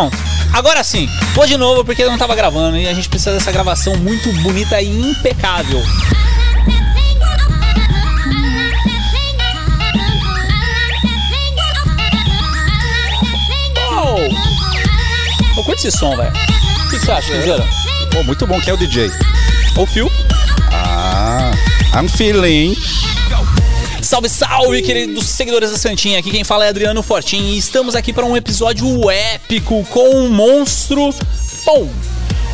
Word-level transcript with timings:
Pronto. 0.00 0.16
Agora 0.52 0.84
sim, 0.84 1.08
vou 1.34 1.44
de 1.44 1.56
novo 1.56 1.84
porque 1.84 2.04
eu 2.04 2.08
não 2.08 2.16
tava 2.16 2.36
gravando 2.36 2.76
e 2.76 2.86
a 2.86 2.94
gente 2.94 3.08
precisa 3.08 3.32
dessa 3.32 3.50
gravação 3.50 3.96
muito 3.96 4.32
bonita 4.42 4.80
e 4.80 4.88
impecável. 4.88 5.82
Oh! 13.90 15.58
Eu 15.58 15.64
curto 15.64 15.84
esse 15.84 15.90
som, 15.90 16.16
velho. 16.16 16.30
O 16.30 16.90
que, 16.90 17.00
você 17.00 17.10
acha, 17.10 17.32
Cruzeiro? 17.32 17.64
Pô, 18.12 18.22
muito 18.22 18.46
bom. 18.46 18.60
Quem 18.60 18.70
é 18.70 18.74
o 18.74 18.76
DJ? 18.76 19.10
O 19.76 19.84
Fio? 19.84 20.08
Ah, 20.70 21.50
I'm 22.00 22.08
feeling. 22.08 22.76
Salve, 24.08 24.30
salve, 24.30 24.80
queridos 24.80 25.26
seguidores 25.26 25.70
da 25.70 25.76
Santinha. 25.76 26.18
Aqui 26.18 26.30
quem 26.30 26.42
fala 26.42 26.64
é 26.64 26.70
Adriano 26.70 27.02
Fortin 27.02 27.42
e 27.42 27.58
estamos 27.58 27.94
aqui 27.94 28.10
para 28.10 28.24
um 28.24 28.34
episódio 28.34 29.10
épico 29.10 29.84
com 29.90 30.08
um 30.08 30.30
monstro. 30.30 31.14
Bom, 31.66 31.86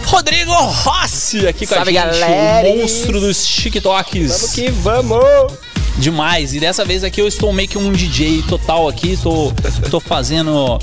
Rodrigo 0.04 0.50
Rossi 0.50 1.46
aqui 1.46 1.64
com 1.64 1.76
Salve, 1.76 1.96
a 1.96 2.10
gente, 2.10 2.18
galera. 2.18 2.68
o 2.68 2.78
monstro 2.78 3.20
dos 3.20 3.46
TikToks. 3.46 4.32
Vamos 4.32 4.52
que 4.52 4.68
vamos! 4.68 5.52
Demais. 5.96 6.54
E 6.54 6.58
dessa 6.58 6.84
vez 6.84 7.04
aqui 7.04 7.20
eu 7.20 7.28
estou 7.28 7.52
meio 7.52 7.68
que 7.68 7.78
um 7.78 7.92
DJ 7.92 8.42
total 8.48 8.88
aqui. 8.88 9.16
Tô, 9.16 9.52
tô 9.88 10.00
fazendo 10.00 10.80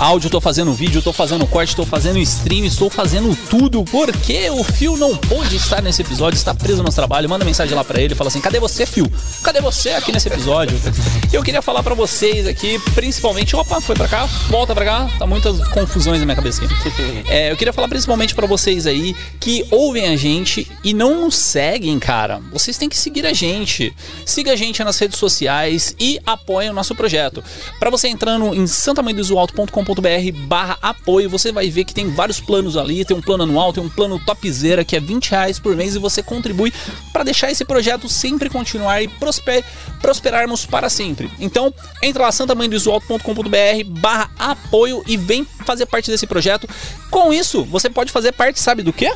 áudio, 0.00 0.30
tô 0.30 0.40
fazendo 0.40 0.72
vídeo, 0.72 1.02
tô 1.02 1.12
fazendo 1.12 1.46
corte, 1.46 1.76
tô 1.76 1.84
fazendo 1.84 2.18
stream, 2.18 2.64
estou 2.64 2.88
fazendo 2.88 3.36
tudo. 3.50 3.84
Porque 3.84 4.48
o 4.48 4.64
Fio 4.64 4.96
não 4.96 5.14
pôde 5.14 5.56
estar 5.56 5.82
nesse 5.82 6.00
episódio, 6.00 6.36
está 6.36 6.54
preso 6.54 6.82
no 6.82 6.90
trabalho. 6.90 7.28
Manda 7.28 7.44
mensagem 7.44 7.74
lá 7.74 7.84
pra 7.84 8.00
ele, 8.00 8.14
fala 8.14 8.28
assim: 8.28 8.40
cadê 8.40 8.58
você, 8.58 8.86
Fio? 8.86 9.10
Cadê 9.42 9.60
você 9.60 9.90
aqui 9.90 10.10
nesse 10.10 10.28
episódio? 10.28 10.80
Eu 11.30 11.42
queria 11.42 11.60
falar 11.60 11.82
pra 11.82 11.94
vocês 11.94 12.46
aqui, 12.46 12.78
principalmente. 12.94 13.54
Opa, 13.54 13.80
foi 13.80 13.94
pra 13.94 14.08
cá, 14.08 14.24
volta 14.48 14.74
pra 14.74 14.84
cá. 14.84 15.10
Tá 15.18 15.26
muitas 15.26 15.58
confusões 15.68 16.18
na 16.18 16.24
minha 16.24 16.36
cabeça 16.36 16.64
aqui. 16.64 16.74
É, 17.28 17.52
eu 17.52 17.56
queria 17.56 17.72
falar 17.72 17.88
principalmente 17.88 18.34
pra 18.34 18.46
vocês 18.46 18.86
aí 18.86 19.14
que 19.38 19.64
ouvem 19.70 20.06
a 20.06 20.16
gente 20.16 20.70
e 20.82 20.94
não 20.94 21.22
nos 21.22 21.36
seguem, 21.36 21.98
cara. 21.98 22.40
Vocês 22.52 22.76
têm 22.76 22.88
que 22.88 22.96
seguir 22.96 23.26
a 23.26 23.32
gente. 23.32 23.94
Siga 24.24 24.52
a 24.52 24.56
gente 24.56 24.82
nas 24.82 24.98
redes 24.98 25.18
sociais 25.18 25.94
e 25.98 26.18
apoie 26.26 26.68
o 26.68 26.72
nosso 26.72 26.94
projeto. 26.94 27.42
Pra 27.78 27.90
você 27.90 28.08
entrando 28.08 28.54
em 28.54 28.66
santamanhodosalto.com.br 28.66 29.89
barra 30.46 30.78
apoio, 30.82 31.30
você 31.30 31.50
vai 31.52 31.70
ver 31.70 31.84
que 31.84 31.94
tem 31.94 32.10
vários 32.10 32.40
planos 32.40 32.76
ali. 32.76 33.04
Tem 33.04 33.16
um 33.16 33.22
plano 33.22 33.44
anual, 33.44 33.72
tem 33.72 33.82
um 33.82 33.88
plano 33.88 34.18
topzera 34.18 34.84
que 34.84 34.96
é 34.96 35.00
20 35.00 35.30
reais 35.30 35.58
por 35.58 35.74
mês 35.74 35.94
e 35.94 35.98
você 35.98 36.22
contribui 36.22 36.72
pra 37.12 37.22
deixar 37.22 37.50
esse 37.50 37.64
projeto 37.64 38.08
sempre 38.08 38.50
continuar 38.50 39.02
e 39.02 39.08
prosper, 39.08 39.64
prosperarmos 40.00 40.66
para 40.66 40.88
sempre. 40.88 41.30
Então, 41.38 41.72
entra 42.02 42.24
lá 42.24 42.32
santamanhodosalto.com.br 42.32 43.84
barra 43.86 44.30
apoio 44.38 45.02
e 45.06 45.16
vem 45.16 45.46
fazer 45.64 45.86
parte 45.86 46.10
desse 46.10 46.26
projeto. 46.26 46.68
Com 47.10 47.32
isso, 47.32 47.64
você 47.64 47.88
pode 47.88 48.12
fazer 48.12 48.32
parte, 48.32 48.60
sabe 48.60 48.82
do 48.82 48.92
quê? 48.92 49.10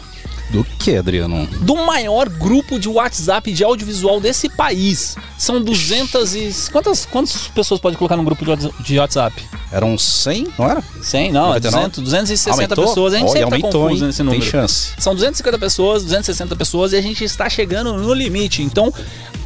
Do 0.51 0.63
que, 0.79 0.97
Adriano? 0.97 1.47
do 1.61 1.75
maior 1.75 2.29
grupo 2.29 2.79
de 2.79 2.89
WhatsApp 2.89 3.51
de 3.53 3.65
audiovisual 3.65 4.21
desse 4.21 4.49
país. 4.49 5.17
São 5.39 5.61
200 5.63 6.35
e... 6.35 6.55
Quantas, 6.71 7.07
quantas 7.07 7.49
pessoas 7.49 7.81
pode 7.81 7.97
colocar 7.97 8.17
num 8.17 8.25
grupo 8.25 8.45
de 8.45 8.51
Whats- 8.51 8.71
de 8.85 8.99
WhatsApp? 8.99 9.43
Eram 9.73 9.99
100, 9.99 10.49
não 10.59 10.71
era? 10.71 10.83
100? 11.03 11.33
Não, 11.33 11.47
é 11.47 11.61
99? 11.61 11.71
200, 11.89 12.03
260 12.05 12.53
Aumentou? 12.55 12.85
pessoas. 12.87 13.15
A 13.15 13.19
gente 13.19 13.31
Olha, 13.31 13.33
sempre 13.41 13.51
tá 13.51 13.57
aumentou, 13.57 13.83
confuso 13.83 14.03
hein? 14.05 14.07
nesse 14.07 14.23
número. 14.23 14.43
Tem 14.43 14.51
chance. 14.51 14.93
São 14.99 15.15
250 15.15 15.59
pessoas, 15.59 16.03
260 16.05 16.57
pessoas 16.57 16.93
e 16.93 16.97
a 16.97 17.03
gente 17.03 17.25
está 17.25 17.51
chegando 17.51 17.93
no 17.95 18.15
limite. 18.15 18.63
Então, 18.63 18.93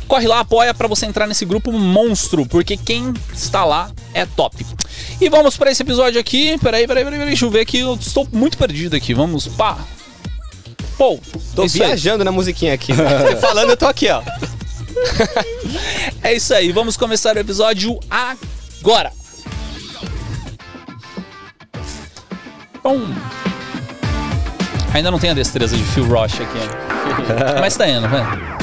corre 0.06 0.26
lá, 0.26 0.40
apoia 0.40 0.74
pra 0.74 0.86
você 0.88 1.06
entrar 1.06 1.26
nesse 1.26 1.44
grupo 1.46 1.72
monstro, 1.72 2.44
porque 2.44 2.76
quem 2.76 3.14
está 3.32 3.64
lá 3.64 3.90
é 4.12 4.26
top. 4.26 4.66
E 5.20 5.28
vamos 5.30 5.56
para 5.56 5.70
esse 5.70 5.82
episódio 5.82 6.20
aqui. 6.20 6.58
Peraí, 6.58 6.86
peraí, 6.86 7.04
peraí, 7.04 7.18
peraí, 7.18 7.28
deixa 7.28 7.46
eu 7.46 7.50
ver 7.50 7.60
aqui. 7.60 7.78
Eu 7.78 7.94
estou 7.94 8.28
muito 8.30 8.58
perdido 8.58 8.94
aqui. 8.94 9.14
Vamos, 9.14 9.46
pá. 9.48 9.78
Pô, 10.98 11.18
Tô 11.54 11.62
é 11.62 11.66
isso 11.66 11.80
aí. 11.80 11.86
viajando 11.86 12.24
na 12.24 12.32
musiquinha 12.32 12.74
aqui. 12.74 12.92
Você 12.92 13.36
falando, 13.40 13.70
eu 13.70 13.76
tô 13.76 13.86
aqui, 13.86 14.08
ó. 14.10 14.20
É 16.22 16.34
isso 16.34 16.52
aí, 16.52 16.72
vamos 16.72 16.96
começar 16.96 17.36
o 17.36 17.38
episódio 17.38 17.98
agora. 18.10 19.12
Ainda 24.92 25.10
não 25.10 25.18
tem 25.18 25.30
a 25.30 25.34
destreza 25.34 25.76
de 25.76 25.82
Phil 25.84 26.06
Roche 26.08 26.42
aqui, 26.42 26.58
né? 26.58 27.60
mas 27.60 27.76
tá 27.76 27.88
indo, 27.88 28.08
vai. 28.08 28.57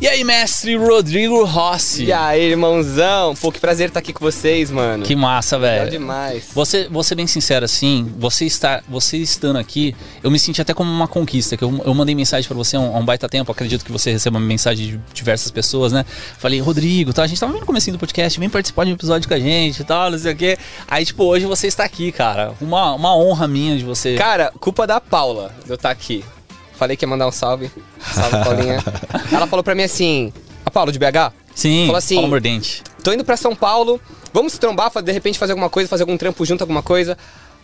E 0.00 0.06
aí, 0.06 0.22
mestre 0.22 0.76
Rodrigo 0.76 1.44
Rossi? 1.44 2.04
E 2.04 2.12
aí, 2.12 2.52
irmãozão? 2.52 3.34
Pô, 3.34 3.50
que 3.50 3.58
prazer 3.58 3.88
estar 3.88 3.98
aqui 3.98 4.12
com 4.12 4.24
vocês, 4.24 4.70
mano. 4.70 5.02
Que 5.02 5.16
massa, 5.16 5.56
Legal 5.56 5.86
velho. 5.86 5.90
demais. 5.90 6.50
Você, 6.54 6.86
vou 6.88 7.02
ser 7.02 7.16
bem 7.16 7.26
sincero 7.26 7.64
assim, 7.64 8.08
você 8.16 8.44
está, 8.44 8.80
você 8.88 9.16
estando 9.16 9.58
aqui, 9.58 9.96
eu 10.22 10.30
me 10.30 10.38
senti 10.38 10.62
até 10.62 10.72
como 10.72 10.88
uma 10.88 11.08
conquista, 11.08 11.56
que 11.56 11.64
eu, 11.64 11.82
eu 11.84 11.92
mandei 11.94 12.14
mensagem 12.14 12.46
pra 12.46 12.56
você 12.56 12.76
há 12.76 12.80
um, 12.80 12.94
há 12.94 12.98
um 13.00 13.04
baita 13.04 13.28
tempo, 13.28 13.50
acredito 13.50 13.84
que 13.84 13.90
você 13.90 14.12
receba 14.12 14.38
uma 14.38 14.46
mensagem 14.46 14.86
de 14.86 15.00
diversas 15.12 15.50
pessoas, 15.50 15.90
né? 15.92 16.04
Falei, 16.38 16.60
Rodrigo, 16.60 17.12
tá, 17.12 17.24
a 17.24 17.26
gente 17.26 17.40
tava 17.40 17.50
bem 17.50 17.60
no 17.60 17.66
comecinho 17.66 17.96
do 17.96 17.98
podcast, 18.00 18.38
vem 18.38 18.48
participar 18.48 18.84
de 18.84 18.92
um 18.92 18.94
episódio 18.94 19.26
com 19.26 19.34
a 19.34 19.40
gente 19.40 19.80
e 19.80 19.84
tal, 19.84 20.12
não 20.12 20.18
sei 20.18 20.32
o 20.32 20.36
quê. 20.36 20.56
Aí, 20.86 21.04
tipo, 21.04 21.24
hoje 21.24 21.44
você 21.44 21.66
está 21.66 21.82
aqui, 21.82 22.12
cara. 22.12 22.52
Uma, 22.60 22.94
uma 22.94 23.16
honra 23.16 23.48
minha 23.48 23.76
de 23.76 23.82
você. 23.82 24.14
Cara, 24.14 24.52
culpa 24.60 24.86
da 24.86 25.00
Paula 25.00 25.52
de 25.64 25.70
eu 25.70 25.74
estar 25.74 25.90
aqui. 25.90 26.24
Falei 26.78 26.96
que 26.96 27.04
ia 27.04 27.08
mandar 27.08 27.26
um 27.26 27.32
salve. 27.32 27.70
Salve, 28.00 28.44
Paulinha. 28.44 28.78
Ela 29.32 29.46
falou 29.46 29.62
pra 29.64 29.74
mim 29.74 29.82
assim... 29.82 30.32
A 30.64 30.70
Paula, 30.70 30.92
de 30.92 30.98
BH? 30.98 31.32
Sim, 31.54 31.86
Falou 31.86 31.96
assim- 31.98 32.14
fala 32.16 32.28
mordente. 32.28 32.82
Tô 33.02 33.12
indo 33.12 33.24
pra 33.24 33.36
São 33.36 33.56
Paulo, 33.56 34.00
vamos 34.32 34.52
se 34.52 34.60
trombar, 34.60 34.90
de 35.02 35.10
repente 35.10 35.38
fazer 35.38 35.52
alguma 35.52 35.70
coisa, 35.70 35.88
fazer 35.88 36.02
algum 36.02 36.16
trampo 36.16 36.44
junto, 36.44 36.60
alguma 36.60 36.82
coisa. 36.82 37.16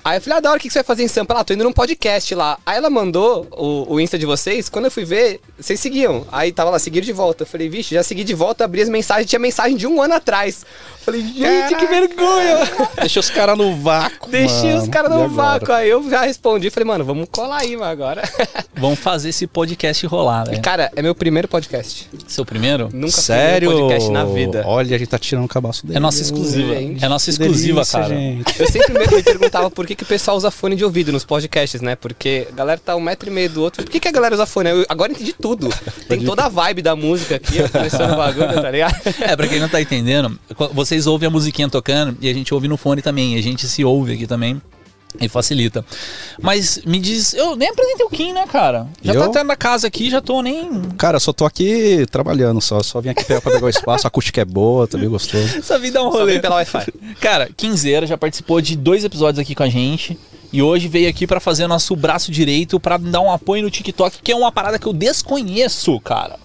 Aí 0.04 0.18
eu 0.18 0.20
falei, 0.20 0.36
ah, 0.36 0.40
da 0.40 0.50
hora, 0.50 0.58
o 0.58 0.60
que 0.60 0.68
você 0.68 0.80
vai 0.80 0.84
fazer 0.84 1.02
em 1.02 1.08
Sampa? 1.08 1.32
Ela, 1.32 1.40
ah, 1.40 1.44
tô 1.44 1.54
indo 1.54 1.64
num 1.64 1.72
podcast 1.72 2.34
lá. 2.34 2.58
Aí 2.66 2.76
ela 2.76 2.90
mandou 2.90 3.46
o, 3.52 3.94
o 3.94 3.98
Insta 4.00 4.18
de 4.18 4.26
vocês, 4.26 4.68
quando 4.68 4.84
eu 4.84 4.90
fui 4.90 5.02
ver, 5.02 5.40
vocês 5.58 5.80
seguiam. 5.80 6.26
Aí 6.30 6.52
tava 6.52 6.68
lá, 6.68 6.78
seguir 6.78 7.00
de 7.00 7.10
volta. 7.10 7.44
Eu 7.44 7.46
falei, 7.46 7.70
vixe, 7.70 7.94
já 7.94 8.02
segui 8.02 8.22
de 8.22 8.34
volta, 8.34 8.66
abri 8.66 8.82
as 8.82 8.90
mensagens, 8.90 9.30
tinha 9.30 9.38
mensagem 9.38 9.78
de 9.78 9.86
um 9.86 10.02
ano 10.02 10.12
atrás. 10.12 10.66
Eu 10.98 11.04
falei, 11.06 11.22
gente, 11.22 11.74
que 11.76 11.86
vergonha! 11.86 12.58
Deixa 13.00 13.18
os 13.18 13.30
caras 13.30 13.56
no 13.56 13.76
vácuo. 13.76 14.30
Deixei 14.30 14.74
os 14.74 14.80
mano. 14.80 14.90
caras 14.90 15.10
E 15.10 15.14
no 15.14 15.28
vácuo. 15.30 15.72
Aí 15.72 15.88
eu 15.88 16.10
já 16.10 16.20
respondi, 16.20 16.68
falei, 16.68 16.86
mano, 16.86 17.04
vamos 17.04 17.26
colar 17.30 17.62
aí, 17.62 17.74
mano, 17.74 17.90
agora. 17.90 18.22
Vamos 18.76 18.98
fazer 18.98 19.28
esse 19.28 19.46
podcast 19.46 20.04
rolar, 20.06 20.44
velho. 20.44 20.60
Cara, 20.60 20.90
é 20.96 21.00
meu 21.00 21.14
primeiro 21.14 21.46
podcast. 21.46 22.10
Seu 22.26 22.44
primeiro? 22.44 22.90
Nunca 22.92 23.12
Sério? 23.12 23.70
fiz 23.70 23.78
um 23.78 23.82
podcast 23.82 24.10
na 24.10 24.24
vida. 24.24 24.64
Olha, 24.66 24.96
a 24.96 24.98
gente 24.98 25.08
tá 25.08 25.18
tirando 25.18 25.44
o 25.44 25.48
cabaço 25.48 25.86
dele. 25.86 25.96
É 25.96 26.00
nossa 26.00 26.20
exclusiva. 26.20 26.74
gente. 26.74 27.04
É 27.04 27.08
nossa 27.08 27.30
exclusiva, 27.30 27.74
delícia, 27.76 28.00
cara. 28.00 28.14
gente. 28.14 28.60
Eu 28.60 28.66
sempre 28.66 28.98
me 28.98 29.22
perguntava 29.22 29.70
por 29.70 29.86
que, 29.86 29.93
que 29.94 30.02
o 30.02 30.06
pessoal 30.06 30.36
usa 30.36 30.50
fone 30.50 30.76
de 30.76 30.84
ouvido 30.84 31.12
nos 31.12 31.24
podcasts, 31.24 31.80
né? 31.80 31.96
Porque 31.96 32.46
a 32.50 32.54
galera 32.54 32.80
tá 32.82 32.96
um 32.96 33.00
metro 33.00 33.28
e 33.28 33.32
meio 33.32 33.50
do 33.50 33.62
outro. 33.62 33.82
Por 33.82 33.90
que, 33.90 34.00
que 34.00 34.08
a 34.08 34.12
galera 34.12 34.34
usa 34.34 34.46
fone? 34.46 34.70
Eu 34.70 34.86
agora 34.88 35.12
entendi 35.12 35.32
tudo. 35.32 35.68
Tem 36.08 36.24
toda 36.24 36.44
a 36.44 36.48
vibe 36.48 36.82
da 36.82 36.94
música 36.96 37.36
aqui, 37.36 37.68
começando 37.68 38.12
o 38.12 38.16
bagulho, 38.16 38.54
tá 38.54 38.70
ligado? 38.70 38.94
É, 39.20 39.34
pra 39.36 39.48
quem 39.48 39.58
não 39.58 39.68
tá 39.68 39.80
entendendo, 39.80 40.38
vocês 40.72 41.06
ouvem 41.06 41.26
a 41.26 41.30
musiquinha 41.30 41.68
tocando 41.68 42.16
e 42.20 42.28
a 42.28 42.34
gente 42.34 42.52
ouve 42.52 42.68
no 42.68 42.76
fone 42.76 43.00
também. 43.00 43.34
E 43.36 43.38
a 43.38 43.42
gente 43.42 43.66
se 43.66 43.84
ouve 43.84 44.14
aqui 44.14 44.26
também. 44.26 44.60
E 45.20 45.28
facilita. 45.28 45.84
Mas 46.42 46.80
me 46.84 46.98
diz, 46.98 47.34
eu 47.34 47.54
nem 47.54 47.68
apresentei 47.68 48.04
o 48.04 48.10
Kim, 48.10 48.32
né, 48.32 48.46
cara? 48.46 48.88
Já 49.00 49.14
Eu? 49.14 49.20
tá 49.20 49.26
até 49.26 49.44
na 49.44 49.54
casa 49.54 49.86
aqui, 49.86 50.10
já 50.10 50.20
tô 50.20 50.42
nem. 50.42 50.82
Cara, 50.98 51.16
eu 51.16 51.20
só 51.20 51.32
tô 51.32 51.44
aqui 51.44 52.04
trabalhando 52.10 52.60
só. 52.60 52.82
Só 52.82 53.00
vim 53.00 53.10
aqui 53.10 53.24
pra 53.24 53.40
pra 53.40 53.52
pegar 53.52 53.66
o 53.66 53.68
espaço. 53.68 54.06
A 54.06 54.08
acústica 54.08 54.40
é 54.40 54.44
boa, 54.44 54.88
tá 54.88 54.98
bem 54.98 55.08
gostoso. 55.08 55.44
Essa 55.58 55.78
vida 55.78 56.00
é 56.00 56.02
um 56.02 56.10
Só 56.10 56.18
rolê. 56.18 56.40
pela 56.40 56.56
Wi-Fi. 56.56 56.86
Cara, 57.20 57.48
Quinzeira 57.56 58.06
já 58.06 58.18
participou 58.18 58.60
de 58.60 58.76
dois 58.76 59.04
episódios 59.04 59.38
aqui 59.38 59.54
com 59.54 59.62
a 59.62 59.68
gente. 59.68 60.18
E 60.52 60.60
hoje 60.62 60.88
veio 60.88 61.08
aqui 61.08 61.26
pra 61.26 61.40
fazer 61.40 61.66
nosso 61.66 61.94
braço 61.96 62.30
direito 62.30 62.78
pra 62.80 62.96
dar 62.96 63.20
um 63.20 63.30
apoio 63.30 63.62
no 63.62 63.70
TikTok, 63.70 64.18
que 64.22 64.30
é 64.32 64.36
uma 64.36 64.50
parada 64.52 64.78
que 64.78 64.86
eu 64.86 64.92
desconheço, 64.92 65.98
cara. 66.00 66.36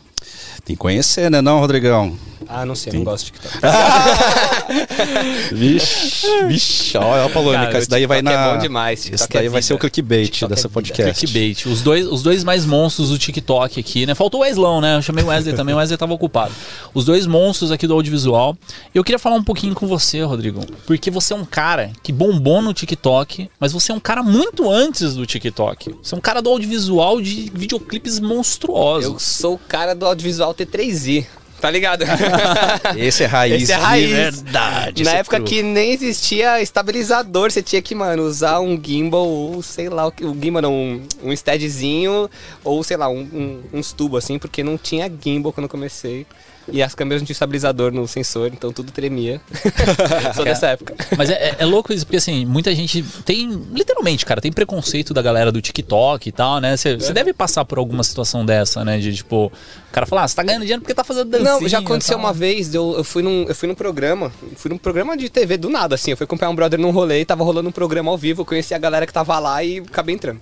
Tem 0.66 0.76
que 0.76 0.80
conhecer, 0.80 1.30
né, 1.32 1.42
não, 1.42 1.60
Rodrigão? 1.60 2.16
Ah, 2.48 2.66
não 2.66 2.76
sei, 2.76 2.94
não 2.94 3.04
gosto 3.04 3.26
de 3.26 3.32
TikTok. 3.32 3.60
Vixe, 5.52 6.28
vixe, 6.48 6.98
olha 6.98 7.26
a 7.26 7.30
polêmica. 7.30 7.68
Cara, 7.68 7.80
Esse 7.80 7.90
daí 7.90 8.06
vai 8.06 8.20
TikTok 8.20 8.38
na. 8.38 8.50
é 8.50 8.54
bom 8.54 8.60
demais, 8.60 9.04
TikTok 9.04 9.34
daí 9.34 9.46
é 9.46 9.50
vai 9.50 9.62
ser 9.62 9.74
o 9.74 9.78
clickbait 9.80 10.26
TikTok 10.26 10.46
é 10.52 10.56
dessa 10.56 10.68
vida. 10.68 10.74
podcast. 10.74 11.26
Clickbait. 11.26 11.66
Os 11.66 11.82
dois, 11.82 12.06
os 12.08 12.22
dois 12.24 12.44
mais 12.44 12.66
monstros 12.66 13.10
do 13.10 13.18
TikTok 13.18 13.80
aqui, 13.80 14.06
né? 14.06 14.16
Faltou 14.16 14.42
o 14.42 14.44
Weslão, 14.44 14.80
né? 14.82 14.98
Eu 14.98 15.02
chamei 15.02 15.24
o 15.24 15.28
Wesley 15.28 15.56
também, 15.56 15.74
o 15.74 15.78
Wesley 15.78 15.98
tava 15.98 16.14
ocupado. 16.14 16.54
Os 16.94 17.06
dois 17.06 17.26
monstros 17.26 17.72
aqui 17.72 17.88
do 17.88 17.94
audiovisual. 17.94 18.58
Eu 18.94 19.04
queria 19.04 19.20
falar 19.20 19.36
um 19.36 19.44
pouquinho 19.44 19.74
com 19.76 19.88
você, 19.88 20.22
Rodrigo. 20.22 20.66
Porque 20.86 21.10
você 21.12 21.34
é 21.34 21.36
um 21.36 21.46
cara 21.46 21.92
que 22.04 22.12
bombou 22.12 22.62
no 22.62 22.74
TikTok, 22.74 23.50
mas 23.60 23.72
você 23.72 23.92
é 23.92 23.96
um 23.96 24.00
cara 24.00 24.24
muito 24.24 24.70
antes 24.70 25.16
do 25.16 25.26
TikTok. 25.26 25.96
Você 26.02 26.16
é 26.16 26.18
um 26.18 26.22
cara 26.22 26.42
do 26.42 26.50
audiovisual 26.50 27.22
de 27.22 27.52
videoclipes 27.54 28.20
monstruosos. 28.20 29.06
Eu 29.12 29.20
sou 29.20 29.56
o 29.56 29.60
cara 29.60 29.94
do 29.94 30.06
audiovisual 30.06 30.54
T3i. 30.54 31.26
Tá 31.60 31.70
ligado? 31.70 32.04
Esse 32.98 33.24
é 33.24 33.26
raiz. 33.26 33.64
Esse 33.64 33.72
é 33.72 33.76
raiz. 33.76 34.08
De 34.08 34.14
verdade. 34.16 35.04
Na 35.04 35.12
é 35.12 35.16
época 35.18 35.40
que 35.42 35.62
nem 35.62 35.92
existia 35.92 36.62
estabilizador, 36.62 37.52
você 37.52 37.62
tinha 37.62 37.82
que, 37.82 37.94
mano, 37.94 38.24
usar 38.24 38.60
um 38.60 38.80
gimbal 38.82 39.28
ou 39.28 39.62
sei 39.62 39.90
lá, 39.90 40.08
o 40.08 40.12
que- 40.12 40.26
o 40.26 40.34
gimbal 40.40 40.62
não, 40.62 40.74
um, 40.74 41.02
um 41.24 41.36
steadzinho 41.36 42.30
ou 42.64 42.84
sei 42.84 42.98
lá, 42.98 43.10
um, 43.10 43.20
um- 43.22 43.62
uns 43.74 43.92
tubos 43.92 44.24
assim, 44.24 44.40
porque 44.40 44.64
não 44.64 44.78
tinha 44.78 45.12
gimbal 45.22 45.52
quando 45.52 45.66
eu 45.66 45.70
comecei. 45.70 46.26
E 46.72 46.82
as 46.84 46.94
câmeras 46.96 47.22
não 47.22 47.26
tinham 47.26 47.34
estabilizador 47.34 47.92
no 47.92 48.08
sensor, 48.08 48.52
então 48.54 48.72
tudo 48.72 48.92
tremia. 48.92 49.42
Sou 50.36 50.44
dessa 50.46 50.68
época. 50.68 50.96
Mas 51.18 51.30
é, 51.30 51.34
é- 51.34 51.56
é 51.60 51.66
louco 51.66 51.92
isso, 51.94 52.06
porque 52.06 52.18
assim, 52.18 52.46
muita 52.46 52.74
gente 52.76 53.04
tem, 53.26 53.50
literalmente, 53.74 54.26
cara, 54.26 54.40
tem 54.42 54.52
preconceito 54.52 55.14
da 55.14 55.22
galera 55.22 55.52
do 55.52 55.62
TikTok 55.62 56.30
e 56.30 56.32
tal, 56.32 56.60
né? 56.60 56.76
Você 56.78 56.96
você 56.96 57.14
deve 57.14 57.34
passar 57.34 57.66
por 57.66 57.78
alguma 57.78 58.04
situação 58.04 58.46
dessa, 58.46 58.84
né? 58.86 58.98
De 59.00 59.14
tipo, 59.16 59.46
o 59.48 59.92
cara 59.92 60.06
falar, 60.06 60.24
ah, 60.24 60.28
você 60.28 60.36
tá 60.36 60.44
ganhando 60.44 60.62
dinheiro 60.62 60.82
porque 60.82 60.94
tá 60.94 61.04
fazendo 61.04 61.30
dancinha. 61.30 61.52
Não, 61.52 61.68
já 61.68 61.80
aconteceu 61.80 62.18
uma 62.18 62.34
vez, 62.34 62.74
eu, 62.74 62.96
eu, 62.98 63.04
fui 63.04 63.24
num, 63.24 63.44
eu 63.48 63.56
fui 63.56 63.68
num 63.68 63.76
programa, 63.76 64.32
fui 64.56 64.70
num 64.70 64.78
programa 64.78 65.18
de 65.18 65.30
TV 65.30 65.58
do 65.58 65.70
nada, 65.70 65.96
assim. 65.96 66.12
Eu 66.12 66.18
fui 66.18 66.26
acompanhar 66.26 66.52
um 66.52 66.56
brother 66.56 66.80
num 66.80 66.92
rolê, 66.92 67.24
tava 67.26 67.44
rolando 67.44 67.70
um 67.70 67.72
programa 67.72 68.12
ao 68.12 68.18
vivo, 68.18 68.42
eu 68.42 68.46
conheci 68.46 68.74
a 68.74 68.78
galera 68.78 69.06
que 69.08 69.14
tava 69.14 69.38
lá 69.40 69.64
e 69.64 69.80
acabei 69.80 70.16
entrando. 70.16 70.40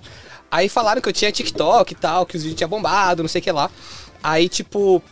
Aí 0.50 0.68
falaram 0.68 1.00
que 1.02 1.08
eu 1.08 1.12
tinha 1.12 1.30
TikTok 1.30 1.92
e 1.92 1.96
tal, 1.96 2.24
que 2.24 2.36
os 2.36 2.42
vídeos 2.42 2.56
tinham 2.58 2.68
bombado, 2.70 3.22
não 3.22 3.28
sei 3.28 3.40
o 3.40 3.44
que 3.44 3.52
lá. 3.52 3.70
Aí, 4.22 4.48
tipo, 4.48 5.02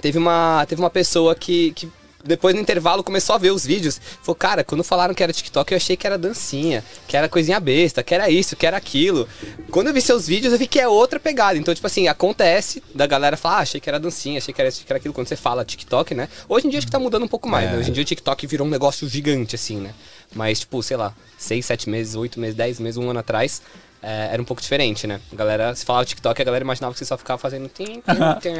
teve 0.00 0.18
uma, 0.18 0.64
teve 0.68 0.80
uma 0.80 0.90
pessoa 0.90 1.34
que, 1.34 1.72
que 1.72 1.90
depois 2.26 2.54
no 2.54 2.60
intervalo 2.60 3.02
começou 3.02 3.34
a 3.34 3.38
ver 3.38 3.50
os 3.52 3.64
vídeos. 3.64 4.00
Falou, 4.22 4.34
cara, 4.34 4.64
quando 4.64 4.82
falaram 4.82 5.14
que 5.14 5.22
era 5.22 5.32
TikTok, 5.32 5.72
eu 5.72 5.76
achei 5.76 5.96
que 5.96 6.06
era 6.06 6.18
dancinha, 6.18 6.84
que 7.06 7.16
era 7.16 7.28
coisinha 7.28 7.58
besta, 7.60 8.02
que 8.02 8.14
era 8.14 8.28
isso, 8.28 8.56
que 8.56 8.66
era 8.66 8.76
aquilo. 8.76 9.28
Quando 9.70 9.88
eu 9.88 9.94
vi 9.94 10.00
seus 10.00 10.26
vídeos, 10.26 10.52
eu 10.52 10.58
vi 10.58 10.66
que 10.66 10.80
é 10.80 10.88
outra 10.88 11.18
pegada. 11.18 11.58
Então, 11.58 11.74
tipo 11.74 11.86
assim, 11.86 12.08
acontece 12.08 12.82
da 12.94 13.06
galera 13.06 13.36
falar, 13.36 13.58
ah, 13.58 13.60
achei 13.60 13.80
que 13.80 13.88
era 13.88 13.98
dancinha, 13.98 14.38
achei 14.38 14.52
que 14.52 14.60
era, 14.60 14.68
isso, 14.68 14.84
que 14.84 14.92
era 14.92 14.98
aquilo. 14.98 15.14
Quando 15.14 15.28
você 15.28 15.36
fala 15.36 15.64
TikTok, 15.64 16.14
né? 16.14 16.28
Hoje 16.48 16.66
em 16.66 16.70
dia 16.70 16.78
acho 16.78 16.86
que 16.86 16.92
tá 16.92 16.98
mudando 16.98 17.24
um 17.24 17.28
pouco 17.28 17.48
mais, 17.48 17.70
né? 17.70 17.78
Hoje 17.78 17.90
em 17.90 17.92
dia 17.92 18.02
o 18.02 18.06
TikTok 18.06 18.46
virou 18.46 18.66
um 18.66 18.70
negócio 18.70 19.08
gigante, 19.08 19.54
assim, 19.54 19.76
né? 19.76 19.94
Mas, 20.34 20.60
tipo, 20.60 20.82
sei 20.82 20.96
lá, 20.96 21.14
seis, 21.38 21.64
sete 21.64 21.88
meses, 21.88 22.14
oito 22.14 22.40
meses, 22.40 22.56
dez 22.56 22.80
meses, 22.80 22.96
um 22.96 23.08
ano 23.08 23.20
atrás. 23.20 23.62
É, 24.02 24.28
era 24.32 24.40
um 24.40 24.44
pouco 24.44 24.62
diferente, 24.62 25.06
né? 25.06 25.20
A 25.32 25.36
galera, 25.36 25.74
se 25.74 25.84
falava 25.84 26.04
TikTok, 26.04 26.40
a 26.40 26.44
galera 26.44 26.62
imaginava 26.64 26.92
que 26.92 26.98
você 26.98 27.04
só 27.04 27.16
ficava 27.18 27.38
fazendo. 27.38 27.68
tim, 27.68 27.84
tim, 27.84 28.02
tim. 28.40 28.54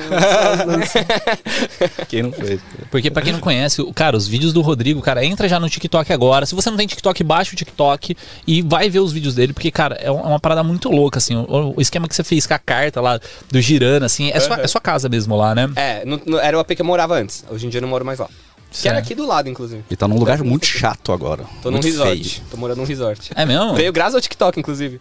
Quem 2.09 2.23
não 2.23 2.33
fez? 2.33 2.61
Porque 2.91 3.11
pra 3.11 3.23
quem 3.23 3.33
não 3.33 3.41
conhece, 3.41 3.81
o- 3.83 3.93
cara, 3.93 4.17
os 4.17 4.27
vídeos 4.27 4.53
do 4.53 4.61
Rodrigo, 4.61 5.01
cara, 5.03 5.25
entra 5.25 5.49
já 5.49 5.59
no 5.61 5.69
TikTok 5.69 6.13
agora. 6.13 6.47
Se 6.47 6.55
você 6.55 6.71
não 6.71 6.77
tem 6.77 6.87
TikTok, 6.87 7.23
baixa 7.25 7.53
o 7.53 7.57
TikTok 7.57 8.17
e 8.47 8.63
vai 8.63 8.89
ver 8.89 9.01
os 9.01 9.13
vídeos 9.13 9.35
dele, 9.35 9.53
porque, 9.53 9.71
cara, 9.71 9.97
é 10.01 10.07
é 10.07 10.11
uma 10.11 10.41
parada 10.41 10.63
muito 10.63 10.89
louca, 10.89 11.19
assim. 11.19 11.37
O, 11.37 11.75
o 11.77 11.81
esquema 11.81 12.09
que 12.09 12.15
você 12.15 12.23
fez 12.25 12.47
com 12.47 12.55
a 12.55 12.59
carta 12.59 13.01
lá 13.01 13.21
do 13.51 13.61
Girano, 13.61 14.07
assim, 14.07 14.31
é, 14.31 14.41
sua, 14.41 14.61
é 14.61 14.67
sua 14.67 14.81
casa 14.81 15.09
mesmo 15.09 15.37
lá, 15.37 15.55
né? 15.55 15.69
É, 15.77 16.05
no- 16.05 16.21
no- 16.25 16.39
era 16.39 16.57
o 16.57 16.61
AP 16.61 16.75
que 16.75 16.81
eu 16.83 16.87
morava 16.87 17.15
antes. 17.17 17.45
Hoje 17.51 17.67
em 17.67 17.69
dia 17.69 17.79
eu 17.79 17.83
não 17.83 17.89
moro 17.89 18.05
mais 18.05 18.19
lá. 18.19 18.29
Que 18.71 18.89
era 18.89 18.99
aqui 18.99 19.15
do 19.15 19.27
lado, 19.27 19.49
inclusive. 19.49 19.83
Ele 19.89 19.97
tá 19.97 20.07
num 20.09 20.19
lugar 20.19 20.43
muito 20.43 20.67
chato 20.67 21.13
agora. 21.13 21.45
Tô 21.63 21.71
num 21.71 21.81
resort. 21.81 22.29
feio. 22.37 22.47
Tô 22.51 22.57
morando 22.57 22.79
num 22.79 22.85
resort. 22.85 23.31
É 23.35 23.45
mesmo? 23.47 23.75
Veio 23.75 23.93
graças 23.93 24.15
ao 24.15 24.21
TikTok, 24.21 24.59
inclusive. 24.61 25.01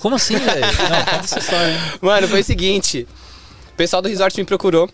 Como 0.00 0.16
assim, 0.16 0.36
velho? 0.36 0.60
Não, 0.60 1.04
conta 1.04 1.24
essa 1.24 1.38
história. 1.38 1.78
Mano, 2.00 2.28
foi 2.28 2.40
o 2.40 2.44
seguinte. 2.44 3.06
O 3.72 3.76
pessoal 3.76 4.02
do 4.02 4.08
resort 4.08 4.36
me 4.38 4.44
procurou. 4.44 4.88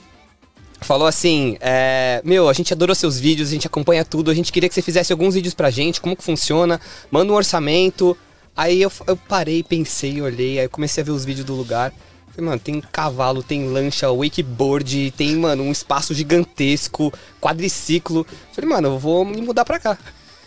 Falou 0.80 1.08
assim, 1.08 1.56
é, 1.60 2.22
meu, 2.24 2.48
a 2.48 2.52
gente 2.52 2.72
adorou 2.72 2.94
seus 2.94 3.18
vídeos, 3.18 3.48
a 3.48 3.52
gente 3.52 3.66
acompanha 3.66 4.04
tudo, 4.04 4.30
a 4.30 4.34
gente 4.34 4.52
queria 4.52 4.68
que 4.68 4.74
você 4.74 4.82
fizesse 4.82 5.12
alguns 5.12 5.34
vídeos 5.34 5.52
pra 5.52 5.70
gente, 5.70 6.00
como 6.00 6.16
que 6.16 6.22
funciona, 6.22 6.80
manda 7.10 7.32
um 7.32 7.36
orçamento. 7.36 8.16
Aí 8.56 8.80
eu, 8.80 8.92
eu 9.06 9.16
parei, 9.16 9.62
pensei, 9.62 10.20
olhei, 10.22 10.60
aí 10.60 10.68
comecei 10.68 11.02
a 11.02 11.04
ver 11.04 11.10
os 11.10 11.24
vídeos 11.24 11.44
do 11.44 11.54
lugar. 11.54 11.92
Falei, 12.30 12.46
mano, 12.46 12.60
tem 12.60 12.80
cavalo, 12.80 13.42
tem 13.42 13.68
lancha, 13.68 14.12
wakeboard, 14.12 15.10
tem, 15.16 15.34
mano, 15.34 15.64
um 15.64 15.72
espaço 15.72 16.14
gigantesco, 16.14 17.12
quadriciclo. 17.40 18.24
Falei, 18.52 18.70
mano, 18.70 18.88
eu 18.88 18.98
vou 18.98 19.24
me 19.24 19.42
mudar 19.42 19.64
pra 19.64 19.80
cá. 19.80 19.98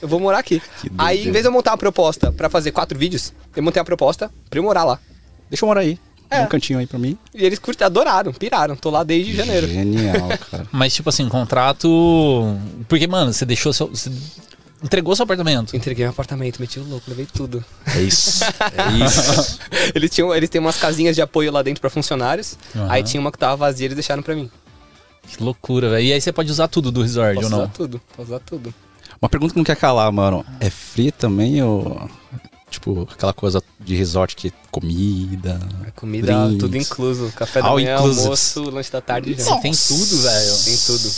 Eu 0.01 0.07
vou 0.07 0.19
morar 0.19 0.39
aqui. 0.39 0.62
Aí, 0.98 1.27
em 1.27 1.31
vez 1.31 1.44
de 1.44 1.48
eu 1.48 1.51
montar 1.51 1.71
uma 1.71 1.77
proposta 1.77 2.31
pra 2.31 2.50
fazer 2.50 2.71
quatro 2.71 2.98
vídeos, 2.98 3.33
eu 3.56 3.62
montei 3.62 3.80
uma 3.80 3.86
proposta 3.86 4.31
pra 4.50 4.59
eu 4.59 4.63
morar 4.63 4.83
lá. 4.83 5.00
Deixa 5.50 5.63
eu 5.63 5.68
morar 5.68 5.81
aí. 5.81 6.00
É. 6.30 6.42
Um 6.42 6.48
cantinho 6.48 6.80
aí 6.80 6.88
pra 6.88 6.98
mim. 6.98 7.18
E 7.36 7.44
eles 7.45 7.59
curtiram, 7.59 7.88
adoraram, 7.88 8.31
piraram. 8.33 8.75
Tô 8.75 8.89
lá 8.89 9.03
desde 9.03 9.36
janeiro. 9.36 9.68
Genial, 9.68 10.30
cara. 10.50 10.65
Mas, 10.71 10.94
tipo 10.94 11.09
assim, 11.09 11.27
contrato. 11.27 12.57
Porque, 12.88 13.06
mano, 13.06 13.33
você 13.33 13.45
deixou 13.45 13.74
seu. 13.74 13.88
Você 13.88 14.09
entregou 14.81 15.13
seu 15.15 15.24
apartamento. 15.24 15.75
Entreguei 15.75 16.06
meu 16.06 16.12
apartamento, 16.12 16.59
meti 16.62 16.80
o 16.80 16.83
louco, 16.88 17.04
levei 17.09 17.25
tudo. 17.25 17.63
É 17.86 18.01
isso. 18.01 18.44
É 18.45 18.92
isso. 19.06 19.59
eles, 19.94 20.09
tinham, 20.09 20.33
eles 20.33 20.50
têm 20.50 20.62
umas 20.62 20.77
casinhas 20.77 21.15
de 21.15 21.21
apoio 21.21 21.51
lá 21.51 21.62
dentro 21.62 21.81
pra 21.81 21.89
funcionários. 21.89 22.57
Aham. 22.75 22.88
Aí 22.89 23.04
tinha 23.04 23.19
uma 23.19 23.31
que 23.31 23.38
tava 23.38 23.57
vazia, 23.57 23.88
eles 23.88 23.95
deixaram 23.95 24.24
pra 24.24 24.33
mim. 24.33 24.50
Que 25.27 25.44
loucura, 25.44 25.89
velho. 25.89 26.06
E 26.06 26.13
aí 26.13 26.21
você 26.21 26.31
pode 26.31 26.50
usar 26.50 26.68
tudo 26.69 26.92
do 26.92 27.01
resort 27.01 27.36
Posso 27.36 27.45
ou 27.47 27.51
não? 27.51 27.59
usar 27.59 27.68
tudo, 27.74 28.01
posso 28.15 28.30
usar 28.30 28.39
tudo. 28.39 28.74
Uma 29.21 29.29
pergunta 29.29 29.53
que 29.53 29.57
não 29.59 29.63
quer 29.63 29.75
calar, 29.75 30.12
mano. 30.12 30.45
É 30.59 30.69
free 30.69 31.12
também 31.12 31.62
ou. 31.62 32.09
Tipo, 32.69 33.07
aquela 33.12 33.33
coisa 33.33 33.62
de 33.81 33.95
resort 33.95 34.35
que 34.35 34.51
comida. 34.71 35.59
A 35.85 35.91
comida, 35.91 36.27
drinks? 36.45 36.57
tudo 36.57 36.77
incluso. 36.77 37.31
Café 37.35 37.62
da 37.62 37.68
All 37.68 37.75
manhã, 37.75 37.97
inclusive. 37.97 38.23
almoço, 38.23 38.69
lanche 38.69 38.91
da 38.91 39.01
tarde 39.01 39.31
e 39.31 39.35
Você 39.35 39.50
janta. 39.50 39.62
tem 39.62 39.71
tudo, 39.73 40.18
velho. 40.21 40.57
Tem 40.63 40.77
tudo. 40.77 41.12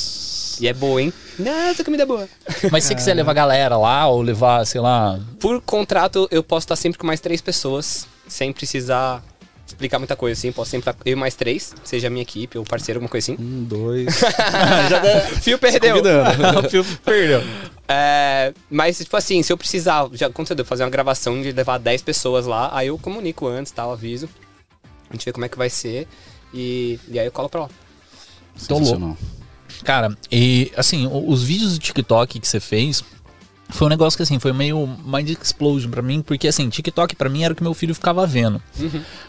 E 0.60 0.68
é 0.68 0.74
boa, 0.74 1.02
hein? 1.02 1.14
Nossa, 1.40 1.84
comida 1.84 2.04
é 2.04 2.06
boa. 2.06 2.28
Mas 2.72 2.84
se 2.84 2.90
você 2.90 2.96
quiser 2.96 3.14
levar 3.14 3.32
a 3.32 3.36
galera 3.36 3.78
lá, 3.78 4.08
ou 4.08 4.22
levar, 4.22 4.66
sei 4.66 4.82
lá. 4.82 5.20
Por 5.40 5.62
contrato, 5.62 6.28
eu 6.32 6.44
posso 6.44 6.66
estar 6.66 6.76
sempre 6.76 6.98
com 7.00 7.08
mais 7.08 7.20
três 7.20 7.40
pessoas, 7.42 8.06
sem 8.28 8.52
precisar 8.52 9.24
explicar 9.74 10.00
muita 10.00 10.16
coisa, 10.16 10.38
assim. 10.38 10.52
Posso 10.52 10.72
sempre 10.72 10.90
estar 10.90 11.02
eu 11.06 11.14
e 11.14 11.16
mais 11.16 11.36
três, 11.36 11.74
seja 11.84 12.08
a 12.08 12.10
minha 12.10 12.24
equipe 12.24 12.58
ou 12.58 12.64
parceiro, 12.64 12.98
alguma 12.98 13.10
coisa 13.10 13.32
assim. 13.32 13.42
Um, 13.42 13.64
dois. 13.64 14.08
Fio 15.42 15.58
perdeu. 15.58 15.96
Convidando. 15.96 16.60
o 16.66 16.70
Fio 16.70 16.86
perdeu. 17.04 17.42
É, 17.88 18.54
mas, 18.70 18.98
tipo 18.98 19.16
assim, 19.18 19.44
se 19.44 19.52
eu 19.52 19.58
precisar, 19.58 20.08
já 20.14 20.28
aconteceu 20.28 20.56
de 20.56 20.62
eu 20.62 20.66
fazer 20.66 20.84
uma 20.84 20.90
gravação 20.90 21.42
de 21.42 21.52
levar 21.52 21.78
10 21.78 22.02
pessoas 22.02 22.46
lá, 22.46 22.70
aí 22.74 22.88
eu 22.88 22.98
comunico 22.98 23.48
antes, 23.48 23.72
tal, 23.72 23.92
aviso. 23.92 24.30
A 25.10 25.14
gente 25.14 25.26
vê 25.26 25.32
como 25.32 25.46
é 25.46 25.50
que 25.50 25.58
vai 25.58 25.70
ser. 25.70 26.08
E, 26.54 27.00
e 27.10 27.20
aí 27.20 27.26
eu 27.26 27.32
colo 27.32 27.50
pra 27.50 27.62
lá. 27.62 27.70
Tô 28.68 28.78
louco. 28.78 29.18
Cara, 29.84 30.16
e 30.32 30.72
assim, 30.78 31.10
os 31.12 31.44
vídeos 31.44 31.74
do 31.74 31.80
TikTok 31.80 32.40
que 32.40 32.48
você 32.48 32.60
fez 32.60 33.04
foi 33.74 33.88
um 33.88 33.90
negócio 33.90 34.16
que 34.16 34.24
assim, 34.24 34.40
foi 34.40 34.54
meio 34.54 34.88
mind 35.06 35.30
explosion 35.30 35.90
pra 35.90 36.02
mim, 36.02 36.22
porque 36.22 36.48
assim, 36.48 36.70
TikTok 36.70 37.16
pra 37.16 37.28
mim 37.30 37.44
era 37.44 37.54
o 37.54 37.56
que 37.56 37.64
meu 37.64 37.74
filho 37.74 37.94
ficava 37.94 38.26
vendo, 38.26 38.62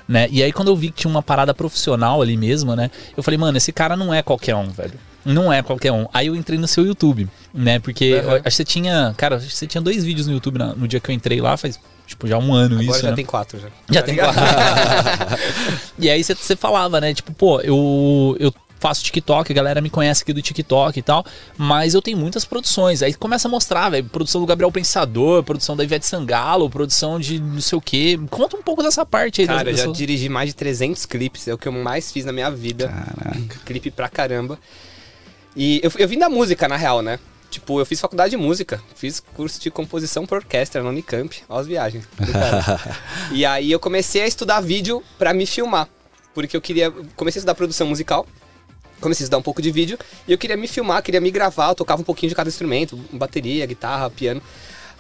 né? 0.07 0.29
E 0.31 0.43
aí 0.43 0.53
quando 0.53 0.69
eu 0.69 0.77
vi 0.77 0.91
que 0.91 1.01
tinha 1.03 1.11
uma 1.11 1.23
parada 1.23 1.53
profissional 1.55 2.21
ali 2.23 2.37
mesmo, 2.37 2.77
né? 2.77 2.91
Eu 3.17 3.23
falei, 3.23 3.39
mano, 3.39 3.57
esse 3.57 3.73
cara 3.73 3.97
não 3.97 4.13
é 4.15 4.23
qualquer 4.23 4.55
um, 4.55 4.69
velho. 4.71 4.95
Não 5.25 5.51
é 5.51 5.63
qualquer 5.63 5.91
um. 5.91 6.07
Aí 6.13 6.27
eu 6.27 6.37
entrei 6.37 6.59
no 6.59 6.69
seu 6.69 6.85
YouTube, 6.87 7.27
né? 7.55 7.79
Porque 7.79 8.15
Uhum. 8.15 8.33
acho 8.35 8.43
que 8.43 8.51
você 8.51 8.65
tinha, 8.65 9.15
cara, 9.17 9.37
acho 9.37 9.47
que 9.47 9.55
você 9.57 9.67
tinha 9.67 9.81
dois 9.81 10.05
vídeos 10.05 10.27
no 10.27 10.35
YouTube 10.35 10.59
no 10.77 10.87
dia 10.87 11.01
que 11.01 11.11
eu 11.11 11.15
entrei 11.15 11.41
lá, 11.41 11.57
faz 11.57 11.81
tipo 12.07 12.27
já 12.29 12.37
um 12.37 12.53
ano 12.53 12.75
Agora 12.79 12.91
isso, 12.91 13.01
já 13.01 13.09
né? 13.11 13.17
tem 13.17 13.25
quatro 13.25 13.59
já. 13.59 13.69
Já 13.91 14.01
Tá 14.01 14.07
tem 14.07 14.15
ligado? 14.17 14.35
quatro. 14.35 15.39
e 15.99 16.11
aí 16.11 16.23
você- 16.23 16.35
você 16.35 16.55
falava, 16.55 17.01
né? 17.01 17.15
Tipo, 17.15 17.33
pô, 17.33 17.61
eu, 17.63 18.37
eu 18.39 18.53
faço 18.85 19.03
TikTok, 19.03 19.51
a 19.51 19.55
galera 19.55 19.81
me 19.81 19.89
conhece 19.89 20.23
aqui 20.23 20.35
do 20.35 20.43
TikTok 20.43 20.99
e 20.99 21.03
tal, 21.03 21.25
mas 21.57 21.95
eu 21.95 22.03
tenho 22.03 22.19
muitas 22.19 22.45
produções. 22.45 23.03
Aí 23.03 23.15
começa 23.15 23.49
a 23.49 23.51
mostrar, 23.51 23.89
velho, 23.89 24.05
produção 24.05 24.43
do 24.43 24.47
Gabriel 24.47 24.71
Pensador, 24.71 25.43
produção 25.43 25.75
da 25.75 25.83
Ivete 25.83 26.05
Sangalo, 26.05 26.69
produção 26.69 27.19
de 27.19 27.41
não 27.41 27.63
sei 27.63 27.79
o 27.79 27.81
quê. 27.81 28.21
Conta 28.29 28.59
um 28.59 28.63
pouco 28.63 28.83
dessa 28.83 29.07
parte 29.07 29.41
aí. 29.41 29.47
Cara, 29.47 29.71
eu 29.71 29.75
já 29.75 29.87
dirigi 29.87 30.29
mais 30.29 30.51
de 30.51 30.55
300 30.57 31.07
clipes, 31.07 31.49
é 31.49 31.55
o 31.55 31.57
que 31.57 31.67
eu 31.67 31.73
mais 31.73 32.13
fiz 32.13 32.27
na 32.27 32.33
minha 32.33 32.51
vida. 32.51 32.89
Caraca. 32.89 33.59
Clipe 33.65 33.91
pra 33.91 34.07
caramba. 34.11 34.59
E 35.57 35.81
eu, 35.83 35.91
eu 35.97 36.07
vim 36.07 36.19
da 36.19 36.29
música, 36.29 36.69
na 36.69 36.77
real, 36.77 37.01
né? 37.01 37.19
Tipo, 37.49 37.81
eu 37.81 37.87
fiz 37.87 37.99
faculdade 37.99 38.33
de 38.33 38.37
música, 38.37 38.83
fiz 38.95 39.19
curso 39.19 39.59
de 39.63 39.71
composição 39.71 40.27
por 40.27 40.37
orquestra 40.37 40.83
na 40.83 40.91
Unicamp, 40.91 41.43
ó 41.49 41.59
as 41.59 41.67
viagens. 41.67 42.05
e 43.33 43.47
aí 43.47 43.73
eu 43.73 43.81
comecei 43.81 44.21
a 44.21 44.27
estudar 44.27 44.61
vídeo 44.61 45.03
pra 45.17 45.33
me 45.33 45.47
filmar, 45.47 45.89
porque 46.35 46.55
eu 46.55 46.61
queria, 46.61 46.91
comecei 47.17 47.39
a 47.39 47.41
estudar 47.41 47.55
produção 47.55 47.87
musical, 47.87 48.27
comecei 49.05 49.23
a 49.23 49.27
estudar 49.27 49.39
um 49.39 49.43
pouco 49.43 49.63
de 49.63 49.71
vídeo, 49.71 49.97
e 50.27 50.33
eu 50.33 50.39
queria 50.39 50.57
me 50.57 50.67
filmar, 50.67 51.01
queria 51.03 51.21
me 51.21 51.31
gravar, 51.31 51.69
eu 51.69 51.75
tocava 51.77 52.01
um 52.03 52.05
pouquinho 52.05 52.31
de 52.31 52.35
cada 52.35 52.49
instrumento, 52.49 52.97
bateria, 53.13 53.65
guitarra, 53.67 54.11
piano. 54.11 54.43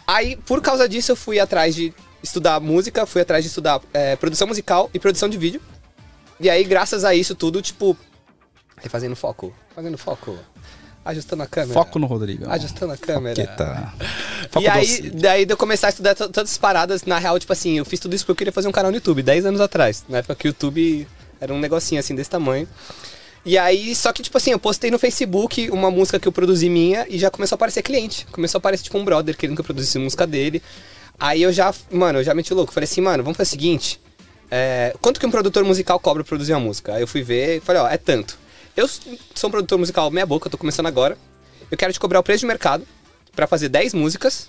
Aí, 0.06 0.36
por 0.36 0.60
causa 0.62 0.88
disso, 0.88 1.10
eu 1.12 1.16
fui 1.16 1.40
atrás 1.40 1.74
de 1.74 1.92
estudar 2.22 2.60
música, 2.60 3.04
fui 3.06 3.20
atrás 3.22 3.42
de 3.42 3.48
estudar 3.48 3.80
eh, 3.92 4.14
produção 4.16 4.46
musical 4.46 4.88
e 4.94 4.98
produção 4.98 5.28
de 5.28 5.36
vídeo. 5.38 5.60
E 6.38 6.48
aí, 6.50 6.62
graças 6.64 7.04
a 7.04 7.14
isso 7.14 7.34
tudo, 7.34 7.60
tipo, 7.62 7.96
fazendo 8.88 9.16
foco, 9.16 9.54
fazendo 9.74 9.96
foco, 9.96 10.36
ajustando 11.04 11.42
a 11.42 11.46
câmera. 11.46 11.72
Foco 11.74 11.98
no 11.98 12.06
Rodrigo. 12.06 12.44
Ajustando 12.50 12.92
a 12.92 12.96
câmera. 12.96 13.34
Foco 14.50 14.64
E 14.64 14.68
aí, 14.68 14.86
doce. 14.86 15.10
daí 15.10 15.46
de 15.46 15.52
eu 15.52 15.56
começar 15.56 15.86
a 15.88 15.90
estudar 15.90 16.14
to- 16.14 16.28
todas 16.28 16.50
as 16.50 16.58
paradas, 16.58 17.04
na 17.04 17.18
real, 17.18 17.38
tipo 17.38 17.52
assim, 17.52 17.78
eu 17.78 17.84
fiz 17.84 17.98
tudo 18.00 18.14
isso 18.14 18.24
porque 18.24 18.32
eu 18.32 18.36
queria 18.36 18.52
fazer 18.52 18.68
um 18.68 18.72
canal 18.72 18.90
no 18.90 18.96
YouTube, 18.96 19.22
10 19.22 19.46
anos 19.46 19.60
atrás. 19.60 20.04
Na 20.08 20.18
época 20.18 20.34
que 20.34 20.46
o 20.46 20.50
YouTube 20.50 21.06
era 21.40 21.52
um 21.54 21.58
negocinho 21.58 21.98
assim 22.00 22.14
desse 22.14 22.30
tamanho. 22.30 22.68
E 23.44 23.58
aí, 23.58 23.94
só 23.94 24.12
que, 24.12 24.22
tipo 24.22 24.36
assim, 24.38 24.52
eu 24.52 24.58
postei 24.58 24.90
no 24.90 24.98
Facebook 24.98 25.70
uma 25.70 25.90
música 25.90 26.18
que 26.18 26.26
eu 26.26 26.32
produzi 26.32 26.70
minha 26.70 27.06
e 27.08 27.18
já 27.18 27.30
começou 27.30 27.56
a 27.56 27.58
aparecer 27.58 27.82
cliente. 27.82 28.26
Começou 28.32 28.58
a 28.58 28.60
aparecer, 28.60 28.84
tipo, 28.84 28.96
um 28.96 29.04
brother 29.04 29.36
querendo 29.36 29.56
que 29.56 29.60
eu 29.60 29.64
produzisse 29.64 29.98
música 29.98 30.26
dele. 30.26 30.62
Aí 31.18 31.42
eu 31.42 31.52
já, 31.52 31.72
mano, 31.90 32.20
eu 32.20 32.24
já 32.24 32.34
meti 32.34 32.54
louco. 32.54 32.72
Falei 32.72 32.84
assim, 32.84 33.00
mano, 33.02 33.22
vamos 33.22 33.36
fazer 33.36 33.48
o 33.48 33.50
seguinte. 33.50 34.00
é, 34.50 34.94
quanto 35.00 35.20
que 35.20 35.26
um 35.26 35.30
produtor 35.30 35.64
musical 35.64 35.98
cobra 36.00 36.22
pra 36.22 36.28
produzir 36.28 36.52
uma 36.54 36.60
música? 36.60 36.94
Aí 36.94 37.02
eu 37.02 37.06
fui 37.06 37.22
ver 37.22 37.58
e 37.58 37.60
falei, 37.60 37.82
ó, 37.82 37.88
é 37.88 37.96
tanto. 37.98 38.38
Eu 38.76 38.88
sou 38.88 39.48
um 39.48 39.50
produtor 39.50 39.78
musical 39.78 40.10
meia 40.10 40.26
boca, 40.26 40.48
tô 40.50 40.58
começando 40.58 40.86
agora. 40.86 41.16
Eu 41.70 41.76
quero 41.76 41.92
te 41.92 42.00
cobrar 42.00 42.20
o 42.20 42.22
preço 42.22 42.40
de 42.40 42.46
mercado 42.46 42.86
pra 43.34 43.46
fazer 43.46 43.68
10 43.68 43.94
músicas. 43.94 44.48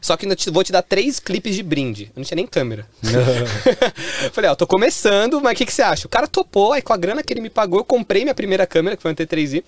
Só 0.00 0.16
que 0.16 0.26
vou 0.50 0.62
te 0.62 0.70
dar 0.70 0.82
três 0.82 1.18
clipes 1.18 1.54
de 1.54 1.62
brinde. 1.62 2.04
Eu 2.04 2.20
não 2.20 2.24
tinha 2.24 2.36
nem 2.36 2.46
câmera. 2.46 2.86
Falei, 4.32 4.50
ó, 4.50 4.54
tô 4.54 4.66
começando, 4.66 5.40
mas 5.40 5.54
o 5.54 5.56
que, 5.56 5.66
que 5.66 5.72
você 5.72 5.82
acha? 5.82 6.06
O 6.06 6.10
cara 6.10 6.28
topou, 6.28 6.72
aí 6.72 6.82
com 6.82 6.92
a 6.92 6.96
grana 6.96 7.22
que 7.22 7.32
ele 7.32 7.40
me 7.40 7.50
pagou, 7.50 7.80
eu 7.80 7.84
comprei 7.84 8.22
minha 8.22 8.34
primeira 8.34 8.66
câmera, 8.66 8.96
que 8.96 9.02
foi 9.02 9.10
um 9.10 9.14
T3i. 9.14 9.64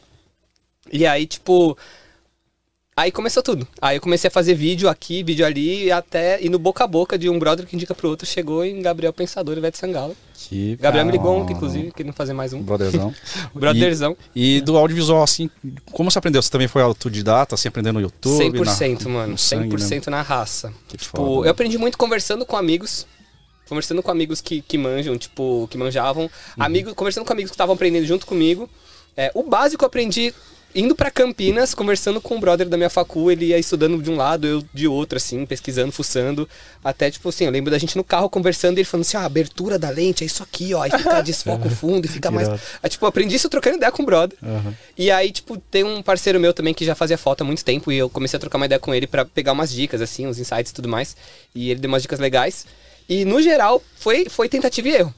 E 0.92 1.06
aí, 1.06 1.26
tipo. 1.26 1.76
Aí 2.96 3.10
começou 3.10 3.42
tudo. 3.42 3.66
Aí 3.80 3.96
eu 3.96 4.00
comecei 4.00 4.28
a 4.28 4.30
fazer 4.30 4.54
vídeo 4.54 4.88
aqui, 4.88 5.22
vídeo 5.22 5.46
ali, 5.46 5.84
e 5.84 5.92
até. 5.92 6.42
E 6.42 6.48
no 6.48 6.58
boca 6.58 6.84
a 6.84 6.86
boca 6.86 7.16
de 7.16 7.28
um 7.30 7.38
brother 7.38 7.66
que 7.66 7.74
indica 7.74 7.94
pro 7.94 8.08
outro, 8.08 8.26
chegou 8.26 8.64
em 8.64 8.82
Gabriel 8.82 9.12
Pensador 9.12 9.54
e 9.54 9.58
Ivete 9.58 9.78
Sangalo. 9.78 10.16
Que 10.34 10.76
Gabriel 10.76 11.06
me 11.06 11.12
ligou 11.12 11.36
ontem, 11.38 11.52
inclusive, 11.54 11.92
querendo 11.92 12.12
fazer 12.12 12.32
mais 12.32 12.52
um. 12.52 12.62
Brotherzão. 12.62 13.14
Brotherzão. 13.54 14.16
E, 14.34 14.56
e 14.56 14.60
do 14.60 14.76
audiovisual, 14.76 15.22
assim, 15.22 15.48
como 15.92 16.10
você 16.10 16.18
aprendeu? 16.18 16.42
Você 16.42 16.50
também 16.50 16.66
foi 16.68 16.82
autodidata, 16.82 17.54
assim, 17.54 17.68
aprendendo 17.68 17.94
no 17.94 18.00
YouTube? 18.00 18.58
100%, 18.58 19.04
na, 19.04 19.10
mano. 19.10 19.32
no 19.32 19.38
sangue 19.38 19.76
100% 19.76 19.90
mesmo? 19.90 20.10
na 20.10 20.22
raça. 20.22 20.72
Que 20.88 20.96
Tipo, 20.96 21.16
foda. 21.16 21.46
eu 21.46 21.50
aprendi 21.52 21.78
muito 21.78 21.96
conversando 21.96 22.44
com 22.44 22.56
amigos. 22.56 23.06
Conversando 23.68 24.02
com 24.02 24.10
amigos 24.10 24.40
que, 24.40 24.60
que 24.62 24.76
manjam, 24.76 25.16
tipo, 25.16 25.68
que 25.70 25.78
manjavam. 25.78 26.24
Uhum. 26.24 26.30
Amigos, 26.58 26.92
conversando 26.94 27.24
com 27.24 27.32
amigos 27.32 27.50
que 27.50 27.54
estavam 27.54 27.74
aprendendo 27.76 28.04
junto 28.04 28.26
comigo. 28.26 28.68
É, 29.16 29.30
o 29.34 29.42
básico 29.44 29.84
eu 29.84 29.86
aprendi 29.86 30.34
indo 30.74 30.94
pra 30.94 31.10
Campinas, 31.10 31.74
conversando 31.74 32.20
com 32.20 32.36
o 32.36 32.40
brother 32.40 32.68
da 32.68 32.76
minha 32.76 32.90
facu. 32.90 33.30
Ele 33.30 33.46
ia 33.46 33.58
estudando 33.58 34.00
de 34.02 34.10
um 34.10 34.16
lado, 34.16 34.46
eu 34.46 34.62
de 34.72 34.86
outro, 34.86 35.16
assim, 35.16 35.44
pesquisando, 35.44 35.92
fuçando. 35.92 36.48
Até, 36.82 37.10
tipo 37.10 37.28
assim, 37.28 37.44
eu 37.44 37.50
lembro 37.50 37.70
da 37.70 37.78
gente 37.78 37.96
no 37.96 38.04
carro 38.04 38.28
conversando 38.28 38.78
e 38.78 38.80
ele 38.80 38.84
falando 38.84 39.02
assim: 39.02 39.16
ah, 39.16 39.22
a 39.22 39.26
abertura 39.26 39.78
da 39.78 39.90
lente 39.90 40.22
é 40.22 40.26
isso 40.26 40.42
aqui, 40.42 40.72
ó. 40.74 40.82
Aí 40.82 40.90
fica 40.90 41.20
desfoca 41.22 41.66
o 41.66 41.70
fundo 41.70 42.04
e 42.04 42.08
fica 42.08 42.30
mais. 42.30 42.48
Aí, 42.82 42.88
tipo, 42.88 43.04
eu 43.04 43.08
aprendi 43.08 43.36
isso 43.36 43.48
trocando 43.48 43.76
ideia 43.76 43.92
com 43.92 44.02
o 44.02 44.06
brother. 44.06 44.38
Aham. 44.42 44.74
E 44.96 45.10
aí, 45.10 45.30
tipo, 45.30 45.56
tem 45.56 45.84
um 45.84 46.02
parceiro 46.02 46.38
meu 46.38 46.52
também 46.52 46.74
que 46.74 46.84
já 46.84 46.94
fazia 46.94 47.18
foto 47.18 47.42
há 47.42 47.44
muito 47.44 47.64
tempo 47.64 47.90
e 47.90 47.98
eu 47.98 48.08
comecei 48.08 48.36
a 48.36 48.40
trocar 48.40 48.58
uma 48.58 48.66
ideia 48.66 48.78
com 48.78 48.94
ele 48.94 49.06
pra 49.06 49.24
pegar 49.24 49.52
umas 49.52 49.70
dicas, 49.72 50.00
assim, 50.00 50.26
uns 50.26 50.38
insights 50.38 50.70
e 50.70 50.74
tudo 50.74 50.88
mais. 50.88 51.16
E 51.54 51.70
ele 51.70 51.80
deu 51.80 51.88
umas 51.88 52.02
dicas 52.02 52.18
legais. 52.18 52.66
E 53.08 53.24
no 53.24 53.42
geral, 53.42 53.82
foi, 53.96 54.28
foi 54.28 54.48
tentativa 54.48 54.88
e 54.88 54.94
erro. 54.94 55.14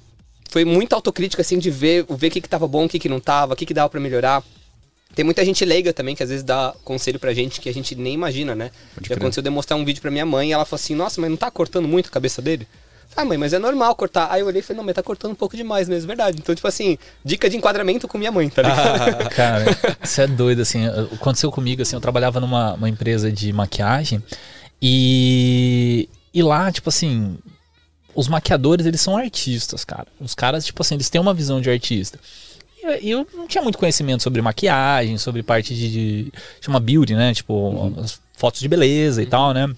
Foi 0.48 0.64
muita 0.64 0.96
autocrítica, 0.96 1.40
assim, 1.40 1.58
de 1.58 1.70
ver, 1.70 2.04
ver 2.08 2.28
o 2.28 2.30
que, 2.30 2.40
que 2.40 2.48
tava 2.48 2.66
bom, 2.68 2.84
o 2.84 2.88
que, 2.88 2.98
que 2.98 3.08
não 3.08 3.20
tava, 3.20 3.54
o 3.54 3.56
que, 3.56 3.66
que 3.66 3.74
dava 3.74 3.88
pra 3.88 4.00
melhorar. 4.00 4.42
Tem 5.14 5.24
muita 5.24 5.44
gente 5.44 5.64
leiga 5.64 5.92
também 5.92 6.14
que 6.14 6.22
às 6.22 6.28
vezes 6.30 6.42
dá 6.42 6.74
conselho 6.84 7.18
pra 7.18 7.34
gente 7.34 7.60
que 7.60 7.68
a 7.68 7.74
gente 7.74 7.94
nem 7.94 8.14
imagina, 8.14 8.54
né? 8.54 8.70
Pode 8.94 9.08
Já 9.08 9.14
crer. 9.14 9.18
aconteceu 9.18 9.42
de 9.42 9.48
eu 9.48 9.52
mostrar 9.52 9.76
um 9.76 9.84
vídeo 9.84 10.00
pra 10.00 10.10
minha 10.10 10.24
mãe 10.24 10.50
e 10.50 10.52
ela 10.52 10.64
falou 10.64 10.80
assim: 10.82 10.94
Nossa, 10.94 11.20
mas 11.20 11.28
não 11.30 11.36
tá 11.36 11.50
cortando 11.50 11.86
muito 11.86 12.06
a 12.08 12.10
cabeça 12.10 12.40
dele? 12.40 12.66
Ah, 13.14 13.26
mãe, 13.26 13.36
mas 13.36 13.52
é 13.52 13.58
normal 13.58 13.94
cortar. 13.94 14.28
Aí 14.30 14.40
eu 14.40 14.46
olhei 14.46 14.60
e 14.60 14.62
falei: 14.62 14.78
Não, 14.78 14.84
mas 14.84 14.94
tá 14.94 15.02
cortando 15.02 15.32
um 15.32 15.34
pouco 15.34 15.54
demais 15.54 15.86
mesmo, 15.88 16.06
verdade. 16.08 16.38
Então, 16.38 16.54
tipo 16.54 16.66
assim, 16.66 16.96
dica 17.22 17.50
de 17.50 17.56
enquadramento 17.56 18.08
com 18.08 18.16
minha 18.16 18.32
mãe, 18.32 18.48
tá 18.48 18.62
ligado? 18.62 19.28
Cara, 19.36 19.64
isso 20.02 20.20
é 20.20 20.26
doido, 20.26 20.62
assim. 20.62 20.86
Aconteceu 20.86 21.52
comigo, 21.52 21.82
assim, 21.82 21.94
eu 21.94 22.00
trabalhava 22.00 22.40
numa 22.40 22.72
uma 22.74 22.88
empresa 22.88 23.30
de 23.30 23.52
maquiagem 23.52 24.22
e, 24.80 26.08
e 26.32 26.42
lá, 26.42 26.72
tipo 26.72 26.88
assim, 26.88 27.36
os 28.14 28.28
maquiadores, 28.28 28.86
eles 28.86 29.00
são 29.00 29.16
artistas, 29.16 29.84
cara. 29.84 30.08
Os 30.20 30.34
caras, 30.34 30.64
tipo 30.64 30.82
assim, 30.82 30.94
eles 30.94 31.08
têm 31.08 31.20
uma 31.20 31.34
visão 31.34 31.60
de 31.60 31.70
artista. 31.70 32.18
E 33.00 33.10
eu 33.10 33.26
não 33.34 33.46
tinha 33.46 33.62
muito 33.62 33.78
conhecimento 33.78 34.22
sobre 34.22 34.42
maquiagem, 34.42 35.18
sobre 35.18 35.42
parte 35.42 35.74
de. 35.74 35.90
de 35.90 36.32
chama 36.60 36.80
beauty, 36.80 37.14
né? 37.14 37.32
Tipo, 37.32 37.92
as 38.02 38.20
fotos 38.34 38.60
de 38.60 38.68
beleza 38.68 39.22
e 39.22 39.26
tal, 39.26 39.54
né? 39.54 39.72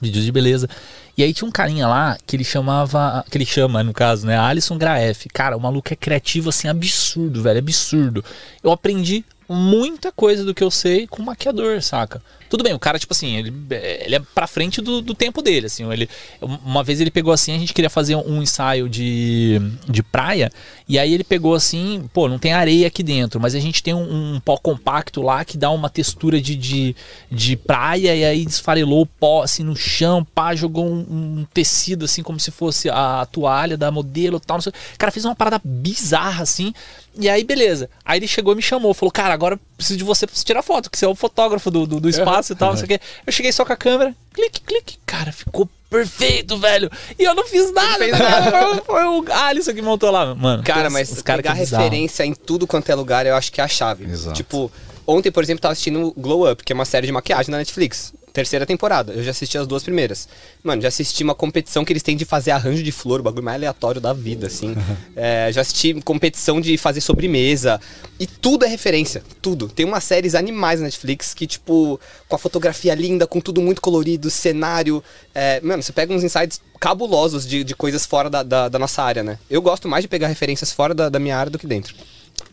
Vídeos 0.00 0.24
de 0.24 0.32
beleza. 0.32 0.68
E 1.16 1.22
aí 1.22 1.34
tinha 1.34 1.46
um 1.46 1.50
carinha 1.50 1.86
lá 1.86 2.16
que 2.26 2.36
ele 2.36 2.44
chamava. 2.44 3.24
Que 3.30 3.36
ele 3.36 3.44
chama, 3.44 3.82
no 3.82 3.92
caso, 3.92 4.26
né? 4.26 4.38
Alisson 4.38 4.78
Graef. 4.78 5.26
Cara, 5.32 5.56
o 5.56 5.60
maluco 5.60 5.92
é 5.92 5.96
criativo, 5.96 6.48
assim, 6.48 6.68
absurdo, 6.68 7.42
velho. 7.42 7.58
Absurdo. 7.58 8.24
Eu 8.62 8.70
aprendi 8.70 9.24
muita 9.48 10.12
coisa 10.12 10.44
do 10.44 10.54
que 10.54 10.62
eu 10.62 10.70
sei 10.70 11.06
com 11.06 11.22
maquiador, 11.22 11.82
saca? 11.82 12.22
Tudo 12.50 12.64
bem, 12.64 12.74
o 12.74 12.80
cara, 12.80 12.98
tipo 12.98 13.14
assim, 13.14 13.36
ele, 13.36 13.54
ele 14.00 14.16
é 14.16 14.20
pra 14.34 14.48
frente 14.48 14.82
do, 14.82 15.00
do 15.00 15.14
tempo 15.14 15.40
dele, 15.40 15.66
assim. 15.66 15.88
Ele, 15.92 16.08
uma 16.42 16.82
vez 16.82 17.00
ele 17.00 17.10
pegou 17.10 17.32
assim, 17.32 17.54
a 17.54 17.58
gente 17.58 17.72
queria 17.72 17.88
fazer 17.88 18.16
um 18.16 18.42
ensaio 18.42 18.88
de, 18.88 19.60
de 19.88 20.02
praia, 20.02 20.50
e 20.88 20.98
aí 20.98 21.14
ele 21.14 21.22
pegou 21.22 21.54
assim, 21.54 22.10
pô, 22.12 22.28
não 22.28 22.40
tem 22.40 22.52
areia 22.52 22.88
aqui 22.88 23.04
dentro, 23.04 23.38
mas 23.38 23.54
a 23.54 23.60
gente 23.60 23.84
tem 23.84 23.94
um, 23.94 24.34
um 24.34 24.40
pó 24.40 24.56
compacto 24.56 25.22
lá 25.22 25.44
que 25.44 25.56
dá 25.56 25.70
uma 25.70 25.88
textura 25.88 26.40
de, 26.40 26.56
de, 26.56 26.96
de 27.30 27.56
praia, 27.56 28.16
e 28.16 28.24
aí 28.24 28.44
desfarelou 28.44 29.02
o 29.02 29.06
pó 29.06 29.44
assim 29.44 29.62
no 29.62 29.76
chão, 29.76 30.24
pá, 30.24 30.52
jogou 30.52 30.84
um, 30.84 31.06
um 31.38 31.46
tecido 31.54 32.04
assim, 32.04 32.20
como 32.20 32.40
se 32.40 32.50
fosse 32.50 32.90
a 32.90 33.28
toalha 33.30 33.76
da 33.76 33.92
modelo 33.92 34.38
e 34.38 34.40
tal. 34.40 34.56
Não 34.56 34.62
sei. 34.62 34.72
O 34.72 34.98
cara 34.98 35.12
fez 35.12 35.24
uma 35.24 35.36
parada 35.36 35.60
bizarra 35.64 36.42
assim, 36.42 36.74
e 37.16 37.28
aí 37.28 37.44
beleza. 37.44 37.88
Aí 38.04 38.18
ele 38.18 38.26
chegou 38.26 38.54
e 38.54 38.56
me 38.56 38.62
chamou, 38.62 38.92
falou, 38.92 39.12
cara, 39.12 39.32
agora 39.32 39.56
preciso 39.76 39.98
de 39.98 40.04
você 40.04 40.26
pra 40.26 40.34
tirar 40.34 40.62
foto, 40.62 40.90
que 40.90 40.98
você 40.98 41.04
é 41.04 41.08
o 41.08 41.14
fotógrafo 41.14 41.70
do, 41.70 41.86
do, 41.86 42.00
do 42.00 42.08
espaço 42.08 42.39
e 42.48 42.54
tal, 42.54 42.70
não 42.70 42.76
sei 42.76 42.84
o 42.84 42.88
quê. 42.88 43.00
Eu 43.26 43.32
cheguei 43.32 43.52
só 43.52 43.64
com 43.64 43.72
a 43.72 43.76
câmera, 43.76 44.14
clique, 44.32 44.60
clique, 44.60 44.98
cara, 45.04 45.32
ficou 45.32 45.68
perfeito, 45.88 46.56
velho. 46.58 46.90
E 47.18 47.24
eu 47.24 47.34
não 47.34 47.46
fiz 47.46 47.72
nada, 47.72 47.98
fez 47.98 48.16
cara. 48.16 48.50
Foi, 48.50 48.80
foi 48.84 49.04
o 49.04 49.24
Alisson 49.32 49.74
que 49.74 49.82
montou 49.82 50.10
lá, 50.10 50.34
mano. 50.34 50.62
Cara, 50.62 50.88
mas 50.88 51.10
os 51.10 51.22
caras 51.22 51.42
pegar 51.42 51.56
é 51.56 51.58
referência 51.58 52.24
em 52.24 52.32
tudo 52.32 52.66
quanto 52.66 52.90
é 52.90 52.94
lugar, 52.94 53.26
eu 53.26 53.34
acho 53.34 53.52
que 53.52 53.60
é 53.60 53.64
a 53.64 53.68
chave. 53.68 54.04
Exato. 54.04 54.36
Tipo, 54.36 54.70
ontem, 55.06 55.30
por 55.30 55.42
exemplo, 55.42 55.60
tava 55.60 55.72
assistindo 55.72 56.14
Glow 56.16 56.50
Up, 56.50 56.62
que 56.64 56.72
é 56.72 56.74
uma 56.74 56.84
série 56.84 57.06
de 57.06 57.12
maquiagem 57.12 57.50
na 57.50 57.58
Netflix. 57.58 58.12
Terceira 58.40 58.64
temporada. 58.64 59.12
Eu 59.12 59.22
já 59.22 59.32
assisti 59.32 59.58
as 59.58 59.66
duas 59.66 59.82
primeiras. 59.82 60.26
Mano, 60.64 60.80
já 60.80 60.88
assisti 60.88 61.22
uma 61.22 61.34
competição 61.34 61.84
que 61.84 61.92
eles 61.92 62.02
têm 62.02 62.16
de 62.16 62.24
fazer 62.24 62.52
arranjo 62.52 62.82
de 62.82 62.90
flor, 62.90 63.20
o 63.20 63.22
bagulho 63.22 63.44
mais 63.44 63.56
aleatório 63.56 64.00
da 64.00 64.14
vida, 64.14 64.46
assim. 64.46 64.74
É, 65.14 65.50
já 65.52 65.60
assisti 65.60 65.92
competição 66.00 66.58
de 66.60 66.78
fazer 66.78 67.02
sobremesa. 67.02 67.78
E 68.18 68.26
tudo 68.26 68.64
é 68.64 68.68
referência. 68.68 69.22
Tudo. 69.42 69.68
Tem 69.68 69.84
umas 69.84 70.04
séries 70.04 70.34
animais 70.34 70.80
na 70.80 70.86
Netflix 70.86 71.34
que, 71.34 71.46
tipo, 71.46 72.00
com 72.26 72.34
a 72.36 72.38
fotografia 72.38 72.94
linda, 72.94 73.26
com 73.26 73.40
tudo 73.40 73.60
muito 73.60 73.82
colorido, 73.82 74.30
cenário. 74.30 75.04
É, 75.34 75.60
mano, 75.60 75.82
você 75.82 75.92
pega 75.92 76.14
uns 76.14 76.24
insights 76.24 76.62
cabulosos 76.80 77.46
de, 77.46 77.62
de 77.62 77.74
coisas 77.74 78.06
fora 78.06 78.30
da, 78.30 78.42
da, 78.42 78.68
da 78.70 78.78
nossa 78.78 79.02
área, 79.02 79.22
né? 79.22 79.38
Eu 79.50 79.60
gosto 79.60 79.86
mais 79.86 80.02
de 80.02 80.08
pegar 80.08 80.28
referências 80.28 80.72
fora 80.72 80.94
da, 80.94 81.10
da 81.10 81.18
minha 81.18 81.36
área 81.36 81.50
do 81.50 81.58
que 81.58 81.66
dentro. 81.66 81.94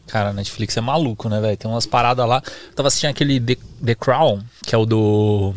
Cara, 0.08 0.32
Netflix 0.32 0.75
é 0.77 0.82
maluco, 0.82 1.27
né, 1.27 1.39
velho? 1.41 1.58
Tem 1.58 1.70
umas 1.70 1.86
paradas 1.86 2.27
lá. 2.27 2.41
Eu 2.46 2.74
tava 2.74 2.88
assistindo 2.88 3.10
aquele 3.10 3.39
The, 3.39 3.58
The 3.86 3.96
Crown, 3.96 4.41
que 4.65 4.74
é 4.74 4.77
o 4.77 4.86
do. 4.86 5.53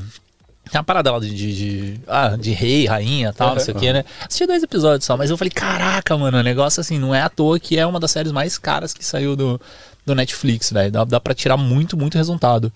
Tem 0.70 0.78
uma 0.78 0.84
parada 0.84 1.10
lá 1.10 1.18
de, 1.18 1.34
de, 1.34 1.54
de- 1.94 2.00
ah, 2.06 2.36
de 2.38 2.52
rei, 2.52 2.86
rainha 2.86 3.30
e 3.30 3.32
tal, 3.32 3.54
não 3.56 3.60
sei 3.60 3.74
o 3.74 3.76
que, 3.76 3.92
né? 3.92 4.04
Assisti 4.24 4.46
dois 4.46 4.62
episódios 4.62 5.04
só, 5.04 5.16
mas 5.16 5.28
eu 5.30 5.36
falei, 5.36 5.50
caraca, 5.50 6.16
mano, 6.16 6.38
o 6.38 6.42
negócio 6.42 6.80
assim, 6.80 6.98
não 6.98 7.14
é 7.14 7.22
à 7.22 7.28
toa 7.28 7.58
que 7.58 7.76
é 7.78 7.84
uma 7.84 7.98
das 7.98 8.12
séries 8.12 8.30
mais 8.32 8.56
caras 8.56 8.94
que 8.94 9.04
saiu 9.04 9.34
do, 9.34 9.60
do 10.06 10.14
Netflix, 10.14 10.70
velho. 10.72 10.92
Dá, 10.92 11.04
dá 11.04 11.20
pra 11.20 11.34
tirar 11.34 11.56
muito, 11.56 11.96
muito 11.96 12.16
resultado. 12.16 12.72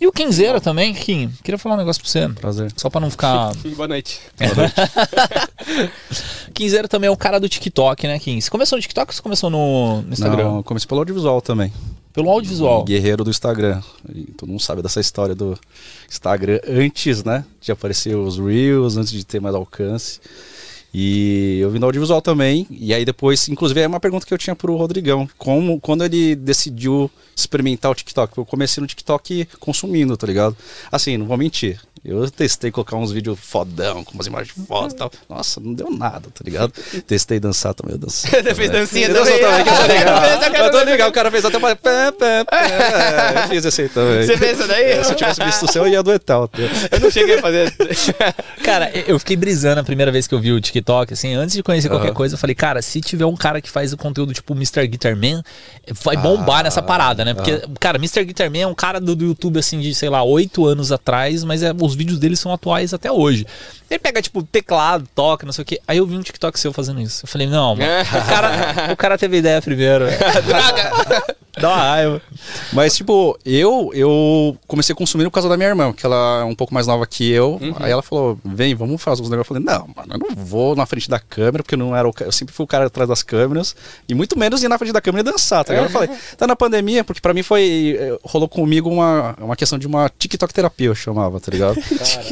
E 0.00 0.06
o 0.06 0.12
Quinzeira 0.12 0.60
também, 0.60 0.94
Kim, 0.94 1.28
queria 1.42 1.58
falar 1.58 1.74
um 1.74 1.78
negócio 1.78 2.00
pra 2.00 2.10
você. 2.10 2.28
Prazer. 2.28 2.72
Só 2.76 2.88
pra 2.88 3.00
não 3.00 3.10
ficar. 3.10 3.52
Boa 3.76 3.88
noite. 3.88 4.20
Quinzeira 6.54 6.86
também 6.88 7.08
é 7.08 7.10
o 7.10 7.16
cara 7.16 7.40
do 7.40 7.48
TikTok, 7.48 8.06
né, 8.06 8.18
Kim? 8.18 8.40
Você 8.40 8.50
começou 8.50 8.76
no 8.76 8.82
TikTok 8.82 9.10
ou 9.10 9.14
você 9.14 9.22
começou 9.22 9.50
no, 9.50 10.02
no 10.02 10.12
Instagram? 10.12 10.44
Não, 10.44 10.62
comecei 10.62 10.86
pelo 10.86 11.00
audiovisual 11.00 11.40
também. 11.40 11.72
Pelo 12.12 12.30
audiovisual. 12.30 12.84
Guerreiro 12.84 13.24
do 13.24 13.30
Instagram. 13.30 13.82
Todo 14.36 14.48
mundo 14.48 14.60
sabe 14.60 14.82
dessa 14.82 15.00
história 15.00 15.34
do 15.34 15.58
Instagram 16.08 16.60
antes, 16.66 17.22
né? 17.22 17.44
De 17.60 17.70
aparecer 17.70 18.16
os 18.16 18.38
Reels, 18.38 18.96
antes 18.96 19.12
de 19.12 19.24
ter 19.24 19.40
mais 19.40 19.54
alcance. 19.54 20.20
E 20.92 21.58
eu 21.60 21.70
vim 21.70 21.78
do 21.78 21.86
audiovisual 21.86 22.22
também. 22.22 22.66
E 22.70 22.94
aí 22.94 23.04
depois, 23.04 23.48
inclusive, 23.48 23.80
é 23.80 23.86
uma 23.86 24.00
pergunta 24.00 24.26
que 24.26 24.32
eu 24.32 24.38
tinha 24.38 24.56
pro 24.56 24.76
Rodrigão. 24.76 25.28
Como, 25.36 25.78
quando 25.80 26.04
ele 26.04 26.34
decidiu 26.34 27.10
experimentar 27.36 27.90
o 27.90 27.94
TikTok? 27.94 28.38
Eu 28.38 28.46
comecei 28.46 28.80
no 28.80 28.86
TikTok 28.86 29.46
consumindo, 29.60 30.16
tá 30.16 30.26
ligado? 30.26 30.56
Assim, 30.90 31.16
não 31.16 31.26
vou 31.26 31.36
mentir. 31.36 31.80
Eu 32.04 32.30
testei 32.30 32.70
colocar 32.70 32.96
uns 32.96 33.10
vídeos 33.12 33.38
fodão, 33.40 34.04
com 34.04 34.12
umas 34.14 34.26
imagens 34.26 34.54
fodas 34.66 34.92
e 34.92 34.96
tal. 34.96 35.10
Nossa, 35.28 35.60
não 35.60 35.74
deu 35.74 35.90
nada, 35.90 36.28
tá 36.32 36.42
ligado? 36.44 36.72
Testei 37.06 37.38
dançar 37.40 37.74
também, 37.74 37.94
eu 37.94 37.98
dancei. 37.98 38.30
Você 38.42 38.54
fez 38.54 38.70
dancinha 38.70 39.08
Eu 39.08 39.14
também? 39.14 39.40
também, 39.40 39.64
que 39.64 39.70
eu 39.70 39.76
tô 39.76 39.86
ligado. 39.86 40.56
eu 40.56 40.70
tô 40.70 40.82
ligado, 40.84 41.08
o 41.08 41.12
cara 41.12 41.30
fez 41.30 41.44
até 41.44 41.58
uma... 41.58 41.70
É, 41.70 43.44
Eu 43.44 43.48
fiz 43.48 43.64
esse 43.64 43.82
aí 43.82 43.88
também. 43.88 44.26
Você 44.26 44.36
fez 44.36 44.58
isso 44.58 44.68
daí? 44.68 44.84
É, 44.84 45.02
Se 45.04 45.12
eu 45.12 45.16
tivesse 45.16 45.44
visto 45.44 45.64
o 45.64 45.72
seu, 45.72 45.84
eu 45.86 45.92
ia 45.92 45.98
adoetar. 46.00 46.42
até. 46.42 46.62
Eu 46.90 47.00
não 47.00 47.10
cheguei 47.10 47.38
a 47.38 47.42
fazer. 47.42 47.74
Cara, 48.62 48.90
eu 49.06 49.18
fiquei 49.18 49.36
brisando 49.36 49.80
a 49.80 49.84
primeira 49.84 50.10
vez 50.12 50.26
que 50.26 50.34
eu 50.34 50.40
vi 50.40 50.52
o 50.52 50.60
TikTok, 50.60 51.12
assim, 51.12 51.34
antes 51.34 51.54
de 51.54 51.62
conhecer 51.62 51.88
qualquer 51.88 52.12
coisa, 52.12 52.34
eu 52.34 52.38
falei, 52.38 52.54
cara, 52.54 52.80
se 52.82 53.00
tiver 53.00 53.26
um 53.26 53.36
cara 53.36 53.60
que 53.60 53.70
faz 53.70 53.92
o 53.92 53.96
conteúdo 53.96 54.32
tipo 54.32 54.54
Mr. 54.54 54.86
Guitar 54.86 55.16
Man, 55.16 55.42
vai 56.02 56.16
bombar 56.16 56.62
nessa 56.64 56.82
parada, 56.82 57.24
né? 57.24 57.34
Porque, 57.34 57.62
cara, 57.80 57.96
Mr. 57.98 58.24
Guitar 58.24 58.50
Man 58.50 58.58
é 58.58 58.66
um 58.66 58.74
cara 58.74 59.00
do, 59.00 59.14
do 59.14 59.24
YouTube, 59.24 59.58
assim, 59.58 59.80
de, 59.80 59.94
sei 59.94 60.08
lá, 60.08 60.22
oito 60.22 60.66
anos 60.66 60.92
atrás, 60.92 61.44
mas 61.44 61.62
é, 61.62 61.72
os 61.88 61.94
vídeos 61.94 62.18
dele 62.18 62.36
são 62.36 62.52
atuais 62.52 62.94
até 62.94 63.10
hoje. 63.10 63.46
Ele 63.90 63.98
pega, 63.98 64.20
tipo, 64.20 64.42
teclado, 64.42 65.08
toca, 65.14 65.46
não 65.46 65.52
sei 65.52 65.62
o 65.62 65.64
quê. 65.64 65.80
Aí 65.86 65.98
eu 65.98 66.06
vi 66.06 66.16
um 66.16 66.22
TikTok 66.22 66.58
seu 66.60 66.72
fazendo 66.72 67.00
isso. 67.00 67.24
Eu 67.24 67.28
falei, 67.28 67.46
não, 67.46 67.74
mano, 67.76 67.90
o, 68.02 68.28
cara, 68.28 68.92
o 68.92 68.96
cara 68.96 69.18
teve 69.18 69.38
ideia 69.38 69.62
primeiro. 69.62 70.04
velho. 70.08 71.38
Dá 71.60 71.68
uma 71.70 71.76
raiva. 71.76 72.22
Mas, 72.72 72.96
tipo, 72.96 73.36
eu, 73.44 73.90
eu 73.92 74.56
comecei 74.68 74.92
a 74.92 74.96
consumir 74.96 75.24
por 75.24 75.32
causa 75.32 75.48
da 75.48 75.56
minha 75.56 75.68
irmã, 75.68 75.92
que 75.92 76.06
ela 76.06 76.40
é 76.42 76.44
um 76.44 76.54
pouco 76.54 76.72
mais 76.72 76.86
nova 76.86 77.04
que 77.06 77.28
eu. 77.32 77.58
Aí 77.80 77.90
ela 77.90 78.02
falou, 78.02 78.38
vem, 78.44 78.74
vamos 78.76 79.02
fazer 79.02 79.22
uns 79.22 79.30
negócios. 79.30 79.56
Eu 79.56 79.62
falei, 79.62 79.78
não, 79.78 79.88
mano, 79.96 80.14
eu 80.14 80.18
não 80.18 80.44
vou 80.44 80.76
na 80.76 80.86
frente 80.86 81.08
da 81.10 81.18
câmera, 81.18 81.62
porque 81.64 81.74
eu 81.74 81.78
não 81.78 81.96
era 81.96 82.08
o 82.08 82.12
Eu 82.20 82.30
sempre 82.30 82.54
fui 82.54 82.62
o 82.64 82.66
cara 82.66 82.86
atrás 82.86 83.08
das 83.08 83.22
câmeras. 83.24 83.74
E 84.08 84.14
muito 84.14 84.38
menos 84.38 84.62
ir 84.62 84.68
na 84.68 84.78
frente 84.78 84.92
da 84.92 85.00
câmera 85.00 85.28
e 85.28 85.32
dançar, 85.32 85.64
tá 85.64 85.72
ligado? 85.72 85.86
Eu 85.86 85.92
falei, 85.92 86.10
tá 86.38 86.46
na 86.46 86.54
pandemia, 86.54 87.02
porque 87.02 87.20
pra 87.20 87.34
mim 87.34 87.42
foi. 87.42 87.96
eh, 87.98 88.18
Rolou 88.22 88.48
comigo 88.48 88.88
uma, 88.88 89.34
uma 89.40 89.56
questão 89.56 89.78
de 89.78 89.86
uma 89.86 90.08
TikTok 90.16 90.54
terapia, 90.54 90.86
eu 90.88 90.94
chamava, 90.94 91.40
tá 91.40 91.50
ligado? 91.50 91.76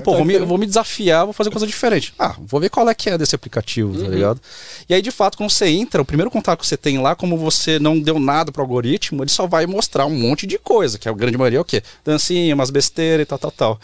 Pô, 0.05 0.15
vou 0.15 0.25
me, 0.25 0.39
vou 0.39 0.59
me 0.59 0.67
desafiar, 0.67 1.25
vou 1.25 1.33
fazer 1.33 1.46
coisa 1.51 1.67
diferente. 1.67 2.15
Ah, 2.19 2.35
vou 2.39 2.61
ver 2.61 2.71
qual 2.71 2.89
é 2.89 2.95
que 2.95 3.11
é 3.11 3.19
desse 3.19 3.35
aplicativo, 3.35 4.03
tá 4.03 4.09
ligado? 4.09 4.41
E 4.89 4.95
aí, 4.95 5.03
de 5.03 5.11
fato, 5.11 5.37
quando 5.37 5.51
você 5.51 5.67
entra, 5.67 6.03
o 6.03 6.05
primeiro 6.05 6.31
contato 6.31 6.61
que 6.61 6.67
você 6.67 6.77
tem 6.77 6.99
lá, 6.99 7.15
como 7.15 7.37
você 7.37 7.79
não 7.79 7.99
deu 7.99 8.19
nada 8.19 8.53
pro 8.53 8.63
algoritmo, 8.63 8.87
algoritmo 8.87 9.23
ele 9.23 9.31
só 9.31 9.47
vai 9.47 9.67
mostrar 9.67 10.07
um 10.07 10.15
monte 10.15 10.47
de 10.47 10.59
coisa, 10.59 10.99
que 10.99 11.09
a 11.09 11.13
grande 11.13 11.37
maioria 11.37 11.59
é 11.59 11.61
o 11.61 11.65
quê? 11.65 11.83
Dancinha, 12.05 12.55
umas 12.55 12.71
besteiras 12.71 13.25
e 13.25 13.27
tal, 13.27 13.39
tal, 13.39 13.51
tal. 13.51 13.81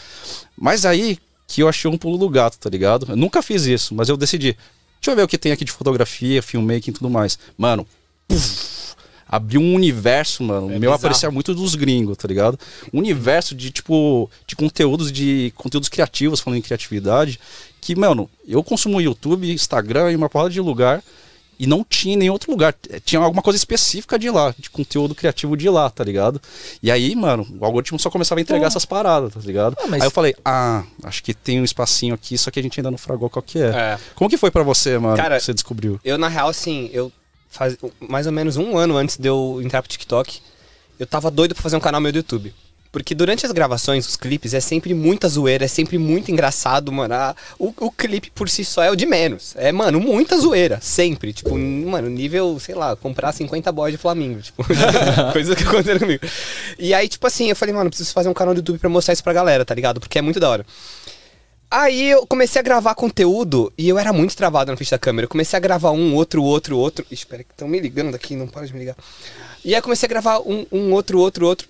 Mas 0.57 0.85
aí 0.85 1.17
que 1.47 1.61
eu 1.61 1.67
achei 1.67 1.89
um 1.89 1.97
pulo 1.97 2.17
do 2.17 2.29
gato, 2.29 2.57
tá 2.57 2.69
ligado? 2.69 3.05
Eu 3.09 3.15
nunca 3.15 3.41
fiz 3.41 3.65
isso, 3.65 3.93
mas 3.93 4.09
eu 4.09 4.17
decidi. 4.17 4.57
Deixa 4.99 5.11
eu 5.11 5.15
ver 5.15 5.23
o 5.23 5.27
que 5.27 5.37
tem 5.37 5.51
aqui 5.51 5.65
de 5.65 5.71
fotografia, 5.71 6.41
filmmaking 6.41 6.91
e 6.91 6.93
tudo 6.93 7.09
mais. 7.09 7.37
Mano, 7.57 7.85
puf, 8.27 8.82
abriu 9.35 9.61
um 9.61 9.73
universo, 9.73 10.43
mano. 10.43 10.63
É 10.65 10.65
o 10.65 10.69
meu 10.69 10.79
bizarro. 10.79 10.95
aparecia 10.95 11.31
muito 11.31 11.55
dos 11.55 11.73
gringos, 11.73 12.17
tá 12.17 12.27
ligado? 12.27 12.59
Um 12.93 12.99
universo 12.99 13.55
de, 13.55 13.71
tipo, 13.71 14.29
de 14.45 14.55
conteúdos, 14.55 15.11
de 15.11 15.51
conteúdos 15.55 15.89
criativos, 15.89 16.39
falando 16.39 16.59
em 16.59 16.61
criatividade, 16.61 17.39
que, 17.81 17.95
mano, 17.95 18.29
eu 18.47 18.63
consumo 18.63 19.01
YouTube, 19.01 19.51
Instagram 19.51 20.11
e 20.11 20.15
uma 20.15 20.29
porrada 20.29 20.51
de 20.51 20.61
lugar 20.61 21.03
e 21.59 21.65
não 21.65 21.83
tinha 21.83 22.13
em 22.13 22.17
nenhum 22.17 22.33
outro 22.33 22.51
lugar. 22.51 22.75
Tinha 23.05 23.19
alguma 23.21 23.41
coisa 23.41 23.57
específica 23.57 24.19
de 24.19 24.29
lá, 24.29 24.53
de 24.57 24.69
conteúdo 24.69 25.15
criativo 25.15 25.57
de 25.57 25.67
lá, 25.69 25.89
tá 25.89 26.03
ligado? 26.03 26.39
E 26.81 26.91
aí, 26.91 27.15
mano, 27.15 27.47
o 27.59 27.65
algoritmo 27.65 27.97
só 27.97 28.09
começava 28.11 28.39
a 28.39 28.43
entregar 28.43 28.67
essas 28.67 28.85
paradas, 28.85 29.33
tá 29.33 29.39
ligado? 29.39 29.75
Ah, 29.79 29.87
mas- 29.87 30.01
Aí 30.01 30.07
eu 30.07 30.11
falei, 30.11 30.35
ah, 30.45 30.83
acho 31.03 31.23
que 31.23 31.33
tem 31.33 31.59
um 31.59 31.63
espacinho 31.63 32.13
aqui, 32.13 32.37
só 32.37 32.51
que 32.51 32.59
a 32.59 32.63
gente 32.63 32.79
ainda 32.79 32.91
não 32.91 32.97
fragou 32.99 33.29
qual 33.31 33.41
que 33.41 33.57
é. 33.59 33.67
É. 33.67 33.99
Como 34.13 34.29
que 34.29 34.37
foi 34.37 34.51
pra 34.51 34.61
você, 34.63 34.97
mano, 34.99 35.17
Cara, 35.17 35.37
que 35.37 35.43
você 35.43 35.53
descobriu? 35.53 35.99
Eu, 36.03 36.17
na 36.19 36.27
real, 36.27 36.49
assim, 36.49 36.89
eu 36.93 37.11
faz 37.53 37.77
mais 37.99 38.25
ou 38.25 38.31
menos 38.31 38.57
um 38.57 38.75
ano 38.75 38.97
antes 38.97 39.15
de 39.15 39.29
eu 39.29 39.61
entrar 39.63 39.81
pro 39.81 39.89
TikTok, 39.89 40.41
eu 40.99 41.05
tava 41.05 41.29
doido 41.29 41.53
pra 41.53 41.61
fazer 41.61 41.75
um 41.77 41.79
canal 41.79 42.01
meu 42.01 42.11
do 42.11 42.17
YouTube. 42.17 42.53
Porque 42.91 43.15
durante 43.15 43.43
as 43.43 43.51
gravações, 43.51 44.07
os 44.07 44.15
clipes, 44.15 44.53
é 44.53 44.59
sempre 44.59 44.93
muita 44.93 45.27
zoeira, 45.27 45.65
é 45.65 45.67
sempre 45.67 45.97
muito 45.97 46.31
engraçado, 46.31 46.91
mano. 46.91 47.13
Ah, 47.15 47.35
o, 47.57 47.73
o 47.79 47.91
clipe 47.91 48.29
por 48.29 48.47
si 48.47 48.63
só 48.63 48.83
é 48.83 48.91
o 48.91 48.95
de 48.95 49.07
menos. 49.07 49.55
É, 49.57 49.71
mano, 49.71 49.99
muita 49.99 50.37
zoeira, 50.37 50.79
sempre. 50.79 51.33
Tipo, 51.33 51.57
mano, 51.57 52.07
nível, 52.07 52.59
sei 52.59 52.75
lá, 52.75 52.95
comprar 52.95 53.31
50 53.31 53.71
boys 53.71 53.93
de 53.93 53.97
Flamengo. 53.97 54.41
Tipo, 54.41 54.63
coisa 55.33 55.55
que 55.55 55.63
aconteceu 55.63 55.99
comigo. 55.99 56.23
E 56.77 56.93
aí, 56.93 57.09
tipo 57.09 57.25
assim, 57.25 57.49
eu 57.49 57.55
falei, 57.55 57.73
mano, 57.73 57.89
preciso 57.89 58.13
fazer 58.13 58.29
um 58.29 58.33
canal 58.33 58.53
do 58.53 58.59
YouTube 58.59 58.77
pra 58.77 58.89
mostrar 58.89 59.13
isso 59.13 59.23
pra 59.23 59.33
galera, 59.33 59.65
tá 59.65 59.73
ligado? 59.73 59.99
Porque 59.99 60.19
é 60.19 60.21
muito 60.21 60.39
da 60.39 60.49
hora. 60.49 60.65
Aí 61.75 62.09
eu 62.11 62.27
comecei 62.27 62.59
a 62.59 62.63
gravar 62.63 62.93
conteúdo 62.93 63.73
e 63.75 63.89
eu 63.89 63.97
era 63.97 64.13
muito 64.13 64.35
travado 64.35 64.69
na 64.71 64.77
frente 64.77 64.91
da 64.91 64.99
câmera. 64.99 65.25
Eu 65.25 65.29
comecei 65.29 65.57
a 65.57 65.59
gravar 65.59 65.89
um, 65.91 66.13
outro, 66.13 66.43
outro, 66.43 66.77
outro. 66.77 67.03
Espera 67.09 67.43
que 67.43 67.51
estão 67.51 67.67
me 67.67 67.79
ligando 67.79 68.11
daqui, 68.11 68.35
não 68.35 68.45
para 68.47 68.67
de 68.67 68.73
me 68.73 68.79
ligar. 68.79 68.95
E 69.65 69.69
aí 69.73 69.79
eu 69.79 69.81
comecei 69.81 70.05
a 70.05 70.09
gravar 70.09 70.39
um, 70.41 70.67
um, 70.71 70.91
outro, 70.93 71.17
outro, 71.19 71.47
outro. 71.47 71.67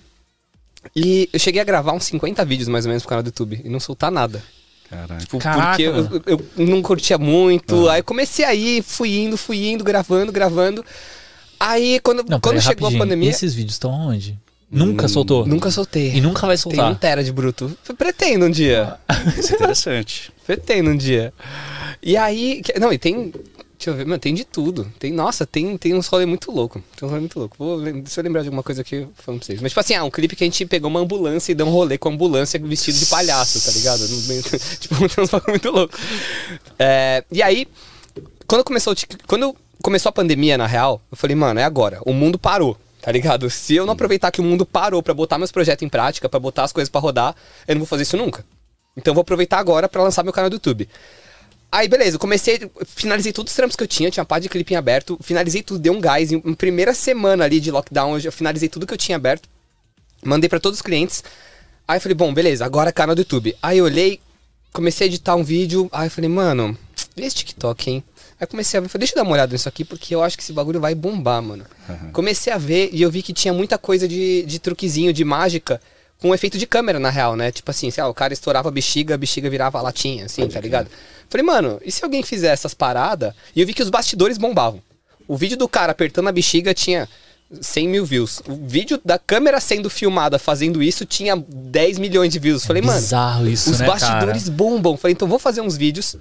E 0.94 1.30
eu 1.32 1.40
cheguei 1.40 1.62
a 1.62 1.64
gravar 1.64 1.94
uns 1.94 2.04
50 2.04 2.44
vídeos 2.44 2.68
mais 2.68 2.84
ou 2.86 2.90
menos 2.90 3.04
pro 3.04 3.10
canal 3.12 3.24
do 3.24 3.28
YouTube 3.28 3.62
e 3.64 3.70
não 3.70 3.80
soltar 3.80 4.12
nada. 4.12 4.44
Caralho. 4.90 5.22
Tipo, 5.22 5.40
Caraca, 5.40 5.70
porque 5.70 5.84
eu, 5.84 6.22
eu- 6.26 6.46
eu 6.58 6.68
não 6.68 6.82
curtia 6.82 7.18
muito. 7.18 7.88
Aí 7.88 8.02
eu 8.02 8.04
comecei 8.04 8.44
a 8.44 8.54
ir, 8.54 8.84
fui 8.84 9.18
indo, 9.20 9.38
fui 9.38 9.66
indo, 9.70 9.86
gravando, 9.86 10.32
gravando. 10.34 10.84
Aí 11.58 12.02
quando, 12.02 12.18
Não, 12.28 12.42
quando 12.42 12.56
peraí, 12.56 12.62
chegou 12.62 12.84
rapidinho. 12.90 13.02
a 13.02 13.06
pandemia. 13.06 13.30
Esses 13.30 13.54
vídeos 13.54 13.76
estão 13.76 13.90
onde? 13.92 14.38
Nunca 14.74 15.08
soltou? 15.08 15.46
Nunca 15.46 15.70
soltei. 15.70 16.14
E 16.16 16.22
nunca 16.22 16.48
vai 16.48 16.58
Tem 16.58 16.72
um 16.72 16.76
soltar. 16.76 17.00
tera 17.00 17.24
de 17.24 17.32
bruto. 17.32 17.72
Pretendo 17.98 18.46
um 18.46 18.50
dia. 18.50 18.98
Isso 19.38 19.54
é 19.54 19.56
interessante. 19.56 20.32
Pretendo 20.46 20.90
um 20.90 20.98
dia. 20.98 21.32
E 22.02 22.18
aí. 22.18 22.62
Não, 22.80 22.92
e 22.92 22.98
tem. 22.98 23.32
Deixa 23.78 23.92
eu 23.92 23.96
ver, 23.96 24.06
mano, 24.06 24.18
tem 24.18 24.34
de 24.34 24.46
tudo. 24.46 24.90
Tem, 24.98 25.12
nossa, 25.12 25.46
tem, 25.46 25.78
tem 25.78 25.94
uns 25.94 26.08
rolê 26.08 26.26
muito 26.26 26.52
louco. 26.52 26.82
Tem 26.96 27.06
uns 27.06 27.10
rolê 27.10 27.20
muito 27.20 27.38
louco. 27.38 27.56
Vou, 27.60 27.82
se 28.06 28.18
eu 28.18 28.24
lembrar 28.24 28.42
de 28.42 28.48
alguma 28.48 28.64
coisa 28.64 28.82
aqui, 28.82 28.96
eu 28.96 29.10
falo 29.16 29.38
pra 29.38 29.46
vocês. 29.46 29.62
Mas, 29.62 29.72
tipo 29.72 29.80
assim, 29.82 29.94
ah, 29.94 30.06
um 30.06 30.10
clipe 30.10 30.38
que 30.38 30.44
a 30.44 30.48
gente 30.48 30.66
pegou 30.66 30.90
uma 30.90 31.02
ambulância 31.02 31.52
e 31.52 31.56
deu 31.56 31.68
um 31.68 31.70
rolê 31.70 31.98
com 31.98 32.08
a 32.08 32.12
ambulância 32.14 32.58
vestido 32.60 32.98
de 32.98 33.06
palhaço, 33.08 33.62
tá 33.62 33.72
ligado? 33.72 34.08
Tipo, 34.80 35.10
tem 35.10 35.24
uns 35.24 35.30
bagulho 35.30 35.52
muito 35.52 35.70
louco. 35.70 35.94
É, 36.80 37.26
e 37.30 37.44
aí, 37.44 37.68
quando 38.48 38.64
começou, 38.64 38.96
quando 39.28 39.54
começou 39.82 40.10
a 40.10 40.14
pandemia, 40.14 40.58
na 40.58 40.66
real, 40.66 41.02
eu 41.12 41.18
falei, 41.18 41.36
mano, 41.36 41.60
é 41.60 41.64
agora. 41.66 42.00
O 42.06 42.14
mundo 42.14 42.40
parou. 42.40 42.78
Tá 43.04 43.12
ligado? 43.12 43.50
Se 43.50 43.76
eu 43.76 43.86
não 43.86 43.92
aproveitar 43.92 44.32
que 44.32 44.40
o 44.40 44.44
mundo 44.44 44.66
parou 44.66 45.04
pra 45.04 45.14
botar 45.14 45.38
meus 45.38 45.52
projetos 45.52 45.86
em 45.86 45.90
prática, 45.90 46.30
pra 46.30 46.40
botar 46.40 46.64
as 46.64 46.72
coisas 46.72 46.90
pra 46.90 47.02
rodar, 47.02 47.36
eu 47.68 47.76
não 47.76 47.82
vou 47.82 47.86
fazer 47.86 48.04
isso 48.04 48.16
nunca. 48.16 48.46
Então 48.96 49.12
eu 49.12 49.16
vou 49.16 49.24
aproveitar 49.24 49.60
agora 49.60 49.90
pra 49.90 50.02
lançar 50.02 50.24
meu 50.24 50.32
canal 50.32 50.50
do 50.50 50.54
YouTube. 50.54 50.88
Aí, 51.70 51.90
beleza, 51.90 52.18
comecei, 52.18 52.72
finalizei 52.86 53.34
todos 53.34 53.52
os 53.52 53.56
trampos 53.58 53.76
que 53.76 53.84
eu 53.84 53.88
tinha, 53.90 54.10
tinha 54.10 54.24
parte 54.24 54.44
de 54.44 54.50
clipe 54.50 54.74
em 54.74 54.78
aberto, 54.78 55.20
finalizei 55.22 55.62
tudo, 55.62 55.82
dei 55.82 55.92
um 55.92 56.00
gás. 56.00 56.32
Em, 56.32 56.36
em 56.36 56.54
primeira 56.54 56.94
semana 56.94 57.44
ali 57.44 57.60
de 57.60 57.72
lockdown, 57.72 58.18
eu 58.20 58.32
finalizei 58.32 58.70
tudo 58.70 58.88
que 58.88 58.94
eu 58.94 58.98
tinha 58.98 59.18
aberto, 59.18 59.50
mandei 60.24 60.48
pra 60.48 60.60
todos 60.60 60.80
os 60.80 60.82
clientes. 60.82 61.26
Aí 61.86 61.98
eu 61.98 62.02
falei, 62.02 62.16
bom, 62.16 62.34
beleza, 62.34 62.64
agora 62.64 62.88
é 62.88 62.94
canal 62.94 63.16
do 63.16 63.20
YouTube. 63.20 63.54
Aí 63.62 63.80
eu 63.80 63.86
olhei, 63.86 64.22
comecei 64.72 65.08
a 65.08 65.10
editar 65.10 65.36
um 65.36 65.44
vídeo, 65.44 65.90
aí 65.92 66.08
eu 66.08 66.12
falei, 66.12 66.30
mano, 66.30 66.78
vê 67.18 67.26
esse 67.26 67.36
TikTok, 67.36 67.92
hein? 67.92 68.04
Aí 68.44 68.48
comecei 68.48 68.78
a 68.78 68.82
ver, 68.82 68.90
falei, 68.90 69.00
deixa 69.04 69.14
eu 69.14 69.16
dar 69.16 69.24
uma 69.24 69.32
olhada 69.32 69.54
nisso 69.54 69.70
aqui, 69.70 69.86
porque 69.86 70.14
eu 70.14 70.22
acho 70.22 70.36
que 70.36 70.44
esse 70.44 70.52
bagulho 70.52 70.80
vai 70.80 70.94
bombar, 70.94 71.42
mano. 71.42 71.66
Comecei 72.12 72.52
a 72.52 72.58
ver 72.58 72.90
e 72.92 73.02
eu 73.02 73.10
vi 73.10 73.24
que 73.24 73.32
tinha 73.32 73.54
muita 73.54 73.78
coisa 73.78 74.06
de, 74.06 74.44
de 74.44 74.60
truquezinho, 74.60 75.14
de 75.14 75.24
mágica, 75.24 75.80
com 76.20 76.34
efeito 76.34 76.58
de 76.58 76.68
câmera, 76.68 77.00
na 77.00 77.10
real, 77.10 77.38
né? 77.38 77.52
Tipo 77.52 77.72
assim, 77.72 77.90
sei 77.90 78.04
lá, 78.04 78.10
o 78.10 78.14
cara 78.14 78.34
estourava 78.34 78.68
a 78.68 78.72
bexiga, 78.72 79.16
a 79.16 79.18
bexiga 79.18 79.50
virava 79.50 79.82
latinha, 79.82 80.26
assim, 80.26 80.46
tá 80.48 80.60
ligado? 80.60 80.90
Falei, 81.30 81.46
mano, 81.46 81.80
e 81.86 81.92
se 81.92 82.04
alguém 82.04 82.22
fizer 82.22 82.52
essas 82.52 82.74
paradas? 82.74 83.34
E 83.56 83.62
eu 83.62 83.66
vi 83.68 83.74
que 83.74 83.82
os 83.82 83.90
bastidores 83.90 84.38
bombavam. 84.38 84.82
O 85.26 85.38
vídeo 85.38 85.56
do 85.56 85.68
cara 85.68 85.94
apertando 85.94 86.28
a 86.28 86.32
bexiga 86.34 86.74
tinha 86.74 87.08
100 87.62 87.88
mil 87.88 88.06
views. 88.06 88.42
O 88.46 88.68
vídeo 88.68 89.00
da 89.06 89.18
câmera 89.18 89.62
sendo 89.62 89.90
filmada 89.90 90.38
fazendo 90.38 90.84
isso 90.84 91.06
tinha 91.06 91.42
10 91.48 91.98
milhões 91.98 92.32
de 92.32 92.40
views. 92.40 92.66
Falei, 92.66 92.82
mano, 92.82 93.00
Bizarro 93.00 93.48
isso, 93.48 93.72
os 93.72 93.80
né, 93.80 93.88
bastidores 93.88 94.50
bombam. 94.50 94.98
Falei, 94.98 95.14
então 95.14 95.30
vou 95.30 95.40
fazer 95.40 95.62
uns 95.62 95.78
vídeos. 95.78 96.18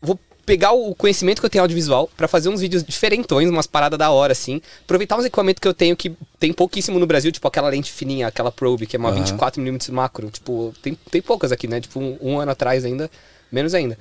Vou 0.00 0.18
pegar 0.44 0.72
o 0.72 0.94
conhecimento 0.94 1.40
que 1.40 1.46
eu 1.46 1.50
tenho 1.50 1.62
audiovisual 1.62 2.08
pra 2.16 2.28
fazer 2.28 2.48
uns 2.48 2.60
vídeos 2.60 2.82
diferentões, 2.82 3.48
umas 3.48 3.66
paradas 3.66 3.98
da 3.98 4.10
hora, 4.10 4.32
assim. 4.32 4.60
Aproveitar 4.82 5.16
uns 5.16 5.24
equipamentos 5.24 5.60
que 5.60 5.68
eu 5.68 5.74
tenho 5.74 5.96
que 5.96 6.12
tem 6.38 6.52
pouquíssimo 6.52 6.98
no 6.98 7.06
Brasil, 7.06 7.32
tipo 7.32 7.46
aquela 7.48 7.68
lente 7.68 7.92
fininha, 7.92 8.26
aquela 8.26 8.52
Probe, 8.52 8.86
que 8.86 8.96
é 8.96 8.98
uma 8.98 9.12
24mm 9.12 9.90
macro. 9.92 10.30
Tipo, 10.30 10.74
tem, 10.82 10.94
tem 11.10 11.22
poucas 11.22 11.52
aqui, 11.52 11.66
né? 11.66 11.80
Tipo, 11.80 12.00
um, 12.00 12.18
um 12.20 12.40
ano 12.40 12.52
atrás 12.52 12.84
ainda, 12.84 13.10
menos 13.50 13.74
ainda. 13.74 13.98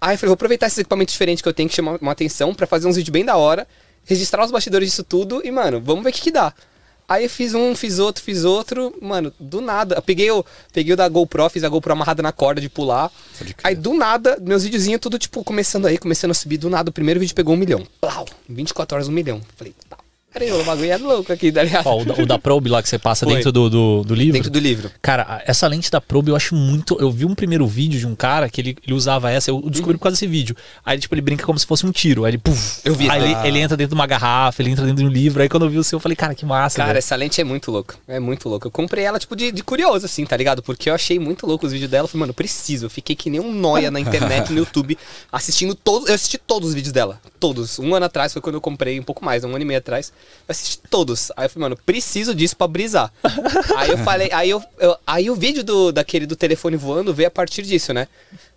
Aí 0.00 0.14
eu 0.14 0.18
falei, 0.18 0.28
vou 0.28 0.34
aproveitar 0.34 0.66
esses 0.66 0.78
equipamentos 0.78 1.12
diferentes 1.12 1.42
que 1.42 1.48
eu 1.48 1.52
tenho 1.52 1.68
que 1.68 1.74
chamar 1.74 1.98
uma 2.00 2.12
atenção 2.12 2.54
pra 2.54 2.66
fazer 2.66 2.86
uns 2.86 2.96
vídeos 2.96 3.12
bem 3.12 3.24
da 3.24 3.36
hora, 3.36 3.66
registrar 4.04 4.44
os 4.44 4.50
bastidores 4.50 4.88
disso 4.88 5.04
tudo 5.04 5.42
e, 5.44 5.50
mano, 5.50 5.80
vamos 5.80 6.02
ver 6.02 6.10
o 6.10 6.12
que, 6.12 6.22
que 6.22 6.30
dá. 6.30 6.54
Aí 7.10 7.28
fiz 7.28 7.54
um, 7.54 7.74
fiz 7.74 7.98
outro, 7.98 8.22
fiz 8.22 8.44
outro, 8.44 8.94
mano, 9.02 9.32
do 9.40 9.60
nada. 9.60 9.96
Eu 9.96 10.02
peguei 10.02 10.30
o, 10.30 10.44
peguei 10.72 10.92
o 10.92 10.96
da 10.96 11.08
GoPro, 11.08 11.50
fiz 11.50 11.64
a 11.64 11.68
GoPro 11.68 11.92
amarrada 11.92 12.22
na 12.22 12.30
corda 12.30 12.60
de 12.60 12.68
pular. 12.68 13.10
Aí 13.64 13.74
do 13.74 13.94
nada, 13.94 14.38
meus 14.40 14.62
videozinhos 14.62 15.00
tudo, 15.00 15.18
tipo, 15.18 15.42
começando 15.42 15.86
aí, 15.86 15.98
começando 15.98 16.30
a 16.30 16.34
subir. 16.34 16.58
Do 16.58 16.70
nada, 16.70 16.88
o 16.88 16.92
primeiro 16.92 17.18
vídeo 17.18 17.34
pegou 17.34 17.54
um 17.54 17.58
milhão. 17.58 17.84
Plau! 18.00 18.24
Em 18.48 18.54
24 18.54 18.94
horas, 18.94 19.08
um 19.08 19.12
milhão. 19.12 19.40
Falei, 19.56 19.74
tá. 19.88 19.96
Peraí, 20.32 20.52
o 20.52 20.62
bagulho 20.62 20.92
é 20.92 20.96
louco 20.96 21.32
aqui, 21.32 21.50
tá 21.50 21.62
ligado? 21.64 21.86
Ó, 21.86 22.02
o, 22.02 22.04
da, 22.04 22.14
o 22.14 22.26
da 22.26 22.38
Probe 22.38 22.70
lá 22.70 22.80
que 22.80 22.88
você 22.88 23.00
passa 23.00 23.26
Foi. 23.26 23.34
dentro 23.34 23.50
do, 23.50 23.68
do, 23.68 24.04
do 24.04 24.14
livro. 24.14 24.32
Dentro 24.32 24.50
do 24.50 24.60
livro. 24.60 24.88
Cara, 25.02 25.42
essa 25.44 25.66
lente 25.66 25.90
da 25.90 26.00
Probe 26.00 26.30
eu 26.30 26.36
acho 26.36 26.54
muito. 26.54 26.96
Eu 27.00 27.10
vi 27.10 27.24
um 27.24 27.34
primeiro 27.34 27.66
vídeo 27.66 27.98
de 27.98 28.06
um 28.06 28.14
cara 28.14 28.48
que 28.48 28.60
ele, 28.60 28.76
ele 28.86 28.94
usava 28.94 29.28
essa, 29.28 29.50
eu 29.50 29.60
descobri 29.62 29.96
por 29.98 30.04
causa 30.04 30.14
desse 30.14 30.28
vídeo. 30.28 30.54
Aí, 30.86 31.00
tipo, 31.00 31.12
ele 31.14 31.20
brinca 31.20 31.44
como 31.44 31.58
se 31.58 31.66
fosse 31.66 31.84
um 31.84 31.90
tiro. 31.90 32.24
Aí 32.24 32.30
ele, 32.30 32.38
puf, 32.38 32.80
Eu 32.84 32.94
vi 32.94 33.10
Aí 33.10 33.20
ele, 33.20 33.48
ele 33.48 33.58
entra 33.58 33.76
dentro 33.76 33.90
de 33.90 33.94
uma 34.00 34.06
garrafa, 34.06 34.62
ele 34.62 34.70
entra 34.70 34.86
dentro 34.86 35.02
de 35.02 35.08
um 35.08 35.12
livro. 35.12 35.42
Aí 35.42 35.48
quando 35.48 35.64
eu 35.64 35.70
vi 35.70 35.78
o 35.78 35.84
seu, 35.84 35.96
eu 35.96 36.00
falei, 36.00 36.14
cara, 36.14 36.32
que 36.32 36.46
massa. 36.46 36.76
Cara, 36.76 36.88
velho. 36.90 36.98
essa 36.98 37.16
lente 37.16 37.40
é 37.40 37.44
muito 37.44 37.72
louca. 37.72 37.96
É 38.06 38.20
muito 38.20 38.48
louca. 38.48 38.68
Eu 38.68 38.70
comprei 38.70 39.04
ela, 39.04 39.18
tipo, 39.18 39.34
de, 39.34 39.50
de 39.50 39.64
curioso, 39.64 40.06
assim, 40.06 40.24
tá 40.24 40.36
ligado? 40.36 40.62
Porque 40.62 40.88
eu 40.88 40.94
achei 40.94 41.18
muito 41.18 41.44
louco 41.44 41.66
os 41.66 41.72
vídeos 41.72 41.90
dela. 41.90 42.04
Eu 42.04 42.08
Falei, 42.08 42.20
mano, 42.20 42.34
preciso. 42.34 42.86
Eu 42.86 42.90
fiquei 42.90 43.16
que 43.16 43.28
nem 43.28 43.40
um 43.40 43.52
noia 43.52 43.90
na 43.90 43.98
internet, 43.98 44.52
no 44.52 44.58
YouTube, 44.58 44.96
assistindo 45.32 45.74
todos. 45.74 46.08
Eu 46.08 46.14
assisti 46.14 46.38
todos 46.38 46.68
os 46.68 46.74
vídeos 46.74 46.92
dela. 46.92 47.20
Todos. 47.40 47.80
Um 47.80 47.96
ano 47.96 48.06
atrás 48.06 48.32
foi 48.32 48.40
quando 48.40 48.54
eu 48.54 48.60
comprei, 48.60 49.00
um 49.00 49.02
pouco 49.02 49.24
mais, 49.24 49.42
um 49.42 49.48
ano 49.48 49.62
e 49.62 49.64
meio 49.64 49.78
atrás. 49.78 50.12
Eu 50.48 50.52
assisti 50.52 50.78
todos. 50.90 51.30
Aí 51.36 51.46
eu 51.46 51.50
falei, 51.50 51.62
mano, 51.68 51.76
preciso 51.84 52.34
disso 52.34 52.56
pra 52.56 52.66
brisar. 52.66 53.12
aí 53.76 53.90
eu 53.90 53.98
falei, 53.98 54.30
aí 54.32 54.50
eu, 54.50 54.62
eu- 54.78 54.96
Aí 55.06 55.30
o 55.30 55.34
vídeo 55.34 55.62
do, 55.62 55.92
daquele 55.92 56.26
do 56.26 56.34
telefone 56.36 56.76
voando 56.76 57.14
veio 57.14 57.28
a 57.28 57.30
partir 57.30 57.62
disso, 57.62 57.92
né? 57.92 58.08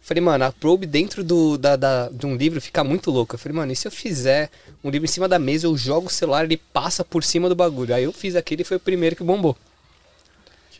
Falei, 0.01 0.21
mano, 0.21 0.43
a 0.45 0.51
probe 0.51 0.85
dentro 0.85 1.23
do, 1.23 1.57
da, 1.57 1.75
da- 1.75 2.09
de 2.09 2.25
um 2.25 2.35
livro 2.35 2.59
fica 2.59 2.83
muito 2.83 3.09
louca. 3.11 3.35
Eu 3.35 3.39
falei, 3.39 3.55
mano, 3.57 3.71
e 3.71 3.75
se 3.75 3.87
eu 3.87 3.91
fizer 3.91 4.49
um 4.83 4.89
livro 4.89 5.05
em 5.05 5.09
cima 5.11 5.27
da 5.27 5.37
mesa, 5.39 5.65
eu 5.67 5.77
jogo 5.77 6.07
o 6.07 6.09
celular, 6.11 6.43
ele 6.43 6.57
passa 6.57 7.03
por 7.03 7.23
cima 7.23 7.47
do 7.47 7.55
bagulho. 7.55 7.93
Aí 7.95 8.03
eu 8.03 8.11
fiz 8.11 8.35
aquele 8.35 8.63
e 8.63 8.65
foi 8.65 8.77
o 8.77 8.79
primeiro 8.79 9.15
que 9.15 9.23
bombou. 9.23 9.55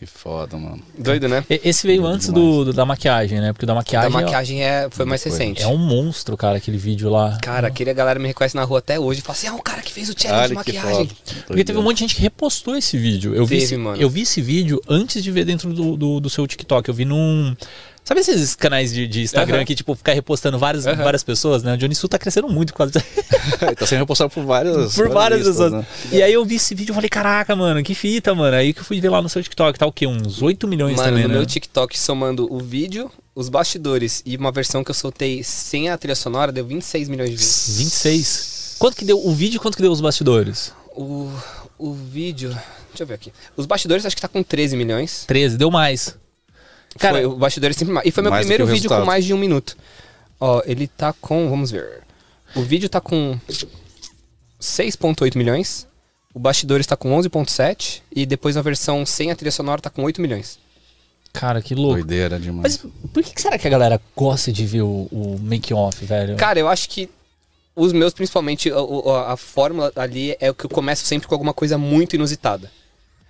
Que 0.04 0.06
foda, 0.06 0.58
mano. 0.58 0.82
Doido, 0.98 1.30
né? 1.30 1.46
E- 1.50 1.62
Esse 1.64 1.88
veio 1.88 2.06
antes 2.06 2.28
do, 2.28 2.66
do- 2.66 2.74
da 2.74 2.86
maquiagem, 2.86 3.40
né? 3.40 3.54
Porque 3.54 3.64
o 3.64 3.68
da 3.68 3.74
Da 3.74 3.80
maquiagem, 3.80 4.10
é- 4.10 4.22
maquiagem 4.22 4.64
é, 4.64 4.88
foi 4.92 5.06
mais 5.06 5.24
recente. 5.24 5.62
é, 5.64 5.68
um 5.68 5.78
monstro, 5.78 6.36
cara, 6.36 6.58
aquele 6.58 6.78
vídeo 6.78 7.10
lá. 7.10 7.38
Cara, 7.42 7.68
aquele 7.68 7.90
a 7.90 7.94
galera 7.94 8.20
me 8.20 8.28
reconhece 8.28 8.56
na 8.56 8.64
rua 8.64 8.80
até 8.80 9.00
hoje 9.00 9.20
e 9.20 9.24
fala 9.24 9.38
assim: 9.38 9.48
é 9.48 9.52
o 9.54 9.62
cara 9.62 9.82
que 9.82 9.94
fez 9.94 10.10
o 10.10 10.14
challenge 10.18 10.50
de 10.50 10.54
maquiagem. 10.56 11.08
foda. 11.08 11.44
Porque 11.48 11.64
teve 11.64 11.80
um 11.80 11.84
monte 11.84 11.96
de 11.96 12.00
gente 12.02 12.16
que 12.16 12.22
repostou 12.22 12.76
esse 12.76 12.98
vídeo. 12.98 13.34
Eu, 13.34 13.46
vi, 13.46 13.56
Teve, 13.56 13.64
esse, 13.66 13.78
mano. 13.78 14.02
eu 14.02 14.10
vi 14.10 14.22
esse 14.24 14.42
vídeo 14.42 14.82
antes 14.90 15.24
de 15.24 15.32
ver 15.32 15.46
dentro 15.46 15.74
do, 15.74 15.96
do, 15.96 16.20
do 16.20 16.30
seu 16.30 16.46
TikTok. 16.46 16.90
Eu 16.90 16.94
vi 16.96 17.06
num. 17.06 17.56
Sabe 18.06 18.20
esses 18.20 18.54
canais 18.54 18.94
de, 18.94 19.08
de 19.08 19.22
Instagram 19.22 19.58
Aham. 19.58 19.66
que, 19.66 19.76
tipo, 19.76 19.96
ficar 19.96 20.12
repostando 20.12 20.60
várias, 20.60 20.86
Aham. 20.86 21.02
várias 21.04 21.24
pessoas, 21.24 21.64
né? 21.64 21.74
O 21.74 21.78
Johnny 21.78 21.96
Sul 21.96 22.10
tá 22.10 22.20
crescendo 22.20 22.50
muito 22.50 22.74
por 22.74 22.80
causa 22.80 22.92
disso. 22.92 23.06
Ele 23.66 23.76
tá 23.76 23.86
sendo 23.88 24.00
repostado 24.00 24.30
por 24.30 24.44
várias, 24.44 24.94
por 24.94 25.08
várias 25.08 25.40
listas, 25.48 25.56
pessoas. 25.56 25.72
né? 25.72 25.88
E 26.12 26.22
aí 26.22 26.34
eu 26.34 26.44
vi 26.44 26.56
esse 26.56 26.76
vídeo 26.76 26.92
e 26.92 26.96
falei, 26.96 27.10
caraca, 27.10 27.56
mano, 27.56 27.82
que 27.82 27.96
fita, 27.96 28.36
mano. 28.36 28.58
Aí 28.58 28.74
que 28.74 28.82
eu 28.82 28.84
fui 28.84 29.00
ver 29.00 29.10
lá 29.10 29.22
no 29.22 29.30
seu 29.30 29.42
TikTok, 29.42 29.80
tá 29.80 29.86
o 29.86 29.92
quê? 29.92 30.06
Uns 30.06 30.42
8 30.42 30.68
milhões 30.68 30.98
Mano, 30.98 31.10
também, 31.10 31.24
no 31.24 31.30
né? 31.30 31.36
meu 31.36 31.46
TikTok, 31.46 31.98
somando 31.98 32.46
o 32.54 32.60
vídeo, 32.60 33.10
os 33.34 33.48
bastidores 33.48 34.22
e 34.26 34.36
uma 34.36 34.52
versão 34.52 34.84
que 34.84 34.92
eu 34.92 34.96
soltei 34.96 35.42
sem 35.42 35.90
a 35.90 35.98
trilha 35.98 36.16
sonora, 36.16 36.52
deu 36.52 36.66
26 36.66 37.08
milhões 37.08 37.30
de 37.30 37.38
views. 37.38 37.78
26. 37.78 38.76
Quanto 38.80 38.98
que 38.98 39.06
deu 39.06 39.26
o 39.26 39.32
vídeo 39.34 39.62
quanto 39.62 39.76
que 39.78 39.82
deu 39.82 39.92
os 39.92 40.02
bastidores? 40.02 40.74
O, 40.94 41.32
o 41.78 41.94
vídeo. 41.94 42.50
Deixa 42.90 43.04
eu 43.04 43.08
ver 43.08 43.14
aqui. 43.14 43.32
Os 43.56 43.66
bastidores 43.66 44.06
acho 44.06 44.16
que 44.16 44.22
tá 44.22 44.28
com 44.28 44.44
13 44.44 44.76
milhões. 44.76 45.24
13, 45.26 45.58
deu 45.58 45.72
mais. 45.72 46.16
Cara, 47.00 47.16
Foi, 47.18 47.26
o 47.26 47.36
bastidores 47.36 47.76
sempre 47.78 47.94
mais. 47.94 48.08
E 48.08 48.12
foi 48.12 48.22
meu 48.24 48.30
Mais 48.32 48.46
primeiro 48.46 48.66
vídeo 48.66 48.88
com 48.90 48.96
resultado. 48.96 49.06
mais 49.06 49.26
de 49.26 49.34
um 49.34 49.38
minuto. 49.38 49.76
Ó, 50.40 50.62
ele 50.66 50.88
tá 50.88 51.14
com. 51.14 51.50
Vamos 51.50 51.72
ver. 51.72 52.02
O 52.56 52.62
vídeo 52.62 52.88
tá 52.90 53.02
com 53.02 53.38
6,8 54.62 55.36
milhões. 55.38 55.88
O 56.34 56.40
bastidores 56.40 56.86
tá 56.88 56.96
com 56.96 57.10
11,7. 57.20 58.02
E 58.16 58.26
depois 58.26 58.58
a 58.58 58.62
versão 58.62 59.06
sem 59.06 59.32
a 59.32 59.36
trilha 59.36 59.52
sonora 59.52 59.82
tá 59.82 59.90
com 59.90 60.04
8 60.04 60.22
milhões. 60.22 60.58
cara, 61.32 61.62
que 61.62 61.74
louco. 61.76 61.96
Doideira 61.96 62.40
demais. 62.40 62.80
Mas 62.84 62.92
por 63.12 63.24
que 63.24 63.34
que 63.34 63.42
será 63.42 63.58
que 63.58 63.68
a 63.68 63.70
galera 63.72 64.00
gosta 64.16 64.52
de 64.52 64.66
ver 64.66 64.82
o, 64.84 65.08
o 65.12 65.40
make-off, 65.42 66.06
velho? 66.06 66.36
Cara, 66.38 66.60
eu 66.60 66.68
acho 66.68 66.88
que 66.90 67.10
os 67.76 67.92
meus, 67.92 68.14
principalmente, 68.14 68.72
a, 68.72 68.76
a- 68.78 69.34
a 69.34 69.38
fórmula 69.38 69.92
ali 69.96 70.36
é 70.40 70.52
o 70.52 70.54
que 70.54 70.66
eu 70.66 70.70
começo 70.70 71.06
sempre 71.06 71.28
com 71.28 71.34
alguma 71.34 71.54
coisa 71.54 71.76
muito 71.78 72.16
inusitada. 72.16 72.70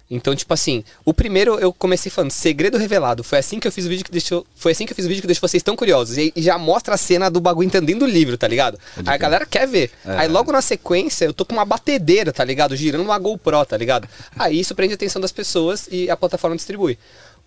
Então, 0.09 0.35
tipo 0.35 0.53
assim, 0.53 0.83
o 1.03 1.13
primeiro 1.13 1.59
eu 1.59 1.73
comecei 1.73 2.11
falando, 2.11 2.31
segredo 2.31 2.77
revelado. 2.77 3.23
Foi 3.23 3.39
assim 3.39 3.59
que 3.59 3.67
eu 3.67 3.71
fiz 3.71 3.85
o 3.85 3.89
vídeo 3.89 4.05
que 4.05 4.11
deixou. 4.11 4.45
Foi 4.55 4.71
assim 4.71 4.85
que 4.85 4.91
eu 4.91 4.95
fiz 4.95 5.05
o 5.05 5.07
vídeo 5.07 5.21
que 5.21 5.27
deixou 5.27 5.47
vocês 5.47 5.63
tão 5.63 5.75
curiosos. 5.75 6.17
E, 6.17 6.31
e 6.35 6.41
já 6.41 6.57
mostra 6.57 6.95
a 6.95 6.97
cena 6.97 7.29
do 7.29 7.39
bagulho 7.39 7.65
entendendo 7.65 7.99
do 7.99 8.05
livro, 8.05 8.37
tá 8.37 8.47
ligado? 8.47 8.77
Aí 8.97 9.15
a 9.15 9.17
galera 9.17 9.45
quer 9.45 9.67
ver. 9.67 9.91
É. 10.05 10.17
Aí 10.17 10.27
logo 10.27 10.51
na 10.51 10.61
sequência, 10.61 11.25
eu 11.25 11.33
tô 11.33 11.45
com 11.45 11.53
uma 11.53 11.65
batedeira, 11.65 12.31
tá 12.31 12.43
ligado? 12.43 12.75
Girando 12.75 13.03
uma 13.03 13.17
GoPro, 13.17 13.65
tá 13.65 13.77
ligado? 13.77 14.07
Aí 14.37 14.59
isso 14.59 14.75
prende 14.75 14.93
a 14.93 14.95
atenção 14.95 15.21
das 15.21 15.31
pessoas 15.31 15.87
e 15.91 16.09
a 16.09 16.17
plataforma 16.17 16.55
distribui. 16.55 16.97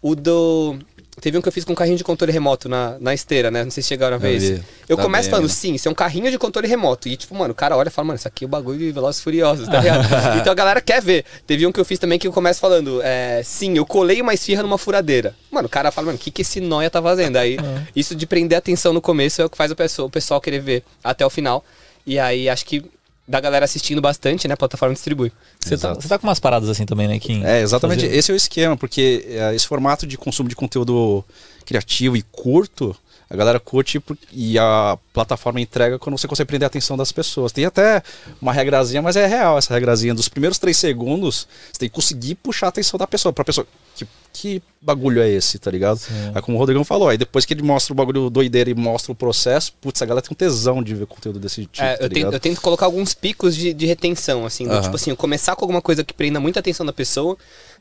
O 0.02 0.14
do. 0.14 0.78
Teve 1.20 1.38
um 1.38 1.40
que 1.40 1.48
eu 1.48 1.52
fiz 1.52 1.64
com 1.64 1.72
um 1.72 1.74
carrinho 1.74 1.96
de 1.96 2.04
controle 2.04 2.30
remoto 2.30 2.68
na, 2.68 2.96
na 3.00 3.14
esteira, 3.14 3.50
né? 3.50 3.64
Não 3.64 3.70
sei 3.70 3.82
se 3.82 3.88
chegaram 3.88 4.16
a 4.16 4.18
ver 4.18 4.38
vi. 4.38 4.62
Eu 4.88 4.96
Tá 4.96 5.02
começo 5.02 5.22
bem, 5.24 5.30
falando, 5.30 5.48
né? 5.48 5.54
sim, 5.54 5.74
isso 5.74 5.88
é 5.88 5.90
um 5.90 5.94
carrinho 5.94 6.30
de 6.30 6.38
controle 6.38 6.68
remoto. 6.68 7.08
E 7.08 7.16
tipo, 7.16 7.34
mano, 7.34 7.52
o 7.52 7.54
cara 7.54 7.74
olha 7.76 7.88
e 7.88 7.90
fala, 7.90 8.08
mano, 8.08 8.18
isso 8.18 8.28
aqui 8.28 8.44
é 8.44 8.46
o 8.46 8.48
bagulho 8.48 8.78
de 8.78 8.92
Velozes 8.92 9.20
Furiosos, 9.22 9.66
tá 9.66 9.80
ligado? 9.80 10.04
então 10.40 10.52
a 10.52 10.54
galera 10.54 10.80
quer 10.80 11.00
ver. 11.00 11.24
Teve 11.46 11.66
um 11.66 11.72
que 11.72 11.80
eu 11.80 11.84
fiz 11.84 11.98
também 11.98 12.18
que 12.18 12.28
eu 12.28 12.32
começo 12.32 12.60
falando, 12.60 13.00
é, 13.02 13.40
sim, 13.42 13.76
eu 13.76 13.86
colei 13.86 14.20
uma 14.20 14.34
esfirra 14.34 14.62
numa 14.62 14.76
furadeira. 14.76 15.34
Mano, 15.50 15.66
o 15.66 15.70
cara 15.70 15.90
fala, 15.90 16.06
mano, 16.06 16.18
o 16.18 16.20
que, 16.20 16.30
que 16.30 16.42
esse 16.42 16.60
nóia 16.60 16.90
tá 16.90 17.00
fazendo? 17.02 17.36
Aí, 17.36 17.56
isso 17.94 18.14
de 18.14 18.26
prender 18.26 18.58
atenção 18.58 18.92
no 18.92 19.00
começo 19.00 19.40
é 19.40 19.44
o 19.46 19.50
que 19.50 19.56
faz 19.56 19.70
o 19.70 19.76
pessoal, 19.76 20.08
o 20.08 20.10
pessoal 20.10 20.40
querer 20.40 20.60
ver 20.60 20.82
até 21.02 21.24
o 21.24 21.30
final. 21.30 21.64
E 22.06 22.18
aí, 22.18 22.48
acho 22.48 22.64
que 22.66 22.84
da 23.28 23.40
galera 23.40 23.64
assistindo 23.64 24.00
bastante, 24.00 24.46
né? 24.46 24.54
A 24.54 24.56
plataforma 24.56 24.94
distribui. 24.94 25.32
Você 25.60 25.76
tá, 25.76 25.94
você 25.94 26.06
tá 26.08 26.18
com 26.18 26.26
umas 26.26 26.38
paradas 26.38 26.68
assim 26.68 26.86
também, 26.86 27.08
né, 27.08 27.18
Kim? 27.18 27.44
É, 27.44 27.60
exatamente. 27.60 28.02
Fazer- 28.04 28.14
Esse 28.16 28.30
é 28.30 28.34
o 28.34 28.36
esquema, 28.36 28.76
porque 28.76 29.24
é, 29.28 29.54
esse 29.54 29.66
formato 29.66 30.06
de 30.06 30.16
consumo 30.16 30.48
de 30.48 30.54
conteúdo 30.54 31.24
criativo 31.64 32.16
e 32.16 32.22
curto, 32.22 32.94
a 33.28 33.36
galera 33.36 33.58
curte 33.58 34.00
e 34.32 34.56
a 34.58 34.96
plataforma 35.12 35.60
entrega 35.60 35.98
quando 35.98 36.16
você 36.16 36.28
consegue 36.28 36.46
prender 36.46 36.66
a 36.66 36.68
atenção 36.68 36.96
das 36.96 37.10
pessoas. 37.10 37.50
Tem 37.50 37.64
até 37.64 38.02
uma 38.40 38.52
regrazinha, 38.52 39.02
mas 39.02 39.16
é 39.16 39.26
real 39.26 39.58
essa 39.58 39.74
regrazinha. 39.74 40.14
Dos 40.14 40.28
primeiros 40.28 40.58
três 40.58 40.76
segundos, 40.76 41.48
você 41.72 41.80
tem 41.80 41.88
que 41.88 41.94
conseguir 41.94 42.36
puxar 42.36 42.66
a 42.66 42.68
atenção 42.68 42.98
da 42.98 43.06
pessoa. 43.06 43.32
Pra 43.32 43.44
pessoa, 43.44 43.66
que, 43.96 44.06
que 44.32 44.62
bagulho 44.80 45.20
é 45.20 45.28
esse, 45.28 45.58
tá 45.58 45.72
ligado? 45.72 45.98
Sim. 45.98 46.12
É 46.34 46.40
como 46.40 46.56
o 46.56 46.60
Rodrigão 46.60 46.84
falou, 46.84 47.08
aí 47.08 47.18
depois 47.18 47.44
que 47.44 47.52
ele 47.52 47.62
mostra 47.62 47.92
o 47.92 47.96
bagulho 47.96 48.30
doideira 48.30 48.70
e 48.70 48.74
mostra 48.74 49.10
o 49.10 49.14
processo, 49.14 49.72
putz, 49.80 50.00
a 50.02 50.06
galera 50.06 50.22
tem 50.22 50.32
um 50.32 50.36
tesão 50.36 50.80
de 50.80 50.94
ver 50.94 51.06
conteúdo 51.06 51.40
desse 51.40 51.62
tipo, 51.62 51.82
É, 51.82 51.96
tá 51.96 52.04
eu, 52.04 52.10
tento, 52.10 52.32
eu 52.32 52.40
tento 52.40 52.60
colocar 52.60 52.86
alguns 52.86 53.12
picos 53.12 53.56
de, 53.56 53.74
de 53.74 53.86
retenção, 53.86 54.46
assim. 54.46 54.68
do 54.68 54.72
Aham. 54.72 54.82
Tipo 54.82 54.94
assim, 54.94 55.10
eu 55.10 55.16
começar 55.16 55.56
com 55.56 55.64
alguma 55.64 55.82
coisa 55.82 56.04
que 56.04 56.14
prenda 56.14 56.38
muita 56.38 56.60
atenção 56.60 56.86
da 56.86 56.92
pessoa. 56.92 57.36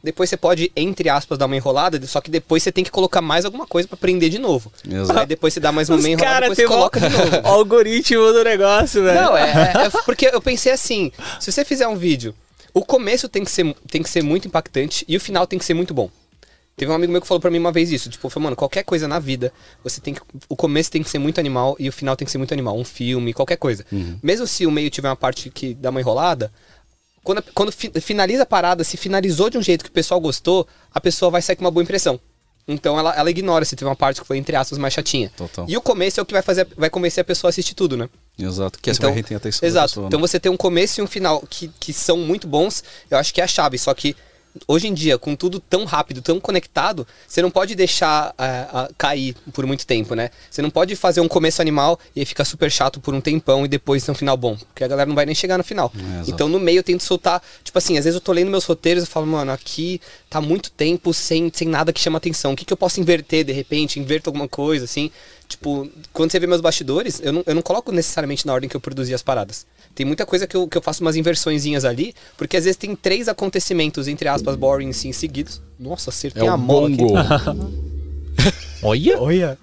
Depois 0.05 0.29
você 0.29 0.37
pode, 0.37 0.71
entre 0.75 1.09
aspas, 1.09 1.37
dar 1.37 1.47
uma 1.47 1.55
enrolada, 1.55 1.99
só 2.05 2.21
que 2.21 2.29
depois 2.31 2.61
você 2.63 2.71
tem 2.71 2.83
que 2.83 2.91
colocar 2.91 3.21
mais 3.21 3.43
alguma 3.43 3.65
coisa 3.67 3.87
pra 3.87 3.97
prender 3.97 4.29
de 4.29 4.39
novo. 4.39 4.71
Exato. 4.89 5.19
Aí 5.19 5.25
depois 5.25 5.53
você 5.53 5.59
dá 5.59 5.71
mais 5.71 5.89
uma 5.89 5.97
meia 5.97 6.13
enrolada, 6.13 6.41
depois 6.41 6.57
tem 6.57 6.67
você 6.67 6.73
coloca 6.73 6.99
de 6.99 7.09
novo. 7.09 7.35
o 7.43 7.47
algoritmo 7.51 8.31
do 8.31 8.43
negócio, 8.43 9.03
velho. 9.03 9.19
Não, 9.21 9.35
é, 9.35 9.49
é- 9.51 9.85
é 9.87 9.89
porque 10.05 10.27
eu 10.31 10.41
pensei 10.41 10.71
assim, 10.71 11.11
se 11.39 11.51
você 11.51 11.65
fizer 11.65 11.87
um 11.87 11.95
vídeo, 11.97 12.33
o 12.73 12.85
começo 12.85 13.27
tem 13.27 13.43
que 13.43 13.51
ser, 13.51 13.75
tem 13.89 14.03
que 14.03 14.09
ser 14.09 14.21
muito 14.21 14.47
impactante 14.47 15.03
e 15.07 15.17
o 15.17 15.19
final 15.19 15.47
tem 15.47 15.57
que 15.57 15.65
ser 15.65 15.73
muito 15.73 15.93
bom. 15.93 16.09
Teve 16.77 16.91
um 16.91 16.95
amigo 16.95 17.09
meu 17.09 17.21
que 17.21 17.27
falou 17.27 17.39
pra 17.39 17.49
mim 17.49 17.57
uma 17.57 17.71
vez 17.71 17.89
isso, 17.89 18.09
tipo, 18.09 18.29
falou, 18.29 18.43
mano, 18.45 18.55
qualquer 18.57 18.83
coisa 18.83 19.07
na 19.07 19.17
vida, 19.17 19.53
você 19.81 20.01
tem 20.01 20.13
que. 20.13 20.19
O 20.49 20.57
começo 20.57 20.91
tem 20.91 21.01
que 21.01 21.09
ser 21.09 21.19
muito 21.19 21.39
animal 21.39 21.73
e 21.79 21.87
o 21.87 21.91
final 21.91 22.17
tem 22.17 22.25
que 22.25 22.31
ser 22.33 22.37
muito 22.37 22.53
animal. 22.53 22.77
Um 22.77 22.83
filme, 22.83 23.33
qualquer 23.33 23.55
coisa. 23.55 23.85
Mesmo 24.21 24.45
se 24.45 24.65
o 24.65 24.71
meio 24.71 24.89
tiver 24.89 25.07
uma 25.07 25.15
parte 25.15 25.49
que 25.49 25.73
dá 25.73 25.89
uma 25.89 26.01
enrolada, 26.01 26.51
quando, 27.25 27.43
quando 27.53 27.71
fi- 27.73 27.91
finaliza 27.99 28.43
a 28.43 28.45
parada, 28.45 28.83
se 28.85 28.95
finalizou 28.95 29.49
de 29.49 29.57
um 29.57 29.61
jeito 29.61 29.83
que 29.83 29.89
o 29.89 29.93
pessoal 29.93 30.21
gostou, 30.21 30.65
a 30.93 31.01
pessoa 31.01 31.29
vai 31.29 31.41
sair 31.41 31.57
com 31.57 31.65
uma 31.65 31.71
boa 31.71 31.83
impressão. 31.83 32.17
Então 32.67 32.97
ela, 32.97 33.13
ela 33.15 33.29
ignora 33.29 33.63
se 33.65 33.75
teve 33.75 33.87
uma 33.87 33.95
parte 33.95 34.21
que 34.21 34.25
foi, 34.27 34.37
entre 34.37 34.55
aspas, 34.55 34.77
mais 34.79 34.93
chatinha. 34.93 35.31
Total. 35.37 35.65
E 35.67 35.77
o 35.77 35.81
começo 35.81 36.19
é 36.19 36.23
o 36.23 36.25
que 36.25 36.33
vai 36.33 36.41
fazer, 36.41 36.67
vai 36.75 36.89
convencer 36.89 37.21
a 37.21 37.25
pessoa 37.25 37.49
a 37.49 37.51
assistir 37.51 37.75
tudo, 37.75 37.95
né? 37.97 38.09
Exato. 38.39 38.79
Que 38.79 38.89
Então, 38.89 39.09
vai 39.09 39.17
reter 39.17 39.35
a 39.35 39.37
atenção 39.37 39.67
Exato. 39.67 39.87
pessoa, 39.89 40.03
né? 40.03 40.07
Então 40.07 40.19
você 40.19 40.39
ter 40.39 40.49
um 40.49 40.57
começo 40.57 40.99
e 40.99 41.03
um 41.03 41.07
final 41.07 41.43
que, 41.49 41.69
que 41.79 41.93
são 41.93 42.17
muito 42.17 42.47
bons, 42.47 42.83
eu 43.11 43.17
acho 43.19 43.33
que 43.33 43.39
é 43.41 43.43
a 43.43 43.47
chave. 43.47 43.77
Só 43.77 43.93
que 43.93 44.15
hoje 44.67 44.87
em 44.87 44.93
dia, 44.93 45.17
com 45.17 45.35
tudo 45.35 45.59
tão 45.59 45.85
rápido, 45.85 46.21
tão 46.21 46.39
conectado, 46.39 47.05
você 47.27 47.41
não 47.41 47.51
pode 47.51 47.75
deixar 47.75 48.33
é, 48.37 48.43
a- 48.71 48.89
cair 48.97 49.35
por 49.53 49.65
muito 49.65 49.85
tempo, 49.85 50.15
né? 50.15 50.29
Você 50.49 50.61
não 50.61 50.69
pode 50.69 50.95
fazer 50.95 51.21
um 51.21 51.27
começo 51.27 51.61
animal 51.61 51.99
e 52.15 52.19
aí 52.21 52.25
fica 52.25 52.45
super 52.45 52.71
chato 52.71 52.99
por 52.99 53.13
um 53.13 53.21
tempão 53.21 53.65
e 53.65 53.67
depois 53.67 54.03
ter 54.03 54.11
um 54.11 54.15
final 54.15 54.37
bom. 54.37 54.55
Porque 54.55 54.83
a 54.83 54.87
galera 54.87 55.07
não 55.07 55.15
vai 55.15 55.25
nem 55.25 55.35
chegar 55.35 55.57
no 55.57 55.63
final. 55.63 55.91
É, 55.95 56.29
então 56.29 56.47
no 56.47 56.59
meio 56.59 56.79
eu 56.79 56.83
tento 56.83 57.03
soltar. 57.03 57.41
Tipo 57.63 57.77
assim, 57.77 57.97
às 57.97 58.05
vezes 58.05 58.15
eu 58.15 58.21
tô 58.21 58.31
lendo 58.31 58.49
meus 58.49 58.65
roteiros 58.65 59.03
e 59.03 59.07
falo, 59.07 59.27
mano, 59.27 59.51
aqui 59.51 59.99
tá 60.29 60.39
muito 60.39 60.71
tempo 60.71 61.13
sem, 61.13 61.51
sem 61.53 61.67
nada 61.67 61.91
que 61.91 61.99
chama 61.99 62.17
atenção. 62.17 62.53
O 62.53 62.55
que, 62.55 62.65
que 62.65 62.73
eu 62.73 62.77
posso 62.77 62.99
inverter 62.99 63.43
de 63.43 63.51
repente? 63.53 63.99
Inverto 63.99 64.29
alguma 64.29 64.47
coisa, 64.47 64.85
assim. 64.85 65.11
Tipo, 65.47 65.87
quando 66.11 66.31
você 66.31 66.39
vê 66.39 66.47
meus 66.47 66.61
bastidores, 66.61 67.21
eu 67.23 67.31
não, 67.31 67.43
eu 67.45 67.55
não 67.55 67.61
coloco 67.61 67.91
necessariamente 67.91 68.45
na 68.47 68.53
ordem 68.53 68.69
que 68.69 68.75
eu 68.75 68.81
produzi 68.81 69.13
as 69.13 69.21
paradas. 69.21 69.65
Tem 69.93 70.05
muita 70.05 70.25
coisa 70.25 70.47
que 70.47 70.57
eu, 70.57 70.67
que 70.67 70.77
eu 70.77 70.81
faço 70.81 71.01
umas 71.01 71.15
inversõezinhas 71.15 71.85
ali, 71.85 72.13
porque 72.37 72.57
às 72.57 72.65
vezes 72.65 72.77
tem 72.77 72.95
três 72.95 73.27
acontecimentos, 73.29 74.07
entre 74.07 74.27
aspas, 74.27 74.55
boring, 74.55 74.89
assim, 74.89 75.11
seguidos. 75.13 75.61
Nossa, 75.79 76.09
acertei 76.09 76.43
É 76.43 76.47
a 76.47 76.55
o 76.55 76.57
mola 76.57 76.89
aqui. 76.89 77.03
Olha, 78.83 79.21
Olha. 79.21 79.57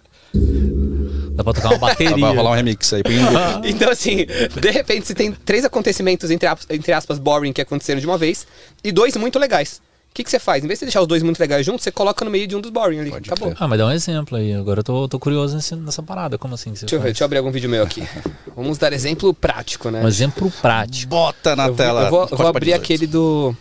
dá 1.35 1.45
pra 1.45 1.53
tocar 1.53 1.69
uma 1.71 1.79
bateria. 1.79 2.17
Vai 2.17 2.35
rolar 2.37 2.53
um 2.53 2.55
remix 2.55 2.93
aí. 2.93 3.03
Então, 3.65 3.91
assim, 3.91 4.27
de 4.61 4.71
repente 4.71 5.07
você 5.07 5.15
tem 5.15 5.33
três 5.33 5.65
acontecimentos, 5.65 6.31
entre, 6.31 6.49
entre 6.71 6.93
aspas, 6.93 7.19
boring 7.19 7.53
que 7.53 7.61
aconteceram 7.61 8.01
de 8.01 8.07
uma 8.07 8.17
vez, 8.17 8.47
e 8.83 8.91
dois 8.91 9.17
muito 9.17 9.39
legais. 9.39 9.81
O 10.13 10.15
que, 10.15 10.23
que 10.23 10.31
você 10.31 10.39
faz? 10.39 10.63
Em 10.63 10.67
vez 10.67 10.79
de 10.79 10.81
você 10.81 10.85
deixar 10.85 11.01
os 11.01 11.07
dois 11.09 11.23
muito 11.23 11.41
legais 11.41 11.65
juntos, 11.65 11.83
você 11.85 11.91
coloca 11.91 12.23
no 12.23 12.31
meio 12.31 12.47
de 12.47 12.55
um 12.55 12.61
dos 12.61 12.71
boring 12.71 13.01
ali. 13.01 13.11
Pode 13.11 13.31
Acabou. 13.33 13.55
Ah, 13.59 13.67
mas 13.67 13.79
dá 13.79 13.87
um 13.87 13.91
exemplo 13.91 14.37
aí. 14.37 14.53
Agora 14.53 14.81
eu 14.81 14.85
tô, 14.85 15.09
tô 15.09 15.19
curioso 15.19 15.57
nesse- 15.57 15.75
nessa 15.75 16.03
parada. 16.03 16.37
Como 16.37 16.55
assim? 16.55 16.73
que 16.73 16.81
você 16.81 16.85
Deixa 16.85 16.97
eu 16.97 17.01
ver, 17.01 17.07
deixa 17.07 17.23
eu 17.23 17.25
abrir 17.25 17.39
algum 17.39 17.51
vídeo 17.51 17.71
meu 17.71 17.83
aqui. 17.83 18.03
Vamos 18.55 18.77
dar 18.77 18.93
exemplo 18.93 19.33
prático, 19.33 19.89
né? 19.91 20.03
Um 20.05 20.09
exemplo 20.09 20.53
prático. 20.61 21.09
Bota 21.09 21.57
na 21.57 21.65
eu 21.65 21.69
vou, 21.69 21.77
tela. 21.77 22.03
eu 22.03 22.11
vou- 22.11 22.23
eu 22.25 22.29
vou 22.29 22.37
pra 22.37 22.49
abrir 22.49 22.67
18. 22.73 22.83
aquele 22.85 23.07
do. 23.07 23.57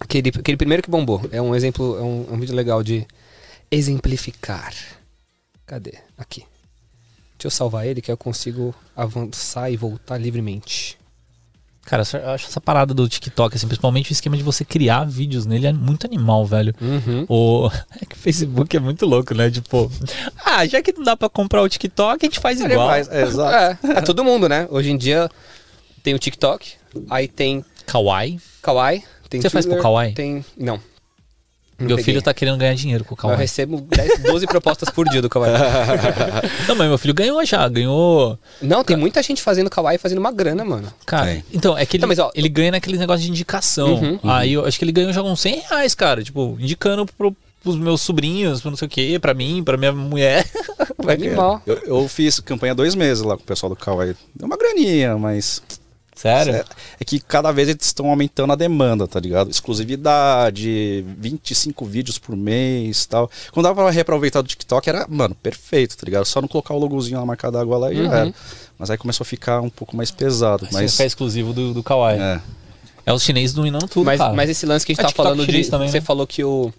Aquele, 0.00 0.28
aquele 0.30 0.56
primeiro 0.56 0.82
que 0.82 0.90
bombou. 0.90 1.22
É 1.30 1.40
um 1.40 1.54
exemplo, 1.54 1.96
é 1.96 2.02
um, 2.02 2.26
é 2.30 2.34
um 2.34 2.40
vídeo 2.40 2.54
legal 2.56 2.82
de 2.82 3.06
exemplificar. 3.70 4.74
Cadê? 5.66 5.94
Aqui. 6.18 6.40
Deixa 7.38 7.46
eu 7.46 7.50
salvar 7.50 7.86
ele 7.86 8.00
que 8.02 8.10
eu 8.10 8.16
consigo 8.16 8.74
avançar 8.96 9.70
e 9.70 9.76
voltar 9.76 10.18
livremente. 10.18 10.98
Cara, 11.84 12.02
eu 12.12 12.30
acho 12.30 12.46
essa 12.46 12.60
parada 12.60 12.94
do 12.94 13.08
TikTok, 13.08 13.56
assim, 13.56 13.66
principalmente 13.66 14.10
o 14.10 14.12
esquema 14.12 14.36
de 14.36 14.42
você 14.42 14.64
criar 14.64 15.04
vídeos 15.04 15.46
nele 15.46 15.66
é 15.66 15.72
muito 15.72 16.06
animal, 16.06 16.44
velho. 16.46 16.74
Uhum. 16.80 17.24
O... 17.28 17.70
É 18.00 18.04
que 18.04 18.14
o 18.14 18.18
Facebook 18.18 18.76
é 18.76 18.80
muito 18.80 19.06
louco, 19.06 19.34
né? 19.34 19.50
Tipo, 19.50 19.90
ah, 20.44 20.64
já 20.66 20.82
que 20.82 20.92
não 20.92 21.02
dá 21.02 21.16
pra 21.16 21.28
comprar 21.28 21.62
o 21.62 21.68
TikTok, 21.68 22.24
a 22.24 22.26
gente 22.26 22.38
faz 22.38 22.60
Ele 22.60 22.72
igual. 22.72 22.88
faz, 22.88 23.08
é, 23.08 23.22
exato. 23.22 23.78
É, 23.90 23.98
é 23.98 24.00
todo 24.02 24.22
mundo, 24.24 24.48
né? 24.48 24.68
Hoje 24.70 24.90
em 24.90 24.96
dia 24.96 25.28
tem 26.02 26.14
o 26.14 26.18
TikTok, 26.18 26.72
aí 27.08 27.26
tem 27.26 27.64
Kawaii. 27.86 28.38
Kawaii, 28.62 29.02
tem 29.28 29.40
Você 29.40 29.50
faz 29.50 29.66
pro 29.66 29.80
Kawaii? 29.80 30.12
Tem. 30.14 30.44
Não. 30.56 30.80
Não 31.80 31.86
Meu 31.88 31.96
peguei. 31.96 32.04
filho 32.12 32.22
tá 32.22 32.34
querendo 32.34 32.58
ganhar 32.58 32.74
dinheiro 32.74 33.04
com 33.04 33.14
o 33.14 33.16
Eu 33.16 33.20
Kawaii. 33.22 33.38
recebo 33.38 33.80
10, 33.80 34.18
12 34.20 34.46
propostas 34.46 34.90
por 34.90 35.08
dia 35.08 35.22
do 35.22 35.28
Kawaii. 35.30 35.54
Não, 36.68 36.74
mas 36.76 36.88
meu 36.88 36.98
filho 36.98 37.14
ganhou 37.14 37.42
já, 37.44 37.66
ganhou. 37.68 38.38
Não, 38.60 38.84
tem 38.84 38.96
muita 38.96 39.22
gente 39.22 39.40
fazendo 39.42 39.70
Kawaii 39.70 39.96
e 39.96 39.98
fazendo 39.98 40.18
uma 40.18 40.30
grana, 40.30 40.64
mano. 40.64 40.92
Cara, 41.06 41.26
Tem. 41.26 41.44
então, 41.52 41.76
é 41.76 41.86
que 41.86 41.96
ele, 41.96 42.02
Não, 42.02 42.08
mas, 42.08 42.18
ó, 42.18 42.30
ele 42.34 42.48
ganha 42.48 42.72
naquele 42.72 42.98
negócio 42.98 43.22
de 43.24 43.30
indicação. 43.30 43.94
Uhum, 43.94 44.18
Aí 44.22 44.52
eu 44.52 44.66
acho 44.66 44.78
que 44.78 44.84
ele 44.84 44.92
ganhou 44.92 45.12
já 45.12 45.22
uns 45.22 45.40
100 45.40 45.60
reais, 45.68 45.94
cara. 45.94 46.22
Tipo, 46.22 46.56
indicando 46.60 47.06
pro, 47.06 47.34
pros 47.62 47.76
meus 47.76 48.02
sobrinhos, 48.02 48.60
pra 48.60 48.70
não 48.70 48.76
sei 48.76 48.86
o 48.86 48.90
quê, 48.90 49.18
pra 49.20 49.32
mim, 49.32 49.62
pra 49.64 49.76
minha 49.76 49.92
mulher. 49.92 50.46
Vai. 51.02 51.16
Eu, 51.66 51.76
eu 51.86 52.08
fiz 52.08 52.40
campanha 52.40 52.74
dois 52.74 52.94
meses 52.94 53.24
lá 53.24 53.34
com 53.36 53.42
o 53.42 53.46
pessoal 53.46 53.70
do 53.70 53.76
Kawaii. 53.76 54.14
Deu 54.34 54.46
uma 54.46 54.56
graninha, 54.58 55.16
mas. 55.16 55.62
Sério? 56.20 56.54
É, 56.56 56.64
é 57.00 57.04
que 57.04 57.18
cada 57.18 57.50
vez 57.50 57.68
eles 57.68 57.86
estão 57.86 58.08
aumentando 58.10 58.52
a 58.52 58.56
demanda, 58.56 59.06
tá 59.08 59.18
ligado? 59.18 59.50
Exclusividade, 59.50 61.04
25 61.18 61.84
vídeos 61.84 62.18
por 62.18 62.36
mês 62.36 63.06
tal. 63.06 63.30
Quando 63.52 63.64
dava 63.64 63.82
pra 63.82 63.90
reaproveitar 63.90 64.42
do 64.42 64.48
TikTok, 64.48 64.88
era, 64.88 65.06
mano, 65.08 65.34
perfeito, 65.34 65.96
tá 65.96 66.04
ligado? 66.04 66.24
Só 66.26 66.40
não 66.40 66.48
colocar 66.48 66.74
o 66.74 66.78
logozinho 66.78 67.18
na 67.18 67.26
marca 67.26 67.50
d'água 67.50 67.78
lá 67.78 67.92
e 67.92 67.96
já 67.96 68.02
Uhum. 68.02 68.12
era. 68.14 68.34
Mas 68.78 68.90
aí 68.90 68.98
começou 68.98 69.24
a 69.24 69.26
ficar 69.26 69.60
um 69.60 69.70
pouco 69.70 69.96
mais 69.96 70.10
pesado. 70.10 70.64
Assim, 70.66 70.74
Mas. 70.74 70.92
ficar 70.92 71.04
exclusivo 71.06 71.52
do, 71.52 71.72
do 71.74 71.82
Kawaii. 71.82 72.18
É. 72.20 72.40
É. 73.06 73.12
os 73.12 73.22
chineses 73.22 73.54
dominando 73.54 73.88
tudo, 73.88 74.04
Mas, 74.06 74.18
cara. 74.18 74.34
mas 74.34 74.50
esse 74.50 74.66
lance 74.66 74.84
que 74.84 74.92
a 74.92 74.94
gente 74.94 75.04
É 75.04 75.08
tá 75.08 75.14
falando 75.14 75.40
de. 75.40 75.46
chinês 75.46 75.68
também, 75.68 75.88
você 75.88 75.98
né? 76.00 76.04
falou 76.04 76.26
que 76.26 76.44
o. 76.44 76.72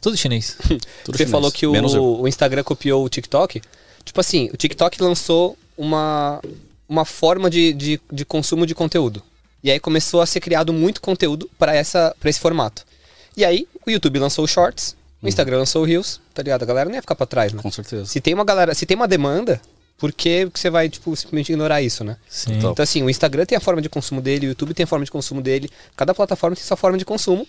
Tudo 0.00 0.16
chinês. 0.16 0.56
Tudo 1.04 1.16
você 1.16 1.18
chinês, 1.18 1.30
falou 1.30 1.52
que 1.52 1.64
o, 1.66 2.20
o 2.22 2.26
Instagram 2.26 2.64
copiou 2.64 3.04
o 3.04 3.08
TikTok. 3.08 3.62
Tipo 4.04 4.20
assim, 4.20 4.50
o 4.52 4.56
TikTok 4.56 5.00
lançou 5.00 5.56
uma, 5.78 6.40
uma 6.92 7.04
forma 7.04 7.48
de, 7.48 7.72
de, 7.72 8.00
de 8.12 8.24
consumo 8.24 8.66
de 8.66 8.74
conteúdo. 8.74 9.22
E 9.64 9.70
aí 9.70 9.80
começou 9.80 10.20
a 10.20 10.26
ser 10.26 10.40
criado 10.40 10.72
muito 10.72 11.00
conteúdo 11.00 11.48
para 11.58 11.78
esse 11.78 12.40
formato. 12.40 12.84
E 13.36 13.44
aí 13.44 13.66
o 13.86 13.90
YouTube 13.90 14.18
lançou 14.18 14.44
o 14.44 14.48
Shorts, 14.48 14.96
o 15.22 15.28
Instagram 15.28 15.58
lançou 15.58 15.82
o 15.82 15.84
Reels, 15.84 16.20
tá 16.34 16.42
ligado? 16.42 16.64
A 16.64 16.66
galera 16.66 16.88
não 16.88 16.96
ia 16.96 17.00
ficar 17.00 17.14
pra 17.14 17.26
trás, 17.26 17.52
né? 17.52 17.62
Com 17.62 17.70
certeza. 17.70 18.04
Se 18.06 18.20
tem 18.20 18.34
uma 18.34 18.44
galera, 18.44 18.74
se 18.74 18.84
tem 18.84 18.96
uma 18.96 19.08
demanda, 19.08 19.60
por 19.96 20.12
que 20.12 20.50
que 20.50 20.58
você 20.58 20.68
vai, 20.68 20.88
tipo, 20.88 21.14
simplesmente 21.16 21.50
ignorar 21.52 21.80
isso, 21.80 22.02
né? 22.02 22.16
Sim. 22.28 22.54
Então, 22.54 22.72
Então, 22.72 22.82
assim, 22.82 23.02
o 23.02 23.08
Instagram 23.08 23.46
tem 23.46 23.56
a 23.56 23.60
forma 23.60 23.80
de 23.80 23.88
consumo 23.88 24.20
dele, 24.20 24.46
o 24.46 24.50
YouTube 24.50 24.74
tem 24.74 24.84
a 24.84 24.86
forma 24.86 25.04
de 25.04 25.10
consumo 25.10 25.40
dele, 25.40 25.70
cada 25.96 26.12
plataforma 26.12 26.56
tem 26.56 26.64
sua 26.64 26.76
forma 26.76 26.98
de 26.98 27.04
consumo 27.04 27.46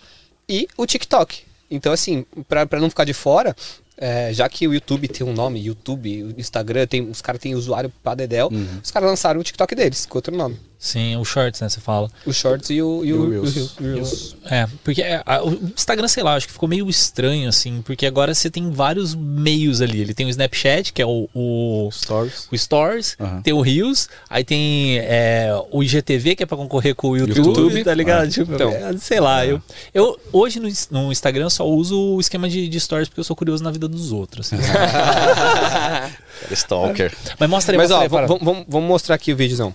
e 0.48 0.68
o 0.76 0.86
TikTok. 0.86 1.42
Então, 1.70 1.92
assim, 1.92 2.24
pra, 2.48 2.64
pra 2.64 2.78
não 2.78 2.88
ficar 2.88 3.04
de 3.04 3.12
fora, 3.12 3.56
é, 3.96 4.32
já 4.32 4.48
que 4.48 4.66
o 4.66 4.74
YouTube 4.74 5.08
tem 5.08 5.26
um 5.26 5.32
nome, 5.32 5.64
YouTube, 5.64 6.24
o 6.24 6.40
Instagram, 6.40 6.86
tem, 6.86 7.08
os 7.08 7.20
caras 7.20 7.40
têm 7.40 7.54
usuário 7.54 7.92
pra 8.02 8.14
Dedel, 8.14 8.50
os 8.82 8.90
caras 8.90 9.08
lançaram 9.08 9.40
o 9.40 9.44
TikTok 9.44 9.74
deles, 9.74 10.06
com 10.06 10.18
outro 10.18 10.36
nome. 10.36 10.58
Sim, 10.78 11.16
o 11.16 11.24
Shorts, 11.24 11.60
né? 11.62 11.68
Você 11.68 11.80
fala. 11.80 12.10
O 12.26 12.32
Shorts 12.32 12.68
e 12.68 12.82
o, 12.82 13.02
e 13.04 13.12
o, 13.12 13.16
E 13.32 13.38
o 13.38 13.42
Reels. 13.44 13.74
Reels. 13.80 14.36
É, 14.44 14.66
porque 14.84 15.00
é, 15.00 15.22
a- 15.24 15.42
o 15.42 15.54
Instagram, 15.74 16.06
sei 16.08 16.22
lá, 16.22 16.34
acho 16.34 16.46
que 16.46 16.52
ficou 16.52 16.68
meio 16.68 16.90
estranho, 16.90 17.48
assim, 17.48 17.80
porque 17.80 18.04
agora 18.04 18.34
você 18.34 18.50
tem 18.50 18.70
vários 18.70 19.14
meios 19.14 19.80
ali. 19.80 20.00
Ele 20.00 20.12
tem 20.12 20.26
o 20.26 20.28
Snapchat, 20.28 20.92
que 20.92 21.00
é 21.00 21.06
o, 21.06 21.26
o, 21.34 21.88
Stories. 21.90 22.48
o 22.52 22.58
Stories, 22.58 23.16
Aham. 23.18 23.40
tem 23.40 23.54
o 23.54 23.62
Reels, 23.62 24.10
aí 24.28 24.44
tem 24.44 24.98
é, 24.98 25.48
o 25.70 25.82
IGTV, 25.82 26.36
que 26.36 26.42
é 26.42 26.46
pra 26.46 26.56
concorrer 26.56 26.94
com 26.94 27.08
o 27.10 27.16
YouTube, 27.16 27.46
YouTube. 27.46 27.84
tá 27.84 27.94
ligado? 27.94 28.24
Ah. 28.24 28.28
Tipo, 28.28 28.52
Então. 28.52 28.70
é, 28.70 28.94
sei 28.98 29.20
lá, 29.20 29.46
eu, 29.46 29.62
eu 29.94 30.20
hoje 30.32 30.60
no, 30.60 30.68
no 30.90 31.10
Instagram 31.10 31.48
só 31.48 31.66
uso 31.66 31.98
o 31.98 32.20
esquema 32.20 32.46
de, 32.46 32.68
de 32.68 32.78
Stories 32.80 33.08
porque 33.08 33.20
eu 33.20 33.24
sou 33.24 33.34
curioso 33.34 33.64
na 33.64 33.70
vida 33.70 33.88
dos 33.88 34.12
outros. 34.12 34.52
assim. 34.52 34.62
Stalker. 36.50 37.12
Mas 37.38 37.48
mostra 37.48 37.72
aí, 37.74 37.78
Mas 37.78 37.90
mostra 37.90 38.08
ó, 38.18 38.22
aí, 38.22 38.38
vamos 38.38 38.64
vamos 38.68 38.88
mostrar 38.88 39.14
aqui 39.14 39.32
o 39.32 39.36
vídeozão. 39.36 39.74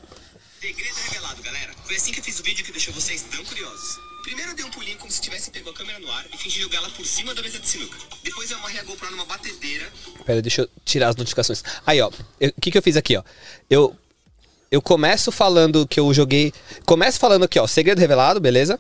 Segredo 0.60 0.96
revelado, 1.08 1.42
galera. 1.42 1.72
Foi 1.86 1.96
assim 1.96 2.12
que 2.12 2.20
eu 2.20 2.24
fiz 2.24 2.38
o 2.38 2.44
vídeo 2.44 2.66
que 2.66 2.72
deixou 2.74 2.94
vocês 2.94 3.22
tão 3.32 3.44
curiosos. 3.46 3.98
Primeiro 4.24 4.52
eu 4.52 4.56
dei 4.56 4.66
um 4.66 4.70
pulinho 4.70 4.98
como 4.98 5.10
se 5.10 5.22
tivesse 5.22 5.50
pego 5.52 5.70
a 5.70 5.74
câmera 5.74 5.98
no 6.00 6.12
ar 6.12 6.26
e 6.34 6.38
fingi 6.38 6.60
jogá-la 6.60 6.90
por 6.90 7.06
cima 7.06 7.34
da 7.34 7.42
mesa 7.42 7.60
de 7.60 7.68
sinuca. 7.68 7.98
Depois 8.22 8.52
eu 8.52 8.58
amarrei 8.58 8.82
a 8.82 8.84
GoPro 8.84 9.10
numa 9.12 9.24
batedeira. 9.24 9.90
Pera, 10.26 10.42
deixa 10.42 10.64
eu 10.64 10.70
tirar 10.84 11.08
as 11.08 11.16
notificações. 11.16 11.64
Aí, 11.88 12.02
ó. 12.02 12.10
O 12.10 12.62
que, 12.62 12.72
que 12.72 12.78
eu 12.78 12.82
fiz 12.82 12.98
aqui, 12.98 13.16
ó? 13.16 13.24
Eu, 13.70 13.96
eu 14.70 14.82
começo 14.82 15.32
falando 15.32 15.88
que 15.88 15.98
eu 15.98 16.14
joguei. 16.14 16.52
Começo 16.86 17.20
falando 17.20 17.46
aqui, 17.46 17.58
ó. 17.58 17.66
Segredo 17.66 18.00
revelado, 18.00 18.42
beleza? 18.42 18.78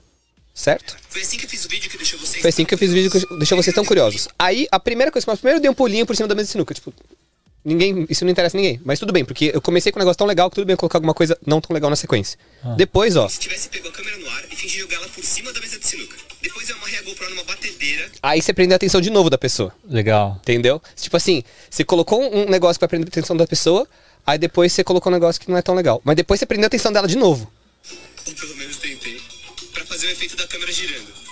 Certo? 0.54 0.98
Foi 1.08 1.22
assim 1.22 1.38
que 1.38 1.46
eu 1.46 1.50
fiz 1.50 1.64
o 1.64 1.70
vídeo 1.70 1.90
que 1.90 1.96
deixou 1.96 2.20
vocês 2.20 2.42
Foi 2.42 2.50
assim 2.50 2.66
que 2.66 2.74
eu 2.74 2.78
fiz 2.78 2.92
o 2.92 2.94
vídeo 2.94 3.10
que 3.10 3.38
deixou 3.38 3.56
vocês 3.56 3.74
tão 3.74 3.86
curiosos. 3.86 4.28
Aí, 4.38 4.68
a 4.70 4.80
primeira 4.82 5.10
coisa 5.10 5.26
que 5.26 5.32
eu 5.32 5.38
primeiro 5.38 5.60
eu 5.60 5.62
dei 5.62 5.72
um 5.72 5.74
pulinho 5.74 6.06
por 6.06 6.14
cima 6.14 6.28
da 6.28 6.36
mesa 6.36 6.48
de 6.48 6.52
sinuca. 6.52 6.74
Tipo, 6.74 6.94
ninguém. 7.64 8.06
Isso 8.10 8.24
não 8.24 8.32
interessa 8.32 8.58
a 8.58 8.60
ninguém. 8.60 8.80
Mas 8.84 9.00
tudo 9.00 9.14
bem, 9.14 9.26
porque 9.26 9.52
eu 9.54 9.62
comecei 9.62 9.92
com 9.92 10.00
um 10.00 10.02
negócio 10.02 10.18
tão 10.18 10.28
legal 10.28 10.50
que 10.50 10.56
tudo 10.56 10.66
bem 10.66 10.76
colocar 10.76 10.98
alguma 10.98 11.14
coisa 11.14 11.38
não 11.46 11.62
tão 11.62 11.74
legal 11.74 11.90
na 11.90 11.96
sequência. 11.96 12.38
Depois, 12.76 13.16
ó. 13.16 13.28
Se 13.28 13.40
tivesse 13.40 13.70
pego 13.70 13.88
a 13.88 13.92
câmera 13.92 14.18
no 14.18 14.30
ar 14.30 14.46
e 14.52 14.56
fingi 14.56 14.80
jogá-la 14.80 15.08
por 15.10 15.24
cima 15.24 15.52
da 15.54 15.60
mesa 15.60 15.80
de 15.80 15.88
sinuca. 15.88 16.16
Depois 16.42 16.70
eu 16.70 16.76
amarrei 16.78 17.00
a 17.00 17.02
GoPro 17.02 17.30
numa 17.32 17.44
batedeira. 17.44 18.10
Aí 18.24 18.42
você 18.42 18.54
prende 18.54 18.74
a 18.74 18.78
atenção 18.78 19.02
de 19.02 19.10
novo 19.10 19.30
da 19.30 19.38
pessoa. 19.38 19.74
Legal. 19.88 20.38
Entendeu? 20.42 20.82
Tipo 20.96 21.18
assim, 21.18 21.44
você 21.70 21.84
colocou 21.84 22.22
um 22.34 22.50
negócio 22.50 22.80
pra 22.80 22.88
prender 22.88 23.08
a 23.08 23.10
atenção 23.10 23.36
da 23.36 23.46
pessoa, 23.46 23.88
aí 24.26 24.38
depois 24.38 24.72
você 24.72 24.84
colocou 24.84 25.12
um 25.12 25.16
negócio 25.16 25.42
que 25.42 25.50
não 25.50 25.58
é 25.58 25.62
tão 25.62 25.76
legal. 25.76 26.02
Mas 26.04 26.16
depois 26.16 26.40
você 26.40 26.46
prendeu 26.46 26.66
a 26.66 26.68
atenção 26.68 26.94
dela 26.94 27.08
de 27.08 27.18
novo. 27.18 27.52
Ou 28.26 28.34
pelo 28.34 28.56
menos 28.56 28.78
tentei. 28.78 29.20
Pra 29.74 29.86
fazer 29.86 30.08
o 30.08 30.10
efeito 30.12 30.36
da 30.38 30.48
câmera 30.48 30.72
girando. 30.72 31.29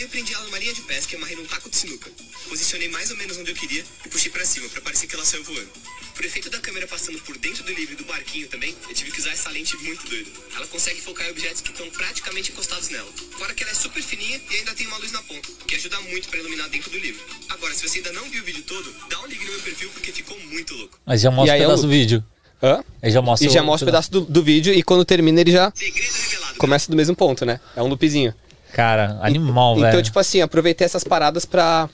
Aí 0.00 0.04
eu 0.04 0.08
prendi 0.08 0.32
ela 0.32 0.44
numa 0.46 0.58
linha 0.58 0.72
de 0.72 0.80
pesca 0.80 1.12
e 1.12 1.16
amarrei 1.18 1.36
num 1.36 1.44
taco 1.44 1.68
de 1.68 1.76
sinuca. 1.76 2.10
Posicionei 2.48 2.88
mais 2.88 3.10
ou 3.10 3.18
menos 3.18 3.36
onde 3.36 3.50
eu 3.50 3.54
queria 3.54 3.84
e 4.06 4.08
puxei 4.08 4.30
pra 4.32 4.42
cima 4.46 4.66
pra 4.70 4.80
parecer 4.80 5.06
que 5.06 5.14
ela 5.14 5.26
saiu 5.26 5.44
voando. 5.44 5.68
Por 6.14 6.24
efeito 6.24 6.48
da 6.48 6.58
câmera 6.58 6.86
passando 6.86 7.18
por 7.20 7.36
dentro 7.36 7.62
do 7.62 7.70
livro 7.74 7.92
e 7.92 7.96
do 7.96 8.04
barquinho 8.06 8.48
também, 8.48 8.74
eu 8.88 8.94
tive 8.94 9.10
que 9.10 9.20
usar 9.20 9.32
essa 9.32 9.50
lente 9.50 9.76
muito 9.76 10.08
doida. 10.08 10.30
Ela 10.56 10.66
consegue 10.68 11.02
focar 11.02 11.26
em 11.26 11.30
objetos 11.32 11.60
que 11.60 11.70
estão 11.70 11.86
praticamente 11.90 12.50
encostados 12.50 12.88
nela. 12.88 13.10
Fora 13.38 13.52
que 13.52 13.62
ela 13.62 13.72
é 13.72 13.74
super 13.74 14.02
fininha 14.02 14.40
e 14.50 14.56
ainda 14.56 14.72
tem 14.72 14.86
uma 14.86 14.96
luz 14.96 15.12
na 15.12 15.22
ponta, 15.22 15.46
que 15.66 15.74
ajuda 15.74 16.00
muito 16.00 16.30
pra 16.30 16.38
iluminar 16.38 16.70
dentro 16.70 16.90
do 16.90 16.98
livro. 16.98 17.20
Agora, 17.50 17.74
se 17.74 17.86
você 17.86 17.98
ainda 17.98 18.12
não 18.12 18.24
viu 18.30 18.40
o 18.42 18.44
vídeo 18.46 18.62
todo, 18.62 18.90
dá 19.10 19.20
um 19.20 19.26
ligue 19.26 19.44
no 19.44 19.50
meu 19.50 19.60
perfil 19.60 19.90
porque 19.90 20.10
ficou 20.12 20.38
muito 20.46 20.74
louco. 20.76 20.98
Mas 21.04 21.20
já 21.20 21.30
mostra 21.30 21.54
E 21.54 21.60
um 21.60 21.62
é 21.62 21.66
pedaço 21.66 21.82
o- 21.82 21.86
do 21.86 21.90
vídeo. 21.92 22.24
Hã? 22.62 22.82
Aí 23.02 23.10
já 23.10 23.20
mostra 23.20 23.46
E 23.46 23.52
já 23.52 23.60
o- 23.60 23.66
mostra 23.66 23.84
um 23.84 23.88
pedaço 23.92 24.10
do, 24.10 24.22
do 24.22 24.42
vídeo 24.42 24.72
e 24.72 24.82
quando 24.82 25.04
termina 25.04 25.42
ele 25.42 25.52
já 25.52 25.70
Segredo 25.76 26.10
revelado. 26.14 26.56
começa 26.56 26.90
do 26.90 26.96
mesmo 26.96 27.14
ponto, 27.14 27.44
né? 27.44 27.60
É 27.76 27.82
um 27.82 27.86
loopzinho. 27.86 28.34
Cara, 28.72 29.18
animal, 29.22 29.76
velho. 29.76 29.88
Então, 29.88 30.02
tipo 30.02 30.18
assim, 30.18 30.40
aproveitei 30.40 30.84
essas 30.84 31.04
paradas 31.04 31.44
pra. 31.44 31.88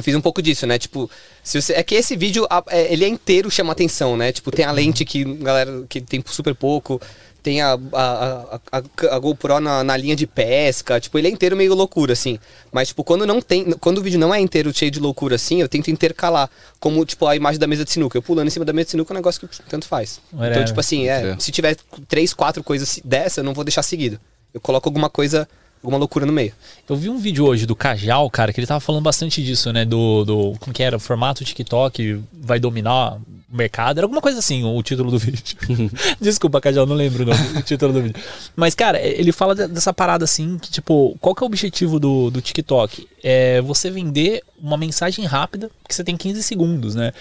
Fiz 0.00 0.14
um 0.16 0.20
pouco 0.20 0.40
disso, 0.42 0.66
né? 0.66 0.78
Tipo, 0.78 1.08
se 1.44 1.60
você... 1.60 1.74
é 1.74 1.82
que 1.82 1.94
esse 1.94 2.16
vídeo, 2.16 2.46
é, 2.70 2.92
ele 2.92 3.04
é 3.04 3.08
inteiro 3.08 3.50
chama 3.50 3.72
atenção, 3.72 4.16
né? 4.16 4.32
Tipo, 4.32 4.50
tem 4.50 4.64
a 4.64 4.72
lente 4.72 5.04
que 5.04 5.22
galera 5.22 5.84
que 5.88 6.00
tem 6.00 6.24
super 6.26 6.54
pouco, 6.54 7.00
tem 7.42 7.60
a, 7.60 7.74
a, 7.92 8.56
a, 8.72 8.78
a- 8.78 9.14
a 9.14 9.18
GoPro 9.18 9.60
na, 9.60 9.84
na 9.84 9.96
linha 9.96 10.16
de 10.16 10.26
pesca, 10.26 10.98
tipo, 10.98 11.18
ele 11.18 11.28
é 11.28 11.30
inteiro 11.30 11.54
meio 11.56 11.74
loucura, 11.74 12.14
assim. 12.14 12.38
Mas, 12.72 12.88
tipo, 12.88 13.04
quando 13.04 13.26
não 13.26 13.40
tem. 13.40 13.70
Quando 13.72 13.98
o 13.98 14.02
vídeo 14.02 14.18
não 14.18 14.34
é 14.34 14.40
inteiro 14.40 14.72
cheio 14.74 14.90
de 14.90 14.98
loucura, 14.98 15.36
assim, 15.36 15.60
eu 15.60 15.68
tento 15.68 15.90
intercalar. 15.90 16.48
Como, 16.80 17.04
tipo, 17.04 17.26
a 17.26 17.36
imagem 17.36 17.60
da 17.60 17.66
mesa 17.66 17.84
de 17.84 17.92
sinuca. 17.92 18.16
Eu 18.16 18.22
pulando 18.22 18.46
em 18.48 18.50
cima 18.50 18.64
da 18.64 18.72
mesa 18.72 18.86
de 18.86 18.90
sinuca 18.92 19.12
é 19.12 19.14
um 19.14 19.18
negócio 19.18 19.46
que 19.46 19.62
tanto 19.68 19.86
faz. 19.86 20.20
Whatever. 20.32 20.52
Então, 20.52 20.64
tipo 20.64 20.80
assim, 20.80 21.06
é, 21.08 21.32
É. 21.32 21.36
se 21.38 21.52
tiver 21.52 21.76
três, 22.08 22.32
quatro 22.32 22.64
coisas 22.64 22.98
dessa, 23.04 23.40
eu 23.40 23.44
não 23.44 23.52
vou 23.52 23.62
deixar 23.62 23.82
seguido. 23.82 24.18
Eu 24.54 24.60
coloco 24.60 24.88
alguma 24.88 25.10
coisa, 25.10 25.46
alguma 25.82 25.98
loucura 25.98 26.24
no 26.24 26.32
meio. 26.32 26.52
Eu 26.88 26.96
vi 26.96 27.08
um 27.08 27.18
vídeo 27.18 27.44
hoje 27.44 27.66
do 27.66 27.74
Cajal, 27.74 28.30
cara, 28.30 28.52
que 28.52 28.60
ele 28.60 28.66
tava 28.66 28.80
falando 28.80 29.02
bastante 29.02 29.42
disso, 29.42 29.72
né? 29.72 29.84
Do. 29.84 30.24
do 30.24 30.52
como 30.60 30.72
que 30.72 30.82
era? 30.82 30.96
O 30.96 31.00
formato 31.00 31.44
TikTok 31.44 32.20
vai 32.32 32.58
dominar 32.60 33.14
o 33.16 33.56
mercado. 33.56 33.98
Era 33.98 34.04
alguma 34.04 34.20
coisa 34.20 34.38
assim, 34.38 34.64
o 34.64 34.82
título 34.82 35.10
do 35.10 35.18
vídeo. 35.20 35.42
Desculpa, 36.20 36.60
Cajal, 36.60 36.86
não 36.86 36.94
lembro 36.94 37.24
o, 37.24 37.26
nome, 37.26 37.58
o 37.58 37.62
título 37.62 37.92
do 37.92 38.02
vídeo. 38.02 38.22
Mas, 38.54 38.74
cara, 38.74 39.00
ele 39.00 39.32
fala 39.32 39.54
de- 39.54 39.66
dessa 39.68 39.92
parada 39.92 40.24
assim, 40.24 40.58
que, 40.58 40.70
tipo, 40.70 41.16
qual 41.20 41.34
que 41.34 41.42
é 41.42 41.44
o 41.44 41.46
objetivo 41.46 41.98
do, 41.98 42.30
do 42.30 42.40
TikTok? 42.40 43.08
É 43.22 43.60
você 43.60 43.90
vender 43.90 44.42
uma 44.60 44.76
mensagem 44.76 45.24
rápida, 45.24 45.70
que 45.88 45.94
você 45.94 46.04
tem 46.04 46.16
15 46.16 46.42
segundos, 46.42 46.94
né? 46.94 47.12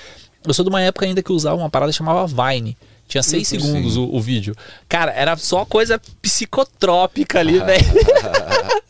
Eu 0.46 0.54
sou 0.54 0.64
de 0.64 0.70
uma 0.70 0.82
época 0.82 1.06
ainda 1.06 1.22
que 1.22 1.32
usava 1.32 1.56
uma 1.56 1.70
parada 1.70 1.92
que 1.92 1.98
chamava 1.98 2.26
Vine. 2.28 2.76
Tinha 3.12 3.22
6 3.24 3.46
segundos 3.46 3.98
o, 3.98 4.04
o 4.06 4.22
vídeo. 4.22 4.56
Cara, 4.88 5.12
era 5.12 5.36
só 5.36 5.66
coisa 5.66 6.00
psicotrópica 6.22 7.40
ali, 7.40 7.60
velho. 7.60 7.84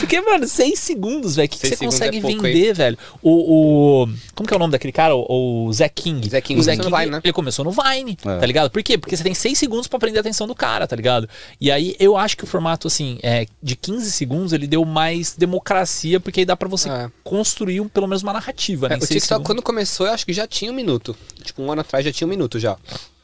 Porque, 0.00 0.20
mano, 0.20 0.46
6 0.46 0.78
segundos, 0.78 1.36
velho. 1.36 1.46
O 1.46 1.48
que, 1.48 1.56
que 1.56 1.60
Seis 1.60 1.72
você 1.72 1.78
segundos 1.78 1.94
consegue 1.98 2.18
é 2.18 2.20
pouco, 2.20 2.42
vender, 2.42 2.74
velho? 2.74 2.98
O, 3.22 4.02
o- 4.02 4.08
Como 4.34 4.46
que 4.46 4.52
é 4.52 4.56
o 4.56 4.58
nome 4.58 4.72
daquele 4.72 4.92
cara? 4.92 5.14
O, 5.14 5.66
o 5.66 5.72
Zé 5.72 5.88
King. 5.88 6.28
Zé 6.28 6.40
King 6.40 6.60
o 6.60 6.62
Zé 6.62 6.76
King, 6.76 6.90
no 6.90 6.96
Vine, 6.96 7.10
né? 7.12 7.20
ele 7.22 7.32
começou 7.32 7.64
no 7.64 7.70
Vine, 7.70 8.18
É. 8.24 8.38
tá 8.38 8.44
ligado? 8.46 8.68
Por 8.70 8.82
quê? 8.82 8.98
Porque 8.98 9.16
você 9.16 9.22
tem 9.22 9.32
6 9.32 9.56
segundos 9.56 9.86
pra 9.86 9.98
prender 9.98 10.18
a 10.18 10.20
atenção 10.20 10.46
do 10.46 10.54
cara, 10.56 10.86
tá 10.86 10.94
ligado? 10.96 11.28
E 11.60 11.70
aí 11.70 11.96
eu 11.98 12.16
acho 12.18 12.36
que 12.36 12.44
o 12.44 12.46
formato, 12.48 12.88
assim, 12.88 13.18
é, 13.22 13.46
de 13.62 13.76
15 13.76 14.10
segundos, 14.12 14.52
ele 14.52 14.66
deu 14.66 14.84
mais 14.84 15.34
democracia, 15.34 16.18
porque 16.20 16.40
aí 16.40 16.46
dá 16.46 16.56
pra 16.56 16.68
você 16.68 16.90
É. 16.90 17.08
construir 17.24 17.80
um- 17.80 17.88
pelo 17.88 18.06
menos 18.08 18.22
uma 18.22 18.32
narrativa, 18.34 18.88
né? 18.88 18.96
É, 18.96 18.98
o 18.98 19.00
seis 19.00 19.08
TikTok, 19.22 19.28
segundos. 19.28 19.46
quando 19.46 19.62
começou, 19.62 20.06
eu 20.06 20.12
acho 20.12 20.26
que 20.26 20.32
já 20.32 20.46
tinha 20.46 20.70
um 20.70 20.74
minuto. 20.74 21.16
Tipo, 21.42 21.62
um 21.62 21.70
ano 21.72 21.80
atrás 21.80 22.04
já 22.04 22.12
tinha 22.12 22.26
um 22.26 22.30
minuto 22.30 22.58
já. 22.58 22.76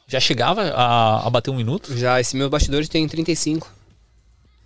Já 0.07 0.21
chegava 0.21 0.63
a, 0.63 1.27
a 1.27 1.31
bater 1.31 1.51
um 1.51 1.57
minuto? 1.57 1.97
Já, 1.97 2.21
esse 2.21 2.37
meu 2.37 2.49
bastidor 2.49 2.87
tem 2.87 3.07
35. 3.09 3.71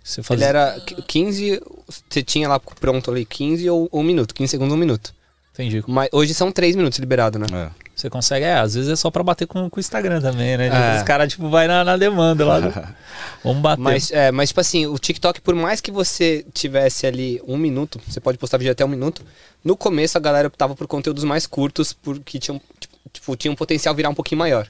Você 0.03 0.19
Ele 0.21 0.25
fazia... 0.27 0.45
era 0.47 0.79
qu- 0.81 1.01
15, 1.03 1.61
você 2.09 2.23
tinha 2.23 2.47
lá 2.47 2.59
pronto 2.59 3.09
ali 3.11 3.25
15 3.25 3.69
ou 3.69 3.89
um 3.91 4.03
minuto, 4.03 4.33
15 4.35 4.51
segundos, 4.51 4.73
um 4.75 4.79
minuto. 4.79 5.13
Entendi. 5.53 5.83
Mas 5.87 6.09
hoje 6.11 6.33
são 6.33 6.51
3 6.51 6.75
minutos 6.75 6.97
liberado, 6.99 7.37
né? 7.37 7.45
É. 7.51 7.69
Você 7.95 8.09
consegue, 8.09 8.45
é, 8.45 8.53
às 8.55 8.73
vezes 8.73 8.89
é 8.89 8.95
só 8.95 9.11
pra 9.11 9.21
bater 9.21 9.45
com, 9.45 9.69
com 9.69 9.77
o 9.77 9.79
Instagram 9.79 10.21
também, 10.21 10.57
né? 10.57 10.67
É. 10.69 10.97
Os 10.97 11.03
caras, 11.03 11.29
tipo, 11.31 11.49
vai 11.49 11.67
na, 11.67 11.83
na 11.83 11.97
demanda 11.97 12.45
lá. 12.45 12.59
do- 12.59 12.73
Vamos 13.43 13.61
bater. 13.61 13.81
Mas, 13.81 14.11
é, 14.11 14.31
mas, 14.31 14.49
tipo 14.49 14.61
assim, 14.61 14.85
o 14.87 14.97
TikTok, 14.97 15.41
por 15.41 15.53
mais 15.53 15.81
que 15.81 15.91
você 15.91 16.45
tivesse 16.53 17.05
ali 17.05 17.41
um 17.47 17.57
minuto, 17.57 17.99
você 18.07 18.19
pode 18.19 18.37
postar 18.37 18.57
vídeo 18.57 18.71
até 18.71 18.83
um 18.85 18.87
minuto, 18.87 19.23
no 19.63 19.75
começo 19.75 20.17
a 20.17 20.21
galera 20.21 20.47
optava 20.47 20.73
por 20.75 20.87
conteúdos 20.87 21.23
mais 21.23 21.45
curtos, 21.45 21.93
porque 21.93 22.39
tinham, 22.39 22.59
tipo, 22.79 22.97
tipo, 23.11 23.35
tinha 23.35 23.51
um 23.51 23.55
potencial 23.55 23.93
virar 23.93 24.09
um 24.09 24.15
pouquinho 24.15 24.39
maior. 24.39 24.67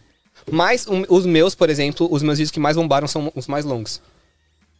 Mas 0.51 0.85
um- 0.87 1.03
os 1.09 1.25
meus, 1.25 1.55
por 1.55 1.69
exemplo, 1.69 2.07
os 2.11 2.21
meus 2.21 2.37
vídeos 2.37 2.51
que 2.51 2.59
mais 2.59 2.75
bombaram 2.75 3.07
são 3.07 3.31
os 3.35 3.47
mais 3.47 3.63
longos. 3.65 4.01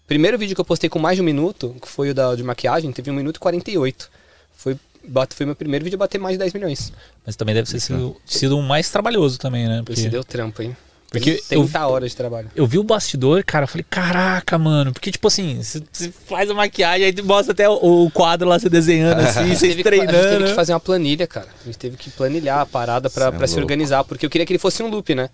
Primeiro 0.07 0.37
vídeo 0.37 0.53
que 0.55 0.61
eu 0.61 0.65
postei 0.65 0.89
com 0.89 0.99
mais 0.99 1.15
de 1.15 1.21
um 1.21 1.25
minuto, 1.25 1.75
que 1.81 1.87
foi 1.87 2.09
o 2.09 2.13
da, 2.13 2.35
de 2.35 2.43
maquiagem, 2.43 2.91
teve 2.91 3.09
1 3.09 3.13
minuto 3.13 3.37
e 3.37 3.39
48. 3.39 4.09
Foi, 4.53 4.75
bate- 5.07 5.35
foi 5.35 5.45
meu 5.45 5.55
primeiro 5.55 5.85
vídeo 5.85 5.95
a 5.95 5.99
bater 5.99 6.19
mais 6.19 6.33
de 6.33 6.39
10 6.39 6.53
milhões. 6.53 6.91
Mas 7.25 7.35
também 7.37 7.55
deve 7.55 7.71
ter 7.71 7.79
sido, 7.79 8.17
sido 8.25 8.57
um 8.57 8.61
mais 8.61 8.89
trabalhoso 8.89 9.39
também, 9.39 9.67
né? 9.67 9.81
Porque 9.85 9.93
Esse 9.99 10.09
deu 10.09 10.23
trampo, 10.23 10.61
hein? 10.61 10.75
Porque 11.11 11.43
30 11.49 11.87
horas 11.87 12.11
de 12.11 12.15
trabalho. 12.15 12.49
eu 12.55 12.65
vi 12.65 12.79
o 12.79 12.83
bastidor, 12.83 13.43
cara, 13.43 13.65
eu 13.65 13.67
falei, 13.67 13.85
caraca, 13.89 14.57
mano. 14.57 14.93
Porque, 14.93 15.11
tipo 15.11 15.27
assim, 15.27 15.61
você 15.61 15.83
você 15.91 16.09
faz 16.09 16.49
a 16.49 16.53
maquiagem, 16.53 17.05
aí 17.05 17.11
tu 17.11 17.25
mostra 17.25 17.51
até 17.51 17.67
o, 17.67 18.05
o 18.05 18.09
quadro 18.11 18.47
lá, 18.47 18.57
você 18.57 18.69
desenhando 18.69 19.19
assim, 19.21 19.39
teve 19.39 19.43
que- 19.43 19.49
A 19.49 19.55
gente 19.55 19.59
teve 19.75 19.83
treinando. 19.83 20.45
que 20.45 20.53
fazer 20.53 20.71
uma 20.73 20.79
planilha, 20.79 21.27
cara. 21.27 21.47
A 21.61 21.65
gente 21.65 21.77
teve 21.77 21.97
que 21.97 22.09
planilhar 22.09 22.59
a 22.61 22.65
parada 22.65 23.09
pra, 23.09 23.25
é 23.25 23.31
pra 23.31 23.45
se 23.45 23.59
organizar, 23.59 24.05
porque 24.05 24.25
eu 24.25 24.29
queria 24.29 24.45
que 24.45 24.53
ele 24.53 24.57
fosse 24.59 24.81
um 24.81 24.87
loop, 24.87 25.13
né? 25.13 25.29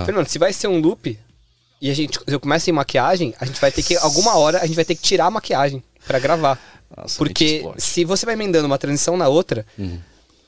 Falei, 0.00 0.14
mano, 0.14 0.28
se 0.28 0.38
vai 0.38 0.52
ser 0.52 0.68
um 0.68 0.78
loop 0.78 1.18
e 1.80 1.90
a 1.90 1.94
gente 1.94 2.18
eu 2.26 2.38
começa 2.38 2.68
em 2.68 2.74
maquiagem, 2.74 3.34
a 3.40 3.46
gente 3.46 3.58
vai 3.58 3.72
ter 3.72 3.82
que, 3.82 3.96
alguma 3.96 4.36
hora, 4.36 4.58
a 4.58 4.66
gente 4.66 4.76
vai 4.76 4.84
ter 4.84 4.94
que 4.94 5.00
tirar 5.02 5.26
a 5.26 5.30
maquiagem 5.30 5.82
pra 6.06 6.18
gravar. 6.18 6.58
Nossa, 6.94 7.16
porque 7.16 7.64
se 7.78 8.04
você 8.04 8.26
vai 8.26 8.34
emendando 8.34 8.66
uma 8.66 8.76
transição 8.76 9.16
na 9.16 9.28
outra, 9.28 9.64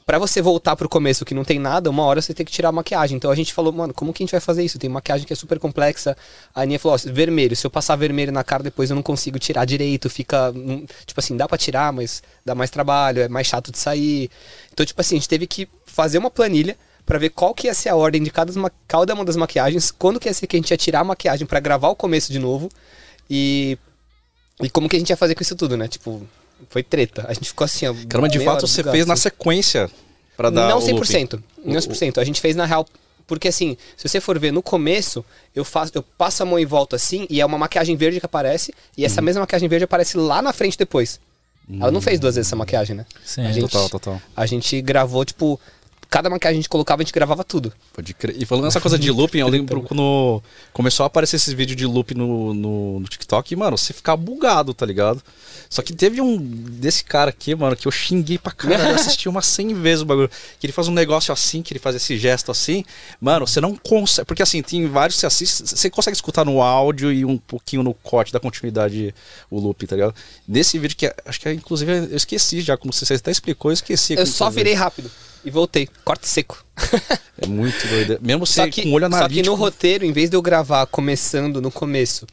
Pra 0.06 0.18
você 0.18 0.42
voltar 0.42 0.76
pro 0.76 0.86
começo 0.86 1.24
que 1.24 1.32
não 1.32 1.44
tem 1.44 1.58
nada, 1.58 1.88
uma 1.88 2.02
hora 2.02 2.20
você 2.20 2.34
tem 2.34 2.44
que 2.44 2.52
tirar 2.52 2.68
a 2.68 2.72
maquiagem. 2.72 3.16
Então 3.16 3.30
a 3.30 3.34
gente 3.34 3.54
falou, 3.54 3.72
mano, 3.72 3.94
como 3.94 4.12
que 4.12 4.22
a 4.22 4.26
gente 4.26 4.32
vai 4.32 4.40
fazer 4.40 4.62
isso? 4.62 4.78
Tem 4.78 4.90
maquiagem 4.90 5.26
que 5.26 5.32
é 5.32 5.36
super 5.36 5.58
complexa. 5.58 6.14
A 6.54 6.60
Aninha 6.60 6.78
falou, 6.78 6.94
ó, 7.02 7.10
vermelho, 7.10 7.56
se 7.56 7.66
eu 7.66 7.70
passar 7.70 7.96
vermelho 7.96 8.30
na 8.30 8.44
cara 8.44 8.62
depois 8.62 8.90
eu 8.90 8.96
não 8.96 9.02
consigo 9.02 9.38
tirar 9.38 9.64
direito, 9.64 10.10
fica. 10.10 10.52
não- 10.52 10.84
Tipo 11.06 11.18
assim, 11.20 11.34
dá 11.36 11.48
pra 11.48 11.56
tirar, 11.56 11.90
mas 11.90 12.22
dá 12.44 12.54
mais 12.54 12.68
trabalho, 12.68 13.22
é 13.22 13.28
mais 13.28 13.46
chato 13.46 13.72
de 13.72 13.78
sair. 13.78 14.30
Então, 14.72 14.84
tipo 14.84 15.00
assim, 15.00 15.14
a 15.16 15.18
gente 15.18 15.28
teve 15.28 15.46
que 15.46 15.66
fazer 15.86 16.18
uma 16.18 16.30
planilha 16.30 16.76
pra 17.06 17.18
ver 17.18 17.30
qual 17.30 17.54
que 17.54 17.66
ia 17.66 17.72
ser 17.74 17.88
a 17.88 17.96
ordem 17.96 18.22
de 18.22 18.30
cada, 18.30 18.52
cada 18.86 19.14
uma 19.14 19.24
das 19.24 19.36
maquiagens, 19.36 19.90
quando 19.90 20.20
que 20.20 20.28
ia 20.28 20.34
ser 20.34 20.46
que 20.46 20.56
a 20.56 20.58
gente 20.58 20.70
ia 20.70 20.76
tirar 20.76 21.00
a 21.00 21.04
maquiagem 21.04 21.46
pra 21.46 21.60
gravar 21.60 21.88
o 21.88 21.96
começo 21.96 22.30
de 22.30 22.38
novo. 22.38 22.68
E. 23.30 23.78
E 24.62 24.68
como 24.70 24.86
que 24.88 24.96
a 24.96 24.98
gente 24.98 25.10
ia 25.10 25.16
fazer 25.16 25.34
com 25.34 25.42
isso 25.42 25.56
tudo, 25.56 25.76
né? 25.78 25.88
Tipo, 25.88 26.22
foi 26.68 26.82
treta. 26.82 27.24
A 27.28 27.32
gente 27.32 27.48
ficou 27.48 27.64
assim, 27.64 27.86
ó. 27.86 27.94
Caramba, 28.08 28.28
de 28.28 28.40
fato 28.40 28.66
você 28.66 28.82
fez 28.82 29.06
na 29.06 29.14
assim. 29.14 29.22
sequência 29.24 29.90
pra 30.36 30.50
dar 30.50 30.68
Não 30.68 30.78
o 30.78 30.80
looping. 30.80 31.26
100%. 31.26 31.42
Não 31.64 31.74
100%. 31.74 32.18
A 32.18 32.24
gente 32.24 32.40
fez 32.40 32.56
na 32.56 32.64
real. 32.64 32.86
Porque 33.26 33.48
assim, 33.48 33.76
se 33.96 34.06
você 34.06 34.20
for 34.20 34.38
ver 34.38 34.52
no 34.52 34.62
começo, 34.62 35.24
eu 35.54 35.64
faço, 35.64 35.92
eu 35.94 36.02
passo 36.02 36.42
a 36.42 36.46
mão 36.46 36.58
em 36.58 36.66
volta 36.66 36.96
assim, 36.96 37.26
e 37.30 37.40
é 37.40 37.46
uma 37.46 37.56
maquiagem 37.56 37.96
verde 37.96 38.20
que 38.20 38.26
aparece, 38.26 38.74
e 38.98 39.04
essa 39.04 39.22
mesma 39.22 39.40
maquiagem 39.40 39.66
verde 39.66 39.84
aparece 39.84 40.18
lá 40.18 40.42
na 40.42 40.52
frente 40.52 40.76
depois. 40.76 41.18
Ela 41.80 41.90
não 41.90 42.02
fez 42.02 42.20
duas 42.20 42.34
vezes 42.34 42.48
essa 42.48 42.56
maquiagem, 42.56 42.94
né? 42.94 43.06
Sim, 43.24 43.46
a 43.46 43.52
gente, 43.52 43.70
Total, 43.70 43.88
total. 43.88 44.22
A 44.36 44.44
gente 44.44 44.80
gravou, 44.82 45.24
tipo, 45.24 45.58
cada 46.14 46.31
maquiagem 46.31 46.55
que 46.55 46.59
a 46.59 46.62
gente 46.62 46.68
colocava, 46.68 47.03
a 47.03 47.05
gente 47.05 47.12
gravava 47.12 47.42
tudo. 47.42 47.72
Pode 47.92 48.14
crer. 48.14 48.40
E 48.40 48.46
falando 48.46 48.66
nessa 48.66 48.81
coisa 48.81 48.96
de 48.96 49.11
looping, 49.11 49.38
eu 49.38 49.48
lembro 49.48 49.83
quando 49.83 50.40
começou 50.72 51.03
a 51.03 51.09
aparecer 51.09 51.35
esses 51.35 51.53
vídeos 51.53 51.77
de 51.77 51.85
looping 51.85 52.14
no, 52.14 52.55
no, 52.55 53.00
no 53.00 53.09
TikTok, 53.09 53.53
e, 53.53 53.57
mano, 53.57 53.77
você 53.77 53.92
ficava 53.92 54.16
bugado, 54.16 54.72
tá 54.72 54.87
ligado? 54.87 55.20
Só 55.68 55.83
que 55.83 55.92
teve 55.92 56.20
um 56.20 56.38
desse 56.38 57.03
cara 57.03 57.31
aqui, 57.31 57.53
mano, 57.57 57.74
que 57.74 57.88
eu 57.88 57.90
xinguei 57.90 58.38
pra 58.38 58.53
caralho, 58.53 58.90
eu 58.90 58.94
assisti 58.94 59.29
umas 59.29 59.46
100 59.46 59.74
vezes 59.74 60.03
o 60.03 60.05
bagulho. 60.05 60.31
Que 60.61 60.66
ele 60.66 60.72
faz 60.72 60.87
um 60.87 60.92
negócio 60.92 61.33
assim, 61.33 61.62
que 61.62 61.72
ele 61.72 61.81
faz 61.81 61.96
esse 61.96 62.16
gesto 62.16 62.53
assim. 62.53 62.85
Mano, 63.20 63.44
você 63.44 63.61
não 63.61 63.74
consegue. 63.74 64.24
Porque 64.24 64.42
assim, 64.44 64.62
tem 64.62 64.87
vários 64.87 65.16
que 65.16 65.20
você 65.22 65.27
assiste, 65.27 65.62
você 65.66 65.90
consegue 65.90 66.16
escutar 66.16 66.44
no 66.44 66.62
áudio 66.62 67.12
e 67.12 67.24
um 67.24 67.37
pouquinho 67.37 67.83
no 67.83 67.92
corte 67.92 68.33
da 68.33 68.38
continuidade 68.38 69.12
o 69.50 69.59
looping, 69.59 69.87
tá 69.87 69.96
ligado? 69.96 70.14
Nesse 70.46 70.79
vídeo 70.79 70.96
que 70.96 71.12
acho 71.27 71.40
que 71.40 71.50
inclusive 71.50 71.90
eu 71.90 72.16
esqueci 72.16 72.61
já, 72.61 72.77
como 72.77 72.92
você 72.92 73.12
até 73.12 73.33
explicou, 73.33 73.72
eu 73.72 73.74
esqueci. 73.74 74.14
Eu 74.14 74.27
só 74.27 74.48
virei 74.48 74.74
rápido 74.74 75.11
e 75.44 75.50
voltei. 75.50 75.88
Corte 76.04 76.28
seco. 76.28 76.64
É 77.37 77.46
muito 77.48 77.87
doido. 77.88 78.18
Mesmo 78.22 78.46
Só 78.46 78.68
que, 78.68 78.83
com 78.83 78.90
o 78.90 78.92
olho 78.92 79.07
só 79.07 79.11
que 79.11 79.16
analítico. 79.16 79.46
no 79.46 79.54
roteiro, 79.57 80.04
em 80.04 80.12
vez 80.12 80.30
de 80.30 80.37
eu 80.37 80.40
gravar 80.40 80.87
começando 80.87 81.61
no 81.61 81.68
começo 81.68 82.26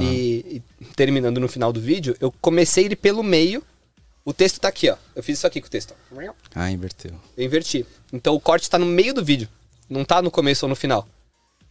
e, 0.00 0.60
e 0.80 0.84
terminando 0.96 1.38
no 1.38 1.46
final 1.48 1.72
do 1.72 1.80
vídeo, 1.80 2.16
eu 2.20 2.34
comecei 2.40 2.84
ele 2.84 2.96
pelo 2.96 3.22
meio. 3.22 3.62
O 4.24 4.32
texto 4.34 4.60
tá 4.60 4.66
aqui, 4.66 4.90
ó. 4.90 4.96
Eu 5.14 5.22
fiz 5.22 5.38
isso 5.38 5.46
aqui 5.46 5.60
com 5.60 5.68
o 5.68 5.70
texto. 5.70 5.94
ó. 6.12 6.32
Ah, 6.52 6.68
inverteu. 6.70 7.12
Eu 7.36 7.44
inverti. 7.44 7.86
Então 8.12 8.34
o 8.34 8.40
corte 8.40 8.68
tá 8.68 8.76
no 8.76 8.86
meio 8.86 9.14
do 9.14 9.24
vídeo. 9.24 9.48
Não 9.88 10.04
tá 10.04 10.20
no 10.20 10.32
começo 10.32 10.66
ou 10.66 10.68
no 10.68 10.74
final. 10.76 11.06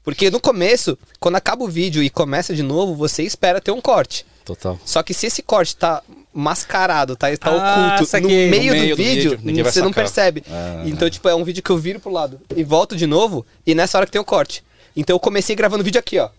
Porque 0.02 0.32
no 0.32 0.40
começo, 0.40 0.98
quando 1.20 1.36
acaba 1.36 1.64
o 1.66 1.68
vídeo 1.68 2.02
e 2.02 2.10
começa 2.10 2.56
de 2.56 2.64
novo, 2.64 2.96
você 2.96 3.24
espera 3.24 3.60
ter 3.60 3.72
um 3.72 3.82
corte. 3.82 4.26
Total. 4.50 4.80
Só 4.84 5.04
que 5.04 5.14
se 5.14 5.28
esse 5.28 5.44
corte 5.44 5.76
tá 5.76 6.02
mascarado, 6.34 7.16
tá, 7.16 7.28
tá 7.38 7.52
Ah, 7.52 7.96
oculto 7.96 8.20
no 8.22 8.28
meio, 8.28 8.46
No 8.46 8.50
meio 8.50 8.74
do, 8.74 8.90
do 8.90 8.96
vídeo, 8.96 9.38
vídeo, 9.38 9.64
você 9.64 9.80
não 9.80 9.94
percebe. 9.94 10.44
Ah. 10.50 10.82
Então, 10.86 11.08
tipo, 11.08 11.30
é 11.30 11.36
um 11.36 11.44
vídeo 11.44 11.62
que 11.62 11.70
eu 11.70 11.78
viro 11.78 12.00
pro 12.00 12.12
lado 12.12 12.42
e 12.56 12.64
volto 12.64 12.96
de 12.96 13.06
novo, 13.06 13.46
e 13.64 13.76
nessa 13.76 13.98
hora 13.98 14.08
que 14.08 14.12
tem 14.12 14.20
o 14.20 14.26
corte. 14.26 14.64
Então 14.96 15.16
eu 15.16 15.20
comecei 15.20 15.56
gravando 15.56 15.82
o 15.82 15.86
vídeo 15.86 16.00
aqui, 16.00 16.18
ó. 16.18 16.30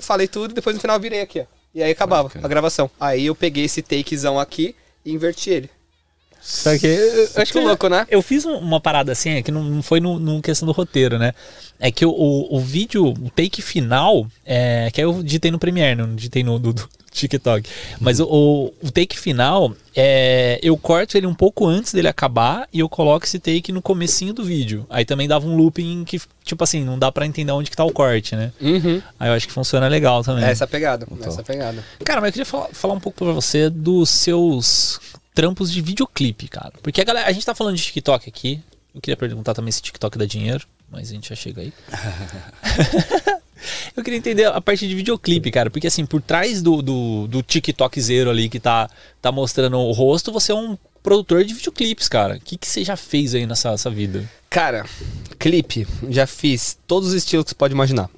Falei 0.00 0.26
tudo, 0.26 0.54
depois 0.54 0.74
no 0.74 0.80
final 0.80 0.96
eu 0.96 1.00
virei 1.00 1.20
aqui, 1.20 1.40
ó. 1.40 1.44
E 1.74 1.82
aí 1.82 1.90
acabava 1.90 2.30
a 2.42 2.48
gravação. 2.48 2.90
Aí 2.98 3.26
eu 3.26 3.34
peguei 3.34 3.64
esse 3.64 3.82
takezão 3.82 4.40
aqui 4.40 4.74
e 5.04 5.12
inverti 5.12 5.50
ele. 5.50 5.70
Só 6.40 6.76
que 6.78 6.86
acho 7.36 7.52
que 7.52 7.58
eu- 7.58 7.64
louco, 7.64 7.88
né? 7.88 8.06
Eu 8.10 8.22
fiz 8.22 8.44
um- 8.46 8.56
uma 8.58 8.80
parada 8.80 9.12
assim, 9.12 9.30
é 9.30 9.42
que 9.42 9.50
não, 9.50 9.62
não 9.64 9.82
foi 9.82 10.00
no, 10.00 10.18
no 10.18 10.40
questão 10.40 10.66
do 10.66 10.72
roteiro, 10.72 11.18
né? 11.18 11.32
É 11.80 11.90
que 11.90 12.04
o, 12.04 12.10
o, 12.10 12.56
o 12.56 12.60
vídeo, 12.60 13.06
o 13.08 13.30
take 13.30 13.60
final, 13.62 14.26
é, 14.44 14.90
que 14.92 15.00
aí 15.00 15.04
eu 15.06 15.22
digitei 15.22 15.50
no 15.50 15.58
Premiere, 15.58 15.94
não 15.96 16.14
digitei 16.14 16.42
no 16.42 16.58
do, 16.58 16.72
do 16.72 16.88
TikTok. 17.12 17.68
Mas 18.00 18.18
o, 18.20 18.24
o, 18.24 18.66
o 18.82 18.90
take 18.90 19.18
final, 19.18 19.72
é, 19.94 20.58
eu 20.62 20.76
corto 20.76 21.16
ele 21.16 21.26
um 21.26 21.34
pouco 21.34 21.66
antes 21.66 21.92
dele 21.92 22.08
acabar 22.08 22.68
e 22.72 22.80
eu 22.80 22.88
coloco 22.88 23.26
esse 23.26 23.38
take 23.38 23.70
no 23.72 23.82
comecinho 23.82 24.32
do 24.32 24.44
vídeo. 24.44 24.86
Aí 24.88 25.04
também 25.04 25.26
dava 25.28 25.46
um 25.46 25.56
looping 25.56 26.04
que, 26.04 26.20
tipo 26.44 26.62
assim, 26.64 26.84
não 26.84 26.98
dá 26.98 27.10
pra 27.12 27.26
entender 27.26 27.52
onde 27.52 27.70
que 27.70 27.76
tá 27.76 27.84
o 27.84 27.92
corte, 27.92 28.34
né? 28.36 28.52
Uhum. 28.60 29.02
Aí 29.18 29.28
eu 29.30 29.34
acho 29.34 29.46
que 29.46 29.52
funciona 29.52 29.86
legal 29.88 30.22
também. 30.22 30.44
É 30.44 30.50
essa 30.50 30.66
pegada. 30.66 31.06
Essa 31.24 31.42
pegada. 31.42 31.82
Cara, 32.04 32.20
mas 32.20 32.28
eu 32.28 32.32
queria 32.32 32.46
falar, 32.46 32.68
falar 32.72 32.94
um 32.94 33.00
pouco 33.00 33.24
pra 33.24 33.32
você 33.32 33.68
dos 33.70 34.08
seus 34.10 35.00
trampos 35.38 35.70
de 35.70 35.80
videoclipe, 35.80 36.48
cara. 36.48 36.72
Porque 36.82 37.00
a 37.00 37.04
galera, 37.04 37.28
a 37.28 37.30
gente 37.30 37.46
tá 37.46 37.54
falando 37.54 37.76
de 37.76 37.82
TikTok 37.84 38.28
aqui. 38.28 38.60
Eu 38.92 39.00
queria 39.00 39.16
perguntar 39.16 39.54
também 39.54 39.70
se 39.70 39.80
TikTok 39.80 40.18
dá 40.18 40.24
dinheiro, 40.24 40.66
mas 40.90 41.10
a 41.10 41.14
gente 41.14 41.28
já 41.28 41.36
chega 41.36 41.60
aí. 41.60 41.72
eu 43.96 44.02
queria 44.02 44.18
entender 44.18 44.46
a 44.46 44.60
parte 44.60 44.88
de 44.88 44.96
videoclipe, 44.96 45.52
cara. 45.52 45.70
Porque 45.70 45.86
assim, 45.86 46.04
por 46.04 46.20
trás 46.20 46.60
do, 46.60 46.82
do, 46.82 47.28
do 47.28 47.40
TikTok 47.40 48.00
zero 48.00 48.30
ali 48.30 48.48
que 48.48 48.58
tá, 48.58 48.90
tá 49.22 49.30
mostrando 49.30 49.78
o 49.78 49.92
rosto, 49.92 50.32
você 50.32 50.50
é 50.50 50.56
um 50.56 50.76
produtor 51.04 51.44
de 51.44 51.54
videoclipes, 51.54 52.08
cara. 52.08 52.34
O 52.34 52.40
que, 52.40 52.58
que 52.58 52.66
você 52.66 52.82
já 52.82 52.96
fez 52.96 53.32
aí 53.32 53.46
nessa, 53.46 53.70
nessa 53.70 53.90
vida? 53.90 54.28
Cara, 54.50 54.86
clipe, 55.38 55.86
já 56.10 56.26
fiz 56.26 56.76
todos 56.84 57.10
os 57.10 57.14
estilos 57.14 57.44
que 57.44 57.50
você 57.50 57.54
pode 57.54 57.74
imaginar. 57.74 58.10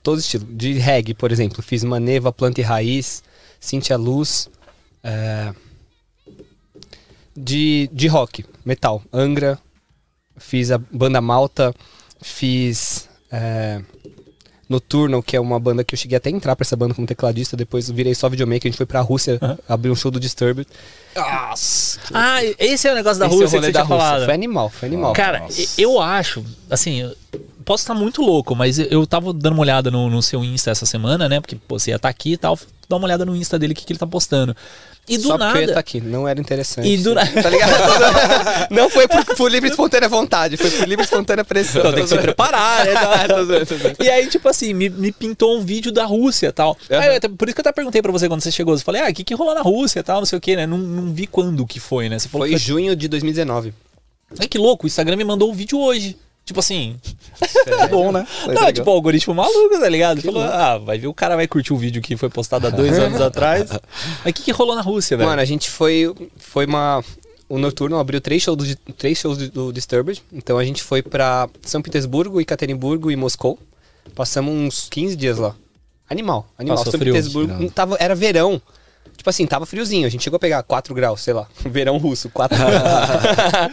Todos 0.00 0.20
os 0.20 0.26
estilos. 0.26 0.46
De 0.56 0.74
reggae, 0.74 1.12
por 1.12 1.32
exemplo. 1.32 1.60
Fiz 1.60 1.82
Maneva, 1.82 2.32
Planta 2.32 2.60
e 2.60 2.62
Raiz, 2.62 3.24
Cintia 3.58 3.96
Luz. 3.96 4.48
é, 5.02 5.52
De, 7.36 7.88
de 7.92 8.06
rock, 8.08 8.44
metal. 8.64 9.02
Angra. 9.12 9.58
Fiz 10.38 10.70
a 10.70 10.78
banda 10.78 11.20
Malta. 11.20 11.74
Fiz. 12.22 13.08
é, 13.30 13.80
Noturno, 14.68 15.22
que 15.22 15.36
é 15.36 15.40
uma 15.40 15.60
banda 15.60 15.84
que 15.84 15.94
eu 15.94 15.98
cheguei 15.98 16.16
até 16.16 16.28
a 16.28 16.32
entrar 16.32 16.56
pra 16.56 16.64
essa 16.64 16.74
banda 16.74 16.92
como 16.92 17.06
tecladista. 17.06 17.56
Depois 17.56 17.88
virei 17.88 18.14
só 18.16 18.28
videomaker. 18.28 18.66
A 18.66 18.68
gente 18.70 18.76
foi 18.76 18.84
pra 18.86 19.00
Rússia 19.00 19.38
abrir 19.68 19.90
um 19.90 19.94
show 19.94 20.10
do 20.10 20.18
Disturbed. 20.18 20.66
Nossa! 21.14 22.00
Ah, 22.12 22.42
esse 22.58 22.88
é 22.88 22.92
o 22.92 22.94
negócio 22.96 23.20
da 23.20 23.26
Esse 23.26 23.34
é 23.34 23.38
o 23.38 23.40
Rússia 23.42 23.48
que 23.48 23.56
rolê 23.58 23.66
você 23.68 23.72
da 23.72 23.80
tinha 23.84 23.88
Rússia. 23.94 24.06
falado. 24.10 24.24
Foi 24.24 24.34
animal, 24.34 24.68
foi 24.70 24.88
animal. 24.88 25.12
Cara, 25.12 25.38
Nossa. 25.40 25.80
eu 25.80 26.00
acho, 26.00 26.44
assim, 26.68 27.00
eu 27.02 27.16
posso 27.64 27.84
estar 27.84 27.94
muito 27.94 28.20
louco, 28.22 28.56
mas 28.56 28.78
eu- 28.80 28.86
eu 28.86 29.06
tava 29.06 29.32
dando 29.32 29.52
uma 29.54 29.62
olhada 29.62 29.88
no, 29.88 30.10
no 30.10 30.20
seu 30.20 30.42
Insta 30.44 30.72
essa 30.72 30.84
semana, 30.84 31.28
né? 31.28 31.40
Porque 31.40 31.54
pô, 31.54 31.78
você 31.78 31.90
ia 31.92 31.96
estar 31.96 32.08
aqui 32.08 32.32
e 32.32 32.36
tal, 32.36 32.58
dá 32.88 32.96
uma 32.96 33.04
olhada 33.06 33.24
no 33.24 33.36
Insta 33.36 33.56
dele, 33.60 33.72
o 33.72 33.76
que, 33.76 33.84
que 33.84 33.92
ele 33.92 34.00
tá 34.00 34.06
postando. 34.06 34.54
E 35.08 35.18
do 35.18 35.28
Só 35.28 35.38
porque 35.38 35.44
eu 35.44 35.46
ia 35.48 35.52
nada. 35.60 35.64
estar 35.72 35.80
aqui, 35.80 36.00
não 36.00 36.26
era 36.26 36.40
interessante. 36.40 36.88
E 36.88 36.96
do 36.98 37.14
nada. 37.14 37.42
Tá 37.42 37.48
ligado? 37.48 37.70
não 38.70 38.90
foi 38.90 39.06
por, 39.06 39.24
por 39.36 39.50
livre 39.50 39.68
e 39.68 39.70
espontânea 39.70 40.08
vontade, 40.08 40.56
foi 40.56 40.70
por 40.70 40.88
livre 40.88 41.02
e 41.02 41.04
espontânea 41.04 41.44
pressão. 41.44 41.80
Então 41.80 41.92
tem 41.92 42.02
que 42.02 42.08
se 42.08 42.18
preparar, 42.18 42.84
né? 42.84 42.92
Zoando. 43.44 43.96
E 44.02 44.10
aí, 44.10 44.26
tipo 44.26 44.48
assim, 44.48 44.74
me, 44.74 44.88
me 44.88 45.12
pintou 45.12 45.56
um 45.56 45.60
vídeo 45.64 45.92
da 45.92 46.04
Rússia 46.04 46.48
e 46.48 46.52
tal. 46.52 46.76
Aí, 46.90 47.08
eu 47.08 47.16
até- 47.16 47.28
por 47.28 47.48
isso 47.48 47.54
que 47.54 47.60
eu 47.60 47.62
até 47.62 47.72
perguntei 47.72 48.02
pra 48.02 48.10
você 48.12 48.28
quando 48.28 48.40
você 48.40 48.50
chegou. 48.50 48.74
Eu 48.74 48.80
falei, 48.80 49.02
ah, 49.02 49.10
o 49.10 49.14
que, 49.14 49.22
que 49.24 49.34
rolou 49.34 49.54
na 49.54 49.62
Rússia 49.62 50.00
e 50.00 50.02
tal, 50.02 50.18
não 50.18 50.26
sei 50.26 50.38
o 50.38 50.40
que, 50.40 50.56
né? 50.56 50.66
Não, 50.66 50.78
não 50.78 51.12
vi 51.12 51.26
quando 51.26 51.64
que 51.66 51.78
foi, 51.78 52.08
né? 52.08 52.18
Você 52.18 52.28
falou 52.28 52.46
Foi 52.46 52.54
em 52.54 52.58
que 52.58 52.64
junho 52.64 52.96
de 52.96 53.06
2019. 53.08 53.72
Ai, 54.40 54.48
que 54.48 54.58
louco, 54.58 54.84
o 54.84 54.86
Instagram 54.88 55.16
me 55.16 55.24
mandou 55.24 55.50
um 55.50 55.54
vídeo 55.54 55.78
hoje. 55.78 56.16
Tipo 56.46 56.60
assim. 56.60 56.96
Que 57.64 57.86
bom, 57.90 58.12
né? 58.12 58.24
Não, 58.46 58.72
tipo, 58.72 58.88
o 58.88 58.94
algoritmo 58.94 59.34
maluco, 59.34 59.80
tá 59.80 59.88
ligado? 59.88 60.22
Falou, 60.22 60.44
ah, 60.44 60.78
vai 60.78 60.96
ver, 60.96 61.08
o 61.08 61.12
cara 61.12 61.34
vai 61.34 61.48
curtir 61.48 61.72
o 61.72 61.76
vídeo 61.76 62.00
que 62.00 62.16
foi 62.16 62.30
postado 62.30 62.68
há 62.68 62.70
dois 62.70 62.96
anos 62.96 63.20
atrás. 63.20 63.68
Mas 64.24 64.30
o 64.30 64.32
que, 64.32 64.44
que 64.44 64.52
rolou 64.52 64.76
na 64.76 64.80
Rússia, 64.80 65.16
velho? 65.16 65.28
Mano, 65.28 65.42
a 65.42 65.44
gente 65.44 65.68
foi. 65.68 66.14
Foi 66.38 66.64
uma. 66.64 67.04
O 67.48 67.58
Noturno 67.58 67.98
abriu 67.98 68.20
três 68.20 68.42
shows, 68.42 68.56
do, 68.56 68.76
três 68.92 69.18
shows 69.18 69.36
do, 69.38 69.50
do 69.50 69.72
Disturbed. 69.72 70.22
Então 70.32 70.56
a 70.56 70.64
gente 70.64 70.84
foi 70.84 71.02
pra 71.02 71.48
São 71.62 71.82
Petersburgo, 71.82 72.40
Ekaterimburgo 72.40 73.10
e 73.10 73.16
Moscou. 73.16 73.58
Passamos 74.14 74.52
uns 74.54 74.88
15 74.88 75.16
dias 75.16 75.38
lá. 75.38 75.54
Animal, 76.08 76.48
animal. 76.56 76.78
Passou 76.78 76.92
São 76.92 77.00
frio. 77.00 77.12
Petersburgo 77.12 77.70
tava, 77.70 77.96
era 77.98 78.14
verão. 78.14 78.62
Tipo 79.16 79.30
assim, 79.30 79.46
tava 79.46 79.66
friozinho. 79.66 80.06
A 80.06 80.10
gente 80.10 80.24
chegou 80.24 80.36
a 80.36 80.40
pegar 80.40 80.62
4 80.62 80.94
graus, 80.94 81.20
sei 81.20 81.34
lá. 81.34 81.46
Verão 81.64 81.98
russo, 81.98 82.28
4 82.30 82.56
graus. 82.56 83.72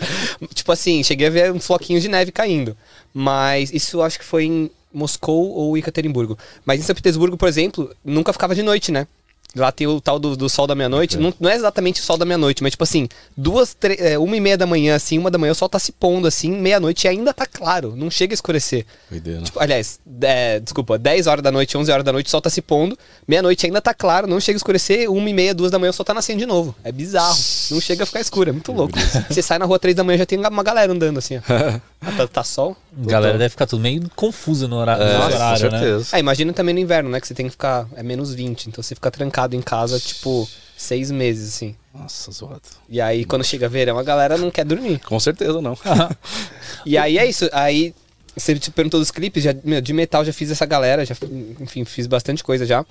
tipo 0.54 0.72
assim, 0.72 1.04
cheguei 1.04 1.28
a 1.28 1.30
ver 1.30 1.52
uns 1.52 1.66
floquinhos 1.66 2.02
de 2.02 2.10
neve 2.10 2.32
caindo. 2.32 2.76
Mas 3.14 3.72
isso 3.72 3.98
eu 3.98 4.04
acho 4.04 4.20
que 4.20 4.26
foi 4.26 4.46
em 4.46 4.72
Moscou 4.94 5.50
ou 5.52 5.78
Ekaterimburgo. 5.78 6.38
Mas 6.66 6.80
em 6.80 6.84
São 6.84 6.96
Petersburgo, 6.96 7.38
por 7.38 7.48
exemplo, 7.48 7.96
nunca 8.04 8.34
ficava 8.34 8.54
de 8.54 8.64
noite, 8.64 8.92
né? 8.92 9.08
Lá 9.56 9.72
tem 9.72 9.86
o 9.86 10.02
tal 10.02 10.18
do, 10.18 10.36
do 10.36 10.50
sol 10.50 10.66
da 10.66 10.74
meia-noite. 10.74 11.16
Não, 11.18 11.32
não 11.40 11.50
é 11.50 11.56
exatamente 11.56 12.02
o 12.02 12.04
sol 12.04 12.18
da 12.18 12.26
meia-noite, 12.26 12.64
mas 12.64 12.72
tipo 12.72 12.84
assim, 12.84 13.08
duas, 13.38 13.74
tre- 13.76 13.98
é, 14.00 14.18
uma 14.18 14.36
e 14.36 14.40
meia 14.40 14.58
da 14.58 14.66
manhã, 14.66 14.96
assim, 14.96 15.20
uma 15.20 15.30
da 15.30 15.38
manhã, 15.38 15.52
o 15.52 15.56
sol 15.56 15.70
tá 15.70 15.78
se 15.78 15.92
pondo, 15.92 16.28
assim, 16.28 16.52
meia-noite 16.52 17.06
e 17.06 17.08
ainda 17.08 17.32
tá 17.34 17.46
claro. 17.46 17.96
Não 17.96 18.10
chega 18.10 18.34
a 18.34 18.36
escurecer. 18.36 18.86
Doideira. 19.12 19.42
Tipo, 19.44 19.60
aliás, 19.60 20.00
é, 20.22 20.60
desculpa, 20.60 20.98
10 20.98 21.28
horas 21.28 21.44
da 21.44 21.52
noite, 21.52 21.78
11 21.78 21.92
horas 21.92 22.04
da 22.04 22.12
noite, 22.12 22.28
o 22.28 22.30
sol 22.32 22.42
tá 22.42 22.50
se 22.50 22.62
pondo. 22.64 22.98
Meia-noite 23.28 23.66
ainda 23.66 23.80
tá 23.80 23.94
claro, 23.94 24.26
não 24.28 24.40
chega 24.40 24.56
a 24.56 24.58
escurecer. 24.58 25.10
Uma 25.12 25.30
e 25.30 25.34
meia, 25.34 25.54
duas 25.54 25.70
da 25.72 25.78
manhã, 25.78 25.92
o 25.92 25.94
sol 25.94 26.04
tá 26.06 26.14
nascendo 26.16 26.40
de 26.40 26.46
novo. 26.48 26.76
É 26.84 26.92
bizarro. 26.92 27.38
Não 27.72 27.80
chega 27.80 28.04
a 28.04 28.06
ficar 28.08 28.22
escuro, 28.22 28.50
é 28.50 28.54
muito 28.54 28.72
louco. 28.72 28.98
Você 29.30 29.42
sai 29.44 29.60
na 29.60 29.66
rua 29.66 29.78
três 29.78 29.96
da 29.96 30.04
manhã, 30.04 30.18
já 30.18 30.26
tem 30.26 30.40
uma 30.40 30.64
galera 30.64 30.92
andando 30.92 31.20
assim, 31.20 31.38
ó. 31.38 31.42
Ah, 32.06 32.12
tá, 32.18 32.28
tá 32.28 32.44
sol? 32.44 32.76
A 33.02 33.10
galera 33.10 33.38
deve 33.38 33.52
ficar 33.52 33.66
tudo 33.66 33.82
meio 33.82 34.04
confusa 34.14 34.68
no 34.68 34.76
horário, 34.76 35.02
É, 35.04 35.18
com 35.18 35.24
horário, 35.24 35.72
né? 35.72 35.80
certeza. 35.80 36.08
Ah, 36.12 36.20
imagina 36.20 36.52
também 36.52 36.74
no 36.76 36.82
inverno, 36.82 37.10
né? 37.10 37.22
Que 37.22 37.26
você 37.26 37.34
tem 37.34 37.46
que 37.46 37.52
ficar. 37.54 37.88
É 37.96 38.04
menos 38.04 38.34
20. 38.34 38.66
Então 38.68 38.84
você 38.84 38.94
fica 38.94 39.10
trancado 39.10 39.43
em 39.52 39.62
casa, 39.62 40.00
tipo, 40.00 40.48
seis 40.78 41.12
meses, 41.12 41.56
assim. 41.56 41.76
Nossa, 41.94 42.32
zoado. 42.32 42.62
E 42.90 43.00
aí, 43.02 43.26
quando 43.26 43.44
chega 43.44 43.68
verão, 43.70 43.98
a 44.00 44.04
galera 44.04 44.38
não 44.38 44.50
quer 44.50 44.66
dormir. 44.66 45.00
Com 45.00 45.20
certeza 45.20 45.62
não. 45.62 45.78
E 46.86 46.98
aí 46.98 47.18
é 47.18 47.26
isso. 47.26 47.48
Aí 47.54 47.94
você 48.36 48.56
te 48.58 48.72
perguntou 48.72 49.00
dos 49.00 49.12
clipes, 49.12 49.44
já, 49.44 49.54
meu, 49.64 49.80
de 49.80 49.94
metal 49.94 50.26
já 50.26 50.34
fiz 50.34 50.50
essa 50.52 50.66
galera, 50.66 51.06
já, 51.06 51.16
enfim, 51.60 51.86
fiz 51.86 52.08
bastante 52.08 52.44
coisa 52.44 52.66
já. 52.66 52.84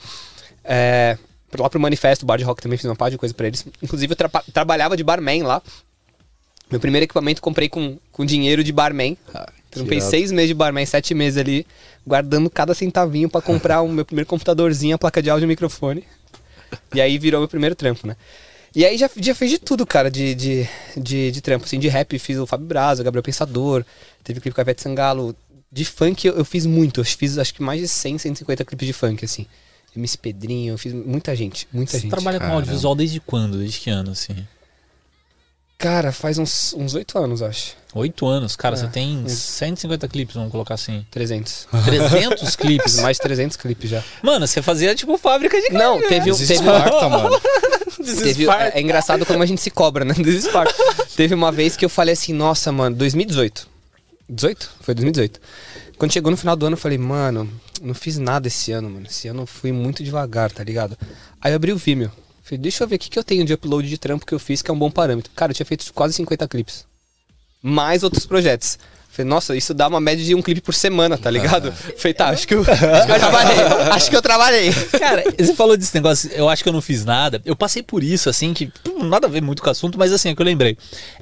É, 0.64 1.18
lá 1.58 1.68
pro 1.68 1.80
Manifesto, 1.80 2.24
Bar 2.24 2.36
de 2.38 2.44
Rock 2.44 2.62
também 2.62 2.78
fiz 2.78 2.86
uma 2.86 2.94
parte 2.96 3.12
de 3.12 3.18
coisa 3.18 3.34
pra 3.34 3.46
eles. 3.48 3.66
Inclusive 3.82 4.12
eu 4.12 4.16
trapa- 4.16 4.44
trabalhava 4.52 4.96
de 4.96 5.02
barman 5.04 5.42
lá. 5.42 5.60
Meu 6.70 6.80
primeiro 6.80 7.04
equipamento 7.04 7.42
comprei 7.42 7.68
com, 7.68 7.98
com 8.12 8.24
dinheiro 8.24 8.62
de 8.64 8.72
barman. 8.72 9.16
Ah, 9.34 9.50
Trampei 9.70 9.98
seis 10.10 10.30
meses 10.32 10.48
de 10.48 10.54
barman, 10.54 10.86
sete 10.86 11.12
meses 11.14 11.38
ali, 11.38 11.66
guardando 12.06 12.48
cada 12.48 12.72
centavinho 12.74 13.28
pra 13.28 13.40
comprar 13.42 13.82
o 13.82 13.88
meu 13.88 14.04
primeiro 14.04 14.28
computadorzinho, 14.28 14.94
a 14.94 14.98
placa 14.98 15.20
de 15.22 15.28
áudio 15.28 15.44
e 15.44 15.46
o 15.46 15.48
microfone. 15.48 16.04
E 16.94 17.00
aí 17.00 17.18
virou 17.18 17.40
meu 17.40 17.48
primeiro 17.48 17.74
trampo, 17.74 18.06
né? 18.06 18.16
E 18.74 18.86
aí 18.86 18.96
já, 18.96 19.10
já 19.16 19.34
fiz 19.34 19.50
de 19.50 19.58
tudo, 19.58 19.86
cara, 19.86 20.10
de, 20.10 20.34
de, 20.34 20.68
de, 20.96 21.30
de 21.30 21.40
trampo. 21.40 21.66
Assim, 21.66 21.78
de 21.78 21.88
rap 21.88 22.18
fiz 22.18 22.38
o 22.38 22.46
Fábio 22.46 22.66
Braza, 22.66 23.02
o 23.02 23.04
Gabriel 23.04 23.22
Pensador, 23.22 23.84
teve 24.24 24.40
clipe 24.40 24.54
com 24.54 24.60
a 24.60 24.62
Ivete 24.62 24.82
Sangalo. 24.82 25.36
De 25.70 25.84
funk 25.84 26.26
eu, 26.26 26.34
eu 26.34 26.44
fiz 26.44 26.66
muito, 26.66 27.00
eu 27.00 27.04
fiz 27.04 27.38
acho 27.38 27.54
que 27.54 27.62
mais 27.62 27.80
de 27.80 27.88
100, 27.88 28.18
150 28.18 28.64
clipes 28.64 28.86
de 28.86 28.92
funk, 28.92 29.24
assim. 29.24 29.46
MC 29.94 30.16
Pedrinho, 30.16 30.72
eu 30.72 30.78
fiz 30.78 30.92
muita 30.92 31.36
gente, 31.36 31.68
muita 31.70 31.92
Você 31.92 32.00
gente. 32.00 32.10
trabalha 32.10 32.38
com 32.38 32.44
Caramba. 32.44 32.60
audiovisual 32.60 32.94
desde 32.94 33.20
quando? 33.20 33.58
Desde 33.58 33.78
que 33.78 33.90
ano, 33.90 34.12
assim? 34.12 34.34
Cara, 35.82 36.12
faz 36.12 36.38
uns 36.38 36.72
uns 36.74 36.94
oito 36.94 37.18
anos, 37.18 37.42
acho. 37.42 37.74
Oito 37.92 38.24
anos. 38.24 38.54
Cara, 38.54 38.76
É, 38.76 38.78
você 38.78 38.86
tem 38.86 39.24
isso. 39.26 39.36
150 39.58 40.06
clipes, 40.06 40.36
vamos 40.36 40.52
colocar 40.52 40.74
assim. 40.74 41.04
300. 41.10 41.66
300 41.84 42.54
clipes. 42.56 43.00
mais 43.00 43.16
de 43.16 43.22
300 43.24 43.56
clipes 43.56 43.90
já. 43.90 44.00
Mano, 44.22 44.46
você 44.46 44.62
fazia 44.62 44.94
tipo 44.94 45.18
fábrica 45.18 45.60
de 45.60 45.70
Não, 45.70 46.00
teve 46.00 46.30
um... 46.30 46.36
Teve, 46.36 46.54
Esparta, 46.54 47.08
mano. 47.08 47.40
Teve, 48.22 48.48
é, 48.48 48.72
é 48.78 48.80
engraçado 48.80 49.26
como 49.26 49.42
a 49.42 49.46
gente 49.46 49.60
se 49.60 49.70
cobra, 49.72 50.04
né? 50.04 50.14
Desespero. 50.14 50.70
Teve 51.16 51.34
uma 51.34 51.50
vez 51.50 51.76
que 51.76 51.84
eu 51.84 51.88
falei 51.88 52.12
assim, 52.14 52.32
nossa, 52.32 52.70
mano, 52.70 52.94
2018. 52.94 53.68
18? 54.28 54.70
Foi 54.80 54.94
2018. 54.94 55.40
Quando 55.98 56.12
chegou 56.12 56.30
no 56.30 56.36
final 56.36 56.54
do 56.54 56.64
ano, 56.66 56.74
eu 56.74 56.80
falei, 56.80 56.96
mano, 56.98 57.48
não 57.82 57.92
fiz 57.94 58.18
nada 58.18 58.46
esse 58.46 58.70
ano, 58.70 58.88
mano. 58.88 59.06
Esse 59.08 59.26
ano 59.26 59.42
eu 59.42 59.46
fui 59.46 59.72
muito 59.72 60.02
devagar, 60.04 60.50
tá 60.50 60.62
ligado? 60.62 60.96
Aí 61.40 61.52
eu 61.52 61.56
abri 61.56 61.72
o 61.72 61.76
Vimeo. 61.76 62.10
Falei, 62.42 62.58
deixa 62.58 62.84
eu 62.84 62.88
ver 62.88 62.96
o 62.96 62.98
que, 62.98 63.08
que 63.08 63.18
eu 63.18 63.24
tenho 63.24 63.44
de 63.44 63.54
upload 63.54 63.88
de 63.88 63.98
trampo 63.98 64.26
que 64.26 64.32
eu 64.32 64.38
fiz, 64.38 64.62
que 64.62 64.70
é 64.70 64.74
um 64.74 64.78
bom 64.78 64.90
parâmetro. 64.90 65.30
Cara, 65.34 65.52
eu 65.52 65.54
tinha 65.54 65.66
feito 65.66 65.92
quase 65.94 66.14
50 66.14 66.48
clipes. 66.48 66.84
Mais 67.62 68.02
outros 68.02 68.26
projetos. 68.26 68.78
Falei, 69.12 69.28
nossa, 69.28 69.54
isso 69.54 69.74
dá 69.74 69.88
uma 69.88 70.00
média 70.00 70.24
de 70.24 70.34
um 70.34 70.40
clipe 70.40 70.62
por 70.62 70.72
semana, 70.72 71.18
tá 71.18 71.30
ligado? 71.30 71.70
Falei, 71.98 72.14
tá, 72.14 72.30
acho 72.30 72.48
que, 72.48 72.54
eu, 72.54 72.64
acho 72.64 73.06
que 73.06 73.12
eu 73.12 73.18
trabalhei. 73.18 73.58
Acho 73.92 74.10
que 74.10 74.16
eu 74.16 74.22
trabalhei. 74.22 74.72
Cara, 74.98 75.24
você 75.38 75.54
falou 75.54 75.76
desse 75.76 75.94
negócio, 75.94 76.30
eu 76.32 76.48
acho 76.48 76.62
que 76.62 76.68
eu 76.70 76.72
não 76.72 76.80
fiz 76.80 77.04
nada. 77.04 77.38
Eu 77.44 77.54
passei 77.54 77.82
por 77.82 78.02
isso, 78.02 78.30
assim, 78.30 78.54
que 78.54 78.72
pô, 78.82 79.04
nada 79.04 79.26
a 79.26 79.30
ver 79.30 79.42
muito 79.42 79.60
com 79.60 79.68
o 79.68 79.70
assunto, 79.70 79.98
mas 79.98 80.14
assim, 80.14 80.30
é 80.30 80.34
que 80.34 80.40
eu 80.40 80.46
lembrei. 80.46 80.78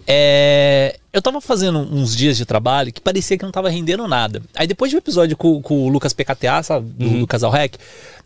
É, 0.07 0.97
eu 1.13 1.21
tava 1.21 1.41
fazendo 1.41 1.81
uns 1.81 2.15
dias 2.15 2.37
de 2.37 2.47
trabalho 2.47 2.93
que 2.93 3.01
parecia 3.01 3.37
que 3.37 3.45
não 3.45 3.51
tava 3.51 3.69
rendendo 3.69 4.07
nada. 4.07 4.41
Aí 4.55 4.69
depois 4.69 4.89
de 4.89 4.97
um 4.97 4.99
episódio 4.99 5.37
com, 5.37 5.61
com 5.61 5.85
o 5.85 5.89
Lucas 5.89 6.13
PKTA, 6.13 6.63
sabe? 6.63 6.89
Do 6.91 7.19
Lucas 7.19 7.43
Alrec, 7.43 7.77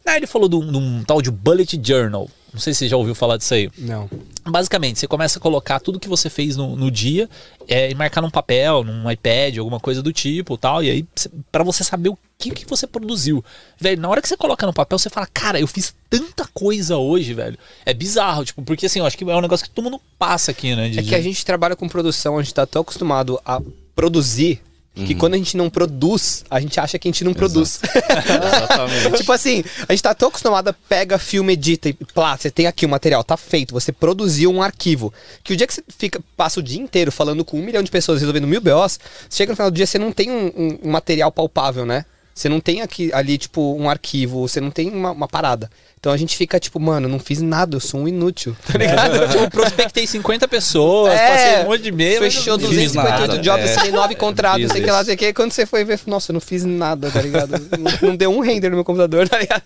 aí 0.05 0.17
ele 0.17 0.27
falou 0.27 0.47
de 0.47 0.57
um, 0.57 0.71
de 0.71 0.77
um 0.77 1.03
tal 1.05 1.23
de 1.23 1.31
Bullet 1.31 1.81
Journal. 1.83 2.29
Não 2.55 2.61
sei 2.61 2.73
se 2.73 2.79
você 2.79 2.89
já 2.89 2.97
ouviu 2.97 3.15
falar 3.15 3.37
disso 3.37 3.53
aí. 3.53 3.69
Não. 3.77 4.09
Basicamente, 4.47 4.99
você 5.01 5.07
começa 5.09 5.39
a 5.39 5.43
colocar 5.43 5.81
tudo 5.81 5.99
que 5.99 6.09
você 6.09 6.31
fez 6.31 6.57
no, 6.57 6.77
no 6.77 6.89
dia 6.91 7.29
é, 7.67 7.91
e 7.91 7.95
marcar 7.97 8.21
num 8.23 8.31
papel, 8.31 8.85
num 8.85 9.11
iPad, 9.11 9.59
alguma 9.59 9.81
coisa 9.81 10.01
do 10.01 10.13
tipo 10.13 10.57
tal. 10.57 10.83
E 10.83 10.89
aí, 10.89 11.05
pra 11.51 11.65
você 11.65 11.83
saber 11.83 12.11
o 12.11 12.19
que, 12.39 12.51
que 12.53 12.65
você 12.67 12.87
produziu. 12.87 13.45
Velho, 13.81 14.01
na 14.01 14.09
hora 14.09 14.23
que 14.23 14.29
você 14.29 14.37
coloca 14.37 14.65
no 14.67 14.73
papel, 14.73 14.99
você 14.99 15.11
fala, 15.11 15.27
cara, 15.35 15.59
eu 15.59 15.67
fiz 15.67 15.95
tanta 16.09 16.47
coisa 16.55 16.97
hoje, 16.97 17.35
velho. 17.35 17.59
É 17.85 17.93
bizarro, 17.93 18.45
tipo, 18.45 18.63
porque 18.63 18.87
assim, 18.87 19.01
eu 19.01 19.07
acho 19.07 19.19
que 19.19 19.25
é 19.25 19.37
um 19.37 19.41
negócio 19.41 19.67
que 19.67 19.73
todo 19.75 19.85
mundo 19.85 20.01
passa 20.19 20.53
aqui, 20.53 20.77
né? 20.77 20.89
de- 20.89 21.01
É 21.01 21.03
que 21.03 21.15
a 21.15 21.21
gente 21.21 21.45
trabalha 21.45 21.75
com 21.75 21.89
produção, 21.89 22.39
a 22.39 22.43
gente 22.43 22.55
tá 22.55 22.65
tão 22.65 22.83
acostumado 22.83 23.41
a 23.45 23.61
produzir 23.97 24.61
que 24.95 25.15
quando 25.15 25.35
a 25.35 25.37
gente 25.37 25.57
não 25.57 25.69
produz, 25.69 26.45
a 26.49 26.61
gente 26.61 26.79
acha 26.79 26.99
que 26.99 27.09
a 27.09 27.11
gente 27.11 27.25
não 27.25 27.35
produz. 27.35 27.81
Exatamente. 27.83 29.17
tipo 29.19 29.33
assim, 29.33 29.65
a 29.89 29.93
gente 29.93 30.03
tá 30.03 30.15
tão 30.15 30.29
acostumado 30.29 30.69
a 30.69 30.73
pega, 30.73 31.19
filma, 31.19 31.53
edita 31.53 31.89
e 31.89 31.93
plá, 31.93 32.37
você 32.37 32.51
tem 32.51 32.67
aqui 32.67 32.87
o 32.87 32.89
material, 32.89 33.25
tá 33.25 33.37
feito, 33.37 33.73
você 33.75 33.91
produziu 33.93 34.53
um 34.53 34.63
arquivo. 34.63 35.13
Que 35.43 35.53
o 35.53 35.57
dia 35.57 35.67
que 35.67 35.75
você 35.75 35.83
fica, 35.99 36.21
passa 36.37 36.61
o 36.61 36.63
dia 36.63 36.81
inteiro 36.81 37.11
falando 37.11 37.45
com 37.45 37.59
um 37.59 37.63
milhão 37.65 37.83
de 37.83 37.91
pessoas 37.91 38.21
resolvendo 38.21 38.47
mil 38.47 38.61
BOs, 38.61 38.99
chega 39.31 39.51
no 39.53 39.57
final 39.57 39.71
do 39.71 39.75
dia, 39.75 39.87
você 39.87 39.99
não 39.99 40.13
tem 40.13 40.31
um, 40.31 40.47
um- 40.57 40.79
um 40.85 40.91
material 40.91 41.31
palpável, 41.33 41.85
né? 41.85 42.05
Você 42.35 42.49
não 42.49 42.59
tem 42.61 42.81
aqui, 42.83 43.13
ali, 43.13 43.39
tipo, 43.39 43.75
um 43.77 43.89
arquivo, 43.89 44.41
você 44.49 44.61
não 44.61 44.71
tem 44.71 44.91
uma, 44.91 45.13
uma 45.13 45.29
parada. 45.29 45.71
Então 46.05 46.13
a 46.13 46.19
gente 46.19 46.37
fica, 46.37 46.61
tipo, 46.61 46.79
mano, 46.79 47.09
não 47.09 47.19
fiz 47.19 47.41
nada, 47.41 47.77
eu 47.77 47.81
sou 47.81 48.01
um 48.01 48.07
inútil, 48.07 48.55
tá 48.71 48.77
ligado? 48.77 49.27
tipo, 49.27 49.51
prospectei 49.51 50.07
50 50.07 50.47
pessoas, 50.47 51.19
passei 51.19 51.63
um 51.63 51.65
monte 51.65 51.81
de 51.81 51.89
e-mail. 51.89 52.21
Fechou 52.21 52.59
não 52.59 52.69
fiz 52.69 52.77
258 52.77 53.21
nada. 53.29 53.43
jobs, 53.43 53.71
É. 53.71 53.75
assinei 53.75 53.91
9 53.91 54.15
contratos, 54.15 54.71
sei 54.71 54.83
o 54.83 54.85
que 54.85 54.91
lá, 54.91 55.03
sei 55.03 55.15
o 55.15 55.17
que. 55.17 55.33
Quando 55.33 55.53
você 55.53 55.65
foi 55.65 55.83
ver, 55.83 55.99
nossa, 56.07 56.31
eu 56.31 56.35
não 56.35 56.43
fiz 56.43 56.63
nada, 56.63 57.11
tá 57.11 57.23
ligado? 57.23 57.53
não, 57.79 58.09
não 58.11 58.17
deu 58.17 58.31
um 58.31 58.41
render 58.41 58.69
no 58.69 58.75
meu 58.77 58.85
computador, 58.85 59.27
tá 59.27 59.39
ligado? 59.39 59.63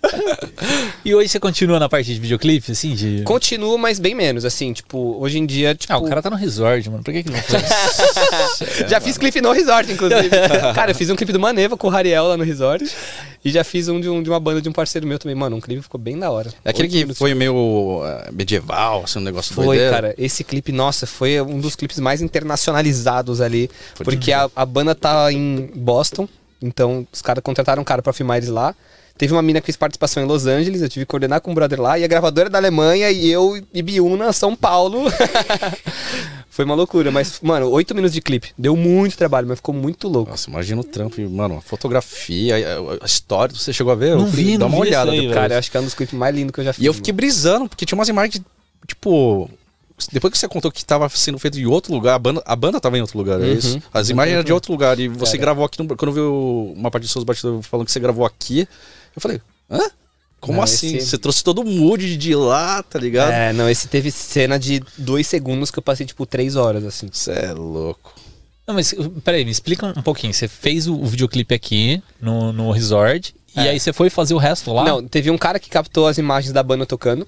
E 1.05 1.12
hoje 1.12 1.28
você 1.28 1.41
continua 1.41 1.80
na 1.80 1.89
parte 1.89 2.14
de 2.14 2.20
videoclipe, 2.20 2.70
assim? 2.70 2.95
De... 2.95 3.22
Continuo, 3.24 3.76
mas 3.76 3.99
bem 3.99 4.14
menos, 4.14 4.45
assim, 4.45 4.72
tipo, 4.72 5.16
hoje 5.20 5.41
em 5.41 5.47
dia, 5.47 5.74
tipo. 5.74 5.93
Ah, 5.93 5.99
o 5.99 6.05
cara 6.05 6.22
tá 6.22 6.30
no 6.30 6.36
resort, 6.36 6.89
mano. 6.89 7.03
Por 7.03 7.12
que 7.12 7.24
que 7.24 7.30
não 7.32 7.39
fez? 7.39 8.86
já 8.89 9.01
fiz 9.01 9.18
clipe 9.18 9.41
no 9.41 9.51
resort, 9.51 9.91
inclusive. 9.91 10.30
cara, 10.72 10.93
eu 10.93 10.95
fiz 10.95 11.11
um 11.11 11.16
clipe 11.16 11.32
do 11.32 11.41
Maneva 11.41 11.76
com 11.76 11.89
o 11.89 11.91
Rariel 11.91 12.28
lá 12.28 12.36
no 12.36 12.45
resort. 12.45 12.89
E 13.45 13.51
já 13.51 13.62
fiz 13.62 13.89
um 13.89 14.01
de, 14.01 14.09
um 14.09 14.22
de 14.22 14.28
uma 14.28 14.41
banda 14.41 14.61
de 14.61 14.68
um 14.68 14.72
parceiro 14.72 15.07
meu 15.07 15.18
também. 15.18 15.34
Mano, 15.34 15.57
um 15.57 15.61
clipe 15.61 15.80
ficou 15.80 15.99
bem 16.01 16.18
da 16.18 16.28
hora. 16.31 16.53
É 16.64 16.70
aquele 16.70 16.89
que 16.89 17.14
foi 17.14 17.35
meio 17.35 18.03
eh, 18.05 18.31
medieval, 18.33 19.05
assim, 19.05 19.18
um 19.18 19.22
negócio 19.22 19.55
Foi, 19.55 19.66
doideira. 19.66 19.91
cara. 19.91 20.14
Esse 20.18 20.45
clipe, 20.45 20.72
nossa, 20.72 21.07
foi 21.07 21.41
um 21.41 21.59
dos 21.59 21.74
clipes 21.76 21.99
mais 21.99 22.20
internacionalizados 22.20 23.41
ali. 23.41 23.70
Foi 23.95 24.05
porque 24.05 24.33
a, 24.33 24.51
a 24.55 24.66
banda 24.66 24.95
tá 24.95 25.33
em 25.33 25.70
Boston. 25.74 26.29
Então, 26.61 27.07
os 27.12 27.22
caras 27.22 27.43
contrataram 27.43 27.83
um 27.83 27.85
cara 27.85 28.03
pra 28.03 28.12
filmar 28.12 28.37
eles 28.39 28.49
lá. 28.49 28.74
Teve 29.18 29.33
uma 29.33 29.43
mina 29.43 29.61
que 29.61 29.66
fez 29.66 29.76
participação 29.76 30.22
em 30.22 30.26
Los 30.26 30.47
Angeles, 30.47 30.81
eu 30.81 30.89
tive 30.89 31.05
que 31.05 31.11
coordenar 31.11 31.41
com 31.41 31.51
um 31.51 31.55
brother 31.55 31.81
lá, 31.81 31.99
e 31.99 32.05
a 32.05 32.07
gravadora 32.07 32.47
é 32.47 32.51
da 32.51 32.59
Alemanha, 32.59 33.11
e 33.11 33.29
eu 33.29 33.61
e 33.74 33.83
Biúna, 33.83 34.33
São 34.33 34.55
Paulo. 34.55 35.11
Foi 36.59 36.64
uma 36.64 36.74
loucura, 36.74 37.12
mas, 37.12 37.38
mano, 37.40 37.70
oito 37.70 37.94
minutos 37.94 38.12
de 38.12 38.20
clipe. 38.20 38.50
Deu 38.59 38.74
muito 38.74 39.16
trabalho, 39.16 39.46
mas 39.46 39.59
ficou 39.61 39.72
muito 39.72 40.09
louco. 40.09 40.28
Nossa, 40.32 40.50
imagina 40.50 40.80
o 40.80 40.82
trampo, 40.84 41.20
e, 41.20 41.24
mano, 41.28 41.59
a 41.59 41.61
fotografia, 41.61 42.56
a, 42.56 43.04
a 43.04 43.06
história, 43.06 43.54
você 43.54 43.72
chegou 43.72 43.92
a 43.92 43.94
ver? 43.94 44.16
Não 44.16 44.22
Eu 44.22 44.26
vi, 44.26 44.59
Dá 44.59 44.66
não 44.68 44.74
uma 44.74 44.84
vi 44.84 44.88
olhada 44.90 45.12
aí, 45.12 45.18
depois. 45.20 45.34
Cara, 45.36 45.54
eu 45.54 45.59
acho 45.61 45.70
que 45.70 45.76
é 45.76 45.80
um 45.80 45.84
dos 45.84 45.94
clipes 45.94 46.18
mais 46.18 46.34
lindos 46.34 46.50
que 46.52 46.59
eu 46.59 46.64
já 46.64 46.72
fiz. 46.72 46.82
E 46.82 46.86
eu 46.86 46.92
fiquei 46.92 47.12
mano. 47.12 47.16
brisando, 47.18 47.68
porque 47.68 47.86
tinha 47.86 47.96
umas 47.96 48.09
imagens, 48.09 48.42
tipo. 48.88 49.48
Depois 50.12 50.32
que 50.32 50.38
você 50.40 50.48
contou 50.48 50.72
que 50.72 50.84
tava 50.84 51.09
sendo 51.11 51.38
feito 51.38 51.61
em 51.61 51.66
outro 51.66 51.94
lugar, 51.94 52.16
a 52.16 52.18
banda, 52.18 52.42
a 52.44 52.56
banda 52.56 52.80
tava 52.80 52.98
em 52.98 53.02
outro 53.02 53.16
lugar, 53.16 53.40
é 53.40 53.44
Uhum. 53.44 53.52
isso? 53.52 53.80
As 53.94 54.11
imagens 54.11 54.34
eram 54.34 54.42
de 54.44 54.52
outro 54.52 54.72
lugar. 54.72 54.98
E 54.98 55.06
você 55.06 55.34
Cara. 55.38 55.42
gravou 55.42 55.64
aqui. 55.64 55.80
No, 55.80 55.86
quando 55.96 56.16
eu 56.18 56.72
vi 56.72 56.76
uma 56.80 56.90
parte 56.90 57.04
dos 57.04 57.12
seus 57.12 57.22
bastidores 57.24 57.64
falando 57.68 57.86
que 57.86 57.92
você 57.92 58.00
gravou 58.00 58.26
aqui, 58.26 58.66
eu 59.14 59.22
falei, 59.22 59.40
hã? 59.70 59.78
Como 60.41 60.59
Não, 60.59 60.62
assim? 60.62 60.97
esse- 60.97 61.07
Você 61.11 61.18
trouxe 61.18 61.43
todo 61.43 61.61
o 61.62 61.64
mood 61.64 62.16
de 62.16 62.34
lá, 62.34 62.82
tá 62.82 62.99
ligado? 62.99 63.32
É, 63.32 63.53
não, 63.53 63.68
esse 63.68 63.89
teve 63.89 64.11
cena 64.11 64.59
de 64.59 64.80
dois 64.97 65.26
segundos 65.26 65.70
que 65.70 65.78
eu 65.78 65.82
passei, 65.82 66.07
tipo, 66.07 66.24
três 66.24 66.55
horas, 66.57 66.84
assim. 66.84 67.09
Você 67.12 67.32
é 67.32 67.53
louco. 67.53 68.14
Não, 68.66 68.74
mas 68.74 68.95
peraí, 69.24 69.45
me 69.45 69.51
explica 69.51 69.86
um 69.86 70.03
pouquinho. 70.03 70.32
Você 70.32 70.47
fez 70.47 70.86
o, 70.86 70.95
o 70.95 71.07
videoclipe 71.07 71.55
aqui 71.55 72.03
no, 72.20 72.53
no 72.53 72.70
resort 72.70 73.34
e 73.57 73.61
aí 73.61 73.80
você 73.80 73.93
foi 73.93 74.11
fazer 74.11 74.34
o 74.34 74.39
resto 74.39 74.72
lá? 74.72 74.84
Não, 74.84 75.03
teve 75.09 75.30
um 75.30 75.39
cara 75.39 75.59
que 75.59 75.68
captou 75.70 76.07
as 76.07 76.18
imagens 76.18 76.53
da 76.53 76.62
banda 76.62 76.86
tocando 76.86 77.26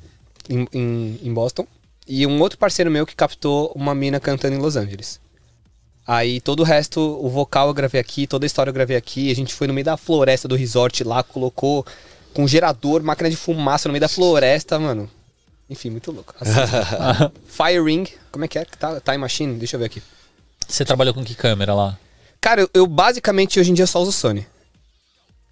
em, 0.48 0.68
em, 0.72 1.18
em 1.24 1.32
Boston. 1.34 1.66
E 2.06 2.26
um 2.26 2.40
outro 2.40 2.58
parceiro 2.58 2.90
meu 2.90 3.06
que 3.06 3.16
captou 3.16 3.72
uma 3.74 3.94
mina 3.94 4.20
cantando 4.20 4.54
em 4.54 4.58
Los 4.58 4.76
Angeles. 4.76 5.18
Aí 6.06 6.40
todo 6.40 6.60
o 6.60 6.64
resto, 6.64 7.00
o 7.00 7.28
vocal 7.28 7.68
eu 7.68 7.74
gravei 7.74 8.00
aqui, 8.00 8.26
toda 8.26 8.44
a 8.44 8.48
história 8.48 8.70
eu 8.70 8.74
gravei 8.74 8.96
aqui. 8.96 9.30
A 9.30 9.34
gente 9.34 9.54
foi 9.54 9.66
no 9.66 9.72
meio 9.74 9.84
da 9.84 9.96
floresta 9.96 10.46
do 10.46 10.56
resort 10.56 11.02
lá, 11.04 11.22
colocou 11.22 11.86
com 12.34 12.46
gerador, 12.46 13.02
máquina 13.02 13.28
de 13.30 13.36
fumaça 13.36 13.88
no 13.88 13.92
meio 13.92 14.00
da 14.00 14.08
floresta, 14.08 14.78
mano. 14.78 15.10
Enfim, 15.68 15.90
muito 15.90 16.10
louco. 16.10 16.34
Assim, 16.40 16.52
Fire 17.46 17.82
Ring, 17.82 18.06
como 18.32 18.44
é 18.44 18.48
que 18.48 18.58
é? 18.58 18.64
Tá- 18.64 19.00
Time 19.00 19.18
Machine? 19.18 19.54
Deixa 19.56 19.76
eu 19.76 19.80
ver 19.80 19.86
aqui. 19.86 20.02
Você 20.68 20.84
trabalhou 20.84 21.14
com 21.14 21.24
que 21.24 21.34
câmera 21.34 21.74
lá? 21.74 21.98
Cara, 22.40 22.62
eu, 22.62 22.70
eu 22.74 22.86
basicamente 22.86 23.60
hoje 23.60 23.70
em 23.70 23.74
dia 23.74 23.86
só 23.86 24.00
uso 24.00 24.12
Sony. 24.12 24.46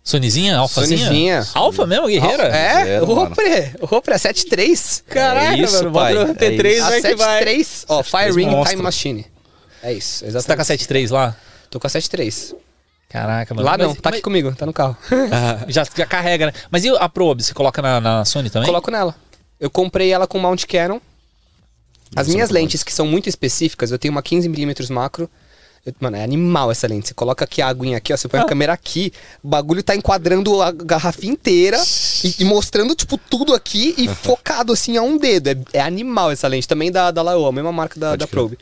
Sonyzinha? 0.03 0.57
Alfazinha? 0.57 0.99
Sonyzinha. 1.07 1.47
Alfa 1.55 1.87
mesmo, 1.87 2.07
guerreira? 2.07 2.45
É, 2.45 2.77
Guerreiro, 2.85 3.11
o. 3.11 3.15
Ropre, 3.15 3.75
o 3.81 3.87
Ropre 3.87 4.15
é 4.15 4.17
7.3. 4.17 5.03
Caraca, 5.07 5.55
É 5.55 5.59
isso, 5.59 5.75
mano, 5.77 5.93
pai, 5.93 6.15
bota 6.15 6.27
no 6.27 6.33
é 6.33 6.35
T3, 6.35 6.73
isso. 6.73 6.83
A 6.85 6.89
vai 6.89 7.03
que 7.03 7.15
vai. 7.15 7.45
7.3, 7.45 7.85
ó, 7.89 8.03
Fire 8.03 8.31
7.3 8.33 8.35
Ring 8.37 8.47
monstro. 8.47 8.71
Time 8.71 8.83
Machine. 8.83 9.27
É 9.83 9.93
isso, 9.93 10.25
Você 10.25 10.33
tá 10.49 10.55
com 10.57 10.63
a 10.63 10.65
exatamente. 10.65 10.87
7.3 10.89 11.13
lá? 11.13 11.37
Tô 11.71 11.79
com 11.79 11.87
a 11.87 11.91
7.3. 11.91 12.55
Caraca, 13.09 13.55
mano. 13.55 13.65
Lá 13.65 13.77
Mas- 13.79 13.87
não, 13.87 13.95
tá 13.95 14.11
aqui 14.11 14.21
comigo, 14.21 14.55
tá 14.55 14.67
no 14.67 14.73
carro. 14.73 14.97
mas 15.65 15.65
Já, 15.75 15.85
já 15.97 16.07
carrega, 16.07 16.47
né? 16.47 16.53
Mas 16.71 16.85
e 16.85 16.91
a 16.91 17.09
Probe, 17.09 17.43
você 17.43 17.55
coloca 17.55 17.81
na, 17.81 18.01
na 18.01 18.25
Sony 18.25 18.51
também? 18.51 18.67
Coloco 18.67 18.91
nela. 18.91 19.15
Eu 19.59 19.71
comprei 19.71 20.13
ela 20.13 20.27
com 20.27 20.39
mount 20.39 20.65
Canon. 20.67 21.01
As 22.15 22.27
Nossa, 22.27 22.31
minhas 22.33 22.51
lentes, 22.51 22.83
que 22.83 22.93
são 22.93 23.07
muito 23.07 23.29
específicas, 23.29 23.91
eu 23.91 23.99
tenho 23.99 24.13
uma 24.13 24.23
15mm 24.23 24.91
macro, 24.91 25.29
Eu- 25.87 25.95
Mano, 26.01 26.17
é 26.17 26.23
animal 26.25 26.71
essa 26.71 26.87
lente. 26.87 27.09
Você 27.09 27.15
coloca 27.15 27.45
aqui 27.45 27.63
a 27.63 27.69
aguinha 27.69 27.97
aqui, 27.97 28.13
ó. 28.13 28.17
Você 28.17 28.29
põe 28.29 28.41
a 28.41 28.45
câmera 28.45 28.73
aqui, 28.75 29.11
o 29.43 29.49
bagulho 29.49 29.83
tá 29.83 29.95
enquadrando 29.97 30.61
a 30.61 30.71
garrafa 30.71 31.25
inteira 31.25 31.83
e, 32.23 32.35
e 32.41 32.45
mostrando, 32.45 32.95
tipo, 32.95 33.17
tudo 33.17 33.55
aqui 33.55 33.95
e 33.97 34.07
focado 34.09 34.73
assim 34.73 34.99
a 34.99 35.03
um 35.03 35.17
dedo. 35.17 35.49
É, 35.49 35.79
é 35.79 35.81
animal 35.81 36.31
essa 36.31 36.47
lente. 36.47 36.69
Também 36.69 36.93
da, 36.93 37.11
da 37.11 37.23
Laowa, 37.23 37.49
a 37.49 37.53
mesma 37.53 37.73
marca 37.73 37.99
da, 37.99 38.17
da 38.17 38.27
Probe. 38.27 38.59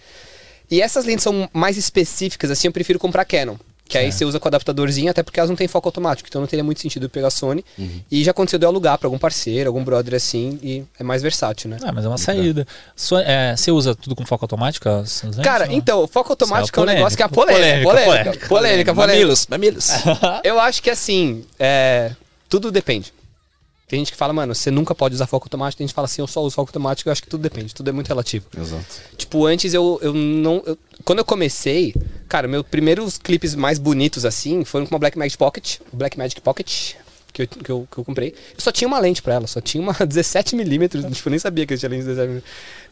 E 0.70 0.80
essas 0.80 1.05
lentes 1.05 1.24
são 1.24 1.49
mais 1.53 1.76
específicas, 1.76 2.51
assim, 2.51 2.68
eu 2.68 2.72
prefiro 2.72 2.99
comprar 2.99 3.24
Canon. 3.24 3.57
Que 3.89 3.97
aí 3.99 4.11
você 4.11 4.24
usa 4.24 4.41
com 4.41 4.49
adaptadorzinho, 4.49 5.11
até 5.11 5.22
porque 5.22 5.39
elas 5.39 5.49
não 5.49 5.57
têm 5.57 5.68
foco 5.68 5.87
automático, 5.89 6.28
então 6.28 6.41
não 6.41 6.49
teria 6.49 6.64
muito 6.64 6.80
sentido 6.80 7.09
pegar 7.09 7.30
Sony. 7.30 7.64
E 8.11 8.24
já 8.24 8.32
aconteceu 8.32 8.59
de 8.59 8.64
eu 8.64 8.68
alugar 8.68 8.99
pra 8.99 9.07
algum 9.07 9.16
parceiro, 9.18 9.68
algum 9.68 9.84
brother 9.84 10.14
assim, 10.14 10.59
e 10.62 10.84
é 10.99 11.05
mais 11.05 11.22
versátil, 11.22 11.70
né? 11.70 11.78
Ah, 11.82 11.93
mas 11.93 12.05
é 12.05 12.09
uma 12.09 12.18
saída. 12.18 12.66
Só- 12.97 13.20
é, 13.20 13.55
você 13.57 13.70
usa 13.70 13.95
tudo 13.95 14.16
com 14.16 14.26
foco 14.26 14.45
automático? 14.45 14.89
Cara, 15.43 15.66
ou- 15.66 15.72
então, 15.72 16.07
foco 16.09 16.32
automático 16.32 16.78
é 16.78 16.82
um 16.82 16.84
polêmico. 16.84 16.99
negócio 16.99 17.16
que 17.16 17.22
é 17.22 17.28
Polêmica, 17.28 17.82
polêmica. 17.89 18.49
polêmica, 18.49 18.49
polêmica. 18.49 18.95
Mamilos, 18.95 19.47
mamilos. 19.49 19.89
Eu 20.43 20.59
acho 20.59 20.82
que 20.82 20.91
assim, 20.91 21.45
é, 21.59 22.11
tudo 22.49 22.72
depende. 22.72 23.12
Tem 23.89 24.01
gente 24.01 24.11
que 24.11 24.18
fala, 24.18 24.32
mano, 24.32 24.53
você 24.53 24.68
nunca 24.68 24.97
pode 24.97 25.14
usar 25.14 25.28
foco 25.28 25.45
automático. 25.47 25.78
Tem 25.78 25.87
gente 25.87 25.93
que 25.93 25.95
fala 25.95 26.07
assim, 26.07 26.20
eu 26.20 26.26
só 26.26 26.41
uso 26.43 26.57
foco 26.57 26.70
automático. 26.70 27.09
Eu 27.09 27.12
acho 27.12 27.22
que 27.22 27.28
tudo 27.28 27.41
depende, 27.41 27.72
tudo 27.72 27.89
é 27.89 27.93
muito 27.93 28.09
relativo. 28.09 28.45
Exato. 28.59 28.84
Tipo, 29.16 29.47
antes 29.47 29.72
eu, 29.72 30.01
eu 30.03 30.12
não. 30.12 30.61
eu- 30.66 30.76
quando 31.05 31.20
eu 31.20 31.24
comecei, 31.24 31.95
cara, 32.28 32.46
meus 32.48 32.64
primeiros 32.66 33.18
clipes 33.18 33.54
mais 33.54 33.78
bonitos 33.78 34.24
assim 34.24 34.64
foram 34.64 34.86
com 34.86 34.94
uma 34.94 34.98
Black 34.98 35.18
Magic 35.18 35.36
Pocket. 35.36 35.78
Black 35.92 36.18
Magic 36.18 36.40
Pocket. 36.40 36.94
Que 37.32 37.42
eu, 37.42 37.46
que, 37.48 37.70
eu, 37.70 37.88
que 37.90 37.98
eu 37.98 38.04
comprei. 38.04 38.30
Eu 38.30 38.60
só 38.60 38.72
tinha 38.72 38.88
uma 38.88 38.98
lente 38.98 39.20
pra 39.20 39.34
ela, 39.34 39.46
só 39.46 39.60
tinha 39.60 39.82
uma 39.82 39.92
17mm. 40.00 41.10
tipo, 41.12 41.28
eu 41.28 41.30
nem 41.30 41.38
sabia 41.38 41.66
que 41.66 41.74
eu 41.74 41.78
tinha 41.78 41.90
lente 41.90 42.04
de 42.04 42.10
17mm. 42.10 42.42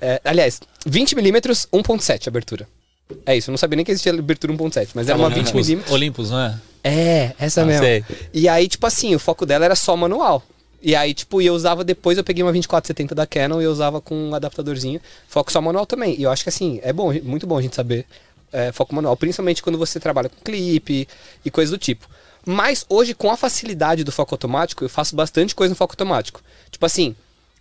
É, 0.00 0.20
aliás, 0.24 0.60
20mm, 0.86 1.68
1.7 1.72 2.28
abertura. 2.28 2.68
É 3.26 3.36
isso, 3.36 3.50
eu 3.50 3.52
não 3.52 3.58
sabia 3.58 3.76
nem 3.76 3.84
que 3.84 3.90
existia 3.92 4.12
abertura 4.12 4.52
1.7, 4.52 4.88
mas 4.94 5.08
era 5.08 5.18
uma 5.18 5.28
Olympus, 5.28 5.52
20mm. 5.52 5.90
Olympus, 5.90 6.30
não 6.30 6.40
é? 6.40 6.58
É, 6.82 7.32
essa 7.38 7.62
Ah, 7.62 7.64
mesmo. 7.64 7.82
sei. 7.82 8.04
E 8.32 8.48
aí, 8.48 8.68
tipo 8.68 8.86
assim, 8.86 9.14
o 9.14 9.18
foco 9.18 9.46
dela 9.46 9.64
era 9.64 9.74
só 9.74 9.96
manual. 9.96 10.42
E 10.82 10.94
aí, 10.94 11.14
tipo, 11.14 11.40
eu 11.40 11.54
usava 11.54 11.82
depois, 11.82 12.18
eu 12.18 12.24
peguei 12.24 12.42
uma 12.42 12.52
2470 12.52 13.14
da 13.14 13.26
Canon 13.26 13.60
e 13.60 13.64
eu 13.64 13.72
usava 13.72 14.02
com 14.02 14.14
um 14.14 14.34
adaptadorzinho. 14.34 15.00
Foco 15.26 15.50
só 15.50 15.60
manual 15.62 15.86
também. 15.86 16.14
E 16.18 16.22
eu 16.22 16.30
acho 16.30 16.42
que 16.42 16.50
assim, 16.50 16.78
é 16.82 16.92
bom, 16.92 17.10
muito 17.22 17.46
bom 17.46 17.56
a 17.56 17.62
gente 17.62 17.74
saber 17.74 18.04
é, 18.54 18.70
foco 18.70 18.94
manual, 18.94 19.16
principalmente 19.16 19.62
quando 19.62 19.76
você 19.76 19.98
trabalha 19.98 20.28
com 20.28 20.36
clipe 20.44 21.08
e 21.44 21.50
coisas 21.50 21.72
do 21.72 21.76
tipo. 21.76 22.08
Mas 22.46 22.86
hoje, 22.88 23.14
com 23.14 23.30
a 23.30 23.36
facilidade 23.36 24.04
do 24.04 24.12
foco 24.12 24.34
automático, 24.34 24.84
eu 24.84 24.88
faço 24.88 25.16
bastante 25.16 25.54
coisa 25.54 25.70
no 25.70 25.76
foco 25.76 25.92
automático. 25.92 26.40
Tipo 26.70 26.86
assim, 26.86 27.16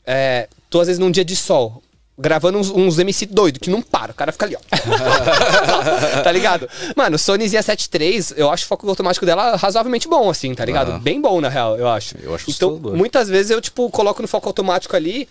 é, 0.05 0.47
tô 0.69 0.79
às 0.79 0.87
vezes 0.87 0.99
num 0.99 1.09
dia 1.09 1.25
de 1.25 1.35
sol, 1.35 1.81
gravando 2.17 2.59
uns, 2.59 2.69
uns 2.69 2.99
MC 2.99 3.25
doido, 3.25 3.59
que 3.59 3.71
não 3.71 3.81
para, 3.81 4.11
o 4.11 4.15
cara 4.15 4.31
fica 4.31 4.45
ali, 4.45 4.55
ó. 4.55 4.59
tá 6.21 6.31
ligado? 6.31 6.69
Mano, 6.95 7.17
Sony 7.17 7.45
Z7 7.45 7.89
III, 7.99 8.37
eu 8.37 8.51
acho 8.51 8.65
o 8.65 8.67
foco 8.67 8.87
automático 8.87 9.25
dela 9.25 9.55
razoavelmente 9.55 10.07
bom, 10.07 10.29
assim, 10.29 10.53
tá 10.53 10.63
ligado? 10.63 10.99
Bem 10.99 11.19
bom, 11.19 11.41
na 11.41 11.49
real, 11.49 11.75
eu 11.77 11.87
acho. 11.87 12.15
Eu 12.21 12.35
acho 12.35 12.51
Então, 12.51 12.77
muitas 12.77 13.29
vezes 13.29 13.49
eu, 13.49 13.59
tipo, 13.59 13.89
coloco 13.89 14.21
no 14.21 14.27
foco 14.27 14.47
automático 14.47 14.95
ali 14.95 15.27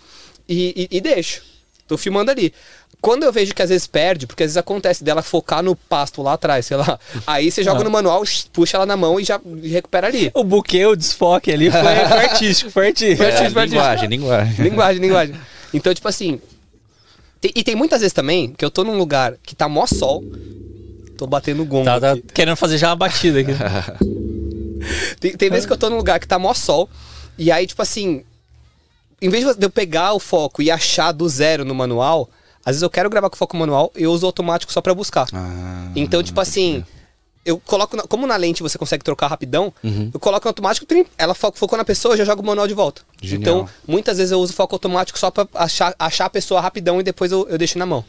e, 0.49 0.87
e, 0.91 0.97
e 0.97 1.01
deixo. 1.01 1.41
Tô 1.87 1.97
filmando 1.97 2.31
ali. 2.31 2.53
Quando 3.03 3.23
eu 3.23 3.33
vejo 3.33 3.53
que 3.53 3.61
às 3.61 3.67
vezes 3.67 3.85
perde, 3.85 4.25
porque 4.25 4.43
às 4.43 4.47
vezes 4.47 4.55
acontece 4.57 5.03
dela 5.03 5.21
focar 5.21 5.61
no 5.61 5.75
pasto 5.75 6.21
lá 6.21 6.33
atrás, 6.33 6.65
sei 6.65 6.77
lá. 6.77 6.97
Aí 7.27 7.51
você 7.51 7.61
joga 7.61 7.83
no 7.83 7.91
manual, 7.91 8.23
puxa 8.53 8.77
ela 8.77 8.85
na 8.85 8.95
mão 8.95 9.19
e 9.19 9.25
já 9.25 9.41
recupera 9.61 10.07
ali. 10.07 10.31
O 10.33 10.41
buquê, 10.41 10.85
o 10.85 10.95
desfoque 10.95 11.51
ali 11.51 11.69
foi, 11.69 11.81
foi 12.07 12.25
artístico, 12.25 12.71
foi 12.71 12.87
artístico. 12.87 13.17
Foi 13.17 13.25
É, 13.25 13.29
artístico, 13.29 13.51
foi 13.53 13.61
artístico. 13.63 13.83
linguagem, 13.83 14.07
linguagem. 14.09 14.63
linguagem, 14.63 15.01
linguagem. 15.03 15.35
Então, 15.73 15.93
tipo 15.93 16.07
assim. 16.07 16.39
tem- 17.41 17.51
e 17.53 17.61
tem 17.61 17.75
muitas 17.75 17.99
vezes 17.99 18.13
também 18.13 18.53
que 18.57 18.63
eu 18.63 18.71
tô 18.71 18.85
num 18.85 18.97
lugar 18.97 19.33
que 19.43 19.53
tá 19.53 19.67
mó 19.67 19.85
sol. 19.85 20.23
Tô 21.17 21.27
batendo 21.27 21.65
gongo. 21.65 21.83
Tá, 21.83 21.99
tá 21.99 22.11
aqui. 22.13 22.23
querendo 22.33 22.55
fazer 22.55 22.77
já 22.77 22.87
uma 22.89 22.95
batida 22.95 23.41
aqui. 23.41 23.51
Tem, 25.19 25.33
tem 25.35 25.49
vezes 25.49 25.65
que 25.65 25.73
eu 25.73 25.77
tô 25.77 25.89
num 25.89 25.97
lugar 25.97 26.19
que 26.21 26.27
tá 26.27 26.39
mó 26.39 26.53
sol. 26.53 26.89
E 27.37 27.51
aí, 27.51 27.67
tipo 27.67 27.81
assim. 27.81 28.23
Em 29.21 29.27
vez 29.29 29.43
de 29.55 29.65
eu 29.65 29.69
pegar 29.69 30.13
o 30.13 30.19
foco 30.19 30.61
e 30.61 30.71
achar 30.71 31.11
do 31.11 31.27
zero 31.29 31.63
no 31.65 31.73
manual, 31.75 32.29
às 32.65 32.71
vezes 32.75 32.81
eu 32.83 32.89
quero 32.89 33.09
gravar 33.09 33.29
com 33.29 33.35
foco 33.37 33.55
manual 33.57 33.91
e 33.95 34.03
eu 34.03 34.11
uso 34.11 34.25
automático 34.25 34.71
só 34.71 34.81
pra 34.81 34.93
buscar. 34.93 35.27
Ah, 35.33 35.91
Então, 35.95 36.21
tipo 36.23 36.39
assim, 36.39 36.83
eu 37.45 37.59
coloco. 37.59 37.95
na- 37.97 38.03
como 38.03 38.25
na 38.25 38.35
lente 38.37 38.63
você 38.63 38.77
consegue 38.77 39.03
trocar 39.03 39.27
rapidão, 39.27 39.73
Uhum. 39.83 40.09
eu 40.13 40.19
coloco 40.19 40.45
no 40.45 40.49
automático, 40.49 40.85
ela 41.17 41.33
fo- 41.33 41.51
focou 41.53 41.77
na 41.77 41.83
pessoa, 41.83 42.13
eu 42.13 42.17
já 42.19 42.25
jogo 42.25 42.41
o 42.41 42.45
manual 42.45 42.67
de 42.67 42.73
volta. 42.73 43.01
Genial. 43.21 43.41
Então, 43.41 43.69
muitas 43.87 44.17
vezes 44.17 44.31
eu 44.31 44.39
uso 44.39 44.53
foco 44.53 44.75
automático 44.75 45.19
só 45.19 45.29
pra 45.29 45.47
achar, 45.55 45.93
achar 45.99 46.25
a 46.25 46.29
pessoa 46.29 46.61
rapidão 46.61 46.99
e 46.99 47.03
depois 47.03 47.31
eu, 47.31 47.47
eu 47.49 47.57
deixo 47.57 47.77
na 47.77 47.85
mão. 47.85 48.03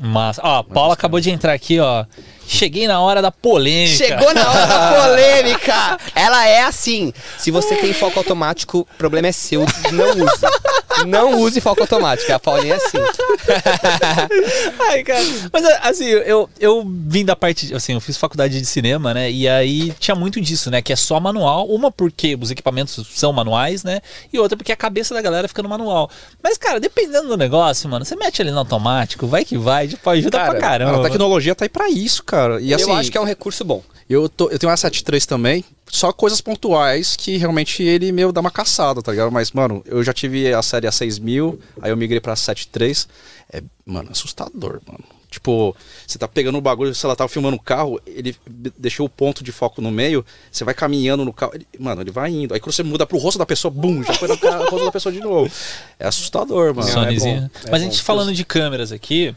Mas, 0.00 0.38
ó, 0.42 0.58
a 0.58 0.64
Paula 0.64 0.94
acabou 0.94 1.18
de 1.20 1.30
entrar 1.30 1.52
aqui, 1.52 1.80
ó. 1.80 2.04
Cheguei 2.48 2.88
na 2.88 2.98
hora 2.98 3.20
da 3.20 3.30
polêmica. 3.30 3.94
Chegou 3.94 4.32
na 4.32 4.50
hora 4.50 4.66
da 4.66 4.92
polêmica! 5.04 5.98
Ela 6.14 6.46
é 6.46 6.62
assim. 6.62 7.12
Se 7.36 7.50
você 7.50 7.76
tem 7.76 7.92
foco 7.92 8.18
automático, 8.18 8.80
o 8.80 8.96
problema 8.96 9.28
é 9.28 9.32
seu. 9.32 9.66
Não 9.92 10.10
use. 10.24 11.06
Não 11.06 11.40
use 11.40 11.60
foco 11.60 11.82
automático. 11.82 12.32
A 12.32 12.38
Paulinha 12.38 12.74
é 12.74 12.76
assim. 12.78 12.98
Ai, 14.80 15.04
cara. 15.04 15.22
Mas 15.52 15.64
assim, 15.82 16.06
eu, 16.06 16.48
eu 16.58 16.82
vim 17.06 17.22
da 17.22 17.36
parte. 17.36 17.74
Assim, 17.74 17.92
eu 17.92 18.00
fiz 18.00 18.16
faculdade 18.16 18.58
de 18.58 18.66
cinema, 18.66 19.12
né? 19.12 19.30
E 19.30 19.46
aí 19.46 19.92
tinha 19.98 20.14
muito 20.14 20.40
disso, 20.40 20.70
né? 20.70 20.80
Que 20.80 20.94
é 20.94 20.96
só 20.96 21.20
manual. 21.20 21.66
Uma 21.66 21.90
porque 21.90 22.36
os 22.40 22.50
equipamentos 22.50 22.98
são 23.14 23.30
manuais, 23.30 23.84
né? 23.84 24.00
E 24.32 24.38
outra 24.38 24.56
porque 24.56 24.72
a 24.72 24.76
cabeça 24.76 25.14
da 25.14 25.20
galera 25.20 25.46
fica 25.48 25.62
no 25.62 25.68
manual. 25.68 26.10
Mas, 26.42 26.56
cara, 26.56 26.80
dependendo 26.80 27.28
do 27.28 27.36
negócio, 27.36 27.90
mano, 27.90 28.06
você 28.06 28.16
mete 28.16 28.40
ali 28.40 28.50
no 28.50 28.58
automático, 28.58 29.26
vai 29.26 29.44
que 29.44 29.58
vai, 29.58 29.86
tipo, 29.86 30.08
ajuda 30.08 30.38
Cara, 30.38 30.50
pra 30.50 30.60
caramba. 30.60 31.00
a 31.00 31.02
tecnologia 31.10 31.54
tá 31.54 31.66
aí 31.66 31.68
pra 31.68 31.90
isso, 31.90 32.24
cara. 32.24 32.37
E 32.60 32.72
assim, 32.74 32.90
eu 32.90 32.92
acho 32.96 33.10
que 33.10 33.18
é 33.18 33.20
um 33.20 33.24
recurso 33.24 33.64
bom. 33.64 33.82
eu, 34.08 34.28
tô, 34.28 34.48
eu 34.50 34.58
tenho 34.58 34.70
uma 34.70 34.76
73 34.76 35.26
também, 35.26 35.64
só 35.90 36.12
coisas 36.12 36.40
pontuais 36.40 37.16
que 37.16 37.36
realmente 37.36 37.82
ele 37.82 38.12
meio 38.12 38.32
dá 38.32 38.40
uma 38.40 38.50
caçada, 38.50 39.02
tá 39.02 39.10
ligado? 39.12 39.30
Mas, 39.32 39.52
mano, 39.52 39.82
eu 39.86 40.02
já 40.04 40.12
tive 40.12 40.52
a 40.52 40.62
série 40.62 40.86
A6000, 40.86 41.58
aí 41.82 41.90
eu 41.90 41.96
migrei 41.96 42.20
pra 42.20 42.34
73. 42.36 43.08
É, 43.52 43.62
mano, 43.86 44.10
assustador, 44.10 44.80
mano. 44.86 45.04
Tipo, 45.30 45.76
você 46.06 46.18
tá 46.18 46.26
pegando 46.26 46.56
o 46.56 46.60
bagulho, 46.60 46.94
sei 46.94 47.06
lá, 47.06 47.14
tava 47.14 47.28
filmando 47.28 47.54
um 47.54 47.58
carro, 47.60 48.00
ele 48.06 48.34
deixou 48.78 49.04
o 49.04 49.10
ponto 49.10 49.44
de 49.44 49.52
foco 49.52 49.82
no 49.82 49.90
meio, 49.90 50.24
você 50.50 50.64
vai 50.64 50.72
caminhando 50.72 51.22
no 51.22 51.34
carro, 51.34 51.52
ele- 51.54 51.66
mano, 51.78 52.00
ele 52.00 52.10
vai 52.10 52.30
indo. 52.30 52.54
Aí 52.54 52.60
quando 52.60 52.72
você 52.72 52.82
muda 52.82 53.06
pro 53.06 53.18
rosto 53.18 53.38
da 53.38 53.44
pessoa, 53.44 53.70
bum, 53.70 54.02
já 54.02 54.14
foi 54.14 54.26
no 54.26 54.34
rosto 54.70 54.84
da 54.86 54.90
pessoa 54.92 55.12
de 55.12 55.20
novo. 55.20 55.50
É 55.98 56.06
assustador, 56.06 56.74
mano. 56.74 56.88
É 56.88 56.92
bom, 57.18 57.26
é 57.28 57.50
Mas 57.64 57.66
a 57.66 57.70
bom. 57.70 57.78
gente 57.78 58.02
falando 58.02 58.32
de 58.32 58.42
câmeras 58.42 58.90
aqui, 58.90 59.36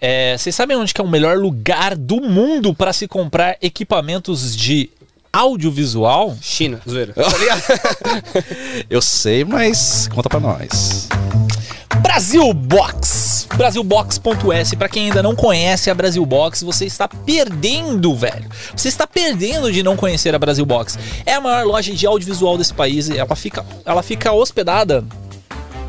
é, 0.00 0.36
vocês 0.36 0.54
sabem 0.54 0.76
onde 0.76 0.94
que 0.94 1.00
é 1.00 1.04
o 1.04 1.08
melhor 1.08 1.36
lugar 1.36 1.96
do 1.96 2.20
mundo 2.20 2.74
para 2.74 2.92
se 2.92 3.08
comprar 3.08 3.56
equipamentos 3.60 4.56
de 4.56 4.90
audiovisual? 5.32 6.36
China, 6.40 6.80
zoeira. 6.88 7.14
Tá? 7.18 7.24
Eu 8.88 9.02
sei, 9.02 9.44
mas 9.44 10.08
conta 10.08 10.28
pra 10.28 10.40
nós. 10.40 11.08
Brasil 12.00 12.52
Box. 12.52 13.46
Brasilbox.s. 13.56 14.76
Pra 14.76 14.88
quem 14.88 15.06
ainda 15.06 15.22
não 15.22 15.34
conhece 15.34 15.90
a 15.90 15.94
Brasil 15.94 16.24
Box, 16.24 16.62
você 16.62 16.84
está 16.84 17.08
perdendo, 17.08 18.14
velho. 18.14 18.48
Você 18.74 18.88
está 18.88 19.06
perdendo 19.06 19.72
de 19.72 19.82
não 19.82 19.96
conhecer 19.96 20.34
a 20.34 20.38
Brasil 20.38 20.64
Box. 20.64 20.98
É 21.26 21.34
a 21.34 21.40
maior 21.40 21.64
loja 21.66 21.92
de 21.92 22.06
audiovisual 22.06 22.56
desse 22.56 22.72
país. 22.72 23.08
e 23.08 23.18
Ela 23.18 23.34
fica, 23.34 23.64
ela 23.84 24.02
fica 24.02 24.32
hospedada 24.32 25.04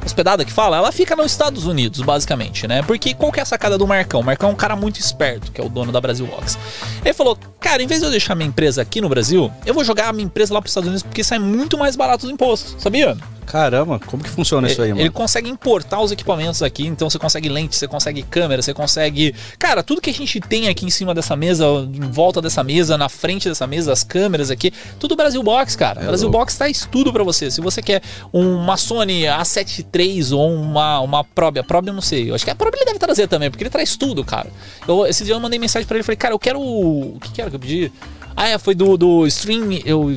hospedada 0.09 0.43
que 0.43 0.51
fala, 0.51 0.77
ela 0.77 0.91
fica 0.91 1.15
nos 1.15 1.31
Estados 1.31 1.65
Unidos, 1.65 2.01
basicamente, 2.01 2.67
né? 2.67 2.81
Porque 2.83 3.13
qual 3.13 3.31
que 3.31 3.39
é 3.39 3.43
a 3.43 3.45
sacada 3.45 3.77
do 3.77 3.87
Marcão? 3.87 4.19
O 4.19 4.23
Marcão 4.23 4.49
é 4.49 4.53
um 4.53 4.55
cara 4.55 4.75
muito 4.75 4.99
esperto, 4.99 5.51
que 5.51 5.61
é 5.61 5.63
o 5.63 5.69
dono 5.69 5.91
da 5.91 6.01
Brasil 6.01 6.25
Box. 6.25 6.57
Ele 7.03 7.13
falou, 7.13 7.37
cara, 7.59 7.81
em 7.81 7.87
vez 7.87 8.01
de 8.01 8.07
eu 8.07 8.11
deixar 8.11 8.35
minha 8.35 8.47
empresa 8.47 8.81
aqui 8.81 8.99
no 9.01 9.09
Brasil, 9.09 9.51
eu 9.65 9.73
vou 9.73 9.83
jogar 9.83 10.09
a 10.09 10.13
minha 10.13 10.25
empresa 10.25 10.53
lá 10.53 10.61
para 10.61 10.67
os 10.67 10.71
Estados 10.71 10.87
Unidos 10.87 11.03
porque 11.03 11.23
sai 11.23 11.39
muito 11.39 11.77
mais 11.77 11.95
barato 11.95 12.25
os 12.25 12.31
impostos, 12.31 12.75
sabia? 12.81 13.15
Caramba, 13.45 13.99
como 14.05 14.21
que 14.23 14.29
funciona 14.29 14.67
isso 14.67 14.79
aí, 14.79 14.91
Ele 14.91 14.99
mano? 14.99 15.11
consegue 15.11 15.49
importar 15.49 15.99
os 15.99 16.11
equipamentos 16.11 16.61
aqui, 16.61 16.85
então 16.85 17.09
você 17.09 17.17
consegue 17.17 17.49
lente, 17.49 17.75
você 17.75 17.87
consegue 17.87 18.21
câmera, 18.21 18.61
você 18.61 18.75
consegue. 18.75 19.33
Cara, 19.57 19.81
tudo 19.81 19.99
que 19.99 20.11
a 20.11 20.13
gente 20.13 20.39
tem 20.39 20.67
aqui 20.67 20.85
em 20.85 20.91
cima 20.91 21.15
dessa 21.15 21.35
mesa, 21.35 21.65
em 21.65 22.11
volta 22.11 22.43
dessa 22.43 22.63
mesa, 22.63 22.95
na 22.95 23.09
frente 23.09 23.49
dessa 23.49 23.65
mesa, 23.65 23.91
as 23.91 24.03
câmeras 24.03 24.51
aqui, 24.51 24.71
tudo 24.99 25.15
Brasil 25.15 25.41
Box, 25.41 25.75
cara. 25.75 25.99
É 26.01 26.05
Brasil 26.05 26.27
louco. 26.27 26.37
Box 26.41 26.57
traz 26.59 26.87
tudo 26.91 27.11
pra 27.11 27.23
você. 27.23 27.49
Se 27.49 27.59
você 27.59 27.81
quer 27.81 28.03
uma 28.31 28.77
Sony 28.77 29.23
A7 29.23 29.83
III 29.97 29.98
ou 30.31 30.51
uma, 30.53 30.99
uma 30.99 31.23
Probe, 31.23 31.59
a 31.59 31.63
Probe 31.63 31.89
eu 31.89 31.93
não 31.93 32.01
sei. 32.01 32.29
Eu 32.29 32.35
acho 32.35 32.43
que 32.45 32.51
a 32.51 32.55
Probe 32.55 32.77
ele 32.77 32.85
deve 32.85 32.99
trazer 32.99 33.27
também, 33.27 33.49
porque 33.49 33.63
ele 33.63 33.69
traz 33.69 33.95
tudo, 33.95 34.23
cara. 34.23 34.49
Eu, 34.87 35.05
esse 35.05 35.23
dia 35.23 35.33
eu 35.33 35.39
mandei 35.39 35.59
mensagem 35.59 35.87
pra 35.87 35.97
ele, 35.97 36.03
falei, 36.03 36.17
cara, 36.17 36.33
eu 36.33 36.39
quero. 36.39 36.59
O 36.61 37.17
que, 37.21 37.31
que 37.31 37.41
era 37.41 37.49
que 37.49 37.55
eu 37.55 37.59
pedi? 37.59 37.91
Ah, 38.35 38.47
é, 38.47 38.57
foi 38.57 38.75
do, 38.75 38.97
do 38.97 39.27
Stream. 39.27 39.73
Eu. 39.85 40.15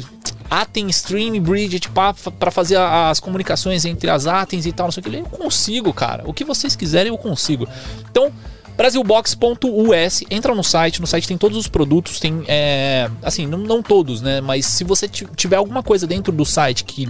Atem 0.50 0.86
Stream 0.90 1.40
Bridge, 1.40 1.80
tipo, 1.80 1.94
pra 2.38 2.50
fazer 2.50 2.76
as 2.76 3.18
comunicações 3.18 3.86
entre 3.86 4.10
as 4.10 4.26
Atens 4.26 4.66
e 4.66 4.72
tal, 4.72 4.88
não 4.88 4.92
sei 4.92 5.00
o 5.00 5.04
que. 5.04 5.16
Eu 5.16 5.24
consigo, 5.24 5.94
cara. 5.94 6.24
O 6.26 6.34
que 6.34 6.44
vocês 6.44 6.76
quiserem, 6.76 7.08
eu 7.10 7.16
consigo. 7.16 7.66
Então, 8.10 8.30
brasilbox.us, 8.76 10.24
entra 10.30 10.54
no 10.54 10.62
site, 10.62 11.00
no 11.00 11.06
site 11.06 11.26
tem 11.26 11.38
todos 11.38 11.56
os 11.56 11.68
produtos, 11.68 12.20
tem, 12.20 12.44
é, 12.46 13.10
assim, 13.22 13.46
não, 13.46 13.58
não 13.58 13.82
todos, 13.82 14.20
né, 14.20 14.40
mas 14.40 14.66
se 14.66 14.84
você 14.84 15.08
ti- 15.08 15.26
tiver 15.36 15.56
alguma 15.56 15.82
coisa 15.82 16.06
dentro 16.06 16.32
do 16.32 16.44
site 16.44 16.84
que 16.84 17.06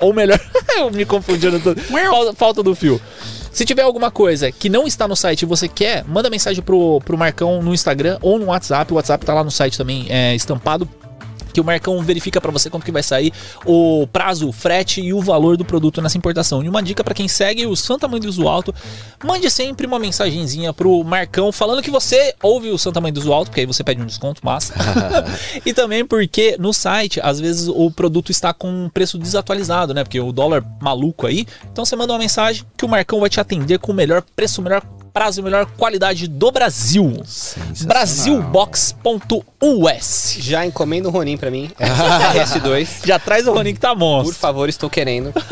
Ou 0.00 0.12
melhor, 0.12 0.40
eu 0.76 0.90
me 0.90 1.04
confundindo 1.04 1.58
tudo. 1.60 1.80
Falta, 1.82 2.32
falta 2.34 2.62
do 2.62 2.74
fio. 2.74 3.00
Se 3.52 3.64
tiver 3.64 3.82
alguma 3.82 4.10
coisa 4.10 4.52
que 4.52 4.68
não 4.68 4.86
está 4.86 5.08
no 5.08 5.16
site 5.16 5.42
e 5.42 5.46
você 5.46 5.66
quer, 5.66 6.04
manda 6.06 6.30
mensagem 6.30 6.62
pro, 6.62 7.00
pro 7.04 7.18
Marcão 7.18 7.62
no 7.62 7.74
Instagram 7.74 8.18
ou 8.20 8.38
no 8.38 8.46
WhatsApp. 8.46 8.92
O 8.92 8.96
WhatsApp 8.96 9.24
tá 9.24 9.34
lá 9.34 9.42
no 9.42 9.50
site 9.50 9.76
também, 9.76 10.06
é, 10.08 10.34
estampado. 10.34 10.88
Que 11.58 11.60
o 11.60 11.64
Marcão 11.64 12.00
verifica 12.04 12.40
pra 12.40 12.52
você 12.52 12.70
quanto 12.70 12.84
que 12.84 12.92
vai 12.92 13.02
sair 13.02 13.32
o 13.66 14.06
prazo, 14.12 14.48
o 14.48 14.52
frete 14.52 15.00
e 15.00 15.12
o 15.12 15.20
valor 15.20 15.56
do 15.56 15.64
produto 15.64 16.00
nessa 16.00 16.16
importação. 16.16 16.62
E 16.62 16.68
uma 16.68 16.80
dica 16.80 17.02
pra 17.02 17.12
quem 17.12 17.26
segue 17.26 17.66
o 17.66 17.74
Santa 17.74 18.06
Mãe 18.06 18.20
do 18.20 18.28
Uso 18.28 18.46
Alto, 18.46 18.72
mande 19.24 19.50
sempre 19.50 19.84
uma 19.84 19.98
mensagenzinha 19.98 20.72
pro 20.72 21.02
Marcão 21.02 21.50
falando 21.50 21.82
que 21.82 21.90
você 21.90 22.32
ouve 22.40 22.68
o 22.68 22.78
Santa 22.78 23.00
Mãe 23.00 23.12
do 23.12 23.18
Uso 23.18 23.32
Alto, 23.32 23.48
porque 23.48 23.62
aí 23.62 23.66
você 23.66 23.82
pede 23.82 24.00
um 24.00 24.06
desconto, 24.06 24.40
massa. 24.44 24.72
e 25.66 25.74
também 25.74 26.06
porque 26.06 26.56
no 26.60 26.72
site, 26.72 27.20
às 27.20 27.40
vezes 27.40 27.66
o 27.66 27.90
produto 27.90 28.30
está 28.30 28.54
com 28.54 28.68
um 28.68 28.88
preço 28.88 29.18
desatualizado, 29.18 29.92
né? 29.92 30.04
Porque 30.04 30.20
o 30.20 30.30
dólar 30.30 30.64
maluco 30.80 31.26
aí. 31.26 31.44
Então 31.72 31.84
você 31.84 31.96
manda 31.96 32.12
uma 32.12 32.20
mensagem 32.20 32.62
que 32.76 32.84
o 32.84 32.88
Marcão 32.88 33.18
vai 33.18 33.28
te 33.28 33.40
atender 33.40 33.80
com 33.80 33.90
o 33.90 33.94
melhor 33.94 34.22
preço, 34.36 34.60
o 34.60 34.64
melhor 34.64 34.82
prazo 35.12 35.40
e 35.40 35.42
melhor 35.42 35.66
qualidade 35.66 36.28
do 36.28 36.50
Brasil. 36.52 37.20
Brasilbox.us. 37.82 40.36
Já 40.38 40.64
encomenda 40.66 41.08
um 41.08 41.10
Ronin 41.10 41.36
pra 41.36 41.50
mim. 41.50 41.70
S2. 41.78 43.04
Já 43.06 43.18
traz 43.18 43.46
o 43.46 43.52
Ronin 43.52 43.74
que 43.74 43.80
tá 43.80 43.90
Por 43.90 43.98
monstro. 43.98 44.34
favor, 44.36 44.68
estou 44.68 44.88
querendo. 44.88 45.32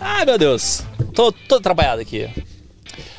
Ai, 0.00 0.24
meu 0.24 0.38
Deus. 0.38 0.82
Tô, 1.14 1.32
tô 1.32 1.60
trabalhado 1.60 2.00
aqui. 2.02 2.28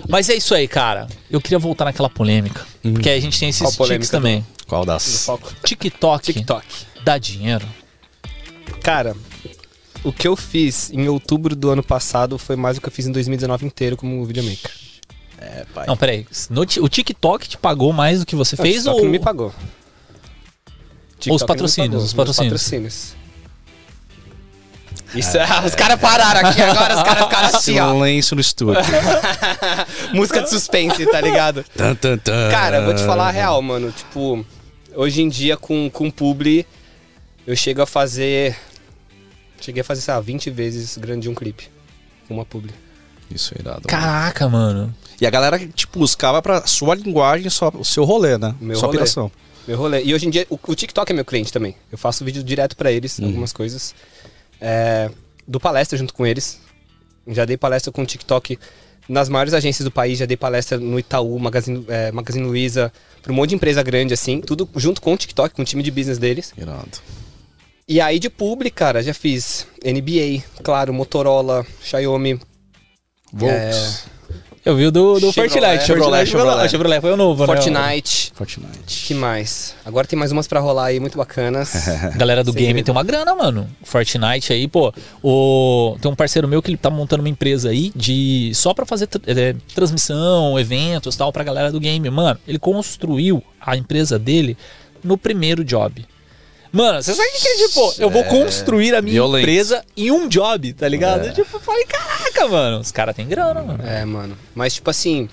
Mas 0.08 0.30
é 0.30 0.36
isso 0.36 0.54
aí, 0.56 0.68
cara. 0.68 1.08
Eu 1.30 1.42
queria 1.42 1.60
voltar 1.60 1.86
naquela 1.86 2.10
polêmica. 2.10 2.66
Porque 2.82 3.10
aí 3.10 3.18
a 3.18 3.22
gente 3.22 3.38
tem 3.40 3.50
esses 3.50 3.76
polêmica, 3.76 4.12
também. 4.12 4.46
Qual 4.68 4.86
das? 4.86 5.28
TikTok, 5.64 6.26
TikTok. 6.26 6.66
dá 7.04 7.18
dinheiro. 7.18 7.66
Cara, 8.82 9.16
o 10.04 10.12
que 10.12 10.28
eu 10.28 10.36
fiz 10.36 10.90
em 10.92 11.08
outubro 11.08 11.56
do 11.56 11.70
ano 11.70 11.84
passado 11.84 12.38
foi 12.38 12.56
mais 12.56 12.78
do 12.78 12.82
que 12.82 12.88
eu 12.88 12.92
fiz 12.92 13.06
em 13.08 13.12
2019 13.12 13.66
inteiro 13.66 13.98
como 13.98 14.24
videomaker. 14.26 14.72
É, 15.40 15.66
pai. 15.74 15.86
Não, 15.88 15.96
peraí. 15.96 16.26
No 16.50 16.62
o 16.62 16.90
TikTok 16.90 17.48
te 17.48 17.58
pagou 17.58 17.94
mais 17.94 18.20
do 18.20 18.26
que 18.26 18.36
você 18.36 18.56
Não, 18.56 18.64
fez 18.64 18.76
TikTok 18.78 18.98
ou 18.98 19.04
não 19.04 19.12
me 19.12 19.20
pagou. 19.20 19.54
TikTok 21.20 21.28
não 21.30 21.36
me 21.36 21.48
patrocínios, 21.48 21.90
pagou, 21.92 22.06
os 22.06 22.14
patrocínios. 22.14 22.54
patrocínios. 22.54 23.18
Isso, 25.16 25.38
é- 25.38 25.66
os 25.66 25.74
caras 25.74 26.00
pararam 26.00 26.50
aqui 26.50 26.62
agora, 26.62 26.96
os 26.98 27.04
caras 27.04 27.24
ficaram 27.24 27.48
assim. 27.48 27.74
Silêncio 27.74 28.36
no 28.36 28.42
estúdio. 28.42 28.82
Música 30.14 30.42
de 30.42 30.50
suspense, 30.50 31.06
tá 31.06 31.22
ligado? 31.22 31.64
Tan, 31.76 31.96
tan, 31.96 32.18
tan. 32.18 32.50
Cara, 32.52 32.78
eu 32.78 32.86
vou 32.86 32.94
te 32.94 33.04
falar 33.04 33.30
a 33.30 33.32
real, 33.32 33.62
mano. 33.62 33.92
Tipo, 33.92 34.46
hoje 34.96 35.22
em 35.22 35.30
dia 35.30 35.56
com, 35.56 35.90
com 35.90 36.12
publi, 36.12 36.66
eu 37.46 37.56
chego 37.56 37.82
a 37.82 37.86
fazer. 37.86 38.56
Cheguei 39.60 39.82
a 39.82 39.84
fazer, 39.84 40.02
sei 40.02 40.14
lá, 40.14 40.20
20 40.20 40.50
vezes 40.50 40.98
grande 40.98 41.24
de 41.24 41.30
um 41.30 41.36
clipe. 41.36 41.70
Uma 42.30 42.46
publi. 42.46 42.74
Isso 43.30 43.54
é 43.56 43.62
irado. 43.62 43.88
Caraca, 43.88 44.48
mano. 44.48 44.94
E 45.20 45.26
a 45.26 45.30
galera, 45.30 45.60
tipo, 45.68 46.00
buscava 46.00 46.42
pra 46.42 46.66
sua 46.66 46.96
linguagem, 46.96 47.50
só, 47.50 47.70
o 47.74 47.84
seu 47.84 48.04
rolê, 48.04 48.38
né? 48.38 48.56
Meu 48.60 48.76
sua 48.76 48.88
rolê. 48.88 48.98
operação. 48.98 49.32
Meu 49.68 49.78
rolê. 49.78 50.04
E 50.04 50.14
hoje 50.14 50.28
em 50.28 50.30
dia, 50.30 50.48
o, 50.50 50.58
o 50.68 50.76
TikTok 50.76 51.12
é 51.12 51.16
meu 51.16 51.26
cliente 51.26 51.52
também. 51.52 51.76
Eu 51.92 51.98
faço 51.98 52.24
vídeo 52.24 52.44
direto 52.44 52.78
pra 52.78 52.92
eles, 52.92 53.20
algumas 53.20 53.52
coisas. 53.52 53.94
É, 54.62 55.10
do 55.46 55.60
palestra 55.60 55.98
junto 55.98 56.14
com 56.14 56.26
eles. 56.26 56.60
Já 57.28 57.44
dei 57.44 57.58
palestra 57.58 57.92
com 57.92 58.02
o 58.02 58.06
TikTok 58.06 58.58
nas 59.10 59.28
maiores 59.28 59.54
agências 59.54 59.84
do 59.84 59.92
país. 59.92 60.18
Já 60.20 60.26
dei 60.26 60.38
palestra 60.38 60.78
no 60.78 60.98
Itaú, 60.98 61.38
Magazine, 61.38 61.84
é, 61.90 62.12
Magazine 62.12 62.46
Luiza, 62.46 62.94
pra 63.22 63.34
um 63.34 63.36
monte 63.36 63.50
de 63.50 63.56
empresa 63.56 63.84
grande, 63.84 64.14
assim. 64.14 64.40
Tudo 64.40 64.70
junto 64.78 65.02
com 65.02 65.14
o 65.14 65.18
TikTok, 65.18 65.54
com 65.54 65.62
o 65.64 65.66
time 65.66 65.84
de 65.84 65.92
business 65.92 66.18
deles. 66.18 66.54
Irado. 66.58 67.00
E 67.88 68.02
aí 68.02 68.20
de 68.20 68.30
publi, 68.30 68.70
cara, 68.70 69.02
já 69.02 69.14
fiz 69.14 69.66
NBA, 69.84 70.44
claro, 70.62 70.94
Motorola, 70.94 71.66
Xiaomi, 71.82 72.38
Volks. 73.32 74.06
Eu 74.66 74.76
vi 74.76 74.88
o 74.88 74.92
do, 74.92 75.14
do 75.18 75.32
Chevrolet. 75.32 75.78
Fortnite. 75.78 75.86
Chevrolet, 75.86 76.26
Chevrolet. 76.26 76.70
Chevrolet 76.70 77.00
foi 77.00 77.14
o 77.14 77.16
novo, 77.16 77.46
Fortnite. 77.46 78.34
Fortnite. 78.36 79.06
Que 79.06 79.14
mais? 79.14 79.74
Agora 79.86 80.06
tem 80.06 80.20
mais 80.20 80.34
umas 80.34 80.46
pra 80.46 80.60
rolar 80.60 80.88
aí, 80.88 81.00
muito 81.00 81.18
bacanas. 81.18 81.74
né? 81.88 82.14
Galera 82.18 82.44
do 82.44 82.52
Segredo. 82.52 82.68
game 82.68 82.84
tem 82.84 82.92
uma 82.92 83.04
grana, 83.04 83.34
mano. 83.34 83.70
Fortnite 83.84 84.52
aí, 84.52 84.68
pô. 84.68 84.94
O... 85.24 85.96
Tem 86.02 86.12
um 86.12 86.16
parceiro 86.16 86.46
meu 86.50 86.62
que 86.62 86.70
ele 86.70 86.76
tá 86.78 86.90
montando 86.90 87.24
uma 87.24 87.30
empresa 87.30 87.70
aí 87.70 87.94
de. 87.96 88.52
Só 88.54 88.74
pra 88.74 88.86
fazer 88.86 89.08
tr- 89.08 89.22
é, 89.28 89.56
transmissão, 89.74 90.60
eventos 90.60 91.16
tal, 91.16 91.32
pra 91.32 91.46
galera 91.46 91.72
do 91.72 91.80
game. 91.80 92.10
Mano, 92.10 92.38
ele 92.46 92.60
construiu 92.60 93.42
a 93.62 93.78
empresa 93.78 94.20
dele 94.20 94.58
no 95.02 95.18
primeiro 95.18 95.64
job. 95.64 96.06
Mano, 96.72 97.02
você 97.02 97.14
sabe 97.14 97.30
o 97.30 97.32
que 97.34 97.48
é 97.48 97.68
tipo? 97.68 97.94
Eu 98.00 98.10
vou 98.10 98.24
construir 98.26 98.96
a 98.96 99.02
minha 99.02 99.14
violento. 99.14 99.40
empresa 99.48 99.84
em 99.96 100.12
um 100.12 100.28
job, 100.28 100.74
tá 100.74 100.88
ligado? 100.88 101.28
É. 101.28 101.32
Tipo, 101.32 101.58
eu 101.58 101.60
falei, 101.60 101.86
caraca, 101.86 102.48
mano. 102.48 102.80
Os 102.80 102.92
caras 102.92 103.16
têm 103.16 103.28
grana, 103.28 103.62
mano. 103.62 103.84
É, 103.86 104.06
mano. 104.06 104.38
Mas, 104.54 104.76
tipo 104.76 104.90
assim. 104.90 105.30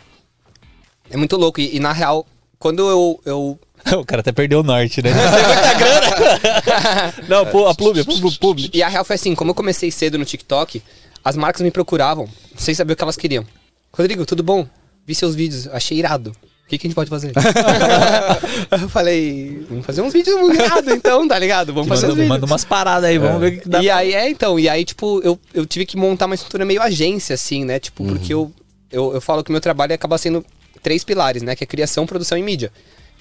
É 1.10 1.16
muito 1.16 1.36
louco. 1.36 1.60
E, 1.60 1.76
e, 1.76 1.80
na 1.80 1.92
real, 1.92 2.26
quando 2.58 2.88
eu. 2.88 3.20
eu 3.24 3.58
O 3.98 4.04
cara 4.04 4.20
até 4.20 4.32
perdeu 4.32 4.60
o 4.60 4.62
norte, 4.62 5.02
né? 5.02 5.10
Tem 5.12 5.46
muita 5.46 5.74
grana. 5.74 7.14
Não, 7.28 7.46
pô, 7.46 7.66
a 7.66 7.74
Plube, 7.74 8.02
Plube. 8.38 8.70
e 8.72 8.82
a 8.82 8.88
real 8.88 9.04
foi 9.04 9.16
assim: 9.16 9.34
como 9.34 9.50
eu 9.50 9.54
comecei 9.54 9.90
cedo 9.90 10.16
no 10.18 10.24
TikTok, 10.24 10.82
as 11.24 11.36
marcas 11.36 11.62
me 11.62 11.70
procuravam 11.70 12.28
sem 12.56 12.74
saber 12.74 12.94
o 12.94 12.96
que 12.96 13.02
elas 13.02 13.16
queriam. 13.16 13.44
Rodrigo, 13.92 14.24
tudo 14.24 14.42
bom? 14.42 14.66
Vi 15.06 15.14
seus 15.14 15.34
vídeos, 15.34 15.68
achei 15.68 15.98
irado. 15.98 16.34
O 16.64 16.66
que, 16.66 16.78
que 16.78 16.86
a 16.86 16.88
gente 16.88 16.94
pode 16.94 17.10
fazer? 17.10 17.30
eu 18.72 18.88
falei, 18.88 19.66
vamos 19.68 19.84
fazer 19.84 20.00
uns 20.00 20.14
vídeos 20.14 20.40
muito 20.40 20.56
irado, 20.56 20.90
então, 20.90 21.28
tá 21.28 21.38
ligado? 21.38 21.74
Vamos 21.74 21.88
fazer 21.88 22.06
uns 22.06 22.10
Manda, 22.10 22.22
vídeos. 22.22 22.28
manda 22.30 22.46
umas 22.46 22.64
paradas 22.64 23.10
aí, 23.10 23.18
vamos 23.18 23.38
ver 23.38 23.58
o 23.58 23.60
que 23.60 23.68
dá. 23.68 23.82
E 23.82 23.90
aí, 23.90 24.14
é, 24.14 24.30
então, 24.30 24.58
e 24.58 24.66
aí, 24.66 24.82
tipo, 24.82 25.20
eu, 25.22 25.38
eu 25.52 25.66
tive 25.66 25.84
que 25.84 25.94
montar 25.94 26.24
uma 26.24 26.34
estrutura 26.34 26.64
meio 26.64 26.80
agência, 26.80 27.34
assim, 27.34 27.66
né? 27.66 27.78
Tipo, 27.78 28.04
porque 28.06 28.32
eu, 28.32 28.50
eu, 28.90 29.12
eu 29.12 29.20
falo 29.20 29.44
que 29.44 29.50
o 29.50 29.52
meu 29.52 29.60
trabalho 29.60 29.94
acaba 29.94 30.16
sendo 30.16 30.42
três 30.82 31.04
pilares, 31.04 31.42
né? 31.42 31.54
Que 31.54 31.64
é 31.64 31.66
criação, 31.66 32.06
produção 32.06 32.38
e 32.38 32.42
mídia. 32.42 32.72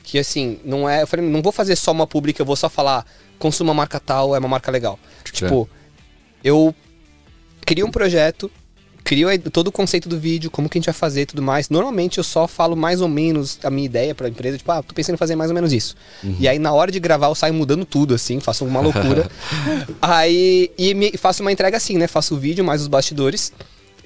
Que, 0.03 0.17
assim, 0.17 0.59
não 0.63 0.87
é... 0.87 1.01
Eu 1.01 1.07
falei, 1.07 1.25
não 1.25 1.41
vou 1.41 1.51
fazer 1.51 1.75
só 1.75 1.91
uma 1.91 2.07
pública, 2.07 2.41
eu 2.41 2.45
vou 2.45 2.55
só 2.55 2.69
falar, 2.69 3.05
consuma 3.37 3.71
uma 3.71 3.75
marca 3.75 3.99
tal, 3.99 4.33
é 4.33 4.39
uma 4.39 4.47
marca 4.47 4.71
legal. 4.71 4.97
Tipo, 5.25 5.69
eu 6.41 6.73
crio 7.65 7.85
um 7.87 7.91
projeto, 7.91 8.49
crio 9.03 9.29
a- 9.29 9.37
todo 9.51 9.67
o 9.67 9.71
conceito 9.71 10.07
do 10.07 10.17
vídeo, 10.19 10.49
como 10.49 10.69
que 10.69 10.77
a 10.77 10.79
gente 10.79 10.85
vai 10.85 10.93
fazer 10.93 11.21
e 11.21 11.25
tudo 11.25 11.41
mais. 11.41 11.69
Normalmente 11.69 12.17
eu 12.17 12.23
só 12.23 12.47
falo 12.47 12.75
mais 12.75 13.01
ou 13.01 13.07
menos 13.09 13.59
a 13.63 13.69
minha 13.69 13.85
ideia 13.85 14.15
pra 14.15 14.29
empresa, 14.29 14.57
tipo, 14.57 14.71
ah, 14.71 14.81
tô 14.81 14.93
pensando 14.93 15.15
em 15.15 15.17
fazer 15.17 15.35
mais 15.35 15.49
ou 15.49 15.55
menos 15.55 15.73
isso. 15.73 15.95
E 16.39 16.47
aí 16.47 16.57
na 16.59 16.71
hora 16.73 16.91
de 16.91 16.99
gravar 16.99 17.27
eu 17.27 17.35
saio 17.35 17.53
mudando 17.53 17.85
tudo, 17.85 18.13
assim, 18.13 18.39
faço 18.39 18.63
uma 18.65 18.79
loucura. 18.79 19.29
aí 20.01 20.71
e 20.77 20.93
me, 20.93 21.11
faço 21.17 21.41
uma 21.41 21.51
entrega 21.51 21.77
assim, 21.77 21.97
né? 21.97 22.07
Faço 22.07 22.35
o 22.35 22.37
vídeo 22.37 22.63
mais 22.63 22.81
os 22.81 22.87
bastidores 22.87 23.51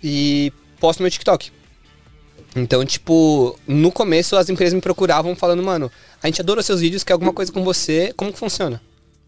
e 0.03 0.51
posto 0.79 0.99
no 0.99 1.03
meu 1.03 1.11
TikTok. 1.11 1.51
Então, 2.55 2.83
tipo, 2.85 3.55
no 3.67 3.91
começo 3.91 4.35
as 4.35 4.49
empresas 4.49 4.73
me 4.73 4.81
procuravam 4.81 5.35
falando, 5.35 5.61
mano, 5.61 5.91
a 6.23 6.27
gente 6.27 6.41
adora 6.41 6.63
seus 6.63 6.81
vídeos, 6.81 7.03
quer 7.03 7.13
alguma 7.13 7.31
coisa 7.33 7.51
com 7.51 7.63
você, 7.63 8.11
como 8.17 8.33
que 8.33 8.39
funciona? 8.39 8.81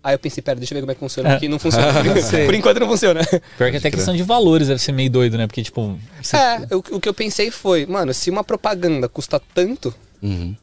Aí 0.03 0.15
eu 0.15 0.19
pensei, 0.19 0.41
pera, 0.41 0.57
deixa 0.57 0.73
eu 0.73 0.75
ver 0.77 0.81
como 0.81 0.91
é 0.91 0.95
que 0.95 0.99
funciona, 0.99 1.29
porque 1.31 1.49
não 1.49 1.59
funciona. 1.59 1.91
Por, 2.01 2.05
enquanto- 2.07 2.45
por 2.45 2.53
enquanto 2.55 2.79
não 2.79 2.87
funciona. 2.87 3.21
Pior 3.57 3.69
que 3.71 3.77
até 3.77 3.91
questão 3.91 4.15
de 4.15 4.23
valores 4.23 4.67
deve 4.69 4.81
ser 4.81 4.93
meio 4.93 5.09
doido, 5.09 5.37
né? 5.37 5.45
Porque, 5.45 5.61
tipo. 5.61 5.99
você- 6.21 6.37
É, 6.37 6.67
eu- 6.69 6.79
o 6.91 6.99
que 7.01 7.09
eu 7.09 7.13
pensei 7.13 7.51
foi, 7.51 7.85
mano, 7.85 8.13
se 8.13 8.29
uma 8.29 8.43
propaganda 8.43 9.09
custa 9.09 9.41
tanto 9.53 9.93
Uhum. 10.21 10.55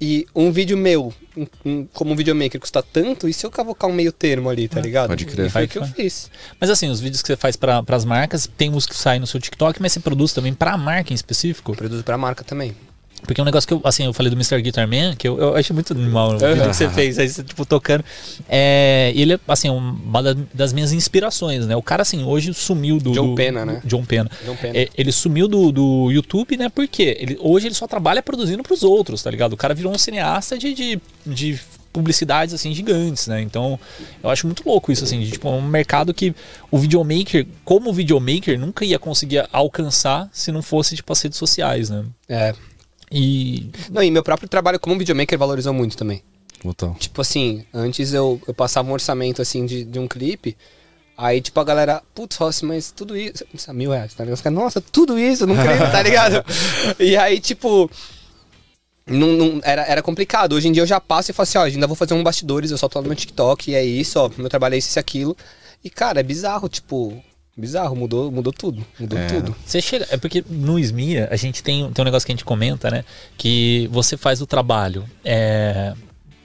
e 0.00 0.24
um 0.34 0.52
vídeo 0.52 0.76
meu, 0.78 1.12
um- 1.36 1.46
um- 1.64 1.86
como 1.92 2.12
um 2.12 2.16
videomaker, 2.16 2.60
custa 2.60 2.80
tanto, 2.80 3.28
e 3.28 3.32
se 3.32 3.44
eu 3.44 3.50
cavocar 3.50 3.90
um 3.90 3.92
meio 3.92 4.12
termo 4.12 4.48
ali, 4.48 4.68
tá 4.68 4.80
ligado? 4.80 5.08
pode 5.08 5.24
crer. 5.24 5.46
E 5.46 5.50
foi 5.50 5.62
Vai 5.62 5.64
o 5.64 5.68
que 5.68 5.78
eu 5.78 5.84
fiz. 5.86 6.30
Mas 6.60 6.70
assim, 6.70 6.88
os 6.88 7.00
vídeos 7.00 7.20
que 7.22 7.26
você 7.26 7.36
faz 7.36 7.56
pra, 7.56 7.82
pras 7.82 8.04
marcas, 8.04 8.48
tem 8.56 8.70
uns 8.70 8.86
que 8.86 8.94
saem 8.96 9.18
no 9.18 9.26
seu 9.26 9.40
TikTok, 9.40 9.82
mas 9.82 9.92
você 9.92 9.98
produz 9.98 10.32
também 10.32 10.54
pra 10.54 10.76
marca 10.76 11.12
em 11.12 11.16
específico. 11.16 11.74
Produzo 11.74 12.04
pra 12.04 12.16
marca 12.16 12.44
também. 12.44 12.76
Porque 13.26 13.40
é 13.40 13.42
um 13.42 13.44
negócio 13.44 13.66
que 13.66 13.74
eu, 13.74 13.80
assim, 13.84 14.04
eu 14.04 14.12
falei 14.12 14.30
do 14.30 14.36
Mr. 14.36 14.60
Guitar 14.62 14.86
Man, 14.88 15.14
que 15.16 15.26
eu, 15.28 15.38
eu 15.38 15.56
achei 15.56 15.74
muito 15.74 15.92
animal 15.92 16.34
o 16.34 16.38
vídeo 16.38 16.54
que 16.68 16.74
você 16.74 16.88
fez, 16.90 17.18
aí 17.18 17.28
você, 17.28 17.42
tipo, 17.42 17.66
tocando. 17.66 18.04
É, 18.48 19.12
ele 19.14 19.34
é, 19.34 19.40
assim, 19.48 19.68
uma 19.68 20.22
da- 20.22 20.36
das 20.54 20.72
minhas 20.72 20.92
inspirações, 20.92 21.66
né? 21.66 21.76
O 21.76 21.82
cara, 21.82 22.02
assim, 22.02 22.24
hoje 22.24 22.54
sumiu 22.54 22.98
do... 22.98 23.12
John 23.12 23.28
do- 23.30 23.34
Pena, 23.34 23.64
né? 23.66 23.82
John 23.84 24.04
Pena. 24.04 24.30
John 24.44 24.56
Pena. 24.56 24.76
É, 24.78 24.88
ele 24.96 25.12
sumiu 25.12 25.48
do, 25.48 25.70
do 25.72 26.10
YouTube, 26.10 26.56
né? 26.56 26.68
Porque 26.68 27.16
ele, 27.20 27.36
hoje 27.40 27.66
ele 27.68 27.74
só 27.74 27.86
trabalha 27.86 28.22
produzindo 28.22 28.62
pros 28.62 28.82
outros, 28.82 29.22
tá 29.22 29.30
ligado? 29.30 29.52
O 29.52 29.56
cara 29.56 29.74
virou 29.74 29.92
um 29.92 29.98
cineasta 29.98 30.56
de, 30.56 30.72
de, 30.72 31.00
de 31.26 31.60
publicidades, 31.92 32.54
assim, 32.54 32.72
gigantes, 32.74 33.26
né? 33.26 33.40
Então, 33.42 33.78
eu 34.22 34.30
acho 34.30 34.46
muito 34.46 34.62
louco 34.66 34.92
isso, 34.92 35.04
assim, 35.04 35.20
de, 35.20 35.32
tipo, 35.32 35.48
um 35.50 35.62
mercado 35.62 36.14
que 36.14 36.34
o 36.70 36.78
videomaker, 36.78 37.46
como 37.64 37.92
videomaker, 37.92 38.58
nunca 38.58 38.84
ia 38.84 38.98
conseguir 38.98 39.46
alcançar 39.52 40.28
se 40.32 40.52
não 40.52 40.62
fosse, 40.62 40.94
tipo, 40.96 41.12
as 41.12 41.20
redes 41.20 41.38
sociais, 41.38 41.90
né? 41.90 42.04
É. 42.28 42.54
E 43.10 43.70
Não, 43.90 44.02
e 44.02 44.10
meu 44.10 44.22
próprio 44.22 44.48
trabalho 44.48 44.78
como 44.78 44.98
videomaker 44.98 45.38
valorizou 45.38 45.72
muito 45.72 45.96
também. 45.96 46.22
Botão. 46.62 46.94
Tipo 46.94 47.20
assim, 47.20 47.64
antes 47.72 48.12
eu, 48.12 48.40
eu 48.46 48.52
passava 48.54 48.88
um 48.88 48.92
orçamento 48.92 49.40
assim 49.40 49.64
de, 49.64 49.84
de 49.84 49.98
um 49.98 50.08
clipe. 50.08 50.56
Aí, 51.16 51.40
tipo, 51.40 51.58
a 51.58 51.64
galera, 51.64 52.02
putz, 52.14 52.36
Rossi, 52.36 52.64
mas 52.64 52.92
tudo 52.92 53.16
isso. 53.16 53.44
isso 53.52 53.68
é 53.68 53.74
Mil 53.74 53.90
reais, 53.90 54.14
tá 54.14 54.22
ligado? 54.22 54.36
Os 54.36 54.40
caras, 54.40 54.58
nossa, 54.58 54.80
tudo 54.80 55.18
isso, 55.18 55.46
não 55.46 55.56
creio, 55.56 55.78
tá 55.90 56.00
ligado? 56.02 56.44
e 57.00 57.16
aí, 57.16 57.40
tipo. 57.40 57.90
Não, 59.06 59.28
não- 59.32 59.60
era, 59.64 59.82
era 59.82 60.02
complicado. 60.02 60.52
Hoje 60.52 60.68
em 60.68 60.72
dia 60.72 60.82
eu 60.82 60.86
já 60.86 61.00
passo 61.00 61.30
e 61.30 61.34
falo 61.34 61.44
assim, 61.44 61.58
ó, 61.58 61.62
ainda 61.62 61.86
vou 61.86 61.96
fazer 61.96 62.14
um 62.14 62.22
bastidores, 62.22 62.70
eu 62.70 62.78
só 62.78 62.88
tô 62.88 62.98
lá 62.98 63.02
no 63.02 63.08
meu 63.08 63.16
TikTok, 63.16 63.70
e 63.70 63.74
é 63.74 63.82
isso, 63.84 64.20
ó, 64.20 64.30
meu 64.36 64.48
trabalho 64.48 64.74
é 64.74 64.78
isso 64.78 64.96
e 64.96 65.00
aquilo. 65.00 65.36
E, 65.82 65.88
cara, 65.90 66.20
é 66.20 66.22
bizarro, 66.22 66.68
tipo, 66.68 67.20
bizarro, 67.58 67.96
mudou, 67.96 68.30
mudou 68.30 68.52
tudo. 68.52 68.84
Mudou 68.98 69.18
tudo. 69.28 69.56
Você 69.66 69.80
chega. 69.82 70.06
É 70.10 70.16
porque 70.16 70.44
no 70.48 70.78
SMIA 70.78 71.28
a 71.30 71.36
gente 71.36 71.62
tem, 71.62 71.90
tem 71.92 72.02
um 72.02 72.04
negócio 72.04 72.24
que 72.24 72.32
a 72.32 72.34
gente 72.34 72.44
comenta, 72.44 72.90
né? 72.90 73.04
Que 73.36 73.88
você 73.90 74.16
faz 74.16 74.40
o 74.40 74.46
trabalho 74.46 75.04
é, 75.24 75.92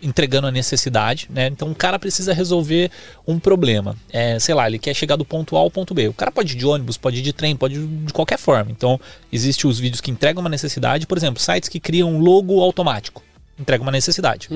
entregando 0.01 0.47
a 0.47 0.51
necessidade, 0.51 1.27
né? 1.29 1.47
Então 1.47 1.69
o 1.71 1.75
cara 1.75 1.97
precisa 1.99 2.33
resolver 2.33 2.89
um 3.27 3.39
problema. 3.39 3.95
É, 4.11 4.37
sei 4.39 4.53
lá, 4.55 4.67
ele 4.67 4.79
quer 4.79 4.93
chegar 4.93 5.15
do 5.15 5.23
ponto 5.23 5.55
A 5.55 5.59
ao 5.59 5.69
ponto 5.71 5.93
B. 5.93 6.07
O 6.07 6.13
cara 6.13 6.31
pode 6.31 6.53
ir 6.53 6.57
de 6.57 6.65
ônibus, 6.65 6.97
pode 6.97 7.19
ir 7.19 7.21
de 7.21 7.31
trem, 7.31 7.55
pode 7.55 7.75
ir 7.75 7.85
de 7.87 8.11
qualquer 8.11 8.37
forma. 8.37 8.71
Então, 8.71 8.99
existem 9.31 9.69
os 9.69 9.79
vídeos 9.79 10.01
que 10.01 10.11
entregam 10.11 10.41
uma 10.41 10.49
necessidade, 10.49 11.05
por 11.07 11.17
exemplo, 11.17 11.41
sites 11.41 11.69
que 11.69 11.79
criam 11.79 12.11
um 12.11 12.19
logo 12.19 12.59
automático. 12.61 13.21
Entrega 13.57 13.83
uma 13.83 13.91
necessidade. 13.91 14.49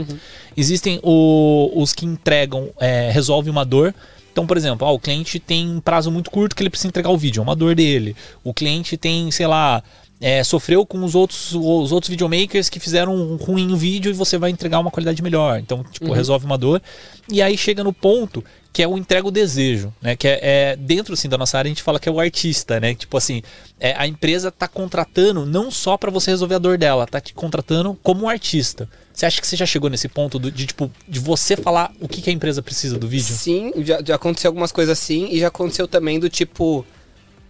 Existem 0.57 0.99
o- 1.03 1.71
os 1.75 1.93
que 1.93 2.03
entregam, 2.05 2.69
é, 2.79 3.11
resolve 3.11 3.47
uma 3.49 3.63
dor. 3.63 3.93
Então, 4.37 4.45
por 4.45 4.55
exemplo, 4.55 4.87
ó, 4.87 4.93
o 4.93 4.99
cliente 4.99 5.39
tem 5.39 5.67
um 5.67 5.79
prazo 5.79 6.11
muito 6.11 6.29
curto 6.29 6.55
que 6.55 6.61
ele 6.61 6.69
precisa 6.69 6.89
entregar 6.89 7.09
o 7.09 7.17
vídeo, 7.17 7.39
é 7.39 7.43
uma 7.43 7.55
dor 7.55 7.73
dele. 7.73 8.15
O 8.43 8.53
cliente 8.53 8.95
tem, 8.95 9.31
sei 9.31 9.47
lá, 9.47 9.81
é, 10.21 10.43
sofreu 10.43 10.85
com 10.85 11.03
os 11.03 11.15
outros, 11.15 11.55
os 11.55 11.91
outros 11.91 12.07
videomakers 12.07 12.69
que 12.69 12.79
fizeram 12.79 13.15
um 13.15 13.35
ruim 13.35 13.73
o 13.73 13.75
vídeo 13.75 14.11
e 14.11 14.13
você 14.13 14.37
vai 14.37 14.51
entregar 14.51 14.77
uma 14.77 14.91
qualidade 14.91 15.23
melhor. 15.23 15.57
Então, 15.57 15.83
tipo, 15.91 16.13
resolve 16.13 16.45
uma 16.45 16.55
dor. 16.55 16.79
E 17.27 17.41
aí 17.41 17.57
chega 17.57 17.83
no 17.83 17.91
ponto 17.91 18.43
que 18.71 18.83
é 18.83 18.87
o 18.87 18.95
entrega 18.95 19.27
o 19.27 19.31
desejo, 19.31 19.91
né? 19.99 20.15
Que 20.15 20.27
é, 20.27 20.39
é- 20.43 20.75
dentro 20.75 21.15
assim 21.15 21.27
da 21.27 21.35
nossa 21.35 21.57
área 21.57 21.67
a 21.67 21.71
gente 21.71 21.81
fala 21.81 21.99
que 21.99 22.07
é 22.07 22.11
o 22.11 22.19
artista, 22.19 22.79
né? 22.79 22.93
Tipo 22.93 23.17
assim, 23.17 23.41
é, 23.79 23.95
a 23.97 24.05
empresa 24.05 24.51
tá 24.51 24.67
contratando 24.67 25.47
não 25.47 25.71
só 25.71 25.97
para 25.97 26.11
você 26.11 26.29
resolver 26.29 26.53
a 26.53 26.59
dor 26.59 26.77
dela, 26.77 27.07
tá 27.07 27.19
te 27.19 27.33
contratando 27.33 27.97
como 28.03 28.25
um 28.25 28.29
artista. 28.29 28.87
Você 29.17 29.25
acha 29.25 29.41
que 29.41 29.47
você 29.47 29.55
já 29.55 29.65
chegou 29.65 29.89
nesse 29.89 30.07
ponto 30.07 30.37
do- 30.37 30.51
de 30.51 30.67
tipo 30.67 30.91
de 31.07 31.19
você 31.19 31.57
falar 31.57 31.91
o 31.99 32.07
que, 32.07 32.21
que 32.21 32.29
a 32.29 32.33
empresa 32.33 32.61
precisa 32.61 32.99
do 32.99 33.07
vídeo? 33.07 33.35
Sim, 33.35 33.73
já, 33.77 33.99
já 34.05 34.13
aconteceu 34.13 34.49
algumas 34.49 34.71
coisas 34.71 34.95
assim, 34.95 35.27
e 35.31 35.39
já 35.39 35.47
aconteceu 35.47 35.87
também 35.87 36.19
do 36.19 36.29
tipo. 36.29 36.85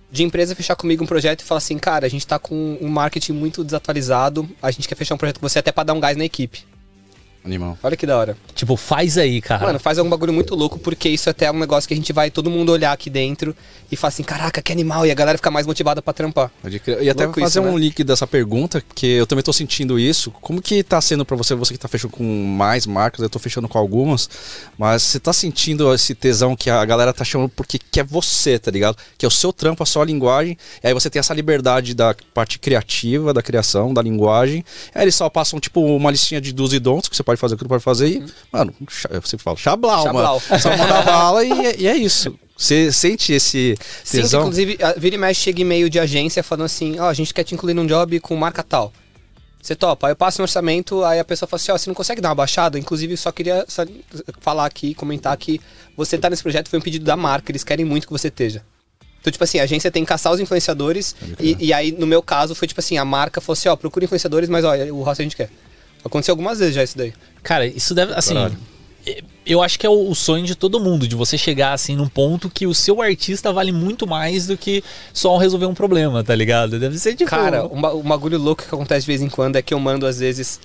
De 0.09 0.24
empresa 0.24 0.55
fechar 0.55 0.78
comigo 0.78 1.03
um 1.03 1.05
projeto 1.07 1.41
e 1.41 1.43
falar 1.43 1.57
assim, 1.57 1.78
cara, 1.78 2.05
a 2.05 2.09
gente 2.09 2.26
tá 2.26 2.39
com 2.39 2.78
um 2.80 2.88
marketing 2.88 3.34
muito 3.34 3.65
desatualizado, 3.65 4.47
a 4.61 4.72
gente 4.72 4.88
quer 4.88 4.95
fechar 4.95 5.15
um 5.15 5.18
projeto 5.18 5.41
com 5.41 5.49
você 5.49 5.59
até 5.59 5.70
pra 5.70 5.84
dar 5.84 5.93
um 5.93 5.99
gás 5.99 6.15
na 6.15 6.24
equipe. 6.24 6.63
Animal. 7.47 7.77
Olha 7.81 7.95
que 7.95 8.05
da 8.05 8.17
hora. 8.17 8.37
Tipo, 8.53 8.75
faz 8.75 9.17
aí, 9.17 9.41
cara. 9.41 9.65
Mano, 9.65 9.79
faz 9.79 9.97
algum 9.97 10.09
bagulho 10.09 10.33
muito 10.33 10.53
louco, 10.53 10.77
porque 10.77 11.07
isso 11.07 11.29
até 11.29 11.45
é 11.45 11.51
um 11.51 11.57
negócio 11.57 11.87
que 11.87 11.93
a 11.93 11.97
gente 11.97 12.11
vai 12.11 12.29
todo 12.29 12.49
mundo 12.49 12.71
olhar 12.71 12.91
aqui 12.91 13.09
dentro 13.09 13.55
e 13.89 13.95
falar 13.95 14.09
assim, 14.09 14.23
caraca, 14.23 14.61
que 14.61 14.71
animal, 14.71 15.05
e 15.05 15.11
a 15.11 15.15
galera 15.15 15.37
fica 15.37 15.49
mais 15.49 15.65
motivada 15.65 16.01
pra 16.01 16.11
trampar. 16.13 16.51
Pode 16.61 16.77
crer. 16.79 17.01
E 17.01 17.09
até 17.09 17.23
Louco 17.23 17.39
fazer 17.39 17.59
isso, 17.61 17.69
um 17.69 17.73
né? 17.73 17.79
link 17.79 18.03
dessa 18.03 18.27
pergunta, 18.27 18.83
porque 18.85 19.05
eu 19.05 19.25
também 19.25 19.43
tô 19.43 19.53
sentindo 19.53 19.97
isso. 19.97 20.29
Como 20.41 20.61
que 20.61 20.83
tá 20.83 20.99
sendo 20.99 21.25
pra 21.25 21.37
você, 21.37 21.55
você 21.55 21.73
que 21.73 21.79
tá 21.79 21.87
fechando 21.87 22.13
com 22.13 22.23
mais 22.23 22.85
marcas, 22.85 23.21
eu 23.21 23.29
tô 23.29 23.39
fechando 23.39 23.67
com 23.69 23.77
algumas, 23.77 24.29
mas 24.77 25.03
você 25.03 25.19
tá 25.19 25.31
sentindo 25.31 25.93
esse 25.93 26.13
tesão 26.13 26.53
que 26.53 26.69
a 26.69 26.83
galera 26.83 27.13
tá 27.13 27.23
chamando 27.23 27.49
porque 27.49 27.79
que 27.79 27.99
é 27.99 28.03
você, 28.03 28.59
tá 28.59 28.69
ligado? 28.69 28.97
Que 29.17 29.25
é 29.25 29.27
o 29.27 29.31
seu 29.31 29.53
trampo, 29.53 29.81
a 29.83 29.85
sua 29.85 30.03
linguagem, 30.03 30.57
e 30.83 30.87
aí 30.87 30.93
você 30.93 31.09
tem 31.09 31.19
essa 31.19 31.33
liberdade 31.33 31.93
da 31.93 32.13
parte 32.33 32.59
criativa, 32.59 33.33
da 33.33 33.41
criação, 33.41 33.93
da 33.93 34.01
linguagem. 34.01 34.65
Aí 34.93 35.03
eles 35.03 35.15
só 35.15 35.29
passam, 35.29 35.59
tipo, 35.59 35.81
uma 35.81 36.11
listinha 36.11 36.41
de 36.41 36.51
dos 36.51 36.73
e 36.73 36.79
don'ts 36.79 37.07
que 37.07 37.15
você 37.15 37.23
pode 37.23 37.36
fazer, 37.38 37.55
o 37.55 37.57
que 37.57 37.63
não 37.63 37.69
pode 37.69 37.83
fazer, 37.83 38.07
e, 38.09 38.25
mano, 38.51 38.73
cha- 38.89 39.09
você 39.21 39.38
fala, 39.38 39.55
chablau, 39.57 40.03
Chablau. 40.03 40.41
mano. 40.49 40.59
Só 40.61 40.69
manda 40.75 41.01
bala 41.03 41.43
e, 41.45 41.65
é- 41.65 41.75
e 41.79 41.88
é 41.88 41.95
isso. 41.95 42.38
Você 42.57 42.91
sente 42.91 43.33
esse 43.33 43.77
Sim, 44.03 44.21
tesão? 44.21 44.41
inclusive, 44.41 44.77
vira 44.97 45.15
e 45.15 45.17
mexe 45.19 45.41
chega 45.41 45.61
e-mail 45.61 45.89
de 45.89 45.99
agência 45.99 46.41
falando 46.43 46.65
assim, 46.65 46.99
ó, 46.99 47.07
a 47.07 47.13
gente 47.13 47.33
quer 47.33 47.43
te 47.43 47.53
incluir 47.53 47.73
num 47.75 47.85
job 47.85 48.19
com 48.19 48.35
marca 48.35 48.63
tal. 48.63 48.91
Você 49.61 49.75
topa, 49.75 50.07
aí 50.07 50.11
eu 50.13 50.15
passo 50.15 50.41
um 50.41 50.43
orçamento, 50.43 51.03
aí 51.03 51.19
a 51.19 51.25
pessoa 51.25 51.47
fala 51.47 51.59
assim, 51.61 51.71
ó, 51.71 51.77
você 51.77 51.89
não 51.89 51.93
consegue 51.95 52.21
dar 52.21 52.29
uma 52.29 52.35
baixada? 52.35 52.79
Inclusive, 52.79 53.17
só 53.17 53.31
queria 53.31 53.65
falar 54.39 54.65
aqui, 54.65 54.93
comentar 54.93 55.35
que 55.38 55.59
você 55.95 56.17
tá 56.17 56.29
nesse 56.29 56.41
projeto, 56.41 56.69
foi 56.69 56.79
um 56.79 56.81
pedido 56.81 57.03
da 57.05 57.17
marca, 57.17 57.51
eles 57.51 57.63
querem 57.63 57.85
muito 57.85 58.07
que 58.07 58.13
você 58.13 58.27
esteja. 58.29 58.63
Então, 59.19 59.31
tipo 59.31 59.43
assim, 59.43 59.59
a 59.59 59.63
agência 59.63 59.91
tem 59.91 60.03
que 60.03 60.07
caçar 60.09 60.31
os 60.31 60.39
influenciadores, 60.39 61.15
e, 61.39 61.57
e 61.59 61.73
aí, 61.73 61.91
no 61.91 62.07
meu 62.07 62.21
caso, 62.23 62.55
foi 62.55 62.67
tipo 62.67 62.79
assim, 62.79 62.97
a 62.97 63.03
marca 63.03 63.41
falou 63.41 63.53
assim, 63.53 63.67
ó, 63.67 63.75
procura 63.75 64.05
influenciadores, 64.05 64.47
mas 64.47 64.63
ó, 64.63 64.73
o 64.93 65.03
resto 65.03 65.21
a 65.21 65.23
gente 65.23 65.35
quer. 65.35 65.49
Aconteceu 66.03 66.31
algumas 66.33 66.59
vezes 66.59 66.75
já 66.75 66.83
isso 66.83 66.97
daí. 66.97 67.13
Cara, 67.43 67.65
isso 67.65 67.93
deve. 67.93 68.13
Assim. 68.13 68.33
Caralho. 68.33 68.57
eh, 69.05 69.21
Eu 69.45 69.61
acho 69.63 69.79
que 69.79 69.85
é 69.85 69.89
o 69.89 70.13
sonho 70.13 70.45
de 70.45 70.55
todo 70.55 70.79
mundo, 70.79 71.07
de 71.07 71.15
você 71.15 71.37
chegar 71.37 71.73
assim 71.73 71.95
num 71.95 72.07
ponto 72.07 72.49
que 72.49 72.67
o 72.67 72.73
seu 72.73 73.01
artista 73.01 73.51
vale 73.53 73.71
muito 73.71 74.05
mais 74.05 74.47
do 74.47 74.57
que 74.57 74.83
só 75.13 75.37
resolver 75.37 75.65
um 75.65 75.73
problema, 75.73 76.23
tá 76.23 76.35
ligado? 76.35 76.79
Deve 76.79 76.97
ser 76.97 77.15
tipo. 77.15 77.29
Cara, 77.29 77.65
um, 77.65 77.77
um 77.99 78.03
bagulho 78.03 78.37
louco 78.37 78.63
que 78.63 78.73
acontece 78.73 79.01
de 79.05 79.07
vez 79.11 79.21
em 79.21 79.29
quando 79.29 79.55
é 79.55 79.61
que 79.61 79.73
eu 79.73 79.79
mando, 79.79 80.05
às 80.05 80.19
vezes, 80.19 80.59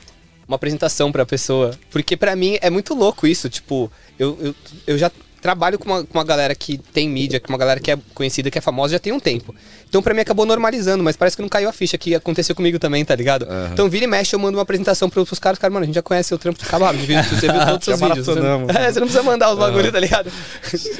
uma 0.49 0.57
apresentação 0.57 1.11
pra 1.13 1.25
pessoa. 1.25 1.73
Porque 1.91 2.17
pra 2.17 2.35
mim 2.37 2.59
é 2.61 2.69
muito 2.71 2.95
louco 2.95 3.27
isso. 3.27 3.49
Tipo, 3.49 3.91
eu, 4.19 4.37
eu, 4.41 4.55
eu 4.87 4.99
já 4.99 5.11
trabalho 5.43 5.77
com 5.77 5.87
uma, 5.87 6.05
com 6.05 6.19
uma 6.19 6.25
galera 6.25 6.55
que 6.55 6.79
tem 6.79 7.09
mídia, 7.09 7.41
com 7.41 7.49
uma 7.49 7.59
galera 7.59 7.81
que 7.81 7.91
é 7.91 7.99
conhecida, 8.15 8.49
que 8.49 8.57
é 8.57 8.61
famosa 8.61 8.93
já 8.93 8.99
tem 9.01 9.13
um 9.13 9.19
tempo. 9.19 9.53
Então 9.89 10.01
pra 10.01 10.15
mim 10.15 10.21
acabou 10.21 10.47
normalizando, 10.47 11.03
mas 11.03 11.17
parece 11.17 11.37
que 11.37 11.43
não 11.43 11.49
caiu 11.49 11.69
a 11.69 11.73
ficha 11.73 11.99
que 11.99 12.15
aconteceu 12.15 12.55
comigo 12.55 12.79
também, 12.79 13.05
tá 13.05 13.15
ligado? 13.15 13.47
Então 13.73 13.91
vira 13.91 14.05
e 14.05 14.09
mexe, 14.09 14.35
eu 14.35 14.39
mando 14.39 14.57
uma 14.57 14.63
apresentação 14.63 15.11
pros, 15.11 15.27
pros 15.27 15.39
caras, 15.41 15.59
cara, 15.59 15.73
mano, 15.73 15.83
a 15.83 15.87
gente 15.87 15.97
já 15.97 16.03
conhece 16.03 16.33
o 16.33 16.39
trampo 16.39 16.61
de 16.61 16.65
cavalo, 16.65 16.97
você 16.97 17.07
viu 17.07 17.61
todos 17.67 17.79
os 17.79 17.85
seus 17.85 18.01
vídeos. 18.01 18.25
Você 18.25 18.41
não, 18.41 18.61
maratonamos. 18.61 18.77
é, 18.77 18.93
você 18.93 19.01
não 19.01 19.07
precisa 19.09 19.23
mandar 19.25 19.53
os 19.53 19.59
bagulhos, 19.59 19.93
tá 19.93 19.99
ligado? 19.99 20.33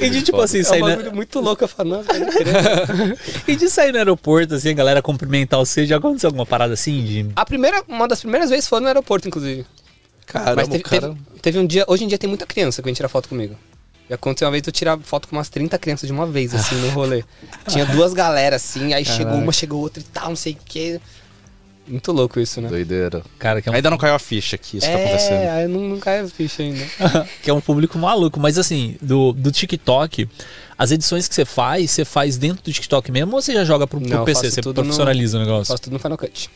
E 0.01 0.09
de 0.09 0.21
tipo 0.21 0.41
assim, 0.41 0.57
É 0.57 0.61
um 0.61 0.65
sair 0.65 0.81
bagulho 0.81 1.05
na... 1.05 1.15
muito 1.15 1.39
louco, 1.39 1.63
eu 1.63 1.67
falo, 1.67 1.89
nossa, 1.89 2.09
crer. 2.13 3.17
E 3.47 3.55
de 3.55 3.69
sair 3.69 3.93
no 3.93 3.97
aeroporto, 3.97 4.55
assim, 4.55 4.69
a 4.69 4.73
galera 4.73 5.01
cumprimentar 5.01 5.57
você, 5.59 5.85
já 5.85 5.97
aconteceu 5.97 6.27
alguma 6.27 6.45
parada 6.45 6.73
assim? 6.73 7.01
De... 7.03 7.27
A 7.35 7.45
primeira, 7.45 7.81
uma 7.87 8.07
das 8.09 8.19
primeiras 8.19 8.49
vezes 8.49 8.67
foi 8.67 8.81
no 8.81 8.87
aeroporto, 8.87 9.27
inclusive. 9.27 9.65
Caramba, 10.25 10.55
Mas 10.57 10.67
teve, 10.67 10.83
cara... 10.83 11.01
teve, 11.01 11.19
teve 11.41 11.59
um 11.59 11.65
dia, 11.65 11.85
hoje 11.87 12.03
em 12.03 12.07
dia 12.07 12.17
tem 12.17 12.27
muita 12.27 12.45
criança 12.45 12.81
que 12.81 12.85
vem 12.85 12.93
tirar 12.93 13.09
foto 13.09 13.29
comigo. 13.29 13.55
Já 14.09 14.15
aconteceu 14.15 14.47
uma 14.47 14.51
vez 14.51 14.63
eu 14.65 14.73
tirar 14.73 14.97
foto 14.99 15.27
com 15.27 15.35
umas 15.35 15.49
30 15.49 15.77
crianças 15.77 16.07
de 16.07 16.13
uma 16.13 16.27
vez, 16.27 16.53
assim, 16.53 16.75
no 16.75 16.89
rolê. 16.89 17.23
Tinha 17.67 17.85
duas 17.85 18.13
galera, 18.13 18.57
assim, 18.57 18.93
aí 18.93 19.05
chegou 19.05 19.33
uma, 19.33 19.51
chegou 19.51 19.79
outra 19.81 20.01
e 20.01 20.05
tal, 20.05 20.29
não 20.29 20.35
sei 20.35 20.53
o 20.53 20.57
quê. 20.65 20.99
Muito 21.87 22.11
louco 22.13 22.39
isso, 22.39 22.61
né? 22.61 22.69
Doideira. 22.69 23.21
Cara, 23.37 23.61
que 23.61 23.67
é 23.67 23.71
um, 23.71 23.75
Ainda 23.75 23.89
não 23.89 23.97
caiu 23.97 24.15
a 24.15 24.19
ficha 24.19 24.57
que 24.57 24.77
isso 24.77 24.87
tá 24.87 24.95
acontecendo. 24.95 25.33
É, 25.33 25.67
não, 25.67 25.81
não 25.81 25.99
cai 25.99 26.21
a 26.21 26.27
ficha 26.27 26.63
ainda. 26.63 26.85
que 27.43 27.49
é 27.49 27.53
um 27.53 27.59
público 27.59 27.97
maluco. 27.97 28.39
Mas 28.39 28.57
assim, 28.57 28.95
do, 29.01 29.33
do 29.33 29.51
TikTok, 29.51 30.29
as 30.77 30.91
edições 30.91 31.27
que 31.27 31.35
você 31.35 31.43
faz, 31.43 31.91
você 31.91 32.05
faz 32.05 32.37
dentro 32.37 32.63
do 32.63 32.71
TikTok 32.71 33.11
mesmo 33.11 33.35
ou 33.35 33.41
você 33.41 33.53
já 33.53 33.65
joga 33.65 33.85
pro, 33.85 33.99
pro 33.99 34.09
Não, 34.09 34.23
PC? 34.23 34.51
Você 34.51 34.61
profissionaliza 34.61 35.37
o 35.37 35.41
negócio? 35.41 35.73
Faço 35.73 35.83
tudo 35.83 35.93
no 35.93 35.99
Final 35.99 36.17
Cut. 36.17 36.49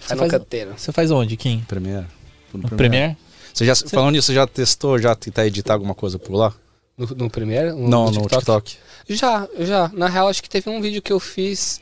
Você 0.00 0.08
Final 0.08 0.28
faz- 0.28 0.42
Cuteiro. 0.42 0.74
Você 0.76 0.92
faz 0.92 1.10
onde, 1.10 1.36
Kim? 1.38 1.60
Premiere. 1.66 2.06
No 2.52 2.68
Premiere? 2.68 3.16
Você 3.54 3.64
já, 3.64 3.74
falando 3.76 4.10
nisso, 4.12 4.26
você 4.26 4.34
já 4.34 4.46
testou, 4.46 4.98
já 4.98 5.14
tentar 5.14 5.46
editar 5.46 5.74
alguma 5.74 5.94
coisa 5.94 6.18
por 6.18 6.34
lá? 6.34 6.52
No, 6.98 7.06
no 7.06 7.30
Premiere? 7.30 7.70
No, 7.72 7.88
não, 7.88 8.10
no 8.10 8.28
TikTok. 8.28 8.76
Já, 9.08 9.48
já. 9.60 9.90
Na 9.94 10.08
real, 10.08 10.28
acho 10.28 10.42
que 10.42 10.48
teve 10.50 10.68
um 10.68 10.80
vídeo 10.80 11.00
que 11.00 11.12
eu 11.12 11.20
fiz. 11.20 11.80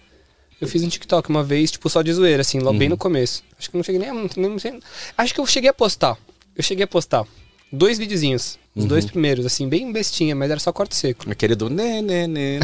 Eu 0.61 0.69
fiz 0.69 0.83
um 0.85 0.89
TikTok 0.89 1.29
uma 1.29 1.43
vez, 1.43 1.71
tipo, 1.73 1.89
só 1.91 2.03
de 2.03 2.13
zoeira, 2.13 2.43
assim, 2.43 2.61
logo 2.61 2.79
bem 2.79 2.89
no 2.89 2.97
começo. 2.97 3.43
Acho 3.59 3.71
que 3.71 3.77
não 3.77 3.83
cheguei 3.83 4.01
nem 4.01 4.11
a. 4.11 4.29
Nem, 4.37 4.59
sei- 4.59 4.79
acho 5.19 5.35
que 5.35 5.41
eu 5.41 5.47
cheguei 5.47 5.71
a 5.71 5.75
postar. 5.75 6.17
Eu 6.55 6.63
cheguei 6.63 6.85
a 6.85 6.87
postar. 6.87 7.25
Dois 7.73 7.99
videozinhos. 7.99 8.59
Os 8.75 8.87
dois 8.87 9.05
primeiros, 9.05 9.45
assim, 9.45 9.69
bem 9.69 9.93
bestinha, 9.93 10.35
mas 10.35 10.51
era 10.51 10.59
só 10.59 10.73
corte 10.73 10.97
seco. 10.97 11.31
Aquele 11.31 11.55
do 11.55 11.69
né, 11.69 12.01
né, 12.01 12.27
né. 12.27 12.59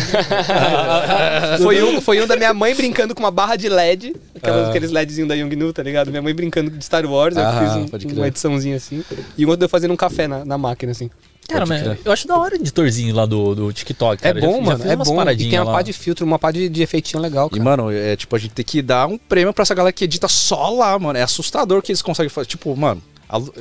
foi, 1.63 1.83
um, 1.83 2.01
foi 2.01 2.23
um 2.23 2.27
da 2.27 2.35
minha 2.35 2.55
mãe 2.55 2.75
brincando 2.75 3.15
com 3.15 3.21
uma 3.23 3.31
barra 3.31 3.57
de 3.57 3.69
LED, 3.69 4.17
aquelas, 4.35 4.69
aqueles 4.69 4.91
LEDzinhos 4.91 5.29
da 5.29 5.35
Youngnu, 5.35 5.71
tá 5.73 5.83
ligado? 5.83 6.09
Minha 6.11 6.23
mãe 6.23 6.35
brincando 6.35 6.71
de 6.71 6.83
Star 6.83 7.05
Wars, 7.05 7.37
Ah, 7.37 7.61
eu 7.63 7.89
fiz 7.99 8.11
um, 8.13 8.17
uma 8.17 8.29
ediçãozinha 8.29 8.77
assim. 8.77 9.05
E 9.37 9.45
o 9.45 9.51
outro 9.51 9.65
eu 9.67 9.69
fazendo 9.69 9.93
um 9.93 9.97
café 9.97 10.27
na, 10.27 10.45
na 10.47 10.57
máquina, 10.57 10.93
assim. 10.93 11.11
Cara, 11.49 11.65
mas 11.65 11.83
eu 12.05 12.13
acho 12.13 12.29
da 12.29 12.37
hora 12.37 12.55
o 12.55 12.57
editorzinho 12.57 13.15
lá 13.15 13.25
do, 13.25 13.55
do 13.55 13.73
TikTok, 13.73 14.23
cara. 14.23 14.39
é 14.39 14.41
bom, 14.41 14.57
já 14.57 14.77
mano, 14.77 14.91
é 14.91 14.97
bom. 14.97 15.31
E 15.31 15.37
tem 15.49 15.59
uma 15.59 15.65
lá. 15.65 15.73
pá 15.73 15.83
de 15.83 15.95
filtro, 15.95 16.27
uma 16.27 16.39
pá 16.39 16.51
de, 16.51 16.69
de 16.69 16.83
efeitinho 16.83 17.23
legal, 17.23 17.47
E, 17.47 17.51
cara. 17.53 17.65
mano, 17.65 17.91
é 17.91 18.15
tipo, 18.17 18.37
a 18.37 18.39
gente 18.39 18.53
tem 18.53 18.65
que 18.65 18.83
dar 18.83 19.07
um 19.07 19.17
prêmio 19.17 19.53
pra 19.55 19.63
essa 19.63 19.75
galera 19.75 19.91
que 19.91 20.05
edita 20.05 20.29
só 20.29 20.69
lá, 20.69 20.99
mano. 20.99 21.19
É 21.19 21.23
assustador 21.23 21.81
que 21.81 21.91
eles 21.91 22.03
conseguem 22.03 22.29
fazer. 22.29 22.47
Tipo, 22.47 22.77
mano, 22.77 23.03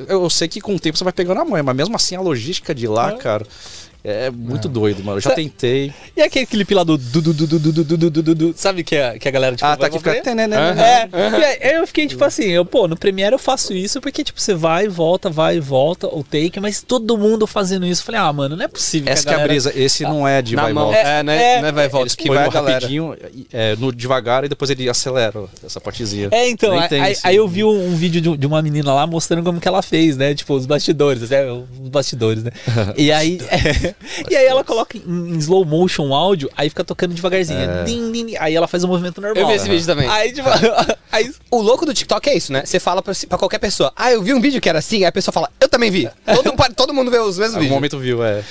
eu 0.07 0.29
sei 0.29 0.47
que 0.47 0.61
com 0.61 0.75
o 0.75 0.79
tempo 0.79 0.97
você 0.97 1.03
vai 1.03 1.13
pegando 1.13 1.41
a 1.41 1.45
manha, 1.45 1.63
mas 1.63 1.75
mesmo 1.75 1.95
assim 1.95 2.15
a 2.15 2.21
logística 2.21 2.73
de 2.73 2.87
lá, 2.87 3.13
cara, 3.17 3.45
é 4.07 4.31
muito 4.31 4.69
doido, 4.69 5.03
mano. 5.03 5.17
Eu 5.17 5.21
já 5.21 5.31
tentei. 5.31 5.93
E 6.15 6.21
aquele 6.21 6.45
clipe 6.45 6.73
lá 6.73 6.83
do 6.83 6.97
du, 6.97 7.21
du, 7.21 7.33
du, 7.33 7.47
du, 7.47 7.97
du, 7.97 8.09
du, 8.09 8.35
du, 8.35 8.53
sabe 8.55 8.81
que 8.81 8.95
a, 8.95 9.19
que 9.19 9.27
a 9.27 9.31
galera, 9.31 9.53
tipo, 9.53 9.65
ah, 9.65 9.75
tá 9.75 9.89
pra 9.89 9.99
fica. 9.99 10.33
né, 10.33 10.47
É, 11.11 11.59
e 11.61 11.67
aí 11.67 11.75
eu 11.75 11.85
fiquei 11.85 12.07
tipo 12.07 12.23
assim, 12.23 12.45
eu, 12.45 12.63
pô, 12.63 12.87
no 12.87 12.95
Premiere 12.95 13.33
eu 13.33 13.39
faço 13.39 13.73
isso 13.73 13.99
porque, 13.99 14.23
tipo, 14.23 14.39
você 14.39 14.53
vai 14.53 14.85
e 14.85 14.87
volta, 14.87 15.29
vai 15.29 15.57
e 15.57 15.59
volta, 15.59 16.07
o 16.07 16.23
take, 16.23 16.57
mas 16.61 16.81
todo 16.81 17.17
mundo 17.17 17.45
fazendo 17.45 17.85
isso. 17.85 18.01
Eu 18.01 18.05
Falei, 18.05 18.21
ah, 18.21 18.31
mano, 18.31 18.55
não 18.55 18.63
é 18.63 18.67
possível. 18.69 19.11
Essa 19.11 19.27
que 19.27 19.33
é 19.33 19.43
a 19.43 19.45
brisa. 19.45 19.73
Esse 19.75 20.03
não 20.03 20.25
é 20.25 20.41
de 20.41 20.55
vai 20.55 20.71
e 20.71 20.73
volta. 20.73 20.97
É, 20.97 21.23
né? 21.23 21.55
É, 21.55 21.61
não 21.61 21.67
é 21.67 21.71
vai 21.73 21.85
e 21.85 21.89
volta. 21.89 22.15
Que 22.15 22.29
vai 22.29 22.43
no 22.43 22.49
a 22.49 22.53
galera. 22.53 22.75
rapidinho, 22.75 23.15
é, 23.51 23.75
no 23.75 23.91
devagar 23.91 24.45
e 24.45 24.49
depois 24.49 24.71
ele 24.71 24.89
acelera 24.89 25.43
essa 25.63 25.81
partezinha. 25.81 26.29
É, 26.31 26.49
então, 26.49 26.73
aí, 27.23 27.35
eu 27.35 27.47
vi 27.47 27.63
um, 27.63 27.89
um 27.89 27.95
vídeo 27.95 28.37
de, 28.37 28.47
uma 28.47 28.61
menina 28.61 28.93
lá 28.93 29.05
mostrando 29.05 29.43
como 29.43 29.59
que 29.59 29.67
ela 29.67 29.81
fez, 29.81 30.15
né? 30.15 30.33
Tipo, 30.33 30.53
os 30.53 30.65
bastidores, 30.65 31.29
né? 31.29 31.51
Os 31.51 31.89
bastidores, 31.89 32.43
né? 32.43 32.51
e 32.95 33.11
aí, 33.11 33.39
é, 33.49 33.95
E 34.29 34.35
aí 34.35 34.45
ela 34.45 34.63
coloca 34.63 34.97
em, 34.97 35.01
em 35.01 35.37
slow 35.37 35.65
motion 35.65 36.07
o 36.09 36.13
áudio, 36.13 36.49
aí 36.55 36.69
fica 36.69 36.83
tocando 36.83 37.13
devagarzinho. 37.13 37.59
Din, 37.85 38.11
din, 38.11 38.25
din. 38.27 38.35
aí 38.39 38.55
ela 38.55 38.67
faz 38.67 38.83
o 38.83 38.87
movimento 38.87 39.21
normal. 39.21 39.41
Eu 39.41 39.47
vi 39.47 39.53
esse 39.53 39.69
vídeo 39.69 39.85
também. 39.85 40.07
Aí, 40.07 40.31
tipo, 40.31 40.47
aí, 41.11 41.31
O 41.49 41.61
louco 41.61 41.85
do 41.85 41.93
TikTok 41.93 42.29
é 42.29 42.35
isso, 42.35 42.51
né? 42.51 42.63
Você 42.65 42.79
fala 42.79 43.01
pra, 43.01 43.13
pra 43.27 43.37
qualquer 43.37 43.59
pessoa, 43.59 43.91
ah, 43.95 44.11
eu 44.11 44.21
vi 44.21 44.33
um 44.33 44.41
vídeo 44.41 44.61
que 44.61 44.69
era 44.69 44.79
assim, 44.79 44.97
aí 44.97 45.05
a 45.05 45.11
pessoa 45.11 45.33
fala, 45.33 45.49
eu 45.59 45.67
também 45.67 45.89
vi. 45.89 46.09
Todo, 46.25 46.73
todo 46.75 46.93
mundo 46.93 47.09
vê 47.11 47.17
os 47.19 47.37
mesmos 47.37 47.55
Algum 47.55 47.59
vídeos. 47.59 47.75
momento 47.75 47.99
viu, 47.99 48.23
é. 48.23 48.43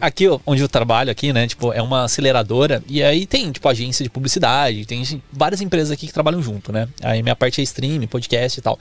Aqui, 0.00 0.28
ó, 0.28 0.38
onde 0.46 0.62
eu 0.62 0.68
trabalho 0.68 1.10
aqui, 1.10 1.32
né? 1.32 1.46
Tipo, 1.46 1.72
é 1.72 1.82
uma 1.82 2.04
aceleradora 2.04 2.82
e 2.88 3.02
aí 3.02 3.26
tem, 3.26 3.50
tipo, 3.50 3.68
agência 3.68 4.02
de 4.02 4.10
publicidade, 4.10 4.84
tem 4.86 5.02
várias 5.32 5.60
empresas 5.60 5.90
aqui 5.90 6.06
que 6.06 6.12
trabalham 6.12 6.42
junto, 6.42 6.72
né? 6.72 6.88
Aí 7.02 7.22
minha 7.22 7.36
parte 7.36 7.60
é 7.60 7.64
stream, 7.64 8.06
podcast 8.06 8.58
e 8.58 8.62
tal. 8.62 8.78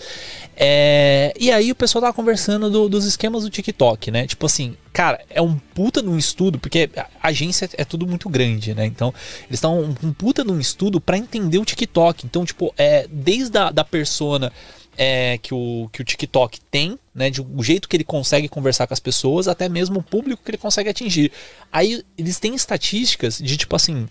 É, 0.63 1.33
e 1.39 1.51
aí 1.51 1.71
o 1.71 1.75
pessoal 1.75 2.03
tava 2.03 2.13
conversando 2.13 2.69
do- 2.69 2.87
dos 2.87 3.03
esquemas 3.03 3.41
do 3.41 3.49
TikTok, 3.49 4.11
né? 4.11 4.27
Tipo 4.27 4.45
assim, 4.45 4.77
cara, 4.93 5.19
é 5.27 5.41
um 5.41 5.57
puta 5.57 6.03
de 6.03 6.07
um 6.07 6.19
estudo, 6.19 6.59
porque 6.59 6.87
a 6.95 7.07
agência 7.29 7.67
é 7.75 7.83
tudo 7.83 8.05
muito 8.05 8.29
grande, 8.29 8.75
né? 8.75 8.85
Então, 8.85 9.11
eles 9.47 9.55
estão 9.57 9.81
um, 9.81 9.95
um 10.03 10.13
puta 10.13 10.43
de 10.43 10.51
um 10.51 10.59
estudo 10.59 11.01
pra 11.01 11.17
entender 11.17 11.57
o 11.57 11.65
TikTok. 11.65 12.27
Então, 12.27 12.45
tipo, 12.45 12.71
é, 12.77 13.07
desde 13.11 13.57
a 13.57 13.71
da 13.71 13.83
persona 13.83 14.53
é, 14.95 15.39
que, 15.39 15.51
o, 15.51 15.89
que 15.91 16.01
o 16.01 16.05
TikTok 16.05 16.61
tem, 16.69 16.99
né? 17.15 17.31
De, 17.31 17.41
o 17.41 17.63
jeito 17.63 17.89
que 17.89 17.97
ele 17.97 18.03
consegue 18.03 18.47
conversar 18.47 18.85
com 18.85 18.93
as 18.93 18.99
pessoas, 18.99 19.47
até 19.47 19.67
mesmo 19.67 19.97
o 19.97 20.03
público 20.03 20.43
que 20.45 20.51
ele 20.51 20.59
consegue 20.59 20.89
atingir. 20.89 21.31
Aí 21.71 22.03
eles 22.15 22.39
têm 22.39 22.53
estatísticas 22.53 23.39
de 23.39 23.57
tipo 23.57 23.75
assim. 23.75 24.07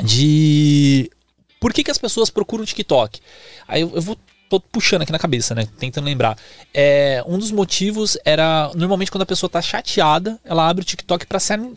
De. 0.00 1.10
Por 1.58 1.72
que, 1.72 1.82
que 1.82 1.90
as 1.90 1.98
pessoas 1.98 2.30
procuram 2.30 2.62
o 2.62 2.66
TikTok? 2.66 3.20
Aí 3.66 3.80
eu, 3.82 3.90
eu 3.96 4.00
vou. 4.00 4.16
Tô 4.52 4.60
puxando 4.60 5.00
aqui 5.00 5.10
na 5.12 5.18
cabeça, 5.18 5.54
né? 5.54 5.66
Tentando 5.78 6.04
lembrar. 6.04 6.36
É, 6.74 7.24
um 7.26 7.38
dos 7.38 7.50
motivos 7.50 8.18
era. 8.22 8.70
Normalmente, 8.74 9.10
quando 9.10 9.22
a 9.22 9.26
pessoa 9.26 9.48
tá 9.48 9.62
chateada, 9.62 10.38
ela 10.44 10.68
abre 10.68 10.82
o 10.82 10.84
TikTok 10.84 11.26
pra 11.26 11.40
se 11.40 11.54
ani- 11.54 11.72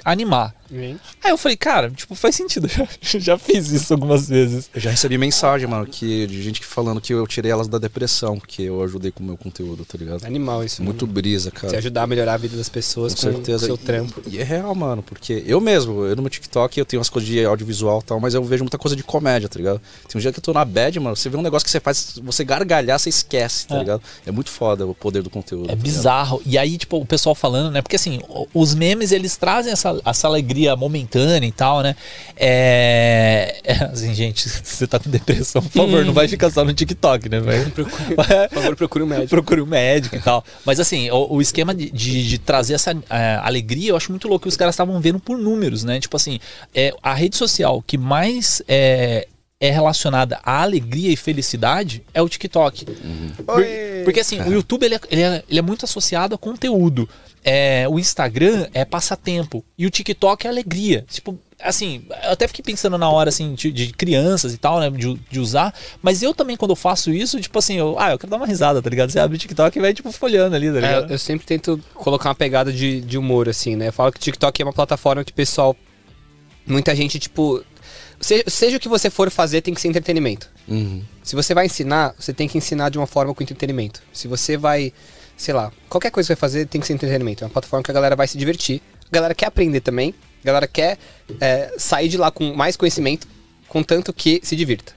animar. 0.72 1.00
Aí 1.24 1.32
eu 1.32 1.38
falei, 1.38 1.58
cara, 1.58 1.90
tipo, 1.92 2.16
faz 2.16 2.36
sentido. 2.36 2.68
Já, 3.02 3.20
já 3.20 3.38
fiz 3.38 3.72
isso 3.72 3.94
algumas 3.94 4.28
vezes. 4.28 4.70
Eu 4.74 4.82
já 4.82 4.90
recebi 4.90 5.18
mensagem, 5.18 5.68
mano, 5.68 5.86
que, 5.86 6.26
de 6.28 6.42
gente 6.42 6.60
que 6.60 6.66
falando 6.66 7.00
que 7.00 7.14
eu 7.14 7.26
tirei 7.28 7.52
elas 7.52 7.68
da 7.68 7.78
depressão, 7.78 8.40
que 8.40 8.64
eu 8.64 8.82
ajudei 8.84 9.12
com 9.12 9.24
o 9.24 9.26
meu 9.26 9.38
conteúdo, 9.38 9.86
tá 9.86 9.98
ligado? 9.98 10.26
Animal 10.26 10.64
isso. 10.64 10.82
Muito 10.84 11.06
né? 11.06 11.14
brisa, 11.14 11.50
Você 11.50 11.56
cara. 11.68 11.78
ajudar 11.78 12.04
a 12.04 12.08
melhorar 12.08 12.34
a 12.34 12.38
vida 12.38 12.58
das 12.58 12.70
pessoas 12.70 13.14
Com 13.14 13.22
com, 13.22 13.34
certeza. 13.34 13.64
o 13.64 13.66
seu 13.68 13.78
trampo. 13.78 14.22
E 14.28 14.40
é 14.40 14.44
real, 14.44 14.74
mano, 14.76 15.02
porque 15.04 15.44
eu 15.46 15.60
mesmo, 15.62 16.06
eu 16.06 16.16
no 16.16 16.22
meu 16.22 16.30
TikTok, 16.30 16.80
eu 16.80 16.86
tenho 16.86 17.00
umas 17.00 17.10
coisas 17.10 17.30
de 17.30 17.44
audiovisual 17.46 18.00
e 18.00 18.04
tal, 18.04 18.20
mas 18.20 18.34
eu 18.34 18.44
vejo 18.44 18.64
muita 18.64 18.78
coisa 18.78 18.96
de 18.96 19.04
comédia, 19.04 19.48
tá 19.48 19.58
ligado? 19.58 19.82
Tem 20.08 20.18
um 20.18 20.22
dia 20.22 20.32
que 20.32 20.40
eu 20.40 20.44
tô 20.44 20.54
na 20.54 20.66
bad, 20.66 21.00
mano, 21.00 21.16
você 21.16 21.30
vê 21.30 21.38
um 21.38 21.42
negócio 21.42 21.66
que 21.66 21.72
você 21.72 21.80
faz, 21.80 22.20
você 22.24 22.44
gargalhar, 22.44 22.98
você 23.00 23.10
esquece, 23.10 23.68
tá 23.68 23.76
É. 23.76 23.80
ligado? 23.80 24.02
É 24.26 24.32
muito 24.32 24.50
foda 24.50 24.86
o 24.86 24.94
poder 24.96 25.22
do 25.22 25.30
conteúdo. 25.30 25.66
É 25.66 25.68
tá 25.70 25.74
ligado? 25.76 25.84
bizarro. 25.84 26.42
E 26.46 26.58
aí, 26.58 26.78
tipo, 26.78 26.98
o 26.98 27.06
pessoal 27.06 27.36
falando, 27.36 27.72
né? 27.72 27.82
Porque 27.82 27.96
assim, 27.98 28.20
os 28.54 28.74
memes, 28.74 29.12
eles 29.12 29.38
trazem 29.38 29.72
essa, 29.72 30.00
essa 30.06 30.28
alegria 30.28 30.55
momentânea 30.78 31.48
e 31.48 31.52
tal, 31.52 31.82
né? 31.82 31.96
É. 32.38 33.56
é, 33.64 33.74
assim, 33.86 34.14
gente, 34.14 34.48
você 34.64 34.88
tá 34.88 35.00
com 35.00 35.10
depressão, 35.10 35.62
por 35.62 35.72
favor, 35.72 36.06
não 36.06 36.14
vai 36.14 36.28
ficar 36.28 36.50
só 36.50 36.64
no 36.64 36.74
TikTok, 36.74 37.28
né? 37.30 37.40
Vai, 37.40 37.66
Por 37.66 37.90
favor, 37.90 38.76
procure 38.76 39.04
um 39.04 39.08
médico. 39.08 39.28
procure 39.30 39.62
um 39.62 39.66
médico 39.66 40.16
e 40.16 40.20
tal. 40.20 40.44
Mas 40.66 40.80
assim, 40.80 41.10
o, 41.12 41.34
o 41.36 41.42
esquema 41.42 41.74
de, 41.74 41.90
de, 41.90 42.28
de 42.28 42.38
trazer 42.38 42.74
essa 42.76 42.92
é, 43.10 43.40
alegria, 43.44 43.90
eu 43.90 43.98
acho 43.98 44.12
muito 44.12 44.28
louco 44.28 44.44
que 44.44 44.50
os 44.50 44.58
caras 44.58 44.74
estavam 44.76 45.00
vendo 45.02 45.20
por 45.20 45.38
números, 45.38 45.84
né? 45.84 46.00
Tipo 46.00 46.16
assim, 46.18 46.40
é, 46.74 46.94
a 47.02 47.14
rede 47.14 47.36
social 47.36 47.82
que 47.86 47.98
mais 47.98 48.62
é, 48.68 49.28
é 49.60 49.70
relacionada 49.72 50.40
à 50.44 50.62
alegria 50.62 51.12
e 51.12 51.16
felicidade 51.16 52.04
é 52.14 52.22
o 52.22 52.30
TikTok. 52.30 52.86
Por- 53.46 53.56
Oi. 53.58 54.02
porque 54.04 54.20
assim, 54.20 54.40
o 54.42 54.52
YouTube 54.54 54.84
ele 54.86 54.96
é, 54.96 55.00
ele 55.10 55.22
é- 55.22 55.44
ele 55.50 55.60
é 55.60 55.62
muito 55.62 55.86
associado 55.86 56.36
a 56.36 56.38
conteúdo. 56.38 57.08
É, 57.48 57.88
o 57.88 58.00
Instagram 58.00 58.68
é 58.74 58.84
passatempo. 58.84 59.64
E 59.78 59.86
o 59.86 59.90
TikTok 59.92 60.48
é 60.48 60.50
alegria. 60.50 61.06
Tipo, 61.08 61.38
assim, 61.62 62.04
eu 62.24 62.32
até 62.32 62.48
fiquei 62.48 62.64
pensando 62.64 62.98
na 62.98 63.08
hora, 63.08 63.30
assim, 63.30 63.54
de, 63.54 63.72
de 63.72 63.94
crianças 63.94 64.52
e 64.52 64.58
tal, 64.58 64.80
né? 64.80 64.90
De, 64.90 65.14
de 65.30 65.40
usar. 65.40 65.72
Mas 66.02 66.24
eu 66.24 66.34
também, 66.34 66.58
quando 66.58 66.72
eu 66.72 66.76
faço 66.76 67.12
isso, 67.14 67.40
tipo 67.40 67.60
assim, 67.60 67.76
eu, 67.76 67.96
ah, 68.00 68.12
eu 68.12 68.18
quero 68.18 68.32
dar 68.32 68.38
uma 68.38 68.48
risada, 68.48 68.82
tá 68.82 68.90
ligado? 68.90 69.12
Você 69.12 69.20
abre 69.20 69.36
o 69.38 69.40
TikTok 69.40 69.78
e 69.78 69.82
vai, 69.82 69.94
tipo, 69.94 70.12
folhando 70.12 70.56
ali, 70.56 70.72
tá 70.72 70.78
É, 70.78 70.82
ligado? 70.82 71.12
eu 71.12 71.20
sempre 71.20 71.46
tento 71.46 71.80
colocar 71.94 72.30
uma 72.30 72.36
pegada 72.36 72.74
de, 72.74 73.00
de 73.02 73.16
humor, 73.16 73.48
assim, 73.48 73.76
né? 73.76 73.90
Eu 73.90 73.94
falo 73.94 74.12
que 74.12 74.18
o 74.18 74.22
TikTok 74.22 74.60
é 74.62 74.66
uma 74.66 74.74
plataforma 74.74 75.24
que 75.24 75.32
o 75.32 75.36
pessoal. 75.36 75.76
Muita 76.66 76.96
gente, 76.96 77.20
tipo. 77.20 77.64
Seja, 78.20 78.44
seja 78.48 78.78
o 78.78 78.80
que 78.80 78.88
você 78.90 79.10
for 79.12 79.30
fazer, 79.30 79.62
tem 79.62 79.74
que 79.74 79.82
ser 79.82 79.90
entretenimento. 79.90 80.50
Uhum. 80.68 81.04
Se 81.22 81.36
você 81.36 81.54
vai 81.54 81.66
ensinar, 81.68 82.16
você 82.18 82.34
tem 82.34 82.48
que 82.48 82.58
ensinar 82.58 82.90
de 82.90 82.98
uma 82.98 83.06
forma 83.06 83.36
com 83.36 83.44
entretenimento. 83.44 84.02
Se 84.12 84.28
você 84.28 84.58
vai, 84.58 84.92
sei 85.38 85.54
lá, 85.54 85.72
qualquer 85.90 86.12
coisa 86.12 86.28
que 86.28 86.34
você 86.34 86.36
vai 86.36 86.40
fazer 86.40 86.66
tem 86.68 86.82
que 86.82 86.88
ser 86.88 86.94
entretenimento. 86.94 87.44
É 87.44 87.48
uma 87.48 87.54
plataforma 87.54 87.84
que 87.84 87.92
a 87.92 87.94
galera 87.94 88.16
vai 88.16 88.28
se 88.28 88.38
divertir. 88.38 88.82
A 89.08 89.14
galera 89.14 89.36
quer 89.36 89.48
aprender 89.48 89.82
também. 89.82 90.14
A 90.44 90.46
galera 90.46 90.68
quer 90.68 90.98
é, 91.40 91.74
sair 91.78 92.08
de 92.08 92.18
lá 92.18 92.30
com 92.30 92.54
mais 92.54 92.78
conhecimento, 92.78 93.28
contanto 93.68 94.14
que 94.14 94.40
se 94.44 94.56
divirta. 94.56 94.94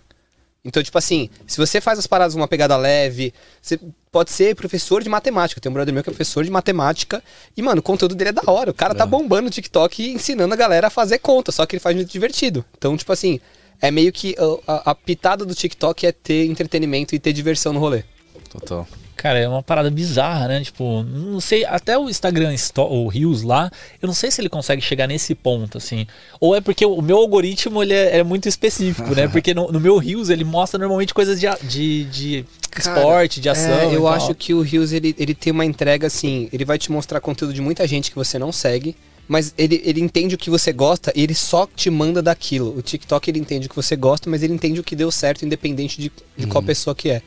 Então, 0.65 0.83
tipo 0.83 0.99
assim, 0.99 1.31
se 1.47 1.57
você 1.57 1.81
faz 1.81 1.99
as 1.99 2.07
paradas 2.07 2.35
uma 2.35 2.47
pegada 2.47 2.77
leve, 2.77 3.33
você 3.63 3.81
pode 4.13 4.31
ser 4.31 4.55
professor 4.55 5.03
de 5.03 5.09
matemática. 5.09 5.61
Tem 5.61 5.71
um 5.71 5.73
brother 5.73 5.95
meu 5.95 6.03
que 6.03 6.11
é 6.11 6.13
professor 6.13 6.45
de 6.45 6.51
matemática. 6.51 7.23
E, 7.57 7.63
mano, 7.63 7.81
o 7.81 7.83
conteúdo 7.83 8.15
dele 8.15 8.31
é 8.31 8.33
da 8.33 8.43
hora. 8.47 8.71
O 8.71 8.75
cara 8.75 8.95
tá 8.95 9.07
bombando 9.07 9.45
no 9.45 9.51
TikTok 9.51 10.03
e 10.03 10.13
ensinando 10.13 10.53
a 10.53 10.57
galera 10.57 10.89
a 10.89 10.91
fazer 10.91 11.19
conta. 11.21 11.51
Só 11.53 11.65
que 11.65 11.77
ele 11.77 11.81
faz 11.81 11.97
muito 11.97 12.11
divertido. 12.11 12.65
Então, 12.77 12.95
tipo 12.97 13.11
assim, 13.11 13.41
é 13.81 13.91
meio 13.91 14.13
que 14.13 14.35
uh, 14.39 14.63
a, 14.67 14.91
a 14.91 14.95
pitada 14.95 15.47
do 15.47 15.55
TikTok 15.55 16.07
é 16.07 16.13
ter 16.13 16.47
entretenimento 16.47 17.15
e 17.15 17.19
ter 17.19 17.33
diversão 17.33 17.73
no 17.73 17.81
rolê. 17.81 18.05
Total. 18.51 18.87
Cara, 19.19 19.37
é 19.37 19.49
uma 19.49 19.65
parada 19.65 19.91
bizarra, 19.91 20.47
né? 20.47 20.63
Tipo, 20.63 21.03
não 21.03 21.41
sei, 21.41 21.65
até 21.65 21.99
o 21.99 22.09
Instagram, 22.09 22.55
o 22.77 23.09
Reels 23.09 23.43
lá, 23.43 23.69
eu 24.01 24.07
não 24.07 24.15
sei 24.15 24.31
se 24.31 24.41
ele 24.41 24.49
consegue 24.49 24.81
chegar 24.81 25.09
nesse 25.09 25.35
ponto, 25.35 25.77
assim. 25.77 26.07
Ou 26.41 26.55
é 26.55 26.61
porque 26.61 26.87
o 26.87 27.03
meu 27.03 27.17
algoritmo, 27.17 27.83
ele 27.83 27.95
é, 27.95 28.19
é 28.19 28.23
muito 28.23 28.49
específico, 28.49 29.17
né? 29.17 29.27
Porque 29.29 29.53
no, 29.53 29.73
no 29.73 29.81
meu 29.81 29.99
Reels, 29.99 30.29
ele 30.29 30.45
mostra 30.45 30.79
normalmente 30.79 31.13
coisas 31.13 31.41
de, 31.41 31.49
de, 31.65 32.05
de 32.05 32.45
esporte, 32.79 33.41
de 33.41 33.49
ação. 33.49 33.91
É, 33.91 33.93
eu 33.93 34.07
acho 34.07 34.33
que 34.37 34.55
o 34.55 34.61
Rios 34.61 34.93
ele, 34.93 35.13
ele 35.19 35.35
tem 35.35 35.53
uma 35.53 35.65
entrega 35.65 36.07
assim, 36.07 36.49
ele 36.53 36.65
vai 36.65 36.79
te 36.79 36.93
mostrar 36.93 37.21
conteúdo 37.21 37.53
de 37.53 37.61
muita 37.61 37.89
gente 37.89 38.11
que 38.11 38.17
você 38.17 38.39
não 38.39 38.53
segue, 38.53 38.95
mas 39.27 39.53
ele, 39.59 39.83
ele 39.85 40.01
entende 40.01 40.37
o 40.37 40.39
que 40.39 40.49
você 40.49 40.73
gosta 40.73 41.13
e 41.17 41.25
ele 41.25 41.35
só 41.35 41.67
te 41.75 41.91
manda 41.91 42.23
daquilo. 42.23 42.77
O 42.79 42.83
TikTok 42.83 43.29
ele 43.29 43.41
entende 43.41 43.67
o 43.67 43.71
que 43.71 43.77
você 43.77 43.97
gosta, 43.97 44.31
mas 44.31 44.45
ele 44.45 44.55
entende 44.55 44.79
o 44.79 44.85
que 44.85 44.95
deu 44.95 45.11
certo, 45.11 45.45
independente 45.45 46.01
de, 46.01 46.13
de 46.37 46.47
qual 46.47 46.63
pessoa 46.63 46.95
que 46.95 47.11
é. 47.11 47.21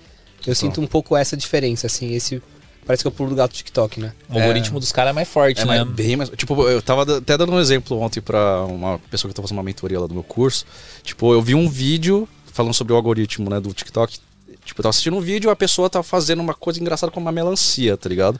Eu 0.45 0.55
sinto 0.55 0.81
um 0.81 0.87
pouco 0.87 1.15
essa 1.15 1.35
diferença, 1.37 1.87
assim, 1.87 2.13
esse. 2.13 2.41
Parece 2.85 3.03
que 3.03 3.07
eu 3.07 3.11
pulo 3.11 3.29
do 3.29 3.35
gato 3.35 3.51
do 3.51 3.55
TikTok, 3.55 3.99
né? 3.99 4.11
O 4.27 4.39
algoritmo 4.39 4.79
dos 4.79 4.91
caras 4.91 5.11
é 5.11 5.13
mais 5.13 5.27
forte, 5.27 5.61
É, 5.61 5.65
né? 5.65 5.83
mas 5.83 5.93
bem 5.93 6.15
mais. 6.15 6.29
Tipo, 6.29 6.67
eu 6.67 6.81
tava 6.81 7.17
até 7.17 7.37
dando 7.37 7.51
um 7.51 7.59
exemplo 7.59 7.99
ontem 7.99 8.19
pra 8.21 8.65
uma 8.65 8.97
pessoa 9.09 9.29
que 9.29 9.35
tava 9.35 9.47
fazendo 9.47 9.59
uma 9.59 9.63
mentoria 9.63 9.99
lá 9.99 10.07
do 10.07 10.13
meu 10.15 10.23
curso. 10.23 10.65
Tipo, 11.03 11.31
eu 11.31 11.41
vi 11.41 11.53
um 11.53 11.69
vídeo 11.69 12.27
falando 12.51 12.73
sobre 12.73 12.91
o 12.91 12.95
algoritmo, 12.95 13.49
né, 13.49 13.59
do 13.59 13.71
TikTok. 13.71 14.17
Tipo, 14.65 14.79
eu 14.79 14.83
tava 14.83 14.89
assistindo 14.89 15.15
um 15.15 15.21
vídeo 15.21 15.49
e 15.49 15.51
a 15.51 15.55
pessoa 15.55 15.89
tava 15.89 16.03
fazendo 16.03 16.39
uma 16.39 16.53
coisa 16.55 16.79
engraçada 16.81 17.11
com 17.11 17.19
uma 17.19 17.31
melancia, 17.31 17.95
tá 17.95 18.09
ligado? 18.09 18.39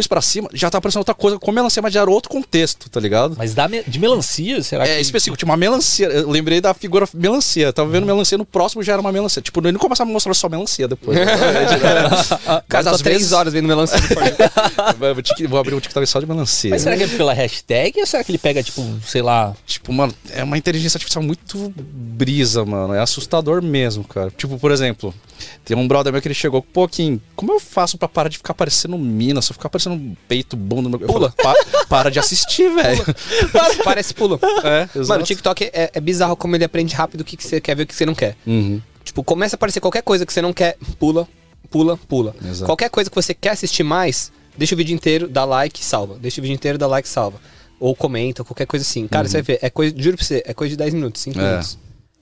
Pus 0.00 0.06
pra 0.06 0.22
cima, 0.22 0.48
já 0.54 0.70
tá 0.70 0.78
aparecendo 0.78 1.00
outra 1.00 1.14
coisa 1.14 1.38
com 1.38 1.52
melancia, 1.52 1.82
mas 1.82 1.92
já 1.92 2.00
era 2.00 2.10
outro 2.10 2.30
contexto, 2.30 2.88
tá 2.88 2.98
ligado? 2.98 3.34
Mas 3.36 3.52
da 3.52 3.68
me- 3.68 3.82
de 3.82 3.98
melancia, 3.98 4.62
será 4.62 4.84
que. 4.84 4.90
É 4.90 4.98
específico, 5.00 5.36
tinha 5.36 5.46
uma 5.48 5.58
melancia. 5.58 6.06
Eu 6.06 6.30
lembrei 6.30 6.58
da 6.58 6.72
figura 6.72 7.06
melancia. 7.12 7.66
Eu 7.66 7.72
tava 7.72 7.90
vendo 7.90 8.06
melancia 8.06 8.38
no 8.38 8.46
próximo 8.46 8.82
já 8.82 8.92
era 8.94 9.00
uma 9.02 9.12
melancia. 9.12 9.42
Tipo, 9.42 9.60
ele 9.60 9.72
não 9.72 9.78
começava 9.78 10.08
a 10.08 10.12
mostrar 10.12 10.32
só 10.32 10.48
melancia 10.48 10.88
depois. 10.88 11.18
né? 11.18 11.26
Cara, 12.68 12.90
às 12.92 13.02
três 13.02 13.18
vezes- 13.18 13.32
horas 13.32 13.52
vendo 13.52 13.68
melancia. 13.68 13.98
Vou 15.48 15.58
abrir 15.58 15.74
um 15.74 15.80
TikTok 15.80 16.06
só 16.06 16.18
de 16.20 16.26
melancia. 16.26 16.70
Mas 16.70 16.82
será 16.82 16.96
que 16.96 17.02
é 17.02 17.08
pela 17.08 17.32
hashtag 17.32 18.00
ou 18.00 18.06
será 18.06 18.24
que 18.24 18.30
ele 18.30 18.38
pega, 18.38 18.62
tipo, 18.62 18.82
sei 19.06 19.22
lá. 19.22 19.54
Tipo, 19.66 19.92
mano, 19.92 20.14
é 20.30 20.42
uma 20.42 20.56
inteligência 20.56 20.96
artificial 20.96 21.22
muito 21.22 21.72
brisa, 21.76 22.64
mano. 22.64 22.94
É 22.94 23.00
assustador 23.00 23.62
mesmo, 23.62 24.04
cara. 24.04 24.30
Tipo, 24.36 24.58
por 24.58 24.70
exemplo, 24.70 25.14
tem 25.64 25.76
um 25.76 25.86
brother 25.86 26.12
meu 26.12 26.20
que 26.22 26.28
ele 26.28 26.34
chegou, 26.34 26.62
pô, 26.62 26.86
Kim, 26.88 27.20
como 27.36 27.52
eu 27.52 27.60
faço 27.60 27.98
pra 27.98 28.08
parar 28.08 28.28
de 28.28 28.36
ficar 28.38 28.54
parecendo 28.54 28.96
mina? 28.98 29.40
Se 29.42 29.50
eu 29.50 29.54
ficar 29.54 29.68
parecendo 29.68 29.89
peito, 30.28 30.56
bunda 30.56 30.88
no 30.88 30.98
meu... 30.98 31.00
Eu 31.08 31.12
Pula. 31.12 31.34
falo, 31.42 31.56
"Pa- 31.64 31.86
para 31.88 32.10
de 32.10 32.18
assistir, 32.18 32.68
velho. 32.74 33.04
Parece 33.84 34.12
pulo. 34.14 34.38
É, 34.64 34.88
Mano, 35.06 35.22
o 35.22 35.26
TikTok 35.26 35.64
é, 35.72 35.90
é 35.94 36.00
bizarro 36.00 36.36
como 36.36 36.54
ele 36.56 36.64
aprende 36.64 36.94
rápido 36.94 37.20
o 37.22 37.24
que, 37.24 37.36
que 37.36 37.44
você 37.46 37.60
quer 37.60 37.74
ver 37.74 37.82
e 37.82 37.84
o 37.84 37.86
que 37.86 37.94
você 37.94 38.06
não 38.06 38.14
quer. 38.14 38.36
Uhum. 38.46 38.80
Tipo, 39.04 39.24
começa 39.24 39.54
a 39.54 39.56
aparecer 39.56 39.80
qualquer 39.80 40.02
coisa 40.02 40.24
que 40.26 40.32
você 40.32 40.42
não 40.42 40.52
quer, 40.52 40.76
pula, 40.98 41.26
pula, 41.70 41.96
pula. 41.96 42.34
Exato. 42.44 42.66
Qualquer 42.66 42.90
coisa 42.90 43.08
que 43.10 43.16
você 43.16 43.32
quer 43.34 43.50
assistir 43.50 43.82
mais, 43.82 44.30
deixa 44.56 44.74
o 44.74 44.78
vídeo 44.78 44.94
inteiro, 44.94 45.26
dá 45.28 45.44
like, 45.44 45.82
salva. 45.84 46.16
Deixa 46.20 46.40
o 46.40 46.42
vídeo 46.42 46.54
inteiro, 46.54 46.76
dá 46.78 46.86
like, 46.86 47.08
salva. 47.08 47.40
Ou 47.78 47.96
comenta, 47.96 48.44
qualquer 48.44 48.66
coisa 48.66 48.84
assim. 48.84 49.08
Cara, 49.08 49.26
você 49.26 49.38
vai 49.38 49.42
ver, 49.42 49.58
é 49.62 49.70
coisa, 49.70 49.94
juro 49.96 50.16
pra 50.16 50.24
você, 50.26 50.42
é 50.46 50.52
coisa 50.52 50.70
de 50.70 50.76
10 50.76 50.94
minutos, 50.94 51.22
5 51.22 51.40
É. 51.40 51.42
minutos. 51.48 51.78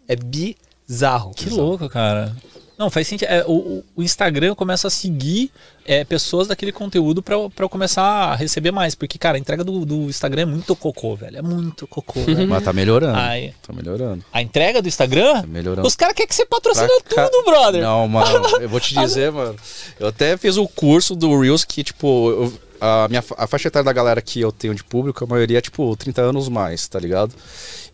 É 0.06 0.16
bizarro. 0.16 1.32
Que 1.34 1.50
louco, 1.50 1.88
cara. 1.88 2.34
Não, 2.78 2.88
faz 2.90 3.08
sentido. 3.08 3.28
É, 3.28 3.44
o, 3.46 3.82
o- 3.96 4.02
Instagram 4.02 4.54
começa 4.54 4.86
a 4.86 4.90
seguir 4.90 5.50
é, 5.84 6.04
pessoas 6.04 6.46
daquele 6.46 6.70
conteúdo 6.70 7.20
pra, 7.22 7.34
eu- 7.34 7.50
pra 7.50 7.64
eu 7.64 7.68
começar 7.68 8.02
a 8.04 8.34
receber 8.36 8.70
mais. 8.70 8.94
Porque, 8.94 9.18
cara, 9.18 9.36
a 9.36 9.40
entrega 9.40 9.64
do, 9.64 9.84
do 9.84 10.02
Instagram 10.08 10.42
é 10.42 10.44
muito 10.46 10.76
cocô, 10.76 11.16
velho. 11.16 11.38
É 11.38 11.42
muito 11.42 11.86
cocô, 11.88 12.20
velho. 12.22 12.46
Mas 12.48 12.62
tá 12.62 12.72
melhorando. 12.72 13.18
Ai. 13.18 13.52
Tá 13.66 13.72
melhorando. 13.72 14.24
A 14.32 14.40
entrega 14.40 14.80
do 14.80 14.86
Instagram? 14.86 15.40
Tá 15.40 15.46
melhorando. 15.48 15.88
Os 15.88 15.96
caras 15.96 16.14
querem 16.14 16.28
que 16.28 16.34
você 16.36 16.46
patrocine 16.46 16.88
ca- 17.08 17.28
tudo, 17.28 17.44
brother. 17.50 17.82
Não, 17.82 18.06
mano, 18.06 18.46
eu 18.60 18.68
vou 18.68 18.78
te 18.78 18.94
dizer, 18.98 19.32
mano. 19.32 19.56
Eu 19.98 20.06
até 20.08 20.36
fiz 20.36 20.56
o 20.56 20.68
curso 20.68 21.16
do 21.16 21.36
Reels 21.40 21.64
que, 21.64 21.82
tipo, 21.82 22.30
eu, 22.30 22.52
a 22.80 23.06
minha 23.08 23.22
a 23.36 23.46
faixa 23.46 23.68
etária 23.68 23.84
da 23.84 23.92
galera 23.92 24.20
que 24.20 24.40
eu 24.40 24.52
tenho 24.52 24.74
de 24.74 24.84
público, 24.84 25.24
a 25.24 25.26
maioria 25.26 25.58
é 25.58 25.60
tipo 25.60 25.94
30 25.96 26.20
anos 26.22 26.48
mais, 26.48 26.86
tá 26.88 26.98
ligado? 26.98 27.34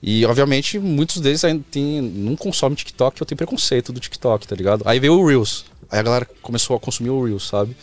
E 0.02 0.24
obviamente 0.26 0.78
muitos 0.78 1.20
deles 1.20 1.44
ainda 1.44 1.64
tem, 1.70 2.00
não 2.00 2.36
consomem 2.36 2.74
TikTok, 2.76 3.20
eu 3.20 3.26
tenho 3.26 3.36
preconceito 3.36 3.92
do 3.92 4.00
TikTok, 4.00 4.46
tá 4.46 4.54
ligado? 4.54 4.82
Aí 4.86 4.98
veio 5.00 5.14
o 5.18 5.26
Reels. 5.26 5.64
Aí 5.90 5.98
a 5.98 6.02
galera 6.02 6.28
começou 6.42 6.76
a 6.76 6.80
consumir 6.80 7.10
o 7.10 7.24
Reels, 7.24 7.46
sabe? 7.46 7.76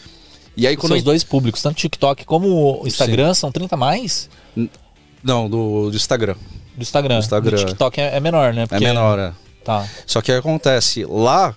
E 0.55 0.67
aí 0.67 0.75
quando 0.75 0.93
Seus 0.93 1.03
dois 1.03 1.23
públicos, 1.23 1.61
tanto 1.61 1.77
TikTok 1.77 2.25
como 2.25 2.81
o 2.83 2.87
Instagram, 2.87 3.33
são 3.33 3.51
30 3.51 3.77
mais 3.77 4.29
não, 5.23 5.49
do, 5.49 5.89
do 5.89 5.95
Instagram. 5.95 6.35
do 6.75 6.81
Instagram. 6.81 7.15
Do 7.15 7.19
Instagram. 7.19 7.57
Do 7.57 7.65
TikTok 7.65 8.01
é, 8.01 8.15
é 8.17 8.19
menor, 8.19 8.53
né? 8.53 8.63
É 8.63 8.67
Porque- 8.67 8.83
menor, 8.83 9.19
é. 9.19 9.33
Tá. 9.63 9.87
Só 10.07 10.21
que 10.21 10.31
acontece, 10.31 11.05
lá. 11.05 11.55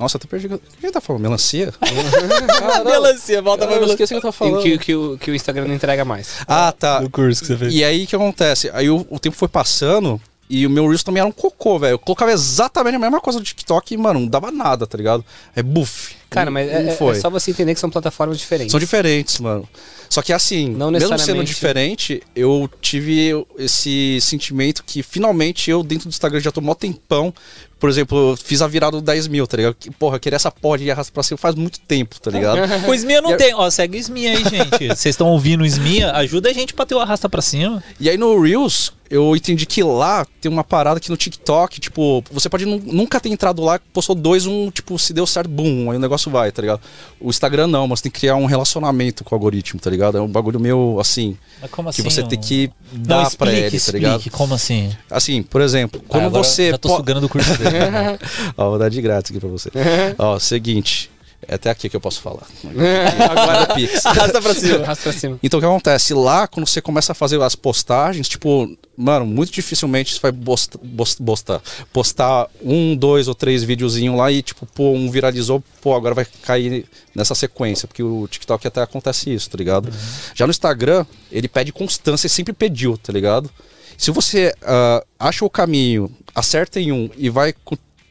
Nossa, 0.00 0.16
até 0.16 0.26
perdi. 0.26 0.46
O 0.46 0.58
que 0.58 0.86
ele 0.86 0.92
tá 0.92 1.00
falando? 1.00 1.20
Melancia? 1.20 1.74
Melancia, 2.84 3.42
volta 3.42 3.66
eu 3.66 3.84
esqueci 3.84 4.14
o 4.14 4.20
que 4.20 4.26
eu 4.26 4.32
tava 4.32 4.32
falando. 4.32 4.62
que, 4.62 4.78
que, 4.78 4.94
o, 4.94 5.18
que 5.18 5.30
o 5.30 5.34
Instagram 5.34 5.66
não 5.66 5.74
entrega 5.74 6.06
mais. 6.06 6.36
Ah, 6.48 6.72
tá. 6.72 7.00
Do 7.00 7.10
curso 7.10 7.42
que 7.42 7.48
você 7.48 7.56
fez. 7.56 7.74
E 7.74 7.84
aí 7.84 8.04
o 8.04 8.06
que 8.06 8.16
acontece? 8.16 8.70
Aí 8.72 8.88
o, 8.88 9.06
o 9.10 9.18
tempo 9.18 9.36
foi 9.36 9.46
passando 9.46 10.18
e 10.48 10.66
o 10.66 10.70
meu 10.70 10.86
Reels 10.86 11.04
também 11.04 11.20
era 11.20 11.28
um 11.28 11.32
cocô, 11.32 11.78
velho. 11.78 11.92
Eu 11.92 11.98
colocava 11.98 12.32
exatamente 12.32 12.96
a 12.96 12.98
mesma 12.98 13.20
coisa 13.20 13.38
do 13.38 13.44
TikTok 13.44 13.92
e, 13.92 13.96
mano, 13.98 14.20
não 14.20 14.26
dava 14.26 14.50
nada, 14.50 14.86
tá 14.86 14.96
ligado? 14.96 15.22
É 15.54 15.62
buff. 15.62 16.16
Cara, 16.30 16.50
mas 16.50 16.70
não 16.70 16.78
é, 16.78 16.88
é- 16.88 16.96
foi. 16.96 17.16
é 17.16 17.20
só 17.20 17.28
você 17.28 17.50
entender 17.50 17.74
que 17.74 17.80
são 17.80 17.90
plataformas 17.90 18.38
diferentes. 18.38 18.70
São 18.70 18.78
diferentes, 18.80 19.38
mano. 19.40 19.68
Só 20.08 20.22
que 20.22 20.32
assim, 20.32 20.70
Não 20.70 20.90
mesmo 20.90 21.06
sendo 21.08 21.12
necessariamente. 21.12 21.52
diferente, 21.54 22.22
eu 22.34 22.68
tive 22.80 23.32
esse 23.58 24.18
sentimento 24.20 24.82
que 24.84 25.02
finalmente 25.02 25.70
eu, 25.70 25.82
dentro 25.82 26.08
do 26.08 26.10
Instagram, 26.10 26.40
já 26.40 26.50
tô 26.50 26.60
mó 26.60 26.74
tempão. 26.74 27.32
Por 27.78 27.88
exemplo, 27.88 28.32
eu 28.32 28.36
fiz 28.36 28.60
a 28.60 28.66
virada 28.66 28.96
do 28.98 29.00
10 29.02 29.26
mil, 29.28 29.46
tá 29.46 29.56
ligado? 29.56 29.74
Que, 29.74 29.90
porra, 29.90 30.18
querer 30.18 30.36
essa 30.36 30.50
porra 30.50 30.76
de 30.78 30.90
arrasta 30.90 31.12
pra 31.12 31.22
cima 31.22 31.38
faz 31.38 31.54
muito 31.54 31.80
tempo, 31.80 32.20
tá 32.20 32.30
ligado? 32.30 32.58
O 32.90 32.94
Smia 32.94 33.22
não 33.22 33.32
E 33.32 33.36
tem. 33.38 33.54
Ó, 33.54 33.70
segue 33.70 33.96
o 33.96 34.00
Smia 34.00 34.32
aí, 34.32 34.44
gente. 34.44 34.88
Vocês 34.94 35.06
estão 35.06 35.28
ouvindo 35.28 35.62
o 35.62 35.66
Smia? 35.66 36.12
Ajuda 36.12 36.50
a 36.50 36.52
gente 36.52 36.74
pra 36.74 36.84
ter 36.84 36.94
o 36.94 37.00
arrasta 37.00 37.26
pra 37.28 37.40
cima. 37.40 37.82
E 37.98 38.10
aí 38.10 38.18
no 38.18 38.38
Reels, 38.38 38.92
eu 39.08 39.34
entendi 39.34 39.64
que 39.64 39.82
lá 39.82 40.26
tem 40.42 40.50
uma 40.52 40.62
parada 40.62 41.00
que 41.00 41.08
no 41.08 41.16
TikTok, 41.16 41.80
tipo, 41.80 42.22
você 42.30 42.50
pode 42.50 42.66
nu- 42.66 42.82
nunca 42.84 43.18
ter 43.18 43.30
entrado 43.30 43.62
lá, 43.62 43.80
postou 43.94 44.14
dois, 44.14 44.44
um, 44.44 44.70
tipo, 44.70 44.98
se 44.98 45.14
deu 45.14 45.26
certo, 45.26 45.48
bum, 45.48 45.90
aí 45.90 45.96
o 45.96 46.00
negócio 46.00 46.19
vai, 46.28 46.50
tá 46.52 46.60
ligado? 46.60 46.80
O 47.20 47.30
Instagram 47.30 47.68
não, 47.68 47.86
mas 47.86 48.00
tem 48.00 48.10
que 48.10 48.20
criar 48.20 48.34
um 48.34 48.44
relacionamento 48.46 49.22
com 49.24 49.34
o 49.34 49.36
algoritmo, 49.36 49.80
tá 49.80 49.88
ligado? 49.88 50.18
É 50.18 50.20
um 50.20 50.28
bagulho 50.28 50.58
meio 50.60 50.98
assim, 51.00 51.38
Mas 51.62 51.70
como 51.70 51.90
que 51.92 52.00
assim? 52.00 52.10
você 52.10 52.20
ó? 52.22 52.26
tem 52.26 52.38
que 52.40 52.70
Não, 52.92 53.02
dar 53.02 53.22
explique, 53.22 53.38
pra 53.38 53.52
ele, 53.52 53.80
tá 53.80 53.92
ligado? 53.92 54.30
Como 54.30 54.54
assim? 54.54 54.90
Assim, 55.08 55.42
por 55.42 55.60
exemplo, 55.60 56.02
quando 56.08 56.24
Ah, 56.26 56.28
você. 56.28 56.70
Já 56.72 56.78
tô 56.78 56.88
po- 56.88 56.96
sugando 56.96 57.20
do 57.20 57.28
curso 57.28 57.56
dele. 57.56 57.76
Ó, 58.58 58.70
vou 58.70 58.78
dar 58.78 58.88
de 58.90 59.00
grátis 59.00 59.30
aqui 59.30 59.40
pra 59.40 59.48
você. 59.48 59.70
Ó, 60.18 60.38
seguinte. 60.38 61.10
É 61.48 61.54
até 61.54 61.70
aqui 61.70 61.88
que 61.88 61.96
eu 61.96 62.00
posso 62.00 62.20
falar. 62.20 62.46
Agora, 63.30 63.74
Pix. 63.74 64.04
arrasta 64.06 64.40
pra 64.42 64.54
cima. 64.54 64.82
Arrasta 64.84 65.02
pra 65.04 65.12
cima. 65.12 65.38
Então 65.42 65.58
o 65.58 65.60
que 65.60 65.66
acontece? 65.66 66.14
Lá, 66.14 66.46
quando 66.46 66.66
você 66.68 66.80
começa 66.80 67.12
a 67.12 67.14
fazer 67.14 67.40
as 67.40 67.54
postagens, 67.54 68.28
tipo, 68.28 68.76
mano, 68.96 69.24
muito 69.26 69.50
dificilmente 69.50 70.12
você 70.14 70.20
vai 70.20 70.32
bosta- 70.32 70.78
bos- 70.82 71.14
postar, 71.14 71.62
postar 71.92 72.46
um, 72.62 72.94
dois 72.94 73.26
ou 73.26 73.34
três 73.34 73.64
videozinhos 73.64 74.16
lá 74.16 74.30
e, 74.30 74.42
tipo, 74.42 74.66
pô, 74.66 74.90
um 74.92 75.10
viralizou, 75.10 75.62
pô, 75.80 75.94
agora 75.94 76.14
vai 76.14 76.26
cair 76.42 76.84
nessa 77.14 77.34
sequência, 77.34 77.88
porque 77.88 78.02
o 78.02 78.28
TikTok 78.28 78.66
até 78.68 78.82
acontece 78.82 79.32
isso, 79.32 79.48
tá 79.50 79.56
ligado? 79.56 79.90
Já 80.34 80.46
no 80.46 80.50
Instagram, 80.50 81.06
ele 81.32 81.48
pede 81.48 81.72
constância 81.72 82.26
e 82.26 82.30
sempre 82.30 82.52
pediu, 82.52 82.98
tá 82.98 83.12
ligado? 83.12 83.50
Se 83.96 84.10
você 84.10 84.54
ah, 84.62 85.02
acha 85.18 85.44
o 85.44 85.50
caminho, 85.50 86.10
acerta 86.34 86.78
em 86.80 86.92
um 86.92 87.10
e 87.16 87.28
vai 87.28 87.54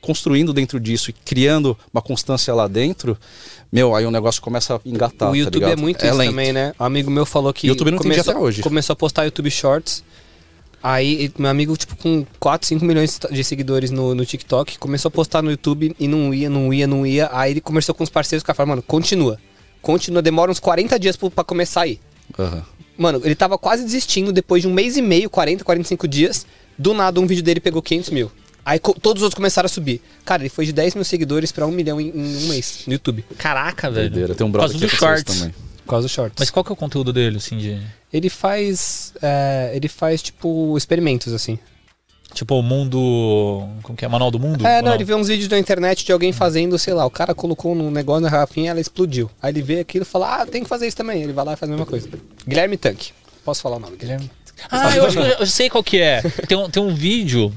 construindo 0.02 0.54
dentro 0.54 0.80
disso 0.80 1.10
e 1.10 1.14
criando 1.14 1.78
uma 1.93 2.02
constância 2.02 2.54
lá 2.54 2.68
dentro, 2.68 3.18
meu, 3.72 3.95
aí 3.95 4.06
o 4.06 4.12
negócio 4.12 4.41
começa 4.41 4.76
a 4.76 4.80
engatar. 4.86 5.30
o 5.30 5.32
tá 5.32 5.38
YouTube 5.38 5.64
é 5.64 5.66
ligado? 5.68 5.82
muito 5.82 6.06
isso 6.06 6.16
lento. 6.16 6.30
também, 6.30 6.54
né? 6.54 6.74
Um 6.80 6.84
amigo 6.84 7.12
meu 7.12 7.26
falou 7.26 7.54
que. 7.54 7.68
YouTube 7.68 7.91
não 7.91 7.97
começou, 7.97 8.32
até 8.32 8.39
hoje. 8.39 8.62
Começou 8.62 8.93
a 8.93 8.95
postar 8.95 9.26
YouTube 9.26 9.52
Shorts. 9.52 10.04
Aí, 10.82 11.32
meu 11.38 11.50
amigo, 11.50 11.76
tipo, 11.76 11.95
com 11.97 12.26
4, 12.39 12.68
5 12.68 12.86
milhões 12.86 13.20
de 13.30 13.43
seguidores 13.43 13.91
no, 13.91 14.16
no 14.16 14.26
TikTok, 14.26 14.80
começou 14.80 15.10
a 15.10 15.12
postar 15.12 15.41
no 15.41 15.52
YouTube 15.52 15.93
e 16.00 16.08
não 16.08 16.34
ia, 16.34 16.50
não 16.50 16.74
ia, 16.74 16.88
não 16.88 17.06
ia. 17.06 17.30
Aí 17.34 17.52
ele 17.52 17.62
conversou 17.62 17.93
com 17.93 18.04
os 18.04 18.10
parceiros, 18.10 18.43
o 18.43 18.45
cara 18.45 18.56
falou, 18.56 18.70
mano, 18.70 18.82
continua. 18.82 19.38
Continua, 19.82 20.22
demora 20.22 20.50
uns 20.50 20.60
40 20.60 20.97
dias 20.97 21.18
pra 21.18 21.43
começar 21.43 21.82
aí. 21.82 22.00
Aham. 22.38 22.64
Mano, 22.97 23.22
ele 23.24 23.36
tava 23.36 23.58
quase 23.58 23.84
desistindo 23.84 24.34
depois 24.34 24.62
de 24.62 24.68
um 24.68 24.74
mês 24.74 24.97
e 24.97 25.02
meio, 25.02 25.30
40, 25.30 25.64
45 25.64 26.08
dias. 26.08 26.45
Do 26.78 26.93
nada, 26.93 27.20
um 27.20 27.28
vídeo 27.28 27.43
dele 27.43 27.60
pegou 27.60 27.82
500 27.82 28.10
mil. 28.10 28.32
Aí 28.66 28.80
todos 28.80 29.22
os 29.22 29.24
outros 29.24 29.36
começaram 29.36 29.66
a 29.66 29.70
subir. 29.70 30.01
Cara, 30.26 30.41
ele 30.41 30.49
foi 30.49 30.66
de 30.66 30.74
10 30.74 30.95
mil 30.95 31.03
seguidores 31.03 31.51
pra 31.51 31.66
1 31.66 31.72
milhão 31.72 31.99
em, 31.99 32.10
em 32.10 32.45
um 32.45 32.47
mês 32.47 32.84
no 32.86 32.93
YouTube. 32.93 33.26
Caraca, 33.38 33.89
velho. 33.89 34.10
Doideira. 34.10 34.36
Tem 34.36 34.45
um 34.45 34.51
brother 34.51 34.78
que 34.78 34.97
também. 35.24 35.53
Por 35.84 35.91
causa 35.93 36.05
dos 36.05 36.12
shorts. 36.12 36.36
Mas 36.38 36.51
qual 36.51 36.64
que 36.64 36.72
é 36.72 36.74
o 36.74 36.76
conteúdo 36.76 37.12
dele, 37.12 37.38
assim, 37.38 37.57
de... 37.57 37.82
Ele 38.14 38.30
faz. 38.30 39.12
é, 39.22 39.72
ele 39.74 39.88
faz, 39.88 40.22
tipo, 40.22 40.78
experimentos, 40.78 41.34
assim. 41.34 41.57
Tipo, 42.32 42.60
o 42.60 42.62
mundo... 42.62 43.68
Como 43.82 43.97
que 43.97 44.05
é? 44.05 44.07
Manual 44.07 44.30
do 44.30 44.39
Mundo? 44.39 44.66
É, 44.68 44.78
Ou 44.78 44.84
não, 44.84 44.93
ele 44.93 45.03
vê 45.03 45.16
uns 45.16 45.30
vídeos 45.30 45.49
na 45.49 45.57
internet 45.57 46.05
de 46.05 46.12
alguém 46.12 46.32
fazendo, 46.32 46.78
sei 46.78 46.93
lá, 46.93 47.03
o 47.07 47.10
cara 47.10 47.34
colocou 47.34 47.74
num 47.74 47.89
negócio 47.89 48.22
na 48.22 48.30
garrafinha 48.30 48.68
e 48.68 48.70
ela 48.70 48.80
explodiu. 48.80 49.32
Aí 49.41 49.51
ele 49.51 49.64
vê 49.64 49.80
aquilo 49.80 50.03
e 50.03 50.05
fala, 50.05 50.41
ah, 50.41 50.45
tem 50.45 50.62
que 50.62 50.70
fazer 50.70 50.86
isso 50.86 50.95
também. 50.97 51.24
Ele 51.24 51.34
vai 51.34 51.43
lá 51.43 51.53
e 51.53 51.55
faz 51.55 51.68
a 51.68 51.74
mesma 51.74 51.88
coisa. 51.88 52.07
Guilherme 52.47 52.78
Tanque. 52.78 53.12
Posso 53.43 53.64
falar 53.64 53.78
o 53.78 53.80
nome? 53.80 53.97
Guilherme. 53.97 54.30
Ah, 54.70 54.95
eu 54.95 55.05
acho 55.05 55.18
que 55.18 55.24
eu, 55.24 55.38
eu 55.39 55.47
sei 55.47 55.72
qual 55.72 55.84
que 55.84 55.99
é. 55.99 56.22
Tem 56.47 56.55
um, 56.55 56.70
tem 56.70 56.84
um 56.84 56.93
vídeo... 56.93 57.51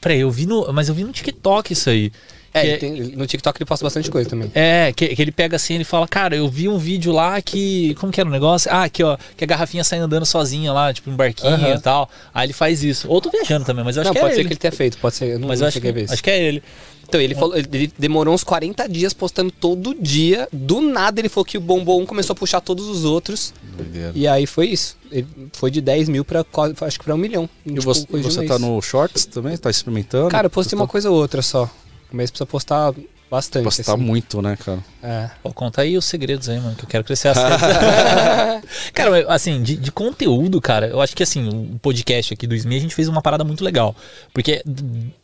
Peraí, 0.00 0.20
eu 0.20 0.30
vi 0.30 0.46
no... 0.46 0.72
Mas 0.72 0.88
eu 0.88 0.94
vi 0.94 1.04
no 1.04 1.12
TikTok 1.12 1.72
isso 1.72 1.90
aí. 1.90 2.12
É, 2.52 2.72
Que 2.72 2.78
tem- 2.78 2.92
no 3.16 3.26
TikTok 3.26 3.58
ele 3.58 3.66
posta 3.66 3.84
bastante 3.84 4.10
coisa 4.10 4.28
também. 4.28 4.50
É, 4.54 4.92
que, 4.96 5.08
que 5.14 5.20
ele 5.22 5.30
pega 5.30 5.56
assim, 5.56 5.74
ele 5.74 5.84
fala, 5.84 6.08
cara, 6.08 6.34
eu 6.34 6.48
vi 6.48 6.68
um 6.68 6.78
vídeo 6.78 7.12
lá 7.12 7.40
que. 7.42 7.94
Como 7.96 8.10
que 8.10 8.20
era 8.20 8.28
o 8.28 8.32
negócio? 8.32 8.70
Ah, 8.72 8.84
aqui, 8.84 9.02
ó, 9.02 9.16
que 9.36 9.44
a 9.44 9.46
garrafinha 9.46 9.84
sai 9.84 9.98
andando 9.98 10.24
sozinha 10.24 10.72
lá, 10.72 10.92
tipo, 10.92 11.10
em 11.10 11.14
barquinho 11.14 11.52
Aham. 11.54 11.74
e 11.74 11.80
tal. 11.80 12.08
Aí 12.32 12.46
ele 12.46 12.52
faz 12.54 12.82
isso. 12.82 13.06
Ou 13.08 13.20
tô 13.20 13.30
viajando 13.30 13.64
também, 13.66 13.84
mas 13.84 13.96
eu 13.96 14.02
acho 14.02 14.08
não, 14.08 14.14
que 14.14 14.20
pode 14.20 14.32
é 14.32 14.34
ser 14.34 14.40
ele. 14.40 14.48
que 14.48 14.54
ele 14.54 14.60
tenha 14.60 14.72
feito, 14.72 14.98
pode 14.98 15.14
ser. 15.14 15.26
Eu 15.34 15.38
não, 15.38 15.48
Mas 15.48 15.60
não 15.60 15.66
eu 15.66 15.68
acho 15.68 15.80
que, 15.80 15.88
acho 16.10 16.22
que 16.22 16.30
é 16.30 16.42
ele. 16.42 16.62
Então, 17.06 17.18
ele, 17.20 17.34
falou, 17.34 17.56
ele- 17.56 17.90
demorou 17.98 18.34
uns 18.34 18.44
40 18.44 18.86
dias 18.86 19.14
postando 19.14 19.50
todo 19.50 19.94
dia. 19.98 20.46
Do 20.52 20.82
nada 20.82 21.18
ele 21.20 21.30
falou 21.30 21.44
que 21.46 21.56
o 21.56 21.60
bombom 21.60 22.04
começou 22.04 22.34
a 22.34 22.36
puxar 22.36 22.60
todos 22.60 22.86
os 22.86 23.02
outros. 23.04 23.54
Doideira. 23.76 24.12
E 24.14 24.28
aí 24.28 24.46
foi 24.46 24.66
isso. 24.68 24.94
Ele 25.10 25.26
foi 25.54 25.70
de 25.70 25.80
10 25.80 26.08
mil 26.10 26.22
pra 26.22 26.44
acho 26.82 26.98
que 26.98 27.04
pra 27.06 27.14
um 27.14 27.18
milhão. 27.18 27.48
E 27.64 27.70
Tipo, 27.70 27.82
você, 27.82 28.06
você 28.10 28.44
tá 28.44 28.58
no 28.58 28.80
Shorts 28.82 29.24
também? 29.24 29.56
Tá 29.56 29.70
experimentando? 29.70 30.28
Cara, 30.28 30.46
eu 30.46 30.50
postei 30.50 30.78
uma 30.78 30.86
coisa 30.86 31.10
ou 31.10 31.16
outra 31.16 31.40
só. 31.40 31.70
Mas 32.10 32.30
precisa 32.30 32.46
postar 32.46 32.94
bastante. 33.30 33.64
Postar 33.64 33.94
assim. 33.94 34.02
muito, 34.02 34.40
né, 34.40 34.56
cara? 34.56 34.78
É. 35.02 35.28
Pô, 35.42 35.52
conta 35.52 35.82
aí 35.82 35.98
os 35.98 36.06
segredos 36.06 36.48
aí, 36.48 36.58
mano, 36.58 36.74
que 36.74 36.84
eu 36.84 36.88
quero 36.88 37.04
crescer 37.04 37.28
assim. 37.28 37.42
cara, 38.94 39.26
assim, 39.28 39.62
de, 39.62 39.76
de 39.76 39.92
conteúdo, 39.92 40.60
cara, 40.60 40.86
eu 40.86 41.00
acho 41.00 41.14
que 41.14 41.22
assim, 41.22 41.46
o 41.46 41.78
podcast 41.78 42.32
aqui 42.32 42.46
do 42.46 42.56
SMI, 42.56 42.76
a 42.76 42.80
gente 42.80 42.94
fez 42.94 43.06
uma 43.08 43.20
parada 43.20 43.44
muito 43.44 43.62
legal. 43.62 43.94
Porque 44.32 44.62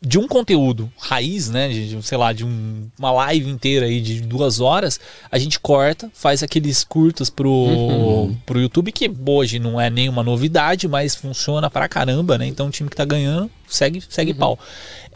de 0.01 0.19
um 0.19 0.27
conteúdo 0.27 0.91
raiz, 0.99 1.49
né, 1.49 1.67
de, 1.69 1.89
de, 1.89 2.03
sei 2.03 2.17
lá, 2.17 2.31
de 2.31 2.45
um- 2.45 2.87
uma 2.99 3.11
live 3.11 3.49
inteira 3.49 3.87
aí 3.87 3.99
de 3.99 4.21
duas 4.21 4.59
horas, 4.59 4.99
a 5.31 5.39
gente 5.39 5.59
corta, 5.59 6.09
faz 6.13 6.43
aqueles 6.43 6.83
curtos 6.83 7.31
pro, 7.31 8.31
pro 8.45 8.61
YouTube, 8.61 8.91
que 8.91 9.11
hoje 9.27 9.57
não 9.57 9.81
é 9.81 9.89
nenhuma 9.89 10.21
novidade, 10.21 10.87
mas 10.87 11.15
funciona 11.15 11.69
pra 11.71 11.89
caramba, 11.89 12.37
né? 12.37 12.45
Então 12.45 12.67
o 12.67 12.71
time 12.71 12.87
que 12.87 12.95
tá 12.95 13.05
ganhando 13.05 13.49
segue, 13.67 14.03
segue 14.07 14.33
pau. 14.33 14.59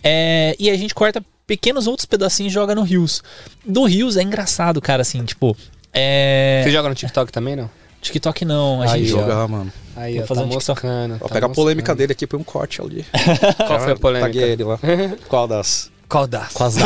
É, 0.04 0.56
e 0.58 0.70
a 0.72 0.76
gente 0.78 0.96
corta 0.96 1.24
pequenos 1.50 1.88
outros 1.88 2.06
pedacinhos 2.06 2.52
e 2.52 2.54
joga 2.54 2.76
no 2.76 2.84
Rios. 2.84 3.24
Do 3.66 3.84
Rios 3.86 4.16
é 4.18 4.22
engraçado, 4.22 4.80
cara, 4.80 5.02
assim, 5.02 5.26
tipo. 5.26 5.58
É. 5.92 6.62
Você 6.64 6.72
joga 6.72 6.88
no 6.88 6.94
TikTok 6.94 7.32
também, 7.32 7.56
não? 7.56 7.68
TikTok 8.00 8.46
não, 8.46 8.84
a 8.84 8.92
Aí, 8.92 9.06
gente 9.06 9.16
ó. 9.16 9.22
Jogar, 9.22 9.48
mano. 9.48 9.74
Aí, 9.96 10.14
Vou 10.14 10.24
ó, 10.24 10.28
fazer 10.28 10.42
tá 10.42 10.46
um 10.46 10.50
TikTok. 10.52 10.82
Vou 11.18 11.28
tá 11.28 11.34
pegar 11.34 11.48
a 11.48 11.50
polêmica 11.50 11.96
dele 11.96 12.12
aqui 12.12 12.26
e 12.26 12.28
põe 12.28 12.40
um 12.40 12.44
corte 12.44 12.82
ali. 12.82 13.04
Qual 13.66 13.80
foi 13.80 13.94
a 13.94 13.96
polêmica? 13.96 14.32
Taguei 14.32 14.52
ele 14.52 14.64
lá. 14.64 14.80
Qual 15.28 15.48
das? 15.48 15.92
Qual 16.10 16.26
das? 16.26 16.52
Quase 16.54 16.80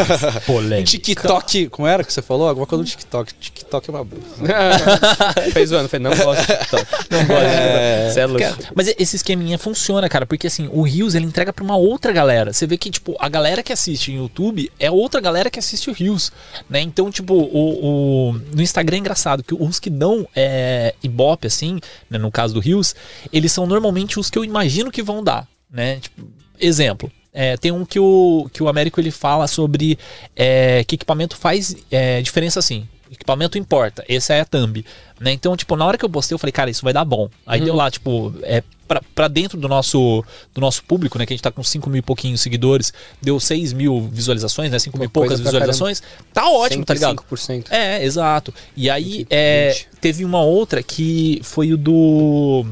polêmica. 0.45 0.84
TikTok, 0.84 1.69
como 1.69 1.88
era 1.88 2.03
que 2.03 2.11
você 2.11 2.21
falou? 2.21 2.49
Alguma 2.49 2.67
coisa 2.67 2.84
do 2.84 2.89
TikTok. 2.89 3.34
TikTok 3.34 3.89
é 3.89 3.93
uma. 3.93 4.05
Fez 5.53 5.71
o 5.71 5.76
ano, 5.78 5.88
fez, 5.88 6.03
não 6.03 6.11
gosto 6.15 6.41
de 6.41 6.47
TikTok. 6.57 6.86
Não 7.09 7.26
gosto 7.26 7.41
É. 7.43 8.09
Você 8.11 8.19
é 8.19 8.26
louco. 8.26 8.41
Cara, 8.41 8.57
Mas 8.76 8.93
esse 8.99 9.15
esqueminha 9.15 9.57
funciona, 9.57 10.09
cara, 10.09 10.26
porque 10.26 10.47
assim, 10.47 10.69
o 10.74 10.82
Rios 10.82 11.15
ele 11.15 11.26
entrega 11.26 11.53
pra 11.53 11.63
uma 11.63 11.78
outra 11.78 12.11
galera. 12.11 12.51
Você 12.51 12.67
vê 12.67 12.78
que, 12.78 12.89
tipo, 12.91 13.15
a 13.17 13.30
galera 13.30 13.63
que 13.63 13.71
assiste 13.71 14.11
em 14.11 14.17
YouTube 14.17 14.69
é 14.80 14.91
outra 14.91 15.21
galera 15.21 15.49
que 15.49 15.57
assiste 15.57 15.89
o 15.89 15.93
Rios, 15.93 16.32
né? 16.69 16.82
Então, 16.82 17.09
tipo, 17.09 17.34
o, 17.34 18.30
o- 18.32 18.34
no 18.53 18.61
Instagram 18.61 18.97
é 18.97 18.99
engraçado 18.99 19.41
que 19.41 19.53
os 19.55 19.80
que 19.80 19.89
dão 19.89 20.28
é, 20.36 20.93
Ibope, 21.01 21.47
assim, 21.47 21.80
né, 22.09 22.17
no 22.17 22.30
caso 22.30 22.53
do 22.53 22.59
Rios, 22.59 22.93
eles 23.32 23.51
são 23.53 23.65
normalmente 23.65 24.19
os 24.19 24.30
que 24.30 24.38
eu 24.38 24.43
imagino 24.43 24.91
que 24.91 25.01
vão 25.01 25.24
dar, 25.24 25.47
né? 25.71 25.99
Tipo, 26.01 26.28
exemplo. 26.59 27.09
É, 27.34 27.57
tem 27.57 27.71
um 27.71 27.84
que 27.84 27.99
o, 27.99 28.49
que 28.53 28.61
o 28.61 28.67
Américo 28.67 28.99
ele 29.01 29.11
fala 29.11 29.47
sobre 29.47 29.97
é, 30.36 30.84
que 30.84 30.95
equipamento 30.95 31.36
faz 31.36 31.75
é, 31.91 32.21
diferença 32.21 32.59
assim. 32.59 32.88
Equipamento 33.11 33.57
importa. 33.57 34.03
Essa 34.09 34.34
é 34.34 34.41
a 34.41 34.45
thumb. 34.45 34.84
Né? 35.19 35.31
Então, 35.31 35.55
tipo, 35.55 35.75
na 35.75 35.86
hora 35.86 35.97
que 35.97 36.03
eu 36.03 36.09
postei, 36.09 36.34
eu 36.34 36.39
falei, 36.39 36.51
cara, 36.51 36.69
isso 36.71 36.84
vai 36.84 36.93
dar 36.93 37.05
bom. 37.05 37.29
Aí 37.45 37.59
Uhum. 37.59 37.65
deu 37.65 37.75
lá, 37.75 37.91
tipo, 37.91 38.34
é, 38.41 38.63
pra, 38.88 39.01
pra 39.13 39.27
dentro 39.27 39.59
do 39.59 39.67
nosso, 39.67 40.23
do 40.53 40.59
nosso 40.59 40.84
público, 40.84 41.17
né? 41.19 41.25
Que 41.25 41.34
a 41.34 41.36
gente 41.36 41.43
tá 41.43 41.51
com 41.51 41.63
5 41.63 41.89
mil 41.89 41.99
e 41.99 42.01
pouquinhos 42.01 42.41
seguidores, 42.41 42.91
deu 43.21 43.39
6 43.39 43.71
mil 43.71 44.09
visualizações, 44.11 44.71
né? 44.71 44.79
5 44.79 44.97
mil 44.97 45.05
e 45.05 45.09
poucas 45.09 45.39
visualizações. 45.39 46.01
Tá 46.34 46.49
ótimo, 46.49 46.84
tá 46.84 46.93
ligado? 46.95 47.17
105%. 47.17 47.67
É, 47.71 48.03
exato. 48.03 48.51
E 48.75 48.89
aí 48.89 49.27
é, 49.29 49.73
120. 49.73 49.99
teve 50.01 50.25
uma 50.25 50.41
outra 50.41 50.81
que 50.81 51.39
foi 51.43 51.71
o 51.71 51.77
do. 51.77 52.65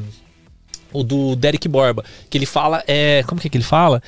O 0.92 1.02
do 1.02 1.34
Derek 1.36 1.68
Borba. 1.68 2.04
Que 2.28 2.36
ele 2.36 2.46
fala. 2.46 2.82
É, 2.86 3.22
como 3.26 3.40
que 3.40 3.46
é 3.46 3.50
que 3.50 3.56
ele 3.56 3.64
fala? 3.64 4.02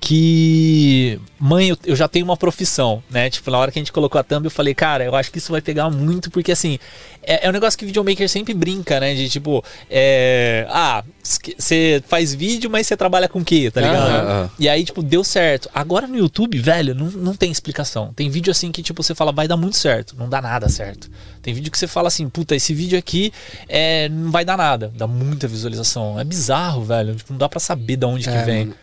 Que. 0.00 1.18
Mãe, 1.38 1.68
eu, 1.68 1.76
eu 1.84 1.96
já 1.96 2.06
tenho 2.08 2.24
uma 2.24 2.36
profissão, 2.36 3.02
né? 3.10 3.28
Tipo, 3.28 3.50
na 3.50 3.58
hora 3.58 3.72
que 3.72 3.78
a 3.78 3.80
gente 3.80 3.92
colocou 3.92 4.18
a 4.20 4.24
thumb, 4.24 4.44
eu 4.44 4.50
falei, 4.50 4.74
cara, 4.74 5.04
eu 5.04 5.14
acho 5.14 5.30
que 5.30 5.38
isso 5.38 5.50
vai 5.52 5.60
pegar 5.60 5.90
muito, 5.90 6.30
porque 6.30 6.52
assim. 6.52 6.78
É, 7.22 7.46
é 7.46 7.48
um 7.48 7.52
negócio 7.52 7.76
que 7.76 7.84
o 7.84 7.88
videomaker 7.88 8.28
sempre 8.28 8.54
brinca, 8.54 9.00
né? 9.00 9.14
De 9.14 9.28
tipo. 9.28 9.64
É, 9.90 10.66
ah, 10.70 11.02
você 11.22 12.02
faz 12.06 12.32
vídeo, 12.34 12.70
mas 12.70 12.86
você 12.86 12.96
trabalha 12.96 13.28
com 13.28 13.40
o 13.40 13.44
quê, 13.44 13.70
tá 13.70 13.80
ligado? 13.80 14.10
Aham. 14.10 14.50
E 14.58 14.68
aí, 14.68 14.84
tipo, 14.84 15.02
deu 15.02 15.24
certo. 15.24 15.68
Agora 15.74 16.06
no 16.06 16.16
YouTube, 16.16 16.56
velho, 16.58 16.94
não, 16.94 17.06
não 17.10 17.34
tem 17.34 17.50
explicação. 17.50 18.12
Tem 18.14 18.30
vídeo 18.30 18.50
assim 18.50 18.70
que, 18.70 18.82
tipo, 18.82 19.02
você 19.02 19.14
fala, 19.14 19.32
vai 19.32 19.48
dar 19.48 19.56
muito 19.56 19.76
certo. 19.76 20.14
Não 20.16 20.28
dá 20.28 20.40
nada 20.40 20.68
certo. 20.68 21.10
Tem 21.42 21.52
vídeo 21.52 21.70
que 21.70 21.78
você 21.78 21.86
fala 21.88 22.08
assim, 22.08 22.28
puta, 22.28 22.54
esse 22.54 22.72
vídeo 22.72 22.98
aqui 22.98 23.32
é, 23.68 24.08
não 24.08 24.30
vai 24.30 24.44
dar 24.44 24.56
nada. 24.56 24.92
Dá 24.96 25.06
muita 25.06 25.48
visualização. 25.48 26.18
É 26.18 26.24
bizarro, 26.24 26.84
velho. 26.84 27.14
Tipo, 27.16 27.32
não 27.32 27.38
dá 27.38 27.48
pra 27.48 27.58
saber 27.58 27.96
de 27.96 28.06
onde 28.06 28.24
que 28.24 28.30
É, 28.30 28.44
vem. 28.44 28.58
mano. 28.66 28.76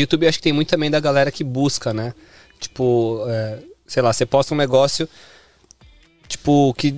YouTube 0.00 0.26
acho 0.26 0.38
que 0.38 0.44
tem 0.44 0.52
muito 0.52 0.68
também 0.68 0.90
da 0.90 1.00
galera 1.00 1.30
que 1.30 1.44
busca, 1.44 1.92
né? 1.92 2.14
Tipo, 2.58 3.24
é, 3.28 3.58
sei 3.86 4.02
lá, 4.02 4.12
você 4.12 4.26
posta 4.26 4.54
um 4.54 4.56
negócio, 4.56 5.08
tipo, 6.28 6.74
que. 6.74 6.94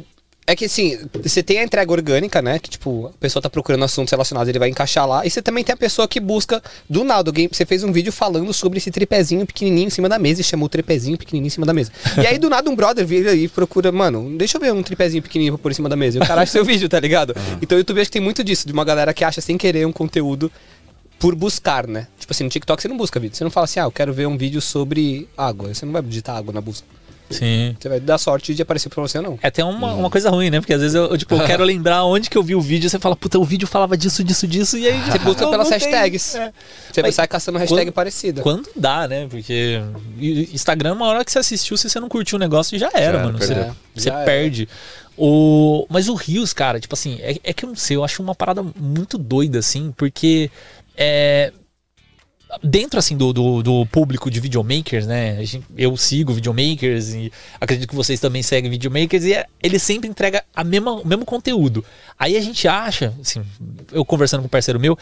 É 0.49 0.55
que 0.55 0.67
assim, 0.67 0.97
você 1.25 1.43
tem 1.43 1.59
a 1.59 1.65
entrega 1.65 1.91
orgânica, 1.91 2.41
né? 2.41 2.61
Que 2.61 2.71
tipo, 2.71 3.09
a 3.09 3.19
pessoa 3.19 3.43
tá 3.43 3.51
procurando 3.51 3.85
assuntos 3.85 4.13
relacionados, 4.13 4.49
ele 4.49 4.61
vai 4.61 4.69
encaixar 4.69 5.05
lá. 5.05 5.27
E 5.27 5.31
você 5.31 5.43
também 5.43 5.65
tem 5.65 5.73
a 5.73 5.77
pessoa 5.77 6.07
que 6.07 6.21
busca 6.21 6.63
do 6.89 7.03
nada. 7.03 7.29
Alguém, 7.29 7.49
você 7.51 7.67
fez 7.67 7.83
um 7.83 7.91
vídeo 7.91 8.13
falando 8.13 8.53
sobre 8.53 8.79
esse 8.79 8.93
tripézinho 8.93 9.45
pequenininho 9.45 9.89
em 9.89 9.91
cima 9.91 10.09
da 10.09 10.21
mesa 10.21 10.43
e 10.43 10.45
chamou 10.45 10.67
o 10.67 10.69
tripézinho 10.69 11.19
pequenininho 11.19 11.49
em 11.49 11.51
cima 11.51 11.67
da 11.67 11.73
mesa. 11.73 11.91
E 12.23 12.25
aí 12.25 12.39
do 12.39 12.49
nada 12.49 12.71
um 12.71 12.77
brother 12.77 13.05
vira 13.05 13.35
e 13.35 13.49
procura, 13.49 13.91
mano, 13.91 14.39
deixa 14.39 14.57
eu 14.57 14.61
ver 14.61 14.73
um 14.73 14.85
tripézinho 14.85 15.21
pequenininho 15.21 15.55
pra 15.55 15.63
pôr 15.65 15.73
em 15.73 15.75
cima 15.75 15.89
da 15.89 15.97
mesa. 15.97 16.19
E 16.19 16.23
o 16.23 16.25
cara 16.25 16.43
acha 16.43 16.53
seu 16.53 16.65
vídeo, 16.65 16.89
tá 16.89 17.01
ligado? 17.01 17.35
Então 17.61 17.75
o 17.75 17.81
YouTube 17.81 18.01
acho 18.01 18.09
que 18.09 18.13
tem 18.13 18.23
muito 18.23 18.45
disso, 18.45 18.69
de 18.69 18.73
uma 18.73 18.85
galera 18.85 19.13
que 19.13 19.25
acha 19.25 19.41
sem 19.41 19.59
querer 19.59 19.85
um 19.85 19.93
conteúdo 19.93 20.49
por 21.19 21.35
buscar, 21.35 21.87
né? 21.87 22.07
Tipo 22.19 22.33
assim, 22.33 22.45
no 22.45 22.51
TikTok 22.51 22.81
você 22.83 22.89
não 22.89 22.97
busca 22.97 23.19
vídeo. 23.21 23.37
Você 23.37 23.45
não 23.45 23.51
fala 23.51 23.65
assim, 23.65 23.81
ah, 23.81 23.85
eu 23.85 23.93
quero 23.93 24.13
ver 24.13 24.27
um 24.27 24.37
vídeo 24.37 24.61
sobre 24.61 25.29
água. 25.37 25.73
Você 25.73 25.87
não 25.87 25.93
vai 25.93 26.03
digitar 26.03 26.37
água 26.37 26.53
na 26.53 26.61
busca. 26.61 26.87
Sim. 27.29 27.75
Você 27.81 27.89
vai 27.89 27.99
dar 27.99 28.19
sorte 28.19 28.55
de 28.55 28.63
aparecer 28.63 28.89
pra 28.89 29.03
você 29.03 29.19
ou 29.19 29.25
não. 29.25 29.39
É 29.43 29.49
até 29.49 29.65
uma, 29.65 29.93
uma 29.95 30.09
coisa 30.09 30.31
ruim, 30.31 30.49
né? 30.49 30.61
Porque 30.61 30.73
às 30.73 30.81
vezes 30.81 30.95
eu, 30.95 31.07
eu, 31.07 31.19
tipo, 31.19 31.35
eu 31.35 31.43
quero 31.47 31.65
lembrar 31.65 32.05
onde 32.05 32.31
que 32.31 32.39
eu 32.39 32.43
vi 32.43 32.55
o 32.55 32.61
vídeo 32.61 32.89
você 32.89 33.01
fala, 33.01 33.17
puta, 33.17 33.37
o 33.37 33.45
vídeo 33.45 33.67
falava 33.67 33.97
disso, 33.97 34.23
disso, 34.23 34.47
disso, 34.47 34.79
e 34.79 34.87
aí 34.87 35.01
Você 35.11 35.19
busca 35.19 35.43
não- 35.43 35.51
pelas 35.51 35.69
hashtags. 35.71 36.37
é. 36.37 36.53
Você 36.93 37.03
vai 37.03 37.09
Mas 37.09 37.15
sair 37.17 37.27
caçando 37.27 37.59
hashtag 37.59 37.87
quando- 37.87 37.95
parecida. 37.95 38.43
Quando 38.43 38.69
dá, 38.77 39.09
né? 39.09 39.27
Porque 39.29 39.81
Instagram, 40.53 40.93
uma 40.93 41.07
hora 41.07 41.25
que 41.25 41.33
você 41.33 41.41
assistiu, 41.41 41.77
se 41.77 41.91
você 41.91 41.99
não 41.99 42.09
curtiu 42.09 42.37
o 42.37 42.39
negócio, 42.39 42.79
já 42.79 42.91
era, 42.95 43.19
Já 43.19 43.25
mano. 43.25 43.39
Você, 43.39 43.55
perdeu. 43.55 43.77
você 43.95 44.09
era. 44.09 44.25
perde. 44.25 44.69
O... 45.17 45.87
Mas 45.89 46.09
o 46.09 46.15
Rios, 46.15 46.53
cara, 46.53 46.79
tipo 46.79 46.95
assim, 46.95 47.19
é, 47.21 47.37
é 47.43 47.53
que 47.53 47.65
eu 47.65 47.69
não 47.71 47.77
sei, 47.77 47.97
eu 47.97 48.05
acho 48.05 48.23
uma 48.23 48.35
parada 48.35 48.63
muito 48.79 49.17
doida, 49.19 49.59
assim, 49.59 49.93
porque 49.97 50.49
é. 50.97 51.53
Dentro, 52.63 52.99
assim, 52.99 53.17
do, 53.17 53.33
do, 53.33 53.63
do 53.63 53.87
público 53.87 54.31
de 54.31 54.39
videomakers, 54.41 55.05
né? 55.07 55.37
eu 55.77 55.95
sigo 55.97 56.33
videomakers 56.33 57.13
e 57.13 57.31
acredito 57.61 57.89
que 57.89 57.95
vocês 57.95 58.21
também 58.21 58.41
seguem 58.43 58.71
videomakers 58.71 59.25
e 59.25 59.35
é- 59.35 59.47
ele 59.63 59.79
sempre 59.81 60.09
entrega 60.09 60.43
a 60.55 60.63
mesma, 60.65 60.93
o 60.93 61.07
mesmo 61.07 61.25
conteúdo. 61.27 61.85
Aí 62.19 62.37
a 62.37 62.41
gente 62.41 62.67
acha, 62.69 63.13
assim, 63.21 63.43
eu 63.93 64.05
conversando 64.05 64.41
com 64.41 64.47
um 64.47 64.49
parceiro 64.49 64.79
meu, 64.79 64.97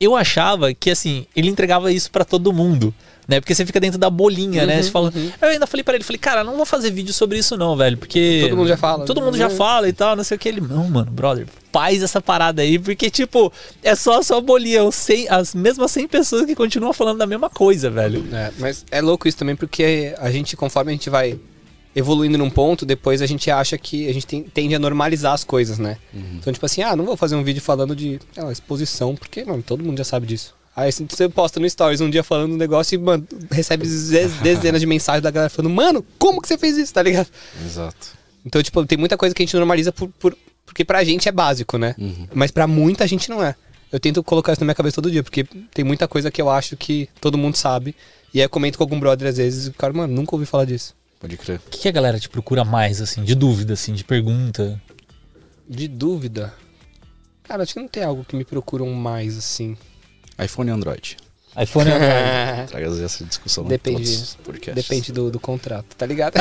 eu 0.00 0.16
achava 0.16 0.72
que 0.72 0.90
assim, 0.90 1.26
ele 1.36 1.48
entregava 1.50 1.92
isso 1.92 2.10
pra 2.10 2.24
todo 2.24 2.50
mundo, 2.52 2.92
né? 3.28 3.40
Porque 3.40 3.54
você 3.54 3.66
fica 3.66 3.78
dentro 3.78 3.98
da 3.98 4.08
bolinha, 4.08 4.64
né? 4.66 4.82
Você 4.82 4.90
fala, 4.90 5.12
eu 5.42 5.48
ainda 5.48 5.66
falei 5.66 5.84
pra 5.84 5.94
ele, 5.94 6.02
falei, 6.02 6.18
cara, 6.18 6.42
não 6.42 6.56
vou 6.56 6.64
fazer 6.66 6.90
vídeo 6.90 7.12
sobre 7.12 7.38
isso 7.38 7.56
não, 7.58 7.76
velho, 7.76 7.98
porque 7.98 8.40
Todo 8.48 8.56
mundo 8.56 8.68
já 8.68 8.76
fala. 8.78 9.04
Todo 9.04 9.20
mundo 9.20 9.36
já 9.36 9.48
Né? 9.50 9.54
fala 9.54 9.86
e 9.88 9.92
tal, 9.92 10.16
não 10.16 10.24
sei 10.24 10.36
o 10.36 10.40
que 10.40 10.48
ele, 10.48 10.62
não, 10.62 10.88
mano, 10.88 11.10
brother, 11.10 11.46
faz 11.72 12.02
essa 12.02 12.20
parada 12.20 12.62
aí, 12.62 12.78
porque 12.78 13.08
tipo, 13.10 13.52
é 13.82 13.94
só 13.94 14.18
a 14.18 14.22
sua 14.22 14.40
bolinha, 14.40 14.82
os 14.84 14.94
100 14.94 15.28
as 15.28 15.54
mesmas 15.54 15.90
100 15.92 16.08
pessoas 16.08 16.46
que 16.46 16.54
continuam 16.54 16.92
falando 16.92 17.18
da 17.18 17.26
mesma 17.26 17.48
coisa, 17.50 17.90
velho. 17.90 18.24
É, 18.32 18.50
mas 18.58 18.84
é 18.90 19.00
louco 19.00 19.28
isso 19.28 19.36
também 19.38 19.54
porque 19.56 20.14
a 20.18 20.30
gente, 20.30 20.56
conforme 20.56 20.90
a 20.90 20.94
gente 20.94 21.08
vai 21.10 21.38
evoluindo 21.94 22.38
num 22.38 22.48
ponto, 22.50 22.86
depois 22.86 23.20
a 23.20 23.26
gente 23.26 23.50
acha 23.50 23.76
que 23.76 24.08
a 24.08 24.12
gente 24.14 24.26
tem- 24.26 24.42
tende 24.44 24.74
a 24.74 24.78
normalizar 24.78 25.32
as 25.32 25.42
coisas, 25.42 25.78
né? 25.78 25.96
Então, 26.14 26.52
tipo 26.52 26.64
assim, 26.64 26.82
ah, 26.82 26.94
não 26.94 27.04
vou 27.04 27.16
fazer 27.16 27.34
um 27.34 27.42
vídeo 27.42 27.60
falando 27.60 27.96
de 27.96 28.20
lá, 28.36 28.52
exposição, 28.52 29.16
porque, 29.16 29.44
mano, 29.44 29.62
todo 29.62 29.82
mundo 29.82 29.98
já 29.98 30.04
sabe 30.04 30.26
disso. 30.26 30.54
Aí 30.76 30.90
você 30.92 31.28
posta 31.28 31.58
no 31.58 31.68
Stories 31.68 32.00
um 32.00 32.08
dia 32.08 32.22
falando 32.22 32.52
um 32.52 32.56
negócio 32.56 32.94
e, 32.94 32.98
mano, 32.98 33.26
recebe 33.50 33.86
dez- 33.88 34.34
dezenas 34.34 34.80
de 34.80 34.86
mensagens 34.86 35.22
da 35.22 35.30
galera 35.32 35.50
falando, 35.50 35.74
mano, 35.74 36.06
como 36.16 36.40
que 36.40 36.46
você 36.46 36.56
fez 36.56 36.78
isso, 36.78 36.94
tá 36.94 37.02
ligado? 37.02 37.26
Exato. 37.66 38.19
Então, 38.44 38.62
tipo, 38.62 38.84
tem 38.86 38.96
muita 38.98 39.16
coisa 39.16 39.34
que 39.34 39.42
a 39.42 39.46
gente 39.46 39.54
normaliza 39.56 39.92
por, 39.92 40.08
por- 40.18 40.36
porque 40.66 40.84
pra 40.84 41.02
gente 41.04 41.28
é 41.28 41.32
básico, 41.32 41.76
né? 41.78 41.94
Mas 42.32 42.50
pra 42.50 42.66
muita 42.66 43.06
gente 43.06 43.28
não 43.28 43.42
é. 43.42 43.54
Eu 43.92 43.98
tento 43.98 44.22
colocar 44.22 44.52
isso 44.52 44.60
na 44.60 44.66
minha 44.66 44.74
cabeça 44.74 44.94
todo 44.96 45.10
dia, 45.10 45.22
porque 45.22 45.44
tem 45.74 45.84
muita 45.84 46.06
coisa 46.06 46.30
que 46.30 46.40
eu 46.40 46.48
acho 46.48 46.76
que 46.76 47.08
todo 47.20 47.36
mundo 47.36 47.56
sabe. 47.56 47.94
E 48.32 48.38
aí 48.38 48.44
eu 48.44 48.48
comento 48.50 48.78
com 48.78 48.84
algum 48.84 49.00
brother 49.00 49.28
às 49.28 49.36
vezes 49.36 49.66
e 49.66 49.70
o 49.70 49.74
cara, 49.74 49.92
mano, 49.92 50.14
nunca 50.14 50.34
ouvi 50.34 50.46
falar 50.46 50.64
disso. 50.64 50.94
Pode 51.18 51.36
crer. 51.36 51.60
O 51.66 51.70
que, 51.70 51.78
que 51.80 51.88
a 51.88 51.92
galera 51.92 52.18
te 52.20 52.28
procura 52.28 52.64
mais, 52.64 53.00
assim, 53.00 53.24
de 53.24 53.34
dúvida, 53.34 53.72
assim, 53.74 53.92
de 53.92 54.04
pergunta? 54.04 54.80
De 55.68 55.88
dúvida. 55.88 56.54
Cara, 57.42 57.64
acho 57.64 57.74
que 57.74 57.80
não 57.80 57.88
tem 57.88 58.04
algo 58.04 58.24
que 58.24 58.36
me 58.36 58.44
procuram 58.44 58.86
mais, 58.92 59.36
assim. 59.36 59.76
iPhone 60.42 60.70
e 60.70 60.72
Android. 60.72 61.16
iPhone 61.62 61.90
é 61.90 62.64
Traga 62.70 63.04
essa 63.04 63.24
discussão. 63.24 63.64
Depende. 63.64 64.18
Depende 64.74 65.12
do, 65.12 65.30
do 65.30 65.40
contrato, 65.40 65.86
tá 65.96 66.06
ligado? 66.06 66.34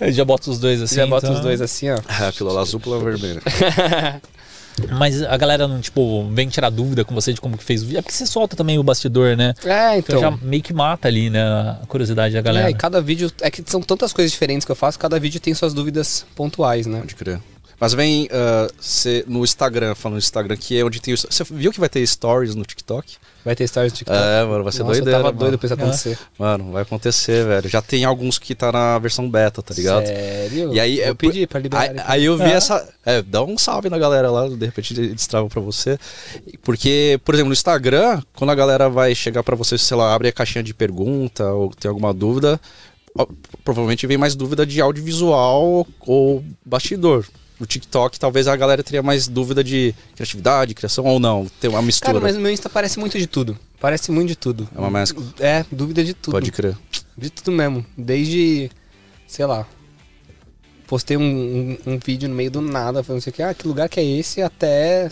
Eu 0.00 0.10
já 0.12 0.24
bota 0.24 0.50
os 0.50 0.58
dois 0.58 0.82
assim. 0.82 0.96
Já 0.96 1.06
bota 1.06 1.26
então- 1.26 1.36
os 1.36 1.42
dois 1.42 1.60
assim, 1.60 1.90
ó. 1.90 1.98
Ah, 2.08 2.32
pílula 2.36 2.60
azul, 2.60 2.80
pílula 2.80 3.02
vermelha. 3.04 3.42
Mas 4.98 5.22
a 5.22 5.36
galera 5.36 5.68
não, 5.68 5.80
tipo, 5.80 6.28
vem 6.30 6.48
tirar 6.48 6.68
dúvida 6.68 7.04
com 7.04 7.14
você 7.14 7.32
de 7.32 7.40
como 7.40 7.56
que 7.56 7.62
fez 7.62 7.82
o 7.82 7.86
vídeo. 7.86 7.98
É 8.00 8.02
porque 8.02 8.12
você 8.16 8.26
solta 8.26 8.56
também 8.56 8.76
o 8.76 8.82
bastidor, 8.82 9.36
né? 9.36 9.54
É, 9.64 9.98
Então, 9.98 10.18
então. 10.18 10.20
já 10.20 10.36
meio 10.42 10.62
que 10.64 10.72
mata 10.72 11.06
ali, 11.06 11.30
né? 11.30 11.40
A 11.44 11.82
curiosidade 11.86 12.34
da 12.34 12.40
galera. 12.42 12.66
É, 12.66 12.70
e 12.72 12.74
cada 12.74 13.00
vídeo. 13.00 13.30
É 13.40 13.50
que 13.52 13.62
são 13.66 13.80
tantas 13.80 14.12
coisas 14.12 14.32
diferentes 14.32 14.64
que 14.64 14.72
eu 14.72 14.76
faço, 14.76 14.98
cada 14.98 15.18
vídeo 15.20 15.38
tem 15.40 15.54
suas 15.54 15.72
dúvidas 15.72 16.26
pontuais, 16.34 16.86
né? 16.86 16.98
Pode 16.98 17.14
crer. 17.14 17.40
Mas 17.84 17.92
vem 17.92 18.26
ah, 18.32 18.66
cê- 18.80 19.24
no 19.26 19.44
Instagram, 19.44 19.94
falando 19.94 20.14
no 20.14 20.18
Instagram, 20.18 20.56
que 20.56 20.78
é 20.78 20.82
onde 20.82 21.02
tem 21.02 21.12
os. 21.12 21.26
Você 21.28 21.44
viu 21.44 21.70
que 21.70 21.78
vai 21.78 21.88
ter 21.90 22.06
stories 22.06 22.54
no 22.54 22.64
TikTok? 22.64 23.16
Vai 23.44 23.54
ter 23.54 23.68
stories 23.68 23.92
do 23.92 23.96
TikTok. 23.96 24.18
É, 24.18 24.42
mano, 24.42 24.64
vai 24.64 24.72
ser 24.72 24.78
Nossa, 24.78 24.92
doideira. 24.94 25.10
eu 25.10 25.22
tava 25.22 25.34
mano. 25.34 25.38
doido 25.38 25.58
pra 25.58 25.66
isso 25.66 25.74
acontecer. 25.74 26.18
Mano, 26.38 26.72
vai 26.72 26.80
acontecer, 26.80 27.44
velho. 27.44 27.68
Já 27.68 27.82
tem 27.82 28.06
alguns 28.06 28.38
que 28.38 28.54
tá 28.54 28.72
na 28.72 28.98
versão 28.98 29.28
beta, 29.28 29.60
tá 29.60 29.74
ligado? 29.74 30.06
Sério? 30.06 30.72
E 30.72 30.80
aí, 30.80 30.96
Vou 30.96 31.04
é, 31.08 31.14
pedir 31.14 31.46
pra 31.46 31.60
liberar. 31.60 31.82
Aí, 31.82 31.96
aí 32.06 32.24
eu 32.24 32.38
vi 32.38 32.50
essa. 32.50 32.88
É, 33.04 33.20
dá 33.20 33.44
um 33.44 33.58
salve 33.58 33.90
na 33.90 33.98
galera 33.98 34.30
lá, 34.30 34.48
de 34.48 34.64
repente 34.64 34.98
eles 34.98 35.26
travam 35.26 35.50
pra 35.50 35.60
você. 35.60 35.98
Porque, 36.62 37.20
por 37.22 37.34
exemplo, 37.34 37.48
no 37.48 37.52
Instagram, 37.52 38.22
quando 38.34 38.48
a 38.48 38.54
galera 38.54 38.88
vai 38.88 39.14
chegar 39.14 39.42
pra 39.42 39.54
você, 39.54 39.76
sei 39.76 39.94
lá, 39.94 40.14
abre 40.14 40.28
a 40.28 40.32
caixinha 40.32 40.64
de 40.64 40.72
pergunta 40.72 41.44
ou 41.52 41.68
tem 41.68 41.90
alguma 41.90 42.14
dúvida, 42.14 42.58
provavelmente 43.62 44.06
vem 44.06 44.16
mais 44.16 44.34
dúvida 44.34 44.64
de 44.64 44.80
audiovisual 44.80 45.86
ou 46.00 46.42
bastidor. 46.64 47.26
No 47.58 47.66
TikTok, 47.66 48.18
talvez 48.18 48.48
a 48.48 48.56
galera 48.56 48.82
teria 48.82 49.02
mais 49.02 49.28
dúvida 49.28 49.62
de 49.62 49.94
criatividade, 50.14 50.74
criação 50.74 51.04
ou 51.04 51.20
não. 51.20 51.46
Tem 51.60 51.70
uma 51.70 51.80
mistura. 51.82 52.12
Cara, 52.12 52.20
mas 52.20 52.34
no 52.34 52.40
meu 52.40 52.50
Insta 52.50 52.68
parece 52.68 52.98
muito 52.98 53.16
de 53.16 53.26
tudo. 53.26 53.56
Parece 53.80 54.10
muito 54.10 54.28
de 54.28 54.36
tudo. 54.36 54.68
É 54.74 54.78
uma 54.78 54.90
mescla. 54.90 55.22
É, 55.38 55.64
dúvida 55.70 56.02
de 56.02 56.14
tudo. 56.14 56.32
Pode 56.32 56.50
crer. 56.50 56.76
De 57.16 57.30
tudo 57.30 57.52
mesmo. 57.52 57.86
Desde, 57.96 58.70
sei 59.28 59.46
lá, 59.46 59.66
postei 60.86 61.16
um, 61.16 61.22
um, 61.22 61.92
um 61.92 61.98
vídeo 61.98 62.28
no 62.28 62.34
meio 62.34 62.50
do 62.50 62.60
nada, 62.60 63.02
falando 63.04 63.20
assim, 63.20 63.30
que, 63.30 63.42
ah, 63.42 63.54
que 63.54 63.68
lugar 63.68 63.88
que 63.88 64.00
é 64.00 64.04
esse, 64.04 64.42
até 64.42 65.08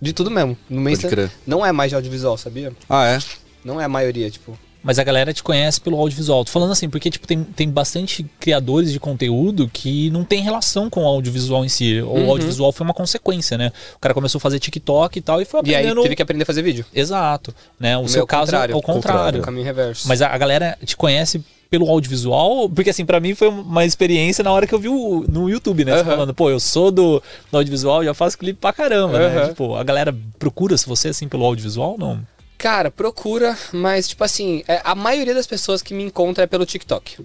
de 0.00 0.12
tudo 0.12 0.30
mesmo. 0.30 0.56
No 0.68 0.80
meu 0.80 0.92
Pode 0.92 1.06
Insta 1.06 1.08
crer. 1.08 1.30
não 1.46 1.64
é 1.64 1.72
mais 1.72 1.90
de 1.90 1.94
audiovisual, 1.94 2.36
sabia? 2.36 2.72
Ah, 2.88 3.06
é? 3.06 3.18
Não 3.64 3.80
é 3.80 3.84
a 3.84 3.88
maioria, 3.88 4.30
tipo. 4.30 4.58
Mas 4.82 4.98
a 4.98 5.04
galera 5.04 5.32
te 5.34 5.42
conhece 5.42 5.78
pelo 5.80 5.98
audiovisual. 5.98 6.42
Tô 6.44 6.50
falando 6.50 6.72
assim, 6.72 6.88
porque 6.88 7.10
tipo, 7.10 7.26
tem, 7.26 7.44
tem 7.44 7.68
bastante 7.68 8.24
criadores 8.40 8.90
de 8.92 8.98
conteúdo 8.98 9.68
que 9.70 10.08
não 10.10 10.24
tem 10.24 10.40
relação 10.42 10.88
com 10.88 11.02
o 11.04 11.06
audiovisual 11.06 11.64
em 11.64 11.68
si. 11.68 12.00
O 12.00 12.06
Uhum. 12.14 12.30
audiovisual 12.30 12.72
foi 12.72 12.84
uma 12.86 12.94
consequência, 12.94 13.58
né? 13.58 13.72
O 13.96 13.98
cara 13.98 14.14
começou 14.14 14.38
a 14.38 14.40
fazer 14.40 14.58
TikTok 14.58 15.18
e 15.18 15.22
tal 15.22 15.40
e 15.42 15.44
foi 15.44 15.60
E 15.64 15.74
aí 15.74 15.82
aprendendo. 15.82 16.02
teve 16.02 16.16
que 16.16 16.22
aprender 16.22 16.44
a 16.44 16.46
fazer 16.46 16.62
vídeo. 16.62 16.84
Exato. 16.94 17.54
Né? 17.78 17.96
O 17.98 18.02
O 18.02 18.08
seu 18.08 18.26
caso 18.26 18.54
é 18.56 18.74
o 18.74 18.80
contrário. 18.80 19.40
O 19.40 19.44
caminho 19.44 19.64
reverso. 19.64 20.08
Mas 20.08 20.22
a, 20.22 20.28
a 20.28 20.38
galera 20.38 20.78
te 20.84 20.96
conhece 20.96 21.44
pelo 21.70 21.88
audiovisual, 21.88 22.68
porque 22.68 22.90
assim, 22.90 23.04
pra 23.04 23.20
mim 23.20 23.34
foi 23.34 23.48
uma 23.48 23.84
experiência 23.84 24.42
na 24.42 24.50
hora 24.50 24.66
que 24.66 24.74
eu 24.74 24.78
vi 24.80 24.88
o, 24.88 25.24
no 25.28 25.48
YouTube, 25.48 25.84
né? 25.84 25.92
Você 25.92 26.00
Aham. 26.00 26.10
falando, 26.10 26.34
pô, 26.34 26.50
eu 26.50 26.58
sou 26.58 26.90
do, 26.90 27.22
do 27.52 27.56
audiovisual, 27.58 28.02
já 28.02 28.12
faço 28.14 28.36
clipe 28.38 28.58
pra 28.58 28.72
caramba, 28.72 29.18
né? 29.18 29.26
Aham. 29.40 29.48
Tipo, 29.50 29.76
a 29.76 29.84
galera 29.84 30.12
procura 30.38 30.76
se 30.76 30.86
você 30.88 31.08
assim 31.08 31.28
pelo 31.28 31.44
audiovisual, 31.44 31.96
não? 31.98 32.18
Cara, 32.60 32.90
procura, 32.90 33.56
mas 33.72 34.06
tipo 34.06 34.22
assim, 34.22 34.62
é, 34.68 34.82
a 34.84 34.94
maioria 34.94 35.32
das 35.32 35.46
pessoas 35.46 35.80
que 35.80 35.94
me 35.94 36.02
encontra 36.02 36.44
é 36.44 36.46
pelo 36.46 36.66
TikTok. 36.66 37.16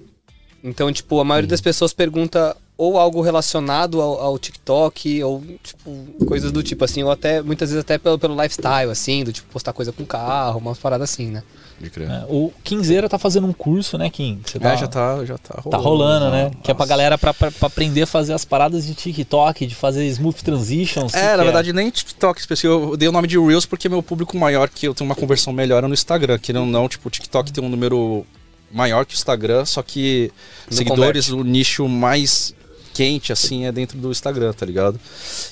Então, 0.63 0.89
tipo, 0.93 1.19
a 1.19 1.25
maioria 1.25 1.49
das 1.49 1.59
pessoas 1.59 1.91
pergunta 1.91 2.55
ou 2.77 2.97
algo 2.99 3.21
relacionado 3.21 4.01
ao, 4.01 4.19
ao 4.21 4.39
TikTok, 4.39 5.23
ou, 5.23 5.41
tipo, 5.63 6.25
coisas 6.25 6.51
do 6.51 6.61
tipo, 6.61 6.83
assim, 6.83 7.03
ou 7.03 7.11
até, 7.11 7.41
muitas 7.41 7.69
vezes 7.69 7.81
até 7.81 7.97
pelo, 7.97 8.19
pelo 8.19 8.35
lifestyle, 8.41 8.91
assim, 8.91 9.23
do 9.23 9.31
tipo, 9.31 9.47
postar 9.51 9.71
coisa 9.71 9.91
com 9.91 10.05
carro, 10.05 10.59
umas 10.59 10.77
paradas 10.77 11.09
assim, 11.09 11.27
né? 11.27 11.43
De 11.79 11.89
crer. 11.89 12.09
É, 12.09 12.25
o 12.29 12.53
Quinzeira 12.63 13.09
tá 13.09 13.17
fazendo 13.19 13.47
um 13.47 13.53
curso, 13.53 13.97
né, 13.97 14.09
Kim? 14.09 14.41
Você 14.45 14.57
É, 14.61 14.77
já 14.77 14.87
tá, 14.87 15.25
já 15.25 15.37
tá 15.37 15.55
rolando. 15.61 15.69
Tá 15.69 15.77
rolando, 15.77 16.31
né? 16.31 16.43
Nossa. 16.45 16.55
Que 16.63 16.71
é 16.71 16.73
pra 16.73 16.85
galera 16.85 17.17
pra, 17.17 17.33
pra, 17.33 17.51
pra 17.51 17.67
aprender 17.67 18.03
a 18.03 18.07
fazer 18.07 18.33
as 18.33 18.45
paradas 18.45 18.85
de 18.85 18.93
TikTok, 18.93 19.65
de 19.65 19.75
fazer 19.75 20.05
smooth 20.07 20.41
transitions. 20.41 21.13
É, 21.13 21.35
na 21.35 21.43
verdade, 21.43 21.73
nem 21.73 21.89
TikTok 21.89 22.39
específico. 22.39 22.73
Eu 22.91 22.97
dei 22.97 23.09
o 23.09 23.11
nome 23.11 23.27
de 23.27 23.37
Reels 23.37 23.65
porque 23.65 23.89
meu 23.89 24.01
público 24.01 24.37
maior, 24.37 24.69
que 24.69 24.87
eu 24.87 24.93
tenho 24.93 25.09
uma 25.09 25.15
conversão 25.15 25.51
melhor 25.51 25.83
é 25.83 25.87
no 25.87 25.93
Instagram. 25.93 26.39
Que 26.39 26.53
não, 26.53 26.65
não, 26.65 26.87
tipo, 26.87 27.09
o 27.09 27.11
TikTok 27.11 27.51
tem 27.51 27.61
um 27.63 27.69
número 27.69 28.25
maior 28.71 29.05
que 29.05 29.13
o 29.13 29.15
Instagram, 29.15 29.65
só 29.65 29.81
que 29.81 30.31
Não 30.69 30.77
seguidores, 30.77 31.29
o 31.29 31.43
nicho 31.43 31.87
mais 31.89 32.53
quente, 32.95 33.33
assim, 33.33 33.65
é 33.65 33.71
dentro 33.71 33.97
do 33.97 34.09
Instagram, 34.09 34.53
tá 34.53 34.65
ligado? 34.65 34.97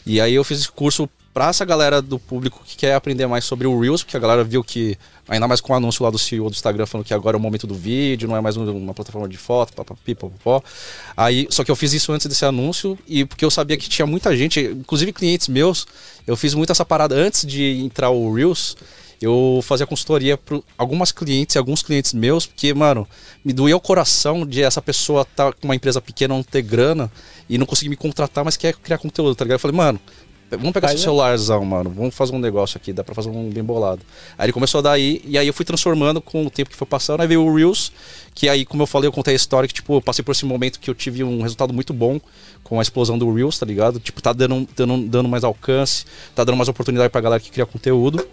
E 0.05 0.21
aí 0.21 0.33
eu 0.33 0.43
fiz 0.43 0.59
esse 0.61 0.71
curso 0.71 1.09
pra 1.33 1.49
essa 1.49 1.65
galera 1.65 1.99
do 2.01 2.17
público 2.19 2.61
que 2.63 2.77
quer 2.77 2.93
aprender 2.93 3.25
mais 3.27 3.43
sobre 3.43 3.65
o 3.67 3.79
Reels, 3.79 4.03
porque 4.03 4.15
a 4.15 4.19
galera 4.19 4.43
viu 4.43 4.63
que, 4.63 4.95
ainda 5.27 5.47
mais 5.47 5.59
com 5.59 5.73
o 5.73 5.75
anúncio 5.75 6.03
lá 6.03 6.11
do 6.11 6.19
CEO 6.19 6.47
do 6.49 6.53
Instagram 6.53 6.85
falando 6.85 7.05
que 7.05 7.13
agora 7.13 7.35
é 7.35 7.39
o 7.39 7.41
momento 7.41 7.65
do 7.65 7.73
vídeo, 7.73 8.27
não 8.29 8.37
é 8.37 8.41
mais 8.41 8.55
um- 8.55 8.69
uma 8.77 8.93
plataforma 8.93 9.27
de 9.27 9.35
foto, 9.35 9.73
papapi, 9.73 10.13
papapó. 10.13 10.63
Aí, 11.17 11.47
só 11.49 11.63
que 11.63 11.71
eu 11.71 11.75
fiz 11.75 11.91
isso 11.91 12.11
antes 12.11 12.27
desse 12.27 12.45
anúncio 12.45 12.97
e 13.07 13.25
porque 13.25 13.43
eu 13.43 13.49
sabia 13.51 13.75
que 13.77 13.89
tinha 13.89 14.05
muita 14.05 14.37
gente, 14.37 14.59
inclusive 14.61 15.11
clientes 15.11 15.47
meus, 15.47 15.87
eu 16.27 16.37
fiz 16.37 16.53
muito 16.53 16.71
essa 16.71 16.85
parada 16.85 17.15
antes 17.15 17.45
de 17.45 17.81
entrar 17.83 18.11
o 18.11 18.31
Reels. 18.33 18.77
Eu 19.23 19.61
fazia 19.63 19.87
consultoria 19.87 20.37
para 20.37 20.59
algumas 20.77 21.13
clientes 21.13 21.55
e 21.55 21.57
alguns 21.57 21.81
clientes 21.81 22.11
meus, 22.11 22.45
porque, 22.45 22.73
mano, 22.73 23.07
me 23.43 23.53
doía 23.53 23.77
o 23.77 23.79
coração 23.79 24.45
de 24.45 24.61
essa 24.61 24.81
pessoa 24.81 25.21
estar 25.21 25.53
com 25.53 25.65
uma 25.65 25.75
empresa 25.75 26.01
pequena, 26.01 26.33
não 26.33 26.43
ter 26.43 26.61
grana 26.61 27.09
e 27.47 27.57
não 27.57 27.65
conseguir 27.65 27.87
me 27.87 27.95
contratar, 27.95 28.43
mas 28.43 28.57
quer 28.57 28.73
criar 28.73 28.97
conteúdo, 28.97 29.33
tá 29.33 29.45
ligado? 29.45 29.55
Eu 29.55 29.59
falei, 29.59 29.77
mano, 29.77 29.97
Vamos 30.57 30.71
pegar 30.71 30.89
Faz, 30.89 30.99
seu 30.99 31.09
celularzão, 31.09 31.65
mano. 31.65 31.89
Vamos 31.89 32.13
fazer 32.13 32.35
um 32.35 32.37
negócio 32.37 32.77
aqui, 32.77 32.93
dá 32.93 33.03
pra 33.03 33.15
fazer 33.15 33.29
um 33.29 33.49
bem 33.49 33.63
bolado. 33.63 34.01
Aí 34.37 34.45
ele 34.45 34.53
começou 34.53 34.79
a 34.79 34.81
dar 34.81 34.91
aí, 34.91 35.19
e 35.25 35.35
aí 35.35 35.47
eu 35.47 35.53
fui 35.53 35.65
transformando 35.65 36.21
com 36.21 36.45
o 36.45 36.49
tempo 36.49 36.69
que 36.69 36.75
foi 36.75 36.85
passando. 36.85 37.21
Aí 37.21 37.27
veio 37.27 37.43
o 37.43 37.55
Reels, 37.55 37.91
que 38.35 38.47
aí, 38.47 38.63
como 38.63 38.83
eu 38.83 38.87
falei, 38.87 39.07
eu 39.07 39.11
contei 39.11 39.33
a 39.33 39.35
história 39.35 39.67
que, 39.67 39.73
tipo, 39.73 39.95
eu 39.95 40.01
passei 40.01 40.23
por 40.23 40.31
esse 40.31 40.45
momento 40.45 40.79
que 40.79 40.89
eu 40.89 40.93
tive 40.93 41.23
um 41.23 41.41
resultado 41.41 41.73
muito 41.73 41.91
bom 41.91 42.19
com 42.63 42.77
a 42.77 42.83
explosão 42.83 43.17
do 43.17 43.33
Reels, 43.33 43.57
tá 43.57 43.65
ligado? 43.65 43.99
Tipo, 43.99 44.21
tá 44.21 44.31
dando, 44.31 44.67
dando, 44.75 45.07
dando 45.07 45.29
mais 45.29 45.43
alcance, 45.43 46.05
tá 46.35 46.43
dando 46.43 46.57
mais 46.57 46.69
oportunidade 46.69 47.09
pra 47.09 47.21
galera 47.21 47.41
que 47.41 47.49
cria 47.49 47.65
conteúdo. 47.65 48.23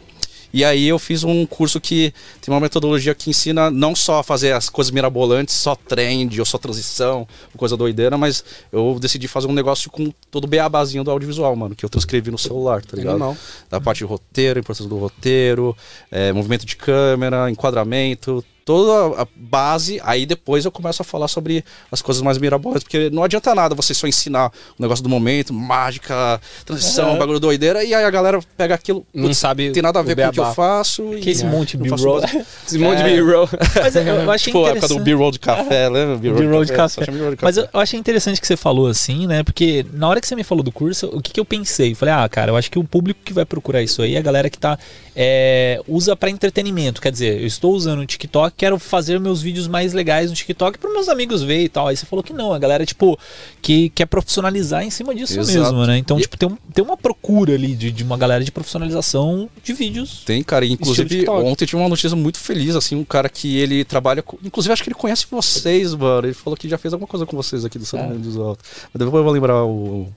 E 0.53 0.65
aí 0.65 0.89
eu 0.89 0.99
fiz 0.99 1.25
um 1.25 1.47
curso 1.47 1.81
que 1.81 2.13
tem 2.41 2.53
uma 2.53 2.61
metodologia 2.61 3.15
que 3.15 3.31
ensina 3.31 3.71
não 3.71 3.95
só 3.95 4.21
a 4.21 4.23
fazer 4.23 4.53
as 4.53 4.69
coisas 4.69 4.91
mirabolantes, 4.91 5.55
só 5.55 5.75
trend 5.75 6.39
ou 6.39 6.47
só 6.47 6.59
transição, 6.59 7.27
coisa 7.57 7.77
doideira, 7.77 8.19
mas 8.19 8.45
eu 8.73 8.99
decidi 9.01 9.29
fazer 9.29 9.47
um 9.47 9.53
negócio 9.53 9.91
com 9.91 10.13
todo 10.31 10.45
o 10.45 10.49
beabazinho 10.49 11.05
do 11.05 11.11
audiovisual, 11.11 11.55
mano, 11.55 11.75
que 11.75 11.85
eu 11.85 11.89
transcrevi 11.89 12.31
no 12.31 12.39
celular, 12.39 12.85
tá 12.85 12.97
ligado? 12.97 13.15
Animal. 13.15 13.37
Da 13.69 13.81
parte 13.81 13.99
de 13.99 14.05
roteiro, 14.05 14.59
importância 14.59 14.89
do 14.89 14.99
roteiro, 14.99 15.77
é, 16.11 16.33
movimento 16.33 16.67
de 16.67 16.77
câmera, 16.77 17.51
enquadramento, 17.51 18.45
toda 18.71 19.23
a 19.23 19.27
base, 19.35 20.01
aí 20.05 20.25
depois 20.25 20.65
eu 20.65 20.71
começo 20.71 21.03
a 21.03 21.05
falar 21.05 21.27
sobre 21.29 21.65
as 21.91 22.01
coisas 22.01 22.23
mais 22.23 22.39
mirabolantes, 22.39 22.85
porque 22.85 23.11
não 23.11 23.25
adianta 23.25 23.53
nada 23.55 23.75
você 23.75 23.93
só 23.93 24.07
ensinar 24.07 24.53
o 24.79 24.83
negócio 24.83 25.03
do 25.03 25.09
momento, 25.09 25.53
mágica, 25.53 26.41
transição, 26.65 27.17
É. 27.17 27.19
bagulho 27.19 27.41
doideira, 27.41 27.83
e 27.83 27.93
aí 27.95 28.05
a 28.05 28.11
galera 28.11 28.39
pega 28.57 28.75
aquilo, 28.75 29.05
Não 29.13 29.25
putz, 29.25 29.39
sabe 29.39 29.71
tem 29.73 29.83
nada 29.83 29.99
a 29.99 30.03
o 30.03 30.05
ver 30.05 30.15
com 30.17 30.29
o 30.29 30.33
que 30.33 30.41
eu 30.41 30.53
faço. 30.55 31.03
Que 31.21 31.31
esse 31.31 31.43
e- 31.45 31.47
monte 31.49 31.77
de 31.77 31.83
B-roll. 31.89 32.21
Esse 32.67 32.79
monte 32.79 32.99
de 32.99 33.03
É. 33.03 33.17
B-roll. 33.17 33.49
Mas 33.83 33.97
eu, 33.97 34.03
eu 34.05 34.31
achei 34.31 34.53
Tipo, 34.53 34.65
a 34.65 34.69
época 34.71 34.87
do 34.89 34.95
interessante. 34.95 35.05
B-roll 35.05 35.31
de 35.33 35.39
café, 35.41 35.89
lembra? 35.89 36.17
B-roll 36.17 36.65
de 36.65 36.73
café. 36.73 37.03
Mas 37.43 37.57
eu, 37.57 37.69
eu 37.73 37.81
achei 37.81 37.99
interessante 37.99 38.41
que 38.41 38.47
você 38.47 38.57
falou 38.57 38.87
assim, 38.87 39.27
né? 39.27 39.43
Porque 39.43 39.85
na 39.93 40.09
hora 40.09 40.21
que 40.21 40.27
você 40.29 40.37
me 40.37 40.45
falou 40.45 40.63
do 40.63 40.71
curso, 40.71 41.09
o 41.13 41.21
que, 41.21 41.33
que 41.33 41.41
eu 41.41 41.45
pensei? 41.45 41.93
Eu 41.93 41.97
Falei, 41.97 42.15
ah, 42.15 42.29
cara, 42.29 42.51
eu 42.53 42.57
acho 42.57 42.71
que 42.71 42.79
o 42.79 42.85
público 42.85 43.21
que 43.25 43.33
vai 43.33 43.45
procurar 43.45 43.83
isso 43.83 44.01
aí 44.03 44.15
é 44.15 44.19
a 44.19 44.23
galera 44.23 44.49
que 44.49 44.59
tá. 44.59 44.79
É, 45.23 45.79
usa 45.87 46.17
pra 46.17 46.31
entretenimento. 46.31 46.99
Quer 46.99 47.13
dizer, 47.13 47.39
eu 47.43 47.47
estou 47.47 47.75
usando 47.75 48.01
o 48.01 48.07
TikTok, 48.07 48.55
quero 48.57 48.79
fazer 48.79 49.21
meus 49.21 49.43
vídeos 49.43 49.69
mais 49.69 49.93
legais 49.93 50.31
no 50.31 50.35
TikTok 50.37 50.79
para 50.79 50.91
meus 50.91 51.11
amigos 51.11 51.43
ver 51.43 51.63
e 51.65 51.69
tal. 51.69 51.89
Aí 51.89 51.97
você 51.97 52.07
falou 52.07 52.23
que 52.23 52.33
não, 52.33 52.55
a 52.55 52.59
galera, 52.59 52.87
tipo, 52.87 53.19
que 53.61 53.91
quer 53.91 54.07
profissionalizar 54.07 54.83
em 54.83 54.89
cima 54.89 55.15
disso 55.15 55.39
Exato. 55.39 55.59
mesmo, 55.59 55.87
né? 55.87 55.99
Então, 55.99 56.19
E- 56.19 56.23
tipo, 56.23 56.39
tem, 56.39 56.49
um- 56.49 56.57
tem 56.73 56.83
uma 56.83 56.97
procura 56.97 57.53
ali 57.53 57.75
de, 57.75 57.91
de 57.93 58.03
uma 58.03 58.17
galera 58.17 58.43
de 58.43 58.51
profissionalização 58.51 59.51
de 59.63 59.75
vídeos. 59.75 60.23
Tem, 60.25 60.43
cara. 60.43 60.65
Inclusive, 60.65 61.29
ontem 61.29 61.67
tive 61.67 61.83
uma 61.83 61.89
notícia 61.91 62.17
muito 62.17 62.39
feliz, 62.39 62.75
assim, 62.75 62.97
um 62.97 63.05
cara 63.05 63.29
que 63.29 63.59
ele 63.59 63.85
trabalha 63.85 64.23
com... 64.23 64.39
Inclusive, 64.43 64.73
acho 64.73 64.83
que 64.83 64.89
ele 64.89 64.95
conhece 64.95 65.27
vocês, 65.31 65.95
mano. 65.95 66.29
Ele 66.29 66.35
falou 66.35 66.57
que 66.57 66.67
já 66.67 66.79
fez 66.79 66.95
alguma 66.95 67.07
coisa 67.07 67.27
com 67.27 67.37
vocês 67.37 67.63
aqui 67.63 67.79
do 67.79 67.85
Salão 67.85 68.13
É. 68.13 68.15
dos 68.15 68.39
Altos. 68.39 68.65
Mas 68.85 68.99
depois 68.99 69.15
eu 69.21 69.25
vou 69.25 69.33
lembrar 69.35 69.65
o... 69.67 70.09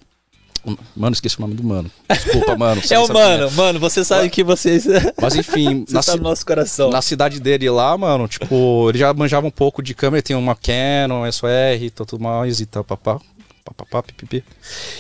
Mano, 0.96 1.14
esqueci 1.14 1.38
o 1.38 1.42
nome 1.42 1.56
do 1.56 1.64
mano. 1.64 1.92
Desculpa, 2.10 2.56
mano. 2.58 2.82
É 2.90 3.00
o 3.00 3.06
Você 3.06 3.14
sabe 3.14 3.20
quem 3.20 3.38
mano, 3.38 3.52
mano, 3.52 3.80
você 3.80 4.04
sabe 4.06 4.30
que 4.30 4.44
vocês. 4.44 4.84
você 4.86 5.14
Mas 5.22 5.36
enfim, 5.36 5.86
na, 5.90 6.00
está 6.00 6.14
ci- 6.14 6.18
no 6.18 6.24
nosso 6.24 6.46
coração. 6.46 6.90
na 6.90 7.02
cidade 7.02 7.40
dele 7.40 7.70
lá, 7.70 7.98
mano, 7.98 8.28
tipo, 8.28 8.90
ele 8.90 8.98
já 9.00 9.14
manjava 9.14 9.46
um 9.46 9.52
pouco 9.52 9.82
de 9.84 9.94
câmera, 9.94 10.22
tem 10.24 10.36
uma 10.36 10.56
Canon, 10.56 11.30
SOR, 11.32 11.50
tudo 11.96 12.20
mais 12.20 12.60
e 12.60 12.66
tal, 12.66 12.84
papá. 12.84 13.20
Papapá, 13.66 14.04
pipipi. 14.04 14.44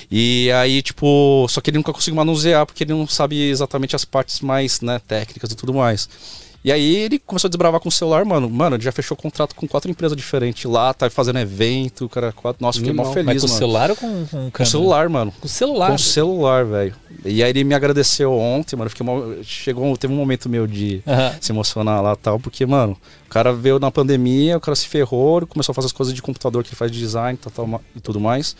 E 0.09 0.49
aí, 0.53 0.81
tipo, 0.81 1.45
só 1.49 1.59
que 1.59 1.69
ele 1.69 1.77
nunca 1.77 1.91
conseguiu 1.91 2.15
manusear 2.15 2.65
porque 2.65 2.83
ele 2.85 2.93
não 2.93 3.05
sabe 3.05 3.49
exatamente 3.49 3.93
as 3.95 4.05
partes 4.05 4.39
mais, 4.39 4.79
né, 4.79 5.01
técnicas 5.05 5.51
e 5.51 5.55
tudo 5.55 5.73
mais. 5.73 6.07
E 6.63 6.71
aí 6.71 6.95
ele 6.95 7.19
começou 7.19 7.47
a 7.47 7.49
desbravar 7.49 7.81
com 7.81 7.89
o 7.89 7.91
celular, 7.91 8.23
mano. 8.23 8.49
Mano, 8.49 8.77
ele 8.77 8.83
já 8.83 8.91
fechou 8.91 9.17
contrato 9.17 9.53
com 9.53 9.67
quatro 9.67 9.91
empresas 9.91 10.15
diferentes 10.15 10.63
lá, 10.63 10.93
tá 10.93 11.09
fazendo 11.09 11.39
evento, 11.39 12.07
cara, 12.07 12.31
quatro. 12.31 12.63
Nossa, 12.63 12.79
fiquei 12.79 12.93
mó 12.93 13.03
feliz, 13.11 13.25
Mas 13.25 13.41
com 13.41 13.47
o 13.47 13.49
mano. 13.49 13.59
celular 13.59 13.89
ou 13.89 13.95
com, 13.97 14.25
com 14.27 14.51
Com 14.51 14.65
celular, 14.65 15.09
mano. 15.09 15.33
Com 15.41 15.45
o 15.45 15.49
celular. 15.49 15.89
Com 15.89 15.95
o 15.95 15.99
celular, 15.99 16.63
velho. 16.65 16.95
E 17.25 17.43
aí 17.43 17.49
ele 17.49 17.65
me 17.65 17.73
agradeceu 17.75 18.31
ontem, 18.33 18.77
mano. 18.77 18.89
Fiquei 18.89 19.05
mó- 19.05 19.21
Chegou, 19.43 19.95
teve 19.97 20.13
um 20.13 20.17
momento 20.17 20.47
meu 20.47 20.65
de 20.65 21.03
se 21.41 21.51
emocionar 21.51 22.01
lá 22.01 22.13
e 22.13 22.17
tal, 22.17 22.39
porque, 22.39 22.65
mano, 22.65 22.97
o 23.25 23.29
cara 23.29 23.51
veio 23.51 23.77
na 23.77 23.91
pandemia, 23.91 24.55
o 24.55 24.61
cara 24.61 24.75
se 24.75 24.87
ferrou, 24.87 25.45
começou 25.45 25.73
a 25.73 25.75
fazer 25.75 25.87
as 25.87 25.91
coisas 25.91 26.13
de 26.13 26.21
computador 26.21 26.63
que 26.63 26.69
ele 26.69 26.75
faz 26.77 26.89
de 26.91 26.97
design 26.99 27.37
tal, 27.41 27.51
tal, 27.51 27.81
e 27.93 27.99
tudo 27.99 28.19
mais. 28.21 28.55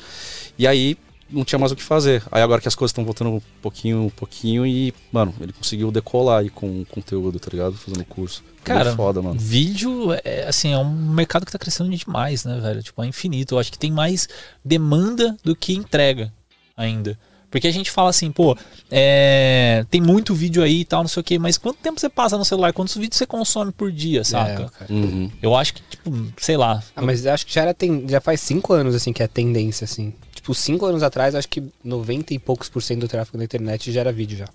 E 0.60 0.68
aí 0.68 0.98
não 1.34 1.44
tinha 1.44 1.60
mais 1.60 1.72
o 1.72 1.76
que 1.76 1.84
fazer. 1.84 2.24
Aí 2.32 2.42
agora 2.42 2.62
que 2.62 2.68
as 2.68 2.76
coisas 2.76 2.92
estão 2.92 3.04
voltando 3.04 3.32
um 3.32 3.42
pouquinho, 3.62 4.04
um 4.04 4.10
pouquinho, 4.10 4.66
e, 4.66 4.94
mano, 5.12 5.34
ele 5.42 5.52
conseguiu 5.52 5.92
decolar 5.92 6.40
aí 6.40 6.50
com 6.50 6.82
o 6.82 6.86
conteúdo, 6.86 7.40
tá 7.40 7.50
ligado? 7.52 7.76
Fazendo 7.76 8.06
curso. 8.06 8.44
Cara, 8.64 8.96
foda, 8.96 9.22
mano. 9.22 9.38
vídeo 9.38 10.14
é 10.24 10.46
assim, 10.48 10.72
é 10.72 10.78
um 10.78 10.90
mercado 10.90 11.46
que 11.46 11.52
tá 11.52 11.60
crescendo 11.60 11.90
demais, 11.90 12.46
né, 12.46 12.60
velho? 12.60 12.82
Tipo, 12.82 13.04
é 13.04 13.08
infinito. 13.08 13.56
Eu 13.56 13.60
acho 13.60 13.72
que 13.72 13.78
tem 13.78 13.92
mais 13.92 14.30
demanda 14.64 15.36
do 15.44 15.56
que 15.56 15.74
entrega 15.74 16.32
ainda. 16.78 17.18
Porque 17.54 17.68
a 17.68 17.72
gente 17.72 17.92
fala 17.92 18.10
assim, 18.10 18.32
pô, 18.32 18.58
é, 18.90 19.86
tem 19.92 20.02
muito 20.02 20.34
vídeo 20.34 20.64
aí 20.64 20.80
e 20.80 20.86
tal, 20.86 21.04
não 21.04 21.08
sei 21.08 21.22
o 21.22 21.24
quê, 21.24 21.38
mas 21.38 21.56
quanto 21.56 21.78
tempo 21.78 22.00
você 22.00 22.10
passa 22.10 22.36
no 22.36 22.44
celular? 22.44 22.74
Quantos 22.74 22.96
vídeos 22.98 23.16
você 23.16 23.28
consome 23.28 23.72
por 23.72 23.92
dia, 23.92 24.24
saca? 24.24 24.72
É. 24.90 24.92
Uhum. 24.92 25.30
Eu 25.40 25.56
acho 25.56 25.76
que, 25.76 25.84
tipo, 25.84 26.12
sei 26.38 26.58
lá. 26.58 26.82
Ah, 26.96 27.02
mas 27.04 27.28
acho 27.28 27.46
que 27.46 27.54
já, 27.54 27.62
era 27.62 27.72
ten... 27.72 28.10
já 28.10 28.20
faz 28.20 28.42
cinco 28.42 28.74
anos, 28.74 28.96
assim, 28.96 29.14
que 29.14 29.22
é 29.22 29.28
tendência, 29.28 29.86
assim. 29.86 30.16
Tipo, 30.44 30.54
cinco 30.54 30.86
anos 30.86 31.04
atrás, 31.04 31.36
acho 31.36 31.48
que 31.48 31.64
90 31.82 32.34
e 32.34 32.40
poucos 32.40 32.68
por 32.68 32.84
cento 32.84 33.00
do 33.00 33.08
tráfego 33.08 33.38
da 33.38 33.46
internet 33.46 33.90
já 33.94 34.02
era 34.02 34.12
vídeo 34.12 34.38
já. 34.38 34.50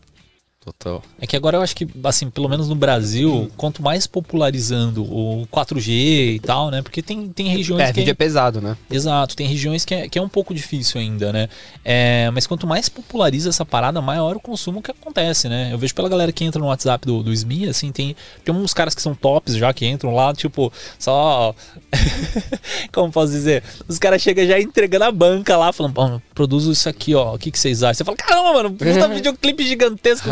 Total. 0.72 1.02
É 1.20 1.26
que 1.26 1.36
agora 1.36 1.56
eu 1.56 1.62
acho 1.62 1.74
que, 1.74 1.86
assim, 2.04 2.28
pelo 2.28 2.48
menos 2.48 2.68
no 2.68 2.74
Brasil, 2.74 3.50
quanto 3.56 3.82
mais 3.82 4.06
popularizando 4.06 5.02
o 5.02 5.46
4G 5.50 6.34
e 6.34 6.40
tal, 6.40 6.70
né? 6.70 6.82
Porque 6.82 7.02
tem, 7.02 7.28
tem 7.28 7.48
regiões 7.48 7.82
É, 7.82 7.86
que. 7.86 8.00
vídeo 8.00 8.10
é 8.10 8.14
pesado, 8.14 8.60
né? 8.60 8.76
Exato, 8.90 9.34
tem 9.34 9.46
regiões 9.46 9.84
que 9.84 9.94
é, 9.94 10.08
que 10.08 10.18
é 10.18 10.22
um 10.22 10.28
pouco 10.28 10.52
difícil 10.52 11.00
ainda, 11.00 11.32
né? 11.32 11.48
É, 11.84 12.30
mas 12.32 12.46
quanto 12.46 12.66
mais 12.66 12.88
populariza 12.88 13.48
essa 13.48 13.64
parada, 13.64 14.00
maior 14.02 14.36
o 14.36 14.40
consumo 14.40 14.82
que 14.82 14.90
acontece, 14.90 15.48
né? 15.48 15.70
Eu 15.72 15.78
vejo 15.78 15.94
pela 15.94 16.08
galera 16.08 16.32
que 16.32 16.44
entra 16.44 16.60
no 16.60 16.66
WhatsApp 16.66 17.06
do, 17.06 17.22
do 17.22 17.32
SMI, 17.32 17.68
assim, 17.68 17.90
tem, 17.90 18.14
tem 18.44 18.54
uns 18.54 18.74
caras 18.74 18.94
que 18.94 19.00
são 19.00 19.14
tops 19.14 19.54
já 19.56 19.72
que 19.72 19.86
entram 19.86 20.14
lá, 20.14 20.34
tipo, 20.34 20.72
só. 20.98 21.54
Como 22.92 23.10
posso 23.10 23.32
dizer? 23.32 23.62
Os 23.86 23.98
caras 23.98 24.20
chegam 24.20 24.46
já 24.46 24.60
entregando 24.60 25.04
a 25.04 25.12
banca 25.12 25.56
lá, 25.56 25.72
falando, 25.72 25.94
pô, 25.94 26.20
produzo 26.34 26.72
isso 26.72 26.88
aqui, 26.88 27.14
ó, 27.14 27.34
o 27.34 27.38
que, 27.38 27.50
que 27.50 27.58
vocês 27.58 27.82
acham? 27.82 27.94
Você 27.94 28.04
fala, 28.04 28.16
caramba, 28.16 28.52
mano, 28.52 28.70
puta 28.72 29.08
videoclipe 29.08 29.66
gigantesco, 29.66 30.28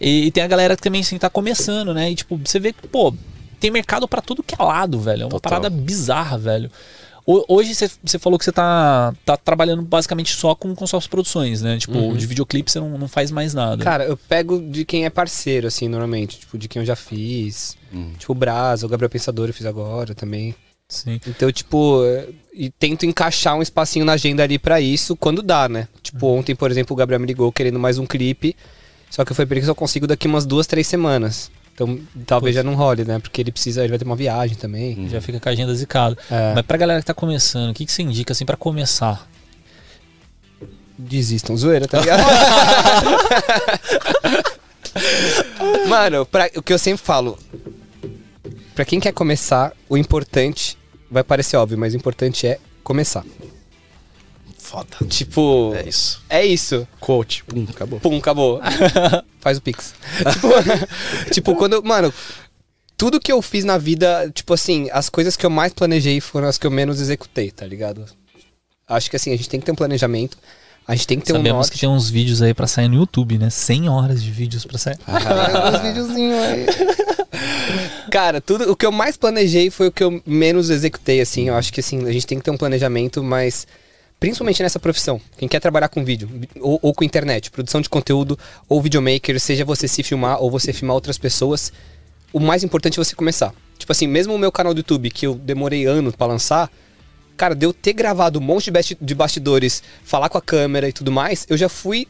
E, 0.00 0.26
e 0.26 0.30
tem 0.30 0.42
a 0.42 0.46
galera 0.48 0.76
que 0.76 0.82
também, 0.82 1.00
assim, 1.00 1.18
tá 1.18 1.30
começando, 1.30 1.92
né? 1.94 2.10
E, 2.10 2.14
tipo, 2.14 2.38
você 2.44 2.58
vê 2.58 2.72
que, 2.72 2.86
pô, 2.88 3.14
tem 3.60 3.70
mercado 3.70 4.06
pra 4.06 4.20
tudo 4.20 4.42
que 4.42 4.54
é 4.58 4.62
lado, 4.62 5.00
velho. 5.00 5.22
É 5.22 5.24
uma 5.24 5.30
Total. 5.30 5.50
parada 5.50 5.70
bizarra, 5.70 6.38
velho. 6.38 6.70
Ho- 7.26 7.44
Hoje 7.48 7.74
você- 7.74 7.90
você 8.02 8.18
falou 8.18 8.38
que 8.38 8.44
você 8.44 8.52
tá, 8.52 9.12
tá 9.24 9.36
trabalhando 9.36 9.82
basicamente 9.82 10.32
só 10.34 10.54
com, 10.54 10.74
com 10.74 10.86
suas 10.86 11.06
produções, 11.06 11.60
né? 11.60 11.76
Tipo, 11.78 12.16
de 12.16 12.26
videoclipe 12.26 12.70
você 12.70 12.80
não, 12.80 12.96
não 12.96 13.08
faz 13.08 13.30
mais 13.30 13.52
nada. 13.52 13.84
Cara, 13.84 14.04
eu 14.04 14.16
pego 14.16 14.60
de 14.62 14.84
quem 14.84 15.04
é 15.04 15.10
parceiro, 15.10 15.66
assim, 15.66 15.88
normalmente. 15.88 16.38
Tipo, 16.40 16.56
de 16.56 16.68
quem 16.68 16.80
eu 16.80 16.86
já 16.86 16.96
fiz. 16.96 17.76
Tipo, 18.18 18.32
o 18.32 18.34
Brasa, 18.34 18.86
o 18.86 18.88
Gabriel 18.88 19.10
Pensador 19.10 19.48
eu 19.48 19.52
fiz 19.54 19.66
agora 19.66 20.14
também. 20.14 20.54
Sim. 20.88 21.20
Então, 21.26 21.52
tipo, 21.52 22.00
e 22.54 22.70
tento 22.70 23.04
encaixar 23.04 23.54
um 23.56 23.60
espacinho 23.60 24.06
na 24.06 24.12
agenda 24.12 24.42
ali 24.42 24.58
pra 24.58 24.80
isso 24.80 25.14
quando 25.14 25.42
dá, 25.42 25.68
né? 25.68 25.86
Tipo, 26.02 26.28
ontem, 26.28 26.54
por 26.54 26.70
exemplo, 26.70 26.94
o 26.94 26.96
Gabriel 26.96 27.20
me 27.20 27.26
ligou 27.26 27.52
querendo 27.52 27.78
mais 27.78 27.98
um 27.98 28.06
clipe. 28.06 28.56
Só 29.10 29.24
que 29.24 29.32
eu 29.32 29.36
falei 29.36 29.46
pra 29.46 29.54
ele 29.56 29.60
que 29.62 29.66
só 29.66 29.74
consigo 29.74 30.06
daqui 30.06 30.26
umas 30.26 30.46
duas, 30.46 30.66
três 30.66 30.86
semanas. 30.86 31.50
Então 31.74 31.98
talvez 32.26 32.54
já 32.56 32.62
não 32.62 32.74
role, 32.74 33.04
né? 33.04 33.18
Porque 33.20 33.40
ele 33.40 33.52
precisa, 33.52 33.82
ele 33.82 33.90
vai 33.90 33.98
ter 33.98 34.04
uma 34.04 34.16
viagem 34.16 34.56
também. 34.56 35.08
Já 35.08 35.20
fica 35.20 35.38
com 35.38 35.48
a 35.48 35.52
agenda 35.52 35.72
zicada. 35.74 36.16
É. 36.30 36.54
Mas 36.54 36.66
pra 36.66 36.76
galera 36.76 37.00
que 37.00 37.06
tá 37.06 37.14
começando, 37.14 37.70
o 37.70 37.74
que, 37.74 37.86
que 37.86 37.92
você 37.92 38.02
indica 38.02 38.32
assim 38.32 38.44
pra 38.44 38.56
começar? 38.56 39.28
Desistam, 40.98 41.56
zoeira, 41.56 41.86
tá 41.86 42.00
ligado? 42.00 42.22
Mano, 45.88 46.26
pra- 46.26 46.50
o 46.56 46.62
que 46.62 46.72
eu 46.72 46.78
sempre 46.78 47.02
falo, 47.04 47.38
pra 48.74 48.84
quem 48.84 49.00
quer 49.00 49.12
começar, 49.12 49.72
o 49.88 49.96
importante, 49.96 50.76
vai 51.10 51.22
parecer 51.22 51.56
óbvio, 51.56 51.78
mas 51.78 51.94
o 51.94 51.96
importante 51.96 52.46
é 52.46 52.58
começar. 52.82 53.24
Foda. 54.68 54.86
Tipo, 55.08 55.72
É 55.74 55.88
isso. 55.88 56.20
é 56.28 56.44
isso. 56.44 56.86
Coach. 57.00 57.42
Pum, 57.44 57.66
acabou. 57.70 58.00
Pum, 58.00 58.18
acabou. 58.18 58.60
Faz 59.40 59.56
o 59.56 59.62
pix. 59.62 59.94
tipo, 60.34 60.48
tipo, 61.32 61.56
quando. 61.56 61.82
Mano, 61.82 62.12
tudo 62.94 63.18
que 63.18 63.32
eu 63.32 63.40
fiz 63.40 63.64
na 63.64 63.78
vida, 63.78 64.30
tipo 64.34 64.52
assim, 64.52 64.90
as 64.92 65.08
coisas 65.08 65.36
que 65.36 65.46
eu 65.46 65.50
mais 65.50 65.72
planejei 65.72 66.20
foram 66.20 66.48
as 66.48 66.58
que 66.58 66.66
eu 66.66 66.70
menos 66.70 67.00
executei, 67.00 67.50
tá 67.50 67.64
ligado? 67.64 68.04
Acho 68.86 69.08
que 69.08 69.16
assim, 69.16 69.32
a 69.32 69.36
gente 69.36 69.48
tem 69.48 69.58
que 69.58 69.64
ter 69.64 69.72
um 69.72 69.76
planejamento. 69.76 70.36
A 70.86 70.94
gente 70.94 71.06
tem 71.06 71.18
que 71.18 71.24
ter 71.26 71.32
um 71.32 71.36
Sabemos 71.36 71.56
norte. 71.58 71.72
que 71.72 71.78
tem 71.78 71.88
uns 71.88 72.10
vídeos 72.10 72.42
aí 72.42 72.52
pra 72.52 72.66
sair 72.66 72.88
no 72.88 72.94
YouTube, 72.96 73.38
né? 73.38 73.48
100 73.48 73.88
horas 73.88 74.22
de 74.22 74.30
vídeos 74.30 74.64
pra 74.66 74.76
sair. 74.78 74.98
Ah, 75.06 75.70
uns 75.74 75.82
videozinhos 75.82 76.38
aí. 76.42 76.66
Cara, 78.10 78.40
tudo 78.40 78.70
o 78.70 78.76
que 78.76 78.84
eu 78.86 78.92
mais 78.92 79.16
planejei 79.16 79.70
foi 79.70 79.88
o 79.88 79.92
que 79.92 80.02
eu 80.04 80.22
menos 80.26 80.68
executei, 80.70 81.20
assim. 81.20 81.48
Eu 81.48 81.56
acho 81.56 81.72
que 81.72 81.80
assim, 81.80 82.06
a 82.06 82.12
gente 82.12 82.26
tem 82.26 82.38
que 82.38 82.44
ter 82.44 82.50
um 82.50 82.56
planejamento, 82.56 83.22
mas 83.22 83.66
principalmente 84.20 84.62
nessa 84.62 84.78
profissão. 84.78 85.20
Quem 85.36 85.48
quer 85.48 85.60
trabalhar 85.60 85.88
com 85.88 86.04
vídeo 86.04 86.28
ou, 86.60 86.78
ou 86.82 86.92
com 86.94 87.04
internet, 87.04 87.50
produção 87.50 87.80
de 87.80 87.88
conteúdo 87.88 88.38
ou 88.68 88.80
videomaker, 88.82 89.38
seja 89.40 89.64
você 89.64 89.86
se 89.86 90.02
filmar 90.02 90.42
ou 90.42 90.50
você 90.50 90.72
filmar 90.72 90.94
outras 90.94 91.18
pessoas, 91.18 91.72
o 92.32 92.40
mais 92.40 92.62
importante 92.64 92.98
é 92.98 93.04
você 93.04 93.14
começar. 93.14 93.54
Tipo 93.78 93.92
assim, 93.92 94.06
mesmo 94.06 94.34
o 94.34 94.38
meu 94.38 94.50
canal 94.50 94.74
do 94.74 94.78
YouTube, 94.78 95.10
que 95.10 95.26
eu 95.26 95.34
demorei 95.34 95.86
anos 95.86 96.16
pra 96.16 96.26
lançar, 96.26 96.68
cara, 97.36 97.54
de 97.54 97.64
eu 97.64 97.72
ter 97.72 97.92
gravado 97.92 98.40
um 98.40 98.42
monte 98.42 98.64
de 98.64 98.70
basti- 98.72 98.98
de 99.00 99.14
bastidores, 99.14 99.82
falar 100.02 100.28
com 100.28 100.36
a 100.36 100.42
câmera 100.42 100.88
e 100.88 100.92
tudo 100.92 101.12
mais, 101.12 101.46
eu 101.48 101.56
já 101.56 101.68
fui 101.68 102.08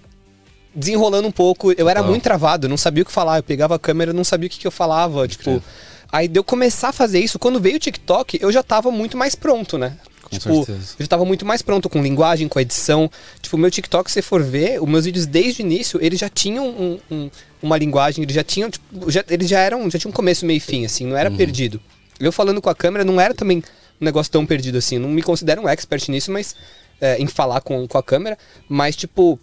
desenrolando 0.74 1.28
um 1.28 1.32
pouco. 1.32 1.72
Eu 1.72 1.88
era 1.88 2.00
Total. 2.00 2.10
muito 2.10 2.22
travado, 2.22 2.68
não 2.68 2.76
sabia 2.78 3.02
o 3.02 3.06
que 3.06 3.12
falar. 3.12 3.38
Eu 3.38 3.42
pegava 3.42 3.74
a 3.74 3.78
câmera, 3.78 4.12
não 4.12 4.24
sabia 4.24 4.46
o 4.46 4.50
que, 4.50 4.58
que 4.58 4.66
eu 4.66 4.70
falava. 4.70 5.28
Tipo, 5.28 5.62
aí 6.10 6.26
de 6.26 6.38
eu 6.38 6.44
começar 6.44 6.88
a 6.88 6.92
fazer 6.92 7.20
isso, 7.20 7.38
quando 7.38 7.60
veio 7.60 7.76
o 7.76 7.78
TikTok, 7.78 8.38
eu 8.40 8.50
já 8.50 8.62
tava 8.62 8.90
muito 8.90 9.16
mais 9.16 9.34
pronto, 9.34 9.76
né? 9.76 9.96
Com 10.30 10.38
tipo, 10.38 10.54
certeza. 10.64 10.94
eu 10.98 11.04
já 11.04 11.08
tava 11.08 11.24
muito 11.24 11.44
mais 11.46 11.62
pronto 11.62 11.88
com 11.88 12.02
linguagem, 12.02 12.48
com 12.48 12.60
edição. 12.60 13.10
Tipo, 13.40 13.56
o 13.56 13.58
meu 13.58 13.70
TikTok, 13.70 14.10
se 14.10 14.14
você 14.14 14.22
for 14.22 14.42
ver, 14.42 14.80
os 14.82 14.88
meus 14.88 15.04
vídeos 15.04 15.26
desde 15.26 15.62
o 15.62 15.64
início, 15.64 15.98
eles 16.02 16.18
já 16.20 16.28
tinham 16.28 16.68
um- 16.68 17.00
um- 17.10 17.30
uma 17.62 17.76
linguagem, 17.78 18.22
eles 18.22 18.34
já 18.34 18.44
tinham, 18.44 18.70
tipo, 18.70 19.10
já, 19.10 19.24
eles 19.28 19.48
já 19.48 19.60
eram, 19.60 19.90
já 19.90 19.98
tinham 19.98 20.10
um 20.10 20.14
começo, 20.14 20.44
meio 20.46 20.58
e 20.58 20.60
fim, 20.60 20.84
assim, 20.84 21.06
não 21.06 21.16
era 21.16 21.30
perdido. 21.30 21.80
Eu 22.20 22.30
falando 22.32 22.60
com 22.60 22.68
a 22.68 22.74
câmera 22.74 23.04
não 23.04 23.20
era 23.20 23.32
também 23.34 23.58
um 24.00 24.04
negócio 24.04 24.30
tão 24.30 24.44
perdido 24.44 24.76
assim. 24.78 24.98
Não 24.98 25.08
me 25.08 25.22
considero 25.22 25.62
um 25.62 25.68
expert 25.68 26.08
nisso, 26.10 26.30
mas 26.30 26.54
é, 27.00 27.16
em 27.18 27.26
falar 27.26 27.60
com, 27.60 27.86
com 27.86 27.96
a 27.98 28.02
câmera, 28.02 28.36
mas 28.68 28.96
tipo, 28.96 29.38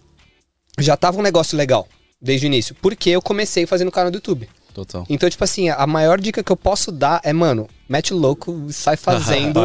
já 0.78 0.96
tava 0.96 1.18
um 1.18 1.22
negócio 1.22 1.56
legal 1.56 1.88
desde 2.20 2.46
o 2.46 2.48
início. 2.48 2.74
Porque 2.80 3.10
eu 3.10 3.22
comecei 3.22 3.66
fazendo 3.66 3.90
canal 3.90 4.10
do 4.10 4.16
YouTube. 4.16 4.48
Total. 4.76 5.06
Então, 5.08 5.30
tipo 5.30 5.42
assim, 5.42 5.70
a 5.70 5.86
maior 5.86 6.20
dica 6.20 6.42
que 6.42 6.52
eu 6.52 6.56
posso 6.56 6.92
dar 6.92 7.18
é, 7.24 7.32
mano, 7.32 7.66
mete 7.88 8.12
louco, 8.12 8.66
sai 8.70 8.94
fazendo, 8.94 9.58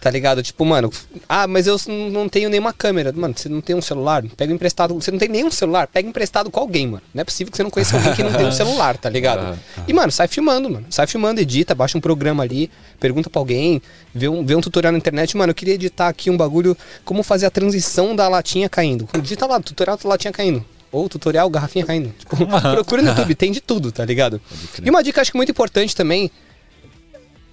tá 0.00 0.10
ligado? 0.10 0.42
Tipo, 0.42 0.64
mano, 0.64 0.90
ah, 1.28 1.46
mas 1.46 1.66
eu 1.66 1.76
não 2.10 2.30
tenho 2.30 2.48
nenhuma 2.48 2.72
câmera. 2.72 3.12
Mano, 3.12 3.34
você 3.36 3.46
não 3.46 3.60
tem 3.60 3.76
um 3.76 3.82
celular? 3.82 4.24
Pega 4.34 4.54
emprestado. 4.54 4.94
Você 4.94 5.10
não 5.10 5.18
tem 5.18 5.28
nenhum 5.28 5.50
celular? 5.50 5.86
Pega 5.86 6.08
emprestado 6.08 6.50
com 6.50 6.58
alguém, 6.60 6.86
mano. 6.86 7.02
Não 7.12 7.20
é 7.20 7.24
possível 7.24 7.50
que 7.50 7.58
você 7.58 7.62
não 7.62 7.68
conheça 7.68 7.94
alguém 7.94 8.14
que 8.14 8.22
não 8.22 8.32
tem 8.32 8.46
um 8.46 8.52
celular, 8.52 8.96
tá 8.96 9.10
ligado? 9.10 9.58
E, 9.86 9.92
mano, 9.92 10.10
sai 10.10 10.28
filmando, 10.28 10.70
mano. 10.70 10.86
Sai 10.88 11.06
filmando, 11.06 11.42
edita, 11.42 11.74
baixa 11.74 11.98
um 11.98 12.00
programa 12.00 12.42
ali, 12.42 12.70
pergunta 12.98 13.28
pra 13.28 13.42
alguém, 13.42 13.82
vê 14.14 14.28
um, 14.28 14.46
vê 14.46 14.54
um 14.54 14.62
tutorial 14.62 14.92
na 14.92 14.98
internet. 14.98 15.36
Mano, 15.36 15.50
eu 15.50 15.54
queria 15.54 15.74
editar 15.74 16.08
aqui 16.08 16.30
um 16.30 16.38
bagulho, 16.38 16.74
como 17.04 17.22
fazer 17.22 17.44
a 17.44 17.50
transição 17.50 18.16
da 18.16 18.26
latinha 18.28 18.66
caindo. 18.70 19.06
Digita 19.20 19.44
lá, 19.44 19.60
tutorial 19.60 19.98
da 19.98 20.08
latinha 20.08 20.32
caindo. 20.32 20.64
Ou 20.94 21.08
tutorial 21.08 21.50
garrafinha 21.50 21.84
caindo. 21.84 22.14
Tipo, 22.18 22.36
procura 22.46 23.02
no 23.02 23.08
YouTube, 23.08 23.34
tem 23.34 23.50
de 23.50 23.60
tudo, 23.60 23.90
tá 23.90 24.04
ligado? 24.04 24.40
E 24.82 24.88
uma 24.88 25.02
dica 25.02 25.20
acho 25.20 25.32
que 25.32 25.36
muito 25.36 25.50
importante 25.50 25.94
também, 25.94 26.30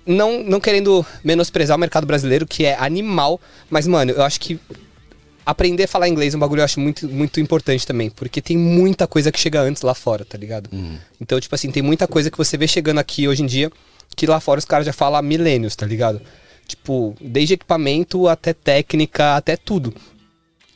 não, 0.06 0.44
não 0.44 0.60
querendo 0.60 1.06
menosprezar 1.24 1.76
o 1.76 1.80
mercado 1.80 2.06
brasileiro, 2.06 2.46
que 2.46 2.66
é 2.66 2.76
animal, 2.78 3.42
mas, 3.70 3.88
mano, 3.88 4.12
eu 4.12 4.24
acho 4.24 4.40
que 4.40 4.60
aprender 5.46 5.84
a 5.84 5.88
falar 5.88 6.08
inglês 6.08 6.34
é 6.34 6.38
um 6.38 6.40
bagulho 6.40 6.62
eu 6.62 6.66
acho 6.66 6.80
muito, 6.80 7.08
muito 7.08 7.40
importante 7.40 7.86
também, 7.86 8.10
porque 8.10 8.42
tem 8.42 8.58
muita 8.58 9.08
coisa 9.08 9.32
que 9.32 9.40
chega 9.40 9.62
antes 9.62 9.82
lá 9.82 9.94
fora, 9.94 10.24
tá 10.24 10.38
ligado? 10.38 10.70
Então, 11.20 11.40
tipo 11.40 11.54
assim, 11.56 11.72
tem 11.72 11.82
muita 11.82 12.08
coisa 12.08 12.30
que 12.30 12.38
você 12.38 12.58
vê 12.58 12.68
chegando 12.68 13.00
aqui 13.00 13.28
hoje 13.28 13.44
em 13.44 13.48
dia, 13.48 13.72
que 14.16 14.28
lá 14.28 14.40
fora 14.40 14.60
os 14.60 14.66
caras 14.66 14.86
já 14.86 14.94
falam 14.94 15.18
há 15.18 15.22
milênios, 15.22 15.76
tá 15.76 15.86
ligado? 15.86 16.22
Tipo, 16.68 17.16
desde 17.20 17.56
equipamento 17.56 18.28
até 18.28 18.54
técnica, 18.54 19.36
até 19.36 19.58
tudo. 19.58 19.94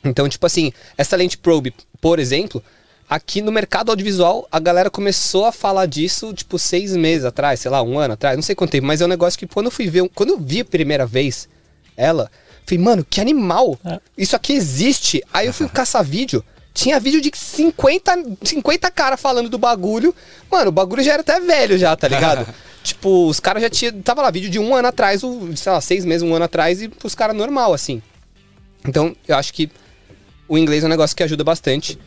Então, 0.04 0.28
tipo 0.28 0.46
assim, 0.46 0.72
essa 0.96 1.16
lente 1.16 1.36
probe, 1.38 1.74
por 2.00 2.18
exemplo, 2.18 2.62
aqui 3.08 3.40
no 3.40 3.52
mercado 3.52 3.90
audiovisual, 3.90 4.46
a 4.50 4.58
galera 4.58 4.90
começou 4.90 5.46
a 5.46 5.52
falar 5.52 5.86
disso, 5.86 6.32
tipo, 6.32 6.58
seis 6.58 6.96
meses 6.96 7.24
atrás, 7.24 7.60
sei 7.60 7.70
lá, 7.70 7.82
um 7.82 7.98
ano 7.98 8.14
atrás, 8.14 8.36
não 8.36 8.42
sei 8.42 8.54
quanto 8.54 8.72
tempo, 8.72 8.86
mas 8.86 9.00
é 9.00 9.04
um 9.04 9.08
negócio 9.08 9.38
que 9.38 9.46
quando 9.46 9.66
eu 9.66 9.72
fui 9.72 9.88
ver, 9.88 10.08
quando 10.14 10.30
eu 10.30 10.38
vi 10.38 10.60
a 10.60 10.64
primeira 10.64 11.06
vez 11.06 11.48
ela, 11.96 12.30
falei, 12.64 12.82
mano, 12.82 13.06
que 13.08 13.20
animal! 13.20 13.78
É. 13.84 13.98
Isso 14.18 14.36
aqui 14.36 14.52
existe. 14.52 15.22
Aí 15.32 15.46
eu 15.46 15.54
fui 15.54 15.68
caçar 15.68 16.04
vídeo. 16.04 16.44
Tinha 16.74 17.00
vídeo 17.00 17.22
de 17.22 17.30
50, 17.34 18.36
50 18.42 18.90
cara 18.90 19.16
falando 19.16 19.48
do 19.48 19.56
bagulho. 19.56 20.14
Mano, 20.50 20.68
o 20.68 20.72
bagulho 20.72 21.02
já 21.02 21.14
era 21.14 21.22
até 21.22 21.40
velho 21.40 21.78
já, 21.78 21.96
tá 21.96 22.06
ligado? 22.06 22.46
tipo, 22.84 23.28
os 23.28 23.40
caras 23.40 23.62
já 23.62 23.70
tinham. 23.70 24.02
Tava 24.02 24.20
lá, 24.20 24.30
vídeo 24.30 24.50
de 24.50 24.58
um 24.58 24.74
ano 24.74 24.88
atrás, 24.88 25.22
sei 25.56 25.72
lá, 25.72 25.80
seis 25.80 26.04
meses, 26.04 26.22
um 26.22 26.34
ano 26.34 26.44
atrás, 26.44 26.82
e 26.82 26.90
os 27.02 27.14
caras 27.14 27.34
normal, 27.34 27.72
assim. 27.72 28.02
Então, 28.86 29.16
eu 29.26 29.36
acho 29.36 29.54
que 29.54 29.70
o 30.48 30.56
inglês 30.58 30.82
é 30.82 30.86
um 30.86 30.90
negócio 30.90 31.16
que 31.16 31.22
ajuda 31.22 31.44
bastante. 31.44 31.98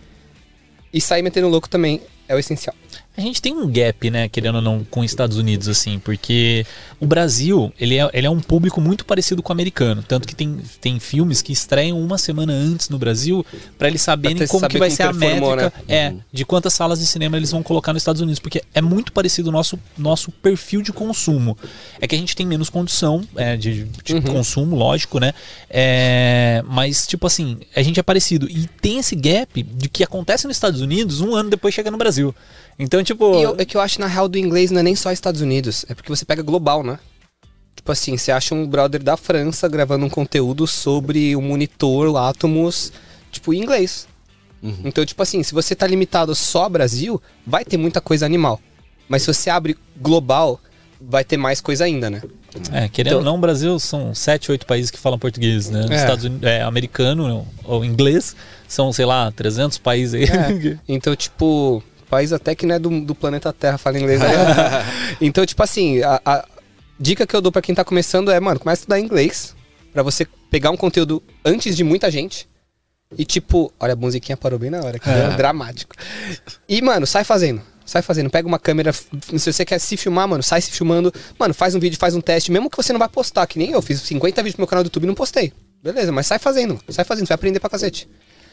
E 0.91 0.99
sair 0.99 1.21
metendo 1.21 1.47
louco 1.47 1.69
também 1.69 2.01
é 2.27 2.35
o 2.35 2.39
essencial. 2.39 2.75
A 3.18 3.22
gente 3.22 3.41
tem 3.41 3.53
um 3.53 3.68
gap, 3.69 4.10
né, 4.10 4.30
querendo 4.30 4.56
ou 4.56 4.61
não, 4.61 4.86
com 4.86 5.02
os 5.02 5.06
Estados 5.07 5.36
Unidos, 5.36 5.68
assim, 5.68 5.99
porque 5.99 6.65
o 7.02 7.06
Brasil, 7.06 7.73
ele 7.77 7.98
é, 7.98 8.10
ele 8.14 8.26
é 8.26 8.30
um 8.30 8.40
público 8.40 8.80
muito 8.80 9.03
parecido 9.03 9.44
com 9.44 9.52
o 9.52 9.53
americano. 9.53 10.02
Tanto 10.02 10.26
que 10.26 10.34
tem, 10.34 10.57
tem 10.80 10.99
filmes 11.02 11.41
que 11.41 11.52
estreiam 11.52 11.99
uma 11.99 12.18
semana 12.18 12.53
antes 12.53 12.88
no 12.88 12.98
Brasil 12.98 13.45
para 13.77 13.90
eles 13.90 14.02
saberem 14.02 14.48
como 14.48 14.61
saber 14.61 14.72
que 14.72 14.80
vai 14.80 14.90
ser 14.90 15.03
a 15.03 15.11
métrica 15.11 15.73
né? 15.86 15.95
é, 15.95 16.14
de 16.31 16.45
quantas 16.45 16.73
salas 16.73 16.99
de 16.99 17.06
cinema 17.07 17.36
eles 17.36 17.52
vão 17.52 17.61
colocar 17.61 17.91
nos 17.91 18.02
Estados 18.02 18.22
Unidos. 18.22 18.40
Porque 18.40 18.64
é 18.73 18.81
muito 18.81 19.11
parecido 19.11 19.49
o 19.49 19.52
nosso, 19.52 19.77
nosso 19.98 20.31
perfil 20.31 20.81
de 20.81 20.94
consumo. 20.94 21.57
É 21.99 22.07
que 22.07 22.15
a 22.15 22.18
gente 22.18 22.34
tem 22.36 22.45
menos 22.45 22.69
condição 22.69 23.22
é, 23.36 23.57
de, 23.57 23.84
de 23.84 24.14
Uhum. 24.14 24.22
consumo, 24.22 24.76
lógico, 24.76 25.19
né? 25.19 25.34
É, 25.69 26.64
mas, 26.68 27.06
tipo 27.06 27.27
assim, 27.27 27.60
a 27.76 27.81
gente 27.81 27.99
é 27.99 28.03
parecido. 28.03 28.49
E 28.49 28.68
tem 28.81 28.98
esse 28.99 29.15
gap 29.15 29.61
de 29.61 29.90
que 29.90 30.03
acontece 30.03 30.48
nos 30.48 30.56
Estados 30.56 30.80
Unidos 30.81 31.22
um 31.22 31.36
ano 31.36 31.49
depois 31.49 31.73
chega 31.73 31.91
no 31.91 31.98
Brasil. 31.98 32.34
Então, 32.80 33.03
tipo. 33.03 33.35
E 33.38 33.43
eu- 33.43 33.56
é 33.57 33.65
que 33.65 33.76
eu 33.76 33.81
acho, 33.81 33.99
na 33.99 34.07
real, 34.07 34.27
do 34.30 34.38
inglês 34.38 34.72
não 34.72 34.80
é 34.80 34.84
nem 34.84 34.95
só 34.95 35.11
Estados 35.11 35.41
Unidos. 35.41 35.85
É 35.89 35.93
porque 35.93 36.10
você 36.10 36.23
pega 36.26 36.41
global, 36.41 36.81
né? 36.84 36.97
Tipo 37.76 37.91
assim, 37.91 38.18
você 38.18 38.31
acha 38.31 38.56
um 38.56 38.65
brother 38.68 39.01
da 39.03 39.15
França 39.18 39.68
gravando 39.68 40.06
um 40.06 40.10
conteúdo 40.10 40.65
sobre 40.68 41.35
o 41.35 41.41
monitor 41.41 42.15
Atomos, 42.18 42.91
tipo, 43.31 43.53
em 43.53 43.61
inglês. 43.61 44.07
Então, 44.84 45.06
tipo 45.06 45.22
assim, 45.23 45.41
se 45.41 45.53
você 45.53 45.73
tá 45.73 45.88
limitado 45.88 46.35
só 46.35 46.64
ao 46.64 46.69
Brasil, 46.69 47.22
vai 47.47 47.64
ter 47.64 47.77
muita 47.77 48.01
coisa 48.01 48.26
animal. 48.26 48.60
Mas 49.07 49.22
se 49.23 49.34
você 49.34 49.49
abre 49.49 49.77
global, 49.95 50.60
vai 50.99 51.23
ter 51.23 51.38
mais 51.38 51.61
coisa 51.61 51.85
ainda, 51.85 52.10
né? 52.10 52.22
É, 52.73 52.89
querendo 52.89 53.18
ou 53.18 53.23
não, 53.23 53.35
o 53.35 53.39
Brasil 53.39 53.80
são 53.80 54.14
sete, 54.14 54.51
oito 54.51 54.65
países 54.65 54.91
que 54.91 54.99
falam 54.99 55.18
português, 55.18 55.69
né? 55.69 55.84
Nos 55.84 55.91
É. 55.91 55.95
Estados 55.95 56.26
Unidos, 56.26 56.43
é, 56.45 56.61
americano 56.61 57.47
ou 57.64 57.85
inglês, 57.85 58.35
são, 58.68 58.91
sei 58.91 59.06
lá, 59.06 59.31
300 59.31 59.77
países 59.77 60.14
aí. 60.14 60.26
Então, 60.89 61.15
tipo, 61.15 61.81
país 62.10 62.34
até 62.34 62.56
que 62.56 62.65
não 62.65 62.76
é 62.76 62.80
do, 62.80 63.02
do 63.02 63.15
planeta 63.15 63.53
Terra 63.53 63.77
fala 63.77 63.99
inglês. 63.99 64.19
Né? 64.19 64.27
então, 65.22 65.45
tipo 65.45 65.61
assim, 65.64 66.02
a, 66.02 66.22
a 66.26 66.45
dica 66.99 67.26
que 67.26 67.36
eu 67.36 67.41
dou 67.41 67.52
pra 67.52 67.61
quem 67.61 67.73
tá 67.73 67.86
começando 67.86 68.31
é, 68.31 68.40
mano, 68.40 68.60
começa 68.60 68.81
a 68.81 68.84
estudar 68.84 68.99
inglês 68.99 69.56
pra 69.94 70.03
você 70.03 70.27
pegar 70.52 70.72
um 70.72 70.77
conteúdo 70.77 71.23
antes 71.45 71.76
de 71.76 71.84
muita 71.84 72.11
gente. 72.11 72.48
E 73.18 73.26
tipo, 73.26 73.73
olha, 73.80 73.94
a 73.94 73.95
musiquinha 73.95 74.38
parou 74.38 74.60
bem 74.60 74.69
na 74.69 74.80
hora, 74.80 74.99
que 74.99 75.10
é 75.10 75.30
dramático. 75.36 75.95
E, 76.68 76.81
mano, 76.81 77.07
sai 77.07 77.23
fazendo. 77.23 77.61
Sai 77.84 78.03
fazendo, 78.03 78.30
pega 78.30 78.48
uma 78.48 78.60
câmera. 78.60 78.94
Se 78.94 79.52
você 79.52 79.65
quer 79.65 79.80
se 79.80 79.98
filmar, 79.98 80.27
mano, 80.27 80.44
sai 80.44 80.61
se 80.61 80.69
filmando. 80.69 81.11
Mano, 81.40 81.53
faz 81.56 81.73
um 81.73 81.80
vídeo, 81.80 81.98
faz 81.98 82.14
um 82.14 82.22
teste, 82.22 82.52
mesmo 82.52 82.69
que 82.69 82.77
você 82.77 82.94
não 82.94 82.99
vai 82.99 83.10
postar, 83.10 83.48
que 83.48 83.57
nem 83.57 83.72
eu. 83.72 83.81
Fiz 83.81 83.99
50 84.02 84.44
vídeos 84.44 84.56
pro 84.56 84.61
meu 84.61 84.68
canal 84.68 84.84
do 84.84 84.88
YouTube 84.88 85.06
e 85.06 85.07
não 85.07 85.15
postei. 85.15 85.52
Beleza, 85.81 86.11
mas 86.11 86.27
sai 86.27 86.38
fazendo, 86.38 86.80
sai 86.90 87.03
fazendo, 87.03 87.26
você 87.26 87.30
vai 87.30 87.36
aprender 87.36 87.60
pra 87.60 87.69
cacete. 87.69 88.07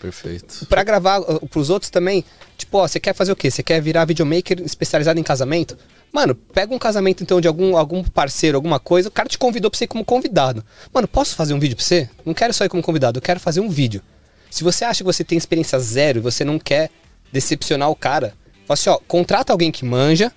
Perfeito. 0.07 0.67
Pra 0.67 0.85
gravar 0.85 1.19
uh, 1.19 1.47
pros 1.49 1.69
outros 1.69 1.91
também, 1.91 2.25
tipo, 2.57 2.79
ó, 2.79 2.87
você 2.87 3.01
quer 3.01 3.13
fazer 3.13 3.33
o 3.33 3.37
quê? 3.37 3.51
Você 3.51 3.61
quer 3.61 3.81
virar 3.83 4.05
videomaker 4.05 4.61
especializado 4.61 5.19
em 5.19 5.23
casamento? 5.23 5.77
Mano, 6.13 6.35
pega 6.35 6.73
um 6.73 6.79
casamento 6.79 7.25
então 7.25 7.41
de 7.41 7.49
algum, 7.49 7.77
algum 7.77 8.05
parceiro, 8.05 8.57
alguma 8.57 8.79
coisa, 8.79 9.09
o 9.09 9.13
cara 9.13 9.29
te 9.29 9.37
convidou 9.37 9.69
pra 9.69 9.77
você 9.77 9.85
ir 9.85 9.89
como 9.89 10.05
convidado. 10.05 10.65
Mano, 10.95 11.09
posso 11.09 11.35
fazer 11.35 11.55
um 11.55 11.59
vídeo 11.59 11.77
pra 11.77 11.85
você? 11.85 12.09
Não 12.25 12.33
quero 12.33 12.55
só 12.55 12.65
ir 12.65 12.69
como 12.69 12.83
convidado, 12.83 13.19
eu 13.19 13.23
quero 13.23 13.41
fazer 13.41 13.61
um 13.61 13.69
vídeo. 13.69 14.01
Se 14.49 14.63
você 14.63 14.85
acha 14.85 14.99
que 14.99 15.05
você 15.05 15.25
tem 15.25 15.37
experiência 15.37 15.79
zero 15.81 16.19
e 16.19 16.23
você 16.23 16.45
não 16.45 16.57
quer 16.57 16.89
decepcionar 17.33 17.91
o 17.91 17.97
cara, 17.97 18.35
fala 18.65 18.75
assim, 18.75 18.91
ó, 18.91 18.99
contrata 19.09 19.53
alguém 19.53 19.73
que 19.73 19.85
manja, 19.85 20.33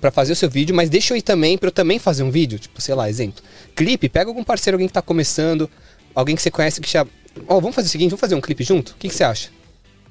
pra 0.00 0.10
fazer 0.10 0.32
o 0.32 0.36
seu 0.36 0.48
vídeo, 0.48 0.74
mas 0.74 0.88
deixa 0.88 1.12
eu 1.12 1.18
ir 1.18 1.22
também 1.22 1.58
pra 1.58 1.68
eu 1.68 1.72
também 1.72 1.98
fazer 1.98 2.22
um 2.22 2.30
vídeo. 2.30 2.58
Tipo, 2.58 2.80
sei 2.80 2.94
lá, 2.94 3.08
exemplo. 3.08 3.42
Clipe, 3.74 4.08
pega 4.08 4.30
algum 4.30 4.44
parceiro, 4.44 4.76
alguém 4.76 4.86
que 4.86 4.94
tá 4.94 5.02
começando, 5.02 5.68
alguém 6.14 6.36
que 6.36 6.42
você 6.42 6.50
conhece 6.50 6.80
que 6.80 6.90
já. 6.90 7.04
Ó, 7.48 7.60
vamos 7.60 7.74
fazer 7.74 7.88
o 7.88 7.90
seguinte, 7.90 8.10
vamos 8.10 8.20
fazer 8.20 8.34
um 8.34 8.40
clipe 8.40 8.62
junto? 8.64 8.90
O 8.90 8.94
que, 8.96 9.08
que 9.08 9.14
você 9.14 9.24
acha? 9.24 9.50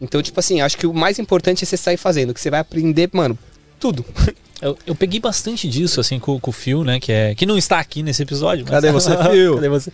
Então, 0.02 0.22
tipo 0.22 0.40
assim, 0.40 0.60
acho 0.62 0.78
que 0.78 0.86
o 0.88 0.94
mais 0.94 1.20
importante 1.20 1.64
é 1.64 1.66
você 1.66 1.78
sair 1.78 1.98
fazendo, 1.98 2.34
que 2.34 2.41
você 2.41 2.50
vai 2.50 2.60
aprender, 2.60 3.10
mano, 3.14 3.38
tudo. 3.80 4.06
Eu, 4.62 4.78
eu 4.88 4.95
peguei 4.95 5.20
bastante 5.20 5.68
disso, 5.68 6.00
assim, 6.00 6.18
com, 6.20 6.40
com 6.40 6.50
o 6.50 6.54
Phil, 6.54 6.86
né? 6.86 6.98
Que, 6.98 7.12
é, 7.12 7.36
que 7.36 7.45
não 7.45 7.58
está 7.58 7.80
aqui 7.80 8.02
nesse 8.02 8.24
episódio. 8.24 8.64
mas- 8.64 8.72
Cadê 8.76 8.91
você, 8.94 9.10
Phil? 9.30 9.56
Cadê 9.56 9.68
você? 9.68 9.91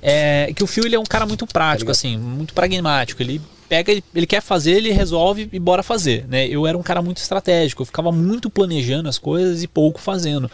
É, 0.00 0.50
que 0.56 0.64
o 0.64 0.66
Phil, 0.66 0.86
ele 0.86 0.96
é 0.96 0.98
um 0.98 1.04
cara 1.04 1.26
muito 1.26 1.46
prático, 1.46 1.90
assim, 1.90 2.16
muito 2.16 2.54
pragmático. 2.54 3.20
Ele 3.20 3.42
pega, 3.68 3.92
ele, 3.92 4.02
ele 4.14 4.26
quer 4.26 4.40
fazer, 4.40 4.70
ele 4.70 4.90
resolve 4.90 5.50
e 5.52 5.58
bora 5.58 5.82
fazer, 5.82 6.24
né? 6.28 6.46
Eu 6.48 6.66
era 6.66 6.78
um 6.78 6.82
cara 6.82 7.02
muito 7.02 7.18
estratégico, 7.18 7.82
eu 7.82 7.86
ficava 7.86 8.10
muito 8.10 8.48
planejando 8.48 9.06
as 9.06 9.18
coisas 9.18 9.62
e 9.62 9.68
pouco 9.68 10.00
fazendo, 10.00 10.50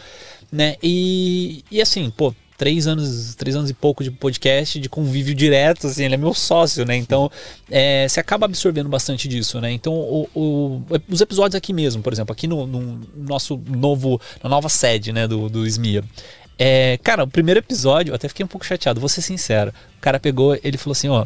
né? 0.51 0.75
E, 0.83 1.63
e 1.71 1.81
assim, 1.81 2.09
pô, 2.09 2.35
três 2.57 2.87
anos, 2.87 3.35
três 3.35 3.55
anos 3.55 3.69
e 3.69 3.73
pouco 3.73 4.03
de 4.03 4.11
podcast, 4.11 4.79
de 4.79 4.87
convívio 4.89 5.33
direto, 5.35 5.87
assim, 5.87 6.05
ele 6.05 6.15
é 6.15 6.17
meu 6.17 6.33
sócio, 6.33 6.85
né? 6.85 6.95
Então, 6.95 7.29
é, 7.69 8.07
você 8.07 8.19
acaba 8.19 8.45
absorvendo 8.45 8.89
bastante 8.89 9.27
disso, 9.27 9.59
né? 9.59 9.71
Então, 9.71 9.93
o- 9.93 10.29
o- 10.35 10.81
os 11.09 11.21
episódios 11.21 11.55
aqui 11.55 11.73
mesmo, 11.73 12.01
por 12.01 12.13
exemplo, 12.13 12.31
aqui 12.31 12.47
no, 12.47 12.65
no 12.67 13.01
nosso 13.15 13.59
novo, 13.67 14.19
na 14.43 14.49
nova 14.49 14.69
sede, 14.69 15.11
né, 15.11 15.27
do, 15.27 15.49
do 15.49 15.65
SMIA. 15.67 16.03
É, 16.57 16.99
cara, 17.03 17.23
o 17.23 17.27
primeiro 17.27 17.59
episódio, 17.59 18.11
eu 18.11 18.15
até 18.15 18.27
fiquei 18.27 18.43
um 18.43 18.47
pouco 18.47 18.65
chateado, 18.65 18.99
vou 18.99 19.09
ser 19.09 19.21
sincero. 19.21 19.71
O 19.97 20.01
cara 20.01 20.19
pegou, 20.19 20.57
ele 20.63 20.77
falou 20.77 20.91
assim, 20.93 21.09
ó, 21.09 21.25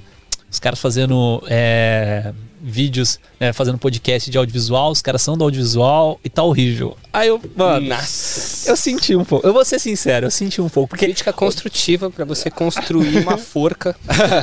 os 0.49 0.59
caras 0.59 0.79
fazendo 0.79 1.43
é, 1.47 2.33
vídeos, 2.61 3.19
né, 3.39 3.53
fazendo 3.53 3.77
podcast 3.77 4.29
de 4.29 4.37
audiovisual, 4.37 4.91
os 4.91 5.01
caras 5.01 5.21
são 5.21 5.37
do 5.37 5.43
audiovisual 5.43 6.19
e 6.23 6.29
tá 6.29 6.43
horrível. 6.43 6.97
Aí 7.13 7.27
eu, 7.27 7.41
mano, 7.55 7.87
Nossa. 7.87 8.69
eu 8.69 8.75
senti 8.75 9.15
um 9.15 9.23
pouco. 9.23 9.45
Eu 9.45 9.53
vou 9.53 9.63
ser 9.63 9.79
sincero, 9.79 10.27
eu 10.27 10.31
senti 10.31 10.61
um 10.61 10.69
pouco. 10.69 10.89
Porque 10.89 11.05
Crítica 11.05 11.31
construtiva 11.31 12.09
pra 12.09 12.25
você 12.25 12.49
construir 12.49 13.19
uma 13.19 13.37
forca. 13.37 13.95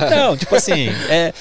Não, 0.09 0.35
tipo 0.37 0.55
assim, 0.55 0.89
é. 1.09 1.33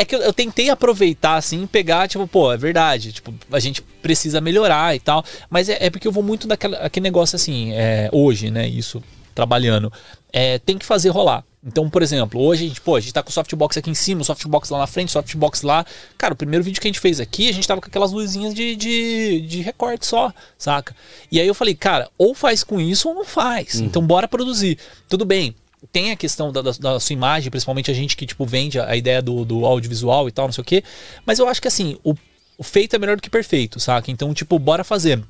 É 0.00 0.04
que 0.04 0.14
eu, 0.14 0.20
eu 0.20 0.32
tentei 0.32 0.70
aproveitar, 0.70 1.34
assim, 1.34 1.66
pegar, 1.66 2.06
tipo, 2.06 2.24
pô, 2.28 2.52
é 2.52 2.56
verdade, 2.56 3.10
tipo, 3.10 3.34
a 3.50 3.58
gente 3.58 3.82
precisa 3.82 4.40
melhorar 4.40 4.94
e 4.94 5.00
tal. 5.00 5.24
Mas 5.50 5.68
é, 5.68 5.86
é 5.86 5.90
porque 5.90 6.06
eu 6.06 6.12
vou 6.12 6.22
muito 6.22 6.46
daquele 6.46 6.76
aquele 6.76 7.02
negócio 7.02 7.34
assim, 7.34 7.72
é, 7.72 8.08
hoje, 8.12 8.48
né, 8.48 8.68
isso, 8.68 9.02
trabalhando. 9.34 9.92
É, 10.32 10.60
tem 10.60 10.78
que 10.78 10.86
fazer 10.86 11.08
rolar. 11.08 11.42
Então, 11.68 11.88
por 11.88 12.02
exemplo, 12.02 12.40
hoje 12.40 12.64
a 12.64 12.68
gente, 12.68 12.80
pô, 12.80 12.96
a 12.96 13.00
gente 13.00 13.12
tá 13.12 13.22
com 13.22 13.30
o 13.30 13.32
softbox 13.32 13.76
aqui 13.76 13.90
em 13.90 13.94
cima, 13.94 14.22
o 14.22 14.24
softbox 14.24 14.70
lá 14.70 14.78
na 14.78 14.86
frente, 14.86 15.08
o 15.08 15.12
softbox 15.12 15.62
lá. 15.62 15.84
Cara, 16.16 16.34
o 16.34 16.36
primeiro 16.36 16.64
vídeo 16.64 16.80
que 16.80 16.88
a 16.88 16.90
gente 16.90 16.98
fez 17.00 17.20
aqui, 17.20 17.48
a 17.48 17.52
gente 17.52 17.68
tava 17.68 17.80
com 17.80 17.86
aquelas 17.86 18.10
luzinhas 18.10 18.54
de, 18.54 18.74
de, 18.74 19.40
de 19.42 19.60
recorte 19.60 20.06
só, 20.06 20.32
saca? 20.56 20.96
E 21.30 21.38
aí 21.40 21.46
eu 21.46 21.54
falei, 21.54 21.74
cara, 21.74 22.08
ou 22.18 22.34
faz 22.34 22.64
com 22.64 22.80
isso 22.80 23.08
ou 23.08 23.14
não 23.14 23.24
faz. 23.24 23.78
Então 23.80 24.04
bora 24.04 24.26
produzir. 24.26 24.78
Tudo 25.08 25.24
bem, 25.24 25.54
tem 25.92 26.10
a 26.10 26.16
questão 26.16 26.50
da, 26.50 26.60
da- 26.62 26.72
da 26.72 26.98
sua 27.00 27.12
imagem, 27.12 27.50
principalmente 27.50 27.90
a 27.90 27.94
gente 27.94 28.16
que, 28.16 28.26
tipo, 28.26 28.44
vende 28.44 28.80
a, 28.80 28.90
a 28.90 28.96
ideia 28.96 29.22
do, 29.22 29.44
do 29.44 29.64
audiovisual 29.64 30.28
e 30.28 30.32
tal, 30.32 30.46
não 30.46 30.52
sei 30.52 30.62
o 30.62 30.64
quê. 30.64 30.82
Mas 31.24 31.38
eu 31.38 31.48
acho 31.48 31.62
que, 31.62 31.68
assim, 31.68 31.96
o, 32.02 32.14
o 32.56 32.62
feito 32.64 32.96
é 32.96 32.98
melhor 32.98 33.16
do 33.16 33.22
que 33.22 33.30
perfeito, 33.30 33.78
saca? 33.78 34.10
Então, 34.10 34.34
tipo, 34.34 34.58
bora 34.58 34.82
fazer. 34.82 35.22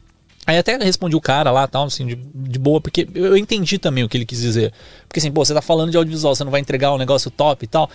Aí 0.49 0.57
até 0.57 0.79
respondi 0.79 1.15
o 1.15 1.21
cara 1.21 1.51
lá, 1.51 1.67
tal, 1.67 1.85
assim, 1.85 2.07
de, 2.07 2.15
de 2.15 2.59
boa, 2.59 2.81
porque 2.81 3.07
eu, 3.15 3.37
entendi 3.37 3.77
também 3.77 4.03
o 4.03 4.09
que 4.09 4.17
ele 4.17 4.25
quis 4.25 4.41
dizer. 4.41 4.73
Porque, 5.07 5.21
assim, 5.21 5.31
pô, 5.31 5.45
você 5.45 5.53
tá 5.53 5.61
falando 5.61 5.91
de 5.91 5.99
audiovisual, 5.99 6.35
você 6.35 6.43
não 6.43 6.51
vai 6.51 6.59
entregar 6.59 6.91
um 6.91 6.97
negócio 6.97 7.31
top 7.31 7.67
e 7.67 7.69
tal. 7.69 7.91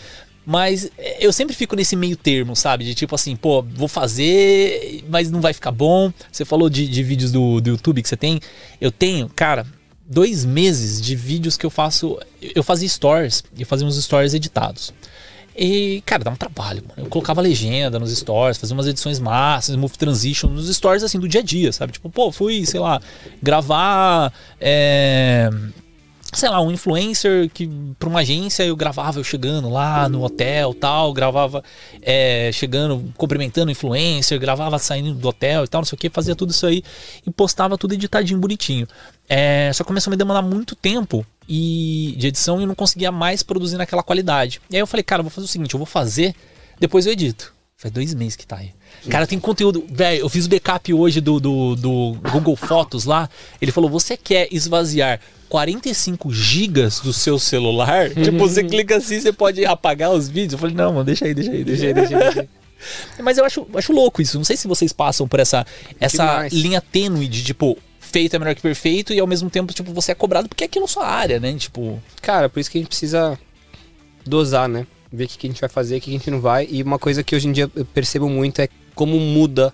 Mas 0.45 0.87
eh, 0.95 1.17
eu 1.19 1.33
sempre 1.33 1.55
fico 1.55 1.75
nesse 1.75 1.95
meio 1.95 2.15
termo, 2.15 2.55
sabe? 2.55 2.85
De 2.85 2.93
tipo 2.93 3.15
assim, 3.15 3.35
pô, 3.35 3.63
vou 3.63 3.87
fazer, 3.87 5.03
mas 5.09 5.31
não 5.31 5.41
vai 5.41 5.51
ficar 5.51 5.71
bom. 5.71 6.13
Você 6.31 6.45
falou 6.45 6.69
de, 6.69 6.87
de 6.87 7.01
vídeos 7.01 7.31
do, 7.31 7.59
do 7.59 7.71
YouTube 7.71 8.03
que 8.03 8.09
você 8.09 8.15
tem. 8.15 8.39
Eu 8.79 8.91
tenho, 8.91 9.27
cara, 9.29 9.65
dois 10.05 10.45
meses 10.45 11.01
de 11.01 11.15
vídeos 11.15 11.57
que 11.57 11.65
eu 11.65 11.71
faço. 11.71 12.19
Eu 12.39 12.61
fazia 12.61 12.87
stories, 12.87 13.43
eu 13.57 13.65
fazia 13.65 13.87
uns 13.87 13.99
stories 14.03 14.35
editados. 14.35 14.93
E, 15.55 16.01
cara, 16.05 16.23
dá 16.23 16.31
um 16.31 16.35
trabalho, 16.35 16.83
mano. 16.87 17.07
Eu 17.07 17.09
colocava 17.09 17.41
legenda 17.41 17.99
nos 17.99 18.15
stories, 18.15 18.57
fazia 18.57 18.75
umas 18.75 18.87
edições 18.87 19.19
massas, 19.19 19.75
move 19.75 19.97
transition 19.97 20.49
nos 20.49 20.73
stories, 20.73 21.03
assim, 21.03 21.19
do 21.19 21.27
dia 21.27 21.41
a 21.41 21.43
dia, 21.43 21.71
sabe? 21.71 21.93
Tipo, 21.93 22.09
pô, 22.09 22.31
fui, 22.31 22.65
sei 22.65 22.79
lá, 22.79 22.99
gravar. 23.41 24.33
É, 24.59 25.49
sei 26.37 26.49
lá, 26.49 26.59
um 26.61 26.71
influencer 26.71 27.49
que 27.49 27.69
para 27.99 28.09
uma 28.09 28.21
agência 28.21 28.63
eu 28.63 28.75
gravava 28.75 29.19
eu 29.19 29.23
chegando 29.23 29.69
lá 29.69 30.09
no 30.09 30.23
hotel 30.23 30.73
tal, 30.73 31.13
gravava 31.13 31.63
é, 32.01 32.49
chegando, 32.51 33.13
cumprimentando 33.15 33.67
o 33.67 33.71
influencer, 33.71 34.39
gravava 34.39 34.79
saindo 34.79 35.13
do 35.13 35.27
hotel 35.27 35.63
e 35.63 35.67
tal, 35.67 35.81
não 35.81 35.85
sei 35.85 35.95
o 35.95 35.99
que, 35.99 36.09
fazia 36.09 36.35
tudo 36.35 36.51
isso 36.51 36.65
aí 36.65 36.83
e 37.25 37.31
postava 37.31 37.77
tudo 37.77 37.93
editadinho, 37.93 38.39
bonitinho. 38.39 38.87
É, 39.29 39.71
só 39.73 39.83
começou 39.83 40.09
a 40.09 40.11
me 40.11 40.17
demandar 40.17 40.41
muito 40.41 40.75
tempo 40.75 41.25
e 41.47 42.15
de 42.17 42.27
edição 42.27 42.59
e 42.59 42.63
eu 42.63 42.67
não 42.67 42.75
conseguia 42.75 43.11
mais 43.11 43.43
produzir 43.43 43.77
naquela 43.77 44.03
qualidade. 44.03 44.61
E 44.69 44.75
aí 44.75 44.81
eu 44.81 44.87
falei, 44.87 45.03
cara, 45.03 45.19
eu 45.19 45.23
vou 45.23 45.31
fazer 45.31 45.45
o 45.45 45.49
seguinte, 45.49 45.73
eu 45.73 45.77
vou 45.77 45.85
fazer, 45.85 46.35
depois 46.79 47.05
eu 47.05 47.13
edito. 47.13 47.53
Faz 47.77 47.91
dois 47.91 48.13
meses 48.13 48.37
que 48.37 48.47
tá 48.47 48.57
aí. 48.57 48.71
Cara, 49.09 49.27
tem 49.27 49.37
conteúdo. 49.37 49.85
Velho, 49.89 50.21
eu 50.21 50.29
fiz 50.29 50.45
o 50.45 50.49
backup 50.49 50.93
hoje 50.93 51.19
do, 51.19 51.37
do, 51.37 51.75
do 51.75 52.17
Google 52.31 52.55
Fotos 52.55 53.03
lá. 53.03 53.29
Ele 53.61 53.73
falou: 53.73 53.89
você 53.89 54.15
quer 54.15 54.47
esvaziar 54.51 55.19
45 55.49 56.31
gigas 56.31 57.01
do 57.01 57.11
seu 57.11 57.37
celular? 57.37 58.09
tipo, 58.15 58.37
você 58.37 58.63
clica 58.63 58.95
assim, 58.95 59.19
você 59.19 59.33
pode 59.33 59.65
apagar 59.65 60.11
os 60.11 60.29
vídeos. 60.29 60.53
Eu 60.53 60.59
falei, 60.59 60.75
não, 60.75 60.93
mano, 60.93 61.03
deixa 61.03 61.25
aí, 61.25 61.33
deixa 61.33 61.51
aí, 61.51 61.63
deixa 61.65 61.87
aí, 61.87 61.93
deixa 61.93 62.17
aí. 62.17 62.23
Deixa 62.23 62.41
aí. 62.41 62.49
Mas 63.21 63.37
eu 63.37 63.45
acho, 63.45 63.67
acho 63.73 63.91
louco 63.91 64.21
isso. 64.21 64.37
Não 64.37 64.45
sei 64.45 64.55
se 64.55 64.67
vocês 64.67 64.93
passam 64.93 65.27
por 65.27 65.39
essa, 65.39 65.65
essa 65.99 66.25
Demais. 66.25 66.53
linha 66.53 66.81
tênue 66.81 67.27
de, 67.27 67.43
tipo, 67.43 67.77
feito 68.13 68.35
é 68.35 68.39
melhor 68.39 68.53
que 68.53 68.61
perfeito 68.61 69.11
e 69.11 69.19
ao 69.19 69.25
mesmo 69.25 69.49
tempo, 69.49 69.73
tipo, 69.73 69.91
você 69.91 70.11
é 70.11 70.15
cobrado 70.15 70.47
porque 70.47 70.63
é 70.63 70.67
aquilo 70.67 70.87
sua 70.87 71.07
área, 71.07 71.39
né? 71.39 71.51
Tipo, 71.55 71.99
Cara, 72.21 72.47
por 72.47 72.59
isso 72.59 72.69
que 72.69 72.77
a 72.77 72.81
gente 72.81 72.87
precisa 72.87 73.37
dosar, 74.23 74.69
né? 74.69 74.85
Ver 75.11 75.25
o 75.25 75.27
que 75.27 75.47
a 75.47 75.49
gente 75.49 75.59
vai 75.59 75.69
fazer, 75.69 75.97
o 75.97 75.99
que 75.99 76.05
que 76.05 76.09
a 76.11 76.17
gente 76.19 76.29
não 76.29 76.39
vai. 76.39 76.67
E 76.69 76.83
uma 76.83 76.99
coisa 76.99 77.23
que 77.23 77.35
hoje 77.35 77.47
em 77.47 77.51
dia 77.51 77.69
eu 77.75 77.85
percebo 77.85 78.29
muito 78.29 78.61
é 78.61 78.69
como 78.93 79.19
muda. 79.19 79.73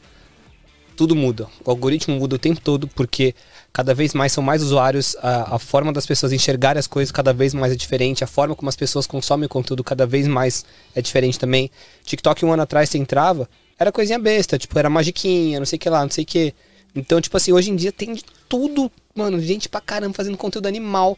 Tudo 0.96 1.16
muda. 1.16 1.48
O 1.66 1.70
algoritmo 1.70 2.16
muda 2.16 2.36
o 2.36 2.40
tempo 2.40 2.60
todo 2.62 2.88
porque 2.88 3.36
cada 3.72 3.94
vez 3.94 4.14
mais 4.14 4.32
são 4.32 4.44
mais 4.44 4.64
usuários, 4.64 5.16
a, 5.22 5.56
a 5.56 5.60
forma 5.60 5.94
das 5.94 6.06
pessoas 6.06 6.34
enxergarem 6.34 6.80
as 6.80 6.88
coisas 6.88 7.12
cada 7.12 7.34
vez 7.34 7.54
mais 7.54 7.72
é 7.72 7.76
diferente, 7.76 8.24
a 8.24 8.28
forma 8.28 8.56
como 8.56 8.68
as 8.68 8.76
pessoas 8.76 9.08
consomem 9.08 9.46
o 9.46 9.50
conteúdo 9.50 9.84
cada 9.84 10.06
vez 10.06 10.28
mais 10.28 10.66
é 10.96 11.02
diferente 11.02 11.40
também. 11.40 11.70
TikTok 12.04 12.46
um 12.46 12.52
ano 12.52 12.64
atrás 12.64 12.90
você 12.90 12.98
entrava, 12.98 13.48
era 13.78 13.94
coisinha 13.94 14.20
besta, 14.20 14.58
tipo, 14.58 14.78
era 14.78 14.90
magiquinha, 14.90 15.60
não 15.60 15.66
sei 15.66 15.78
o 15.78 15.80
que 15.80 15.90
lá, 15.90 16.02
não 16.02 16.12
sei 16.12 16.26
o 16.26 16.28
que. 16.28 16.54
Então, 16.96 17.22
tipo 17.22 17.36
assim, 17.38 17.52
hoje 17.52 17.72
em 17.72 17.76
dia 17.76 17.92
tem 17.92 18.14
de 18.14 18.24
tudo, 18.48 18.92
mano, 19.16 19.40
gente 19.40 19.70
pra 19.70 19.82
caramba 19.82 20.14
fazendo 20.14 20.38
conteúdo 20.38 20.68
animal. 20.68 21.18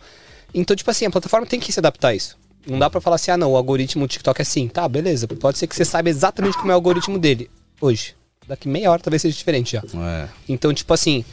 Então, 0.54 0.76
tipo 0.76 0.92
assim, 0.92 1.06
a 1.06 1.12
plataforma 1.12 1.48
tem 1.48 1.60
que 1.60 1.72
se 1.72 1.80
adaptar 1.80 2.10
a 2.10 2.16
isso. 2.16 2.38
Não 2.68 2.78
dá 2.78 2.90
pra 2.90 3.02
falar 3.02 3.16
assim, 3.16 3.32
ah 3.32 3.38
não, 3.38 3.54
o 3.54 3.58
algoritmo 3.58 4.06
do 4.06 4.10
TikTok 4.10 4.40
é 4.40 4.44
assim. 4.44 4.68
Tá, 4.68 4.88
beleza. 4.88 5.28
Pode 5.28 5.58
ser 5.58 5.68
que 5.68 5.76
você 5.76 5.86
saiba 5.86 6.10
exatamente 6.10 6.58
como 6.58 6.72
é 6.72 6.76
o 6.76 6.78
algoritmo 6.78 7.18
dele. 7.18 7.50
Hoje. 7.80 8.16
Daqui 8.48 8.68
meia 8.68 8.92
hora 8.92 9.02
talvez 9.02 9.22
seja 9.22 9.36
diferente 9.36 9.74
já. 9.74 9.84
É. 10.00 10.28
Então, 10.48 10.74
tipo 10.74 10.94
assim, 10.94 11.24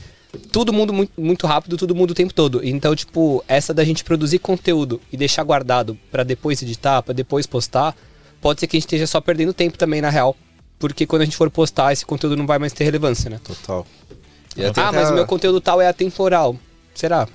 tudo 0.53 0.73
muda 0.73 0.93
muito, 0.93 1.21
muito 1.21 1.47
rápido, 1.47 1.77
tudo 1.77 1.95
muda 1.95 2.13
o 2.13 2.15
tempo 2.15 2.33
todo. 2.33 2.65
Então, 2.65 2.95
tipo, 2.95 3.45
essa 3.49 3.75
da 3.75 3.85
gente 3.85 4.05
produzir 4.05 4.39
conteúdo 4.39 5.01
e 5.13 5.17
deixar 5.17 5.43
guardado 5.43 5.99
pra 6.11 6.23
depois 6.23 6.63
editar, 6.63 7.03
pra 7.03 7.13
depois 7.13 7.47
postar, 7.47 7.97
pode 8.41 8.61
ser 8.61 8.67
que 8.67 8.77
a 8.77 8.79
gente 8.79 8.87
esteja 8.87 9.07
só 9.07 9.21
perdendo 9.21 9.53
tempo 9.53 9.77
também, 9.77 10.01
na 10.01 10.11
real. 10.11 10.37
Porque 10.79 11.07
quando 11.07 11.23
a 11.23 11.25
gente 11.25 11.37
for 11.37 11.51
postar, 11.51 11.93
esse 11.93 12.07
conteúdo 12.07 12.37
não 12.37 12.47
vai 12.47 12.59
mais 12.59 12.73
ter 12.73 12.85
relevância, 12.85 13.29
né? 13.29 13.41
Total. 13.43 13.87
Ah, 14.77 14.93
mas 14.93 15.11
o 15.11 15.15
meu 15.15 15.27
conteúdo 15.27 15.61
tal 15.61 15.81
é 15.81 15.89
atemporal. 15.89 16.57
Será? 16.95 17.29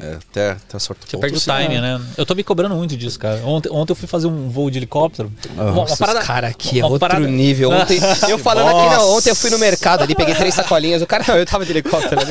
É, 0.00 0.14
até, 0.14 0.50
até 0.52 0.78
certo 0.78 1.04
Você 1.04 1.16
ponto, 1.16 1.20
perde 1.20 1.36
o 1.36 1.40
time, 1.40 1.80
né? 1.80 2.00
Eu 2.16 2.24
tô 2.24 2.34
me 2.34 2.42
cobrando 2.42 2.74
muito 2.74 2.96
disso, 2.96 3.18
cara. 3.18 3.40
Ontem, 3.44 3.70
ontem 3.70 3.92
eu 3.92 3.96
fui 3.96 4.08
fazer 4.08 4.26
um 4.26 4.48
voo 4.48 4.70
de 4.70 4.78
helicóptero. 4.78 5.30
Nossa, 5.56 6.06
Cara, 6.22 6.48
aqui 6.48 6.80
é 6.80 6.82
uma 6.84 6.92
outro 6.92 7.08
parada- 7.08 7.26
nível. 7.26 7.70
Ontem, 7.70 7.98
eu 8.28 8.38
falando 8.38 8.68
aqui, 8.68 8.78
Nossa. 8.78 8.96
não, 8.96 9.10
ontem 9.16 9.30
eu 9.30 9.36
fui 9.36 9.50
no 9.50 9.58
mercado 9.58 10.02
ali, 10.02 10.14
peguei 10.14 10.34
três 10.34 10.54
sacolinhas. 10.54 11.02
O 11.02 11.06
cara, 11.06 11.24
não, 11.28 11.36
eu 11.36 11.44
tava 11.46 11.64
de 11.64 11.72
helicóptero 11.72 12.20
ali. 12.20 12.30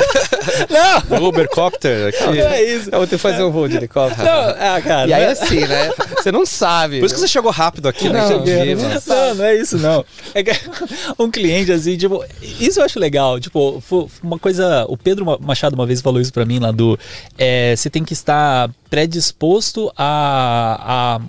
O 1.21 1.27
Ubercopter 1.27 2.07
aqui. 2.09 2.39
É 2.39 2.63
isso. 2.75 2.89
Ontem 2.95 3.15
eu 3.15 3.19
fazer 3.19 3.43
um 3.43 3.51
voo 3.51 3.67
de 3.67 3.77
helicóptero. 3.77 4.23
Não, 4.23 4.49
ah, 4.49 4.81
cara. 4.81 5.07
E 5.09 5.13
aí, 5.13 5.21
não 5.23 5.29
é- 5.29 5.31
assim, 5.31 5.59
né? 5.65 5.91
Você 6.17 6.31
não 6.31 6.45
sabe. 6.45 6.99
Por 6.99 7.05
isso 7.05 7.15
que 7.15 7.21
você 7.21 7.27
chegou 7.27 7.51
rápido 7.51 7.87
aqui, 7.87 8.09
né? 8.09 8.19
Não, 8.21 8.39
não. 8.39 9.01
Não, 9.07 9.35
não 9.35 9.45
é 9.45 9.55
isso, 9.55 9.77
não. 9.77 10.03
É 10.33 10.43
que 10.43 10.51
um 11.19 11.29
cliente, 11.29 11.71
assim, 11.71 11.97
tipo, 11.97 12.23
isso 12.41 12.79
eu 12.79 12.85
acho 12.85 12.99
legal. 12.99 13.39
Tipo, 13.39 13.81
uma 14.23 14.39
coisa. 14.39 14.85
O 14.87 14.97
Pedro 14.97 15.25
Machado 15.41 15.75
uma 15.75 15.85
vez 15.85 16.01
falou 16.01 16.19
isso 16.21 16.33
pra 16.33 16.45
mim 16.45 16.59
lá 16.59 16.71
do. 16.71 16.97
é, 17.37 17.58
você 17.75 17.89
tem 17.89 18.03
que 18.03 18.13
estar 18.13 18.69
predisposto 18.89 19.91
a. 19.97 21.19
a 21.19 21.21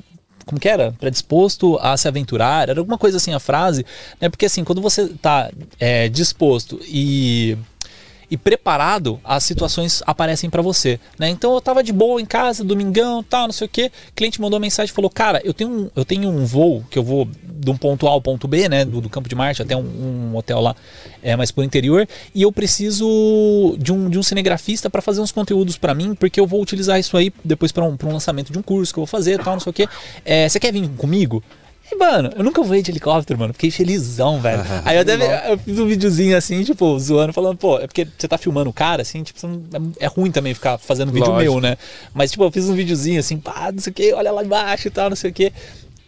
como 0.45 0.61
que 0.61 0.69
era? 0.69 0.93
Predisposto 0.93 1.79
a 1.81 1.97
se 1.97 2.09
aventurar. 2.09 2.69
Era 2.69 2.81
alguma 2.81 2.99
coisa 2.99 3.19
assim 3.19 3.33
a 3.33 3.39
frase, 3.39 3.87
né? 4.21 4.29
Porque 4.29 4.47
assim, 4.47 4.65
quando 4.65 4.81
você 4.81 5.09
tá 5.09 5.51
é, 5.79 6.09
disposto 6.09 6.81
e. 6.85 7.57
e 8.31 8.37
preparado, 8.37 9.21
as 9.25 9.45
situações 9.45 10.03
aparecem 10.07 10.49
pra 10.49 10.63
você, 10.63 11.01
né? 11.19 11.29
Então 11.29 11.53
eu 11.53 11.61
tava 11.61 11.83
de 11.83 11.93
boa 11.93 12.21
em 12.21 12.25
casa, 12.25 12.63
domingão, 12.63 13.23
tal, 13.23 13.47
não 13.47 13.53
sei 13.53 13.67
o 13.67 13.69
quê. 13.69 13.91
O 14.11 14.13
cliente 14.15 14.41
mandou 14.41 14.61
mensagem 14.61 14.91
e 14.91 14.95
falou: 14.95 15.11
"Cara, 15.11 15.41
eu 15.45 15.53
tenho 15.53 15.71
um, 15.71 15.91
eu 15.97 16.05
tenho 16.05 16.29
um 16.29 16.45
voo 16.45 16.85
que 16.89 16.99
eu 16.99 17.03
vou 17.03 17.27
de 17.27 17.71
um 17.71 17.77
ponto 17.77 18.07
A 18.07 18.11
ao 18.11 18.23
ponto 18.23 18.49
B, 18.49 18.69
né, 18.69 18.85
do, 18.85 19.01
do 19.01 19.11
Campo 19.11 19.29
de 19.29 19.35
Marte 19.35 19.61
até 19.61 19.77
um, 19.77 19.81
um 20.33 20.37
hotel 20.37 20.61
lá, 20.61 20.75
é 21.23 21.37
mais 21.37 21.51
pro 21.51 21.63
interior, 21.63 22.09
e 22.35 22.41
eu 22.41 22.51
preciso 22.51 23.77
de 23.79 23.93
um, 23.93 24.09
de 24.09 24.19
um 24.19 24.23
cinegrafista 24.23 24.89
pra 24.89 25.03
fazer 25.03 25.21
uns 25.21 25.31
conteúdos 25.31 25.77
pra 25.77 25.95
mim, 25.95 26.15
porque 26.15 26.41
eu 26.41 26.47
vou 26.47 26.63
utilizar 26.63 26.99
isso 26.99 27.17
aí 27.19 27.31
depois 27.45 27.71
pra 27.71 27.85
um, 27.85 27.99
um 28.03 28.13
lançamento 28.13 28.51
de 28.51 28.59
um 28.59 28.63
curso 28.63 28.95
que 28.95 28.99
eu 28.99 29.03
vou 29.03 29.07
fazer, 29.07 29.39
tal, 29.43 29.55
não 29.55 29.61
sei 29.61 29.71
o 29.71 29.75
quê. 29.75 29.89
É, 30.25 30.49
você 30.49 30.59
quer 30.59 30.73
vir 30.73 30.89
comigo?" 30.97 31.43
E, 31.93 31.97
mano, 31.97 32.31
eu 32.37 32.45
nunca 32.45 32.63
voei 32.63 32.83
de 32.83 32.91
helicóptero, 32.91 33.39
mano. 33.39 33.53
Fiquei 33.53 33.71
felizão, 33.71 34.41
velho. 34.41 34.63
Aí 34.85 34.97
eu, 34.97 35.03
até, 35.03 35.53
eu 35.53 35.59
fiz 35.59 35.79
um 35.79 35.87
videozinho 35.87 36.37
assim, 36.37 36.63
tipo, 36.63 36.99
zoando, 36.99 37.33
falando, 37.33 37.57
pô, 37.57 37.79
é 37.79 37.87
porque 37.87 38.07
você 38.17 38.29
tá 38.29 38.39
filmando 38.39 38.71
o 38.71 38.73
cara, 38.73 39.03
assim, 39.03 39.23
tipo, 39.23 39.45
não- 39.47 39.93
é, 39.99 40.05
é 40.05 40.07
ruim 40.07 40.31
também 40.31 40.55
ficar 40.55 40.79
fazendo 40.79 41.11
vídeo 41.11 41.31
Lógico. 41.33 41.53
meu, 41.53 41.61
né? 41.61 41.77
Mas, 42.15 42.31
tipo, 42.31 42.45
eu 42.45 42.51
fiz 42.53 42.69
um 42.69 42.75
videozinho 42.75 43.19
assim, 43.19 43.39
pá, 43.39 43.71
não 43.73 43.81
sei 43.81 43.91
o 43.91 43.95
que, 43.95 44.13
olha 44.13 44.31
lá 44.31 44.45
embaixo 44.45 44.87
e 44.89 44.91
tal, 44.91 45.09
não 45.11 45.17
sei 45.17 45.31
o 45.31 45.35
que. 45.35 45.53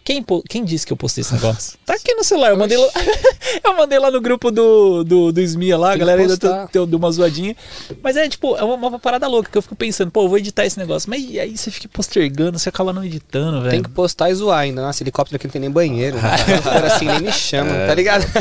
Quem, 0.03 0.23
quem 0.49 0.65
disse 0.65 0.85
que 0.85 0.91
eu 0.91 0.97
postei 0.97 1.21
esse 1.21 1.33
negócio? 1.33 1.77
Tá 1.85 1.93
aqui 1.93 2.13
no 2.13 2.23
celular, 2.23 2.49
eu 2.49 2.57
mandei 2.57 2.77
lá, 2.77 2.87
eu 3.63 3.75
mandei 3.75 3.99
lá 3.99 4.11
no 4.11 4.19
grupo 4.19 4.51
do, 4.51 5.03
do, 5.03 5.31
do 5.31 5.41
Smia 5.41 5.77
lá, 5.77 5.93
a 5.93 5.97
galera 5.97 6.21
ainda 6.21 6.37
deu, 6.71 6.85
deu 6.85 6.99
uma 6.99 7.11
zoadinha. 7.11 7.55
Mas 8.01 8.17
é, 8.17 8.27
tipo, 8.27 8.55
é 8.57 8.63
uma, 8.63 8.75
uma 8.75 8.99
parada 8.99 9.27
louca 9.27 9.49
que 9.49 9.57
eu 9.57 9.61
fico 9.61 9.75
pensando, 9.75 10.11
pô, 10.11 10.23
eu 10.23 10.29
vou 10.29 10.37
editar 10.37 10.65
esse 10.65 10.77
negócio. 10.77 11.09
Mas 11.09 11.21
aí 11.37 11.57
você 11.57 11.71
fica 11.71 11.87
postergando, 11.87 12.59
você 12.59 12.69
acaba 12.69 12.91
não 12.91 13.03
editando, 13.03 13.59
velho. 13.59 13.71
Tem 13.71 13.83
que 13.83 13.89
postar 13.89 14.29
e 14.29 14.35
zoar 14.35 14.59
ainda. 14.59 14.81
Nossa, 14.81 15.03
helicóptero 15.03 15.37
aqui 15.37 15.47
não 15.47 15.51
tem 15.51 15.61
nem 15.61 15.71
banheiro. 15.71 16.17
For 16.17 16.85
assim, 16.85 17.05
nem 17.05 17.21
me 17.21 17.31
chamam, 17.31 17.73
tá 17.87 17.93
ligado? 17.93 18.25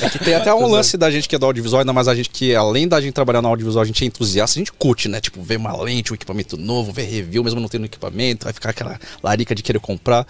É 0.00 0.08
que 0.08 0.18
tem 0.18 0.34
até 0.34 0.54
um 0.54 0.66
lance 0.66 0.96
da 0.96 1.10
gente 1.10 1.28
que 1.28 1.34
é 1.34 1.38
do 1.38 1.46
audiovisual, 1.46 1.80
ainda 1.80 1.92
mais 1.92 2.06
a 2.06 2.14
gente 2.14 2.30
que, 2.30 2.54
além 2.54 2.86
da 2.86 3.00
gente 3.00 3.12
trabalhar 3.12 3.42
no 3.42 3.48
audiovisual, 3.48 3.82
a 3.82 3.86
gente 3.86 4.04
é 4.04 4.06
entusiasta, 4.06 4.58
a 4.58 4.60
gente 4.60 4.72
curte, 4.72 5.08
né? 5.08 5.20
Tipo, 5.20 5.42
ver 5.42 5.56
uma 5.56 5.76
lente, 5.76 6.12
um 6.12 6.14
equipamento 6.14 6.56
novo, 6.56 6.92
ver 6.92 7.02
review, 7.02 7.42
mesmo 7.42 7.60
não 7.60 7.68
tendo 7.68 7.86
equipamento, 7.86 8.44
vai 8.44 8.52
ficar 8.52 8.70
aquela 8.70 9.00
larica 9.22 9.54
de 9.54 9.62
querer 9.62 9.80
comprar. 9.80 10.26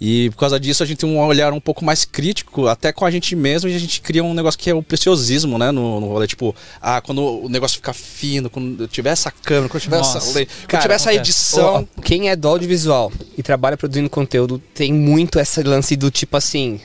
E 0.00 0.30
por 0.30 0.38
causa 0.38 0.58
disso, 0.58 0.82
a 0.82 0.86
gente 0.86 0.98
tem 0.98 1.08
um 1.08 1.18
olhar 1.18 1.52
um 1.52 1.60
pouco 1.60 1.84
mais 1.84 2.04
crítico, 2.04 2.66
até 2.66 2.92
com 2.92 3.04
a 3.04 3.10
gente 3.10 3.34
mesmo, 3.36 3.68
e 3.68 3.74
a 3.74 3.78
gente 3.78 4.00
cria 4.00 4.22
um 4.22 4.34
negócio 4.34 4.58
que 4.58 4.70
é 4.70 4.74
o 4.74 4.82
preciosismo, 4.82 5.58
né? 5.58 5.70
No, 5.70 6.00
no 6.00 6.08
rolê. 6.08 6.26
Tipo, 6.26 6.54
ah, 6.80 7.00
quando 7.00 7.22
o 7.22 7.48
negócio 7.48 7.76
ficar 7.76 7.92
fino, 7.92 8.50
quando 8.50 8.84
eu 8.84 8.88
tiver 8.88 9.10
essa 9.10 9.30
câmera, 9.30 9.68
quando 9.68 9.76
eu 9.76 9.80
tiver 9.80 9.98
Nossa. 9.98 10.18
essa 10.18 10.32
quando 10.32 10.48
Cara, 10.66 10.82
tiver 10.82 10.94
essa 10.94 11.14
edição. 11.14 11.88
Quem 12.02 12.30
é 12.30 12.36
do 12.36 12.48
audiovisual 12.48 13.12
e 13.36 13.42
trabalha 13.42 13.76
produzindo 13.76 14.08
conteúdo 14.08 14.62
tem 14.74 14.92
muito 14.92 15.38
esse 15.38 15.62
lance 15.62 15.96
do 15.96 16.10
tipo 16.10 16.36
assim. 16.36 16.80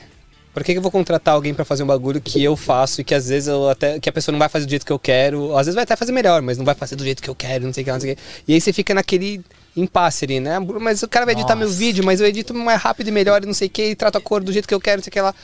Por 0.52 0.64
que, 0.64 0.72
que 0.72 0.78
eu 0.78 0.82
vou 0.82 0.90
contratar 0.90 1.34
alguém 1.34 1.54
pra 1.54 1.64
fazer 1.64 1.84
um 1.84 1.86
bagulho 1.86 2.20
que 2.20 2.42
eu 2.42 2.56
faço 2.56 3.00
e 3.00 3.04
que 3.04 3.14
às 3.14 3.28
vezes 3.28 3.48
eu 3.48 3.68
até 3.68 4.00
que 4.00 4.08
a 4.08 4.12
pessoa 4.12 4.32
não 4.32 4.40
vai 4.40 4.48
fazer 4.48 4.66
do 4.66 4.70
jeito 4.70 4.84
que 4.84 4.92
eu 4.92 4.98
quero, 4.98 5.56
às 5.56 5.66
vezes 5.66 5.74
vai 5.74 5.84
até 5.84 5.94
fazer 5.94 6.10
melhor, 6.10 6.42
mas 6.42 6.58
não 6.58 6.64
vai 6.64 6.74
fazer 6.74 6.96
do 6.96 7.04
jeito 7.04 7.22
que 7.22 7.30
eu 7.30 7.34
quero, 7.34 7.66
não 7.66 7.72
sei 7.72 7.82
o 7.82 7.84
que, 7.84 7.92
não 7.92 8.00
sei 8.00 8.12
o 8.12 8.16
que. 8.16 8.22
E 8.48 8.54
aí 8.54 8.60
você 8.60 8.72
fica 8.72 8.92
naquele 8.92 9.40
impasse 9.80 10.24
ali, 10.24 10.40
né? 10.40 10.58
Mas 10.80 11.02
o 11.02 11.08
cara 11.08 11.24
vai 11.24 11.34
editar 11.34 11.54
meu 11.56 11.66
Nossa. 11.66 11.78
vídeo, 11.78 12.04
mas 12.04 12.20
eu 12.20 12.26
edito 12.26 12.52
mais 12.54 12.80
rápido 12.80 13.08
e 13.08 13.10
melhor 13.10 13.42
e 13.42 13.46
não 13.46 13.54
sei 13.54 13.68
o 13.68 13.70
que, 13.70 13.90
e 13.90 13.94
trato 13.94 14.18
a 14.18 14.20
cor 14.20 14.42
do 14.42 14.52
jeito 14.52 14.66
que 14.66 14.74
eu 14.74 14.80
quero, 14.80 14.98
não 14.98 15.04
sei 15.04 15.10
o 15.10 15.12
que 15.12 15.20
lá. 15.20 15.34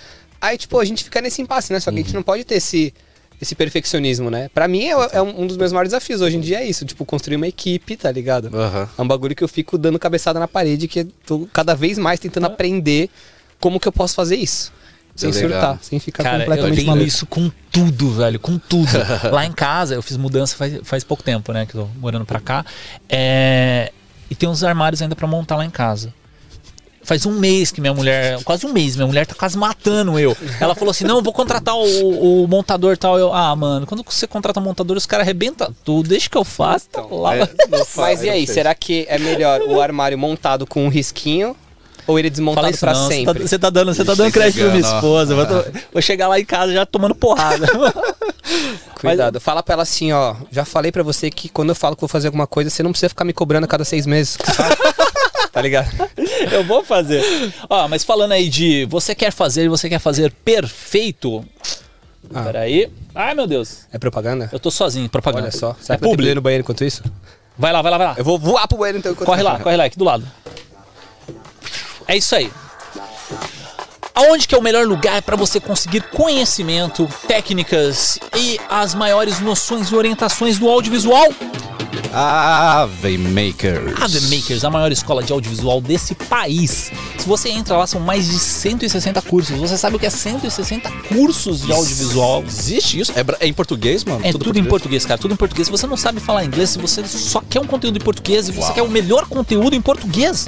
Aí, 0.41 0.59
tipo, 0.59 0.79
a 0.79 0.85
gente 0.85 1.03
fica 1.03 1.21
nesse 1.21 1.41
impasse, 1.41 1.73
né? 1.73 1.81
Só 1.81 1.91
que 1.91 1.99
a 1.99 2.03
gente 2.03 2.15
não 2.15 2.23
pode 2.23 2.45
ter 2.45 2.57
esse, 2.57 2.93
esse 3.41 3.55
perfeccionismo, 3.55 4.31
né? 4.31 4.51
Pra 4.53 4.69
mim, 4.69 4.85
é, 4.85 4.93
é 5.13 5.23
um 5.23 5.47
dos 5.47 5.57
meus 5.57 5.73
maiores 5.73 5.91
desafios 5.91 6.21
hoje 6.21 6.37
em 6.37 6.41
dia 6.41 6.61
é 6.61 6.67
isso, 6.67 6.85
tipo, 6.85 7.05
construir 7.05 7.37
uma 7.37 7.49
equipe, 7.49 7.97
tá 7.97 8.11
ligado? 8.11 8.51
Aham. 8.55 8.89
É 8.99 9.03
um 9.03 9.09
bagulho 9.09 9.35
que 9.35 9.43
eu 9.43 9.49
fico 9.49 9.79
dando 9.79 9.99
cabeçada 9.99 10.39
na 10.39 10.49
parede, 10.49 10.87
que 10.89 11.01
eu 11.01 11.09
tô 11.25 11.49
cada 11.53 11.75
vez 11.75 11.97
mais 11.99 12.21
tentando 12.21 12.47
aprender 12.47 13.09
como 13.59 13.81
que 13.81 13.89
eu 13.89 13.93
posso 13.93 14.15
fazer 14.15 14.37
isso. 14.37 14.73
Sem 15.17 15.31
Legal. 15.31 15.49
surtar, 15.49 15.79
sem 15.81 16.01
ficar 16.01 16.25
Cara, 16.25 16.37
eu 16.39 16.41
completamente 16.41 16.77
tenho 16.77 16.89
maluco. 16.89 17.07
isso 17.07 17.25
com 17.25 17.49
tudo, 17.71 18.11
velho, 18.11 18.41
com 18.41 18.59
tudo. 18.59 18.91
Lá 19.31 19.47
em 19.47 19.53
casa, 19.53 19.95
eu 19.95 20.03
fiz 20.03 20.17
mudança 20.17 20.57
faz, 20.57 20.81
faz 20.83 21.05
pouco 21.05 21.23
tempo, 21.23 21.53
né, 21.53 21.65
que 21.67 21.75
eu 21.77 21.83
tô 21.85 22.01
morando 22.01 22.27
pra 22.27 22.41
cá. 22.41 22.67
É, 23.09 23.93
E 24.35 24.37
tem 24.37 24.49
uns 24.49 24.65
armários 24.65 25.01
ainda 25.01 25.15
pra 25.15 25.29
montar 25.29 25.55
lá 25.55 25.65
em 25.65 25.71
casa. 25.71 26.13
Faz 27.05 27.25
um 27.25 27.39
mês 27.39 27.71
que 27.71 27.81
minha 27.81 27.95
mulher, 27.95 28.43
quase 28.43 28.67
um 28.67 28.73
mês, 28.73 28.97
minha 28.97 29.07
mulher 29.07 29.25
tá 29.27 29.35
quase 29.35 29.57
matando 29.57 30.19
eu. 30.19 30.37
Ela 30.59 30.75
falou 30.75 30.91
assim: 30.91 31.05
não, 31.05 31.19
eu 31.19 31.23
vou 31.23 31.33
contratar 31.33 31.77
o, 31.77 32.43
o 32.43 32.49
montador 32.49 32.95
e 32.95 32.97
tal. 32.97 33.17
Eu, 33.17 33.33
ah, 33.33 33.55
mano, 33.55 33.87
quando 33.87 34.03
você 34.03 34.27
contrata 34.27 34.59
montador, 34.61 34.97
os 34.97 35.07
caras 35.07 35.25
arrebentam 35.25 35.73
tudo, 35.85 36.09
deixa 36.09 36.29
que 36.29 36.37
eu 36.37 36.43
faço. 36.45 36.89
tá 36.89 37.03
lá. 37.03 37.37
É, 37.37 37.49
Mas 37.95 38.23
e 38.25 38.29
aí, 38.29 38.41
não 38.41 38.47
fez. 38.47 38.51
será 38.51 38.75
que 38.75 39.07
é 39.09 39.19
melhor 39.19 39.61
o 39.61 39.81
armário 39.81 40.19
montado 40.19 40.67
com 40.67 40.85
um 40.85 40.89
risquinho 40.89 41.55
ou 42.07 42.19
ele 42.19 42.31
desmontado 42.31 42.63
Fala 42.65 42.71
isso 42.71 42.81
pra 42.81 42.93
não, 42.93 43.01
você 43.01 43.09
tá, 43.25 43.33
sempre? 43.33 43.49
você 43.49 43.59
tá 43.59 43.71
dando, 43.71 43.95
você 43.95 44.05
tá 44.05 44.15
dando 44.15 44.33
tá 44.33 44.33
crédito 44.33 44.61
pra 44.61 44.69
minha 44.75 44.81
esposa. 44.81 45.33
Eu 45.35 45.47
Vou, 45.47 45.65
vou 45.95 46.03
chegar 46.03 46.29
lá 46.29 46.39
em 46.39 46.45
casa 46.45 46.73
já 46.73 46.85
tomando 46.87 47.15
porrada. 47.15 47.67
Cuidado, 49.01 49.41
fala 49.41 49.63
pra 49.63 49.75
ela 49.75 49.83
assim, 49.83 50.13
ó. 50.13 50.35
Já 50.51 50.65
falei 50.65 50.91
pra 50.91 51.03
você 51.03 51.31
que 51.31 51.49
quando 51.49 51.71
eu 51.71 51.75
falo 51.75 51.95
que 51.95 52.01
vou 52.01 52.09
fazer 52.09 52.29
alguma 52.29 52.47
coisa, 52.47 52.71
você 52.71 52.83
não 52.83 52.91
precisa 52.91 53.09
ficar 53.09 53.25
me 53.25 53.33
cobrando 53.33 53.65
a 53.65 53.69
cada 53.69 53.85
seis 53.85 54.07
meses. 54.07 54.39
sabe? 54.55 54.77
tá 55.53 55.61
ligado? 55.61 55.91
Eu 56.51 56.65
vou 56.65 56.85
fazer. 56.85 57.23
Ó, 57.69 57.87
mas 57.89 58.03
falando 58.05 58.33
aí 58.33 58.49
de 58.49 58.87
você 58.87 59.15
quer 59.15 59.31
fazer 59.31 59.65
e 59.65 59.69
você 59.69 59.89
quer 59.89 59.99
fazer 59.99 60.33
perfeito. 60.45 61.45
Ah. 62.35 62.43
Peraí. 62.45 62.91
Ai, 63.15 63.35
meu 63.35 63.47
Deus. 63.47 63.81
É 63.93 63.99
propaganda? 63.99 64.49
Eu 64.51 64.59
tô 64.59 64.71
sozinho, 64.71 65.09
propaganda. 65.09 65.45
Olha 65.45 65.53
só. 65.53 65.71
É 65.71 65.83
Será 65.83 65.99
tenho 65.99 66.11
que 66.11 66.17
publi. 66.17 66.35
no 66.35 66.41
banheiro 66.41 66.63
enquanto 66.63 66.85
isso? 66.85 67.03
Vai 67.57 67.73
lá, 67.73 67.83
vai 67.83 67.91
lá, 67.93 67.99
vai 67.99 68.07
lá. 68.09 68.15
Eu 68.17 68.25
vou 68.25 68.39
voar 68.39 68.67
pro 68.67 68.79
banheiro 68.79 68.99
então 68.99 69.13
enquanto 69.13 69.27
Corre 69.27 69.43
lá, 69.43 69.61
corre 69.61 69.77
lá, 69.77 69.85
aqui 69.85 69.99
do 69.99 70.05
lado. 70.05 70.27
É 72.07 72.17
isso 72.17 72.35
aí. 72.35 72.51
Aonde 74.15 74.47
que 74.47 74.55
é 74.55 74.59
o 74.59 74.63
melhor 74.63 74.87
lugar 74.87 75.21
para 75.23 75.35
você 75.35 75.59
conseguir 75.59 76.03
conhecimento, 76.03 77.09
técnicas 77.27 78.19
e 78.37 78.61
as 78.71 78.95
maiores 78.95 79.41
noções 79.41 79.89
e 79.89 79.97
orientações 79.97 80.57
do 80.57 80.69
audiovisual? 80.69 81.29
Ave 82.13 83.19
Makers. 83.19 84.01
A 84.01 84.09
The 84.09 84.37
Makers, 84.37 84.65
a 84.65 84.71
maior 84.71 84.93
escola 84.93 85.21
de 85.21 85.33
audiovisual 85.33 85.81
desse 85.81 86.15
país. 86.15 86.93
Se 87.19 87.27
você 87.27 87.49
entra 87.49 87.77
lá, 87.77 87.89
são 87.89 88.01
mais 88.01 88.29
de 88.29 88.39
160 88.39 89.21
cursos. 89.23 89.59
Você 89.59 89.77
sabe 89.77 89.97
o 89.97 89.99
que 89.99 90.07
é 90.07 90.11
160 90.11 90.89
cursos 91.09 91.63
de 91.63 91.73
audiovisual? 91.73 92.45
Existe 92.47 93.01
isso? 93.01 93.13
É, 93.13 93.25
é 93.45 93.49
em 93.49 93.53
português, 93.53 94.05
mano? 94.05 94.21
É 94.25 94.31
tudo, 94.31 94.57
em 94.57 94.65
português, 94.65 95.05
cara. 95.05 95.19
Tudo 95.19 95.35
em 95.35 95.37
português. 95.37 95.67
Se 95.67 95.73
você 95.73 95.89
não 95.89 95.97
sabe 95.97 96.21
falar 96.21 96.45
inglês, 96.45 96.71
se 96.71 96.79
você 96.79 97.05
só 97.05 97.41
quer 97.41 97.61
um 97.61 97.67
conteúdo 97.67 97.97
em 97.97 98.01
português 98.01 98.49
e 98.49 98.53
você 98.53 98.73
quer 98.73 98.83
o 98.83 98.89
melhor 98.89 99.27
conteúdo 99.27 99.75
em 99.75 99.83
português, 99.83 100.47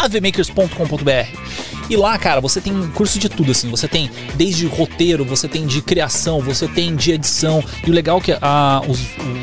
avmakers.com.br. 0.00 1.70
E 1.90 1.96
lá, 1.96 2.16
cara, 2.16 2.40
você 2.40 2.60
tem 2.60 2.88
curso 2.90 3.18
de 3.18 3.28
tudo, 3.28 3.50
assim. 3.50 3.68
Você 3.68 3.88
tem 3.88 4.08
desde 4.36 4.64
roteiro, 4.66 5.24
você 5.24 5.48
tem 5.48 5.66
de 5.66 5.82
criação, 5.82 6.40
você 6.40 6.68
tem 6.68 6.94
de 6.94 7.10
edição. 7.10 7.64
E 7.84 7.90
o 7.90 7.92
legal 7.92 8.18
é 8.18 8.20
que 8.20 8.38
ah, 8.40 8.80
os, 8.86 9.00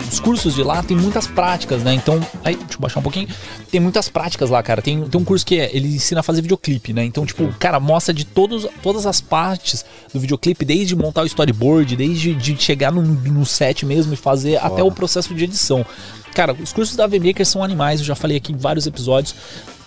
os 0.10 0.20
cursos 0.22 0.56
de 0.56 0.64
lá 0.64 0.82
tem 0.82 0.96
muitas 0.96 1.28
práticas, 1.28 1.84
né? 1.84 1.94
Então, 1.94 2.26
aí, 2.46 2.56
deixa 2.56 2.76
eu 2.76 2.80
baixar 2.80 3.02
um 3.02 3.04
pouquinho. 3.04 3.28
Tem 3.70 3.82
muitas 3.82 4.08
práticas 4.08 4.50
lá, 4.50 4.64
cara. 4.64 4.82
Tem, 4.82 5.04
tem 5.04 5.20
um 5.20 5.26
curso 5.26 5.46
que 5.46 5.60
é, 5.60 5.70
ele 5.76 5.90
ensina 5.96 6.22
a 6.22 6.24
fazer 6.24 6.42
videoclipe, 6.42 6.94
né? 6.94 7.04
Então, 7.04 7.26
tipo, 7.26 7.54
cara 7.60 7.82
mostra 7.82 8.14
de 8.14 8.24
todos, 8.24 8.66
todas 8.82 9.06
as 9.06 9.20
partes 9.20 9.84
do 10.14 10.20
videoclipe, 10.20 10.64
desde 10.64 10.96
montar 10.96 11.24
o 11.24 11.26
storyboard, 11.26 11.98
desde 11.98 12.34
de 12.34 12.56
chegar 12.58 12.94
no, 12.94 13.02
no 13.02 13.46
set 13.46 13.86
mesmo 13.86 14.14
e 14.14 14.18
fazer 14.18 14.56
até 14.58 14.82
o 14.82 14.90
processo 14.90 15.36
de 15.36 15.44
edição. 15.44 15.86
Cara, 16.34 16.54
os 16.54 16.72
cursos 16.72 16.96
da 16.96 17.04
AV 17.04 17.20
Makers 17.20 17.50
são 17.50 17.64
animais, 17.64 18.00
eu 18.00 18.06
já 18.06 18.16
falei 18.16 18.38
aqui 18.38 18.54
em 18.54 18.58
vários 18.58 18.88
episódios. 18.88 19.36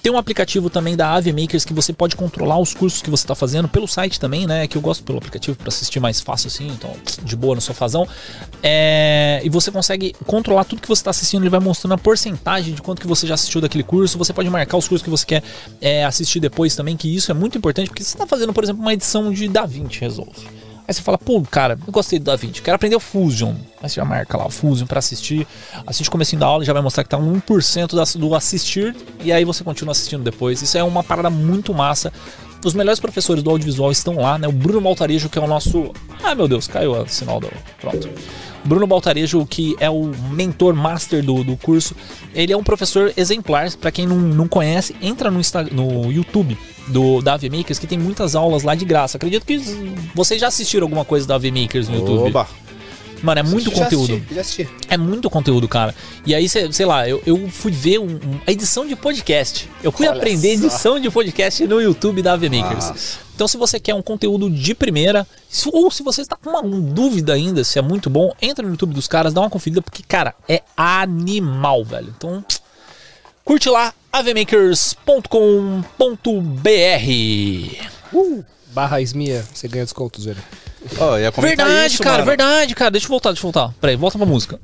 Tem 0.02 0.10
um 0.10 0.16
aplicativo 0.16 0.70
também 0.70 0.96
da 0.96 1.14
AV 1.14 1.32
Makers 1.32 1.64
que 1.64 1.74
você 1.74 1.92
pode 1.92 2.16
controlar 2.16 2.58
os 2.58 2.72
cursos 2.72 3.02
que 3.02 3.10
você 3.10 3.24
está 3.24 3.34
fazendo 3.34 3.68
pelo 3.68 3.86
site 3.86 4.18
também, 4.18 4.46
né? 4.46 4.66
Que 4.66 4.76
eu 4.76 4.80
gosto 4.80 5.04
pelo 5.04 5.18
aplicativo 5.18 5.56
para 5.56 5.68
assistir 5.68 6.00
mais 6.00 6.20
fácil 6.20 6.46
assim, 6.48 6.68
então 6.68 6.94
de 7.22 7.36
boa 7.36 7.54
no 7.54 7.60
sofazão. 7.60 8.08
É, 8.62 9.40
e 9.44 9.50
você 9.50 9.70
consegue 9.70 10.14
controlar 10.26 10.64
tudo 10.64 10.80
que 10.80 10.88
você 10.88 11.00
está 11.00 11.10
assistindo, 11.10 11.42
ele 11.42 11.50
vai 11.50 11.60
mostrando 11.60 11.92
a 11.92 11.98
porcentagem 11.98 12.74
de 12.74 12.80
quanto 12.80 13.00
que 13.00 13.06
você 13.06 13.26
já 13.26 13.34
assistiu 13.34 13.60
daquele 13.60 13.84
curso. 13.84 14.16
Você 14.16 14.32
pode 14.32 14.48
marcar 14.48 14.78
os 14.78 14.88
cursos 14.88 15.04
que 15.04 15.10
você 15.10 15.26
quer 15.26 15.42
é, 15.80 16.04
assistir 16.04 16.40
depois 16.40 16.74
também, 16.74 16.96
que 16.96 17.14
isso 17.14 17.30
é 17.30 17.34
muito 17.34 17.58
importante, 17.58 17.88
porque 17.88 18.02
você 18.02 18.14
está 18.14 18.26
fazendo, 18.26 18.54
por 18.54 18.64
exemplo, 18.64 18.80
uma 18.80 18.94
edição 18.94 19.30
de 19.30 19.48
DaVinci 19.48 20.00
Resolve. 20.00 20.59
Aí 20.90 20.94
você 20.94 21.02
fala, 21.02 21.16
pô, 21.16 21.40
cara, 21.48 21.78
eu 21.86 21.92
gostei 21.92 22.18
do 22.18 22.24
DaVinci, 22.24 22.60
quero 22.62 22.74
aprender 22.74 22.96
o 22.96 23.00
Fusion. 23.00 23.54
Aí 23.80 23.88
você 23.88 23.94
já 23.94 24.04
marca 24.04 24.36
lá 24.36 24.44
o 24.44 24.50
Fusion 24.50 24.88
pra 24.88 24.98
assistir. 24.98 25.46
Assiste 25.86 26.08
o 26.08 26.10
comecinho 26.10 26.40
da 26.40 26.46
aula, 26.46 26.64
já 26.64 26.72
vai 26.72 26.82
mostrar 26.82 27.04
que 27.04 27.08
tá 27.08 27.16
1% 27.16 27.94
da- 27.94 28.02
do 28.18 28.34
assistir. 28.34 28.96
E 29.22 29.32
aí 29.32 29.44
você 29.44 29.62
continua 29.62 29.92
assistindo 29.92 30.24
depois. 30.24 30.60
Isso 30.62 30.76
é 30.76 30.82
uma 30.82 31.04
parada 31.04 31.30
muito 31.30 31.72
massa. 31.72 32.12
Os 32.64 32.74
melhores 32.74 33.00
professores 33.00 33.42
do 33.42 33.50
audiovisual 33.50 33.90
estão 33.90 34.16
lá, 34.16 34.38
né? 34.38 34.46
O 34.46 34.52
Bruno 34.52 34.80
Maltarejo, 34.80 35.28
que 35.28 35.38
é 35.38 35.42
o 35.42 35.46
nosso. 35.46 35.92
Ah, 36.22 36.34
meu 36.34 36.46
Deus, 36.46 36.66
caiu 36.66 36.92
o 36.92 37.08
sinal 37.08 37.40
do. 37.40 37.50
Pronto. 37.80 38.08
Bruno 38.64 38.86
Baltarejo, 38.86 39.44
que 39.46 39.74
é 39.80 39.88
o 39.88 40.12
mentor 40.30 40.74
master 40.74 41.24
do, 41.24 41.42
do 41.42 41.56
curso, 41.56 41.94
ele 42.34 42.52
é 42.52 42.56
um 42.56 42.62
professor 42.62 43.12
exemplar. 43.16 43.70
Pra 43.76 43.90
quem 43.90 44.06
não, 44.06 44.16
não 44.16 44.46
conhece, 44.46 44.94
entra 45.00 45.30
no, 45.30 45.40
Insta, 45.40 45.62
no 45.62 46.12
YouTube 46.12 46.58
do, 46.88 47.22
da 47.22 47.34
AV 47.34 47.44
Makers, 47.44 47.78
que 47.78 47.86
tem 47.86 47.98
muitas 47.98 48.34
aulas 48.34 48.62
lá 48.62 48.74
de 48.74 48.84
graça. 48.84 49.16
Acredito 49.16 49.46
que 49.46 49.58
vocês 50.14 50.40
já 50.40 50.48
assistiram 50.48 50.84
alguma 50.84 51.04
coisa 51.04 51.26
da 51.26 51.36
AV 51.36 51.50
Makers 51.50 51.88
no 51.88 51.96
YouTube. 51.96 52.28
Oba. 52.28 52.46
Mano, 53.22 53.40
é 53.40 53.42
muito 53.42 53.70
Já 53.70 53.84
conteúdo. 53.84 54.14
assisti, 54.14 54.34
já 54.34 54.40
assisti. 54.40 54.68
É 54.88 54.96
muito 54.96 55.28
conteúdo, 55.30 55.68
cara. 55.68 55.94
E 56.24 56.34
aí, 56.34 56.48
sei 56.48 56.86
lá, 56.86 57.08
eu, 57.08 57.22
eu 57.26 57.48
fui 57.48 57.70
ver 57.72 57.98
um- 57.98 58.14
um- 58.16 58.40
a 58.46 58.52
edição 58.52 58.86
de 58.86 58.96
podcast. 58.96 59.68
Eu 59.82 59.92
fui 59.92 60.06
Olha 60.08 60.16
aprender 60.16 60.56
só. 60.58 60.64
edição 60.66 61.00
de 61.00 61.10
podcast 61.10 61.66
no 61.66 61.80
YouTube 61.80 62.22
da 62.22 62.32
AV 62.32 62.44
Makers. 62.48 62.86
Nossa. 62.88 63.18
Então, 63.34 63.48
se 63.48 63.56
você 63.56 63.80
quer 63.80 63.94
um 63.94 64.02
conteúdo 64.02 64.50
de 64.50 64.74
primeira, 64.74 65.26
ou 65.72 65.90
se 65.90 66.02
você 66.02 66.20
está 66.22 66.36
com 66.36 66.50
uma 66.50 66.62
dúvida 66.62 67.32
ainda 67.32 67.64
se 67.64 67.78
é 67.78 67.82
muito 67.82 68.10
bom, 68.10 68.34
entra 68.40 68.62
no 68.64 68.70
YouTube 68.72 68.92
dos 68.94 69.08
caras, 69.08 69.32
dá 69.32 69.40
uma 69.40 69.48
conferida, 69.48 69.80
porque, 69.80 70.02
cara, 70.02 70.34
é 70.48 70.62
animal, 70.76 71.82
velho. 71.84 72.12
Então, 72.16 72.44
curte 73.44 73.68
lá, 73.70 73.94
avmakers.com.br. 76.50 78.44
Barra 78.72 79.00
Esmia, 79.00 79.44
você 79.52 79.66
ganha 79.68 79.84
descontos, 79.84 80.24
velho. 80.26 80.38
Comentar 81.32 81.66
Verdade, 81.66 81.94
isso, 81.94 82.02
cara, 82.02 82.16
mano, 82.18 82.26
verdade, 82.26 82.74
cara. 82.74 82.90
Deixa 82.90 83.06
eu 83.06 83.10
voltar, 83.10 83.30
deixa 83.30 83.46
eu 83.46 83.52
voltar. 83.52 83.72
Peraí, 83.80 83.96
volta 83.96 84.16
pra 84.18 84.26
música. 84.26 84.58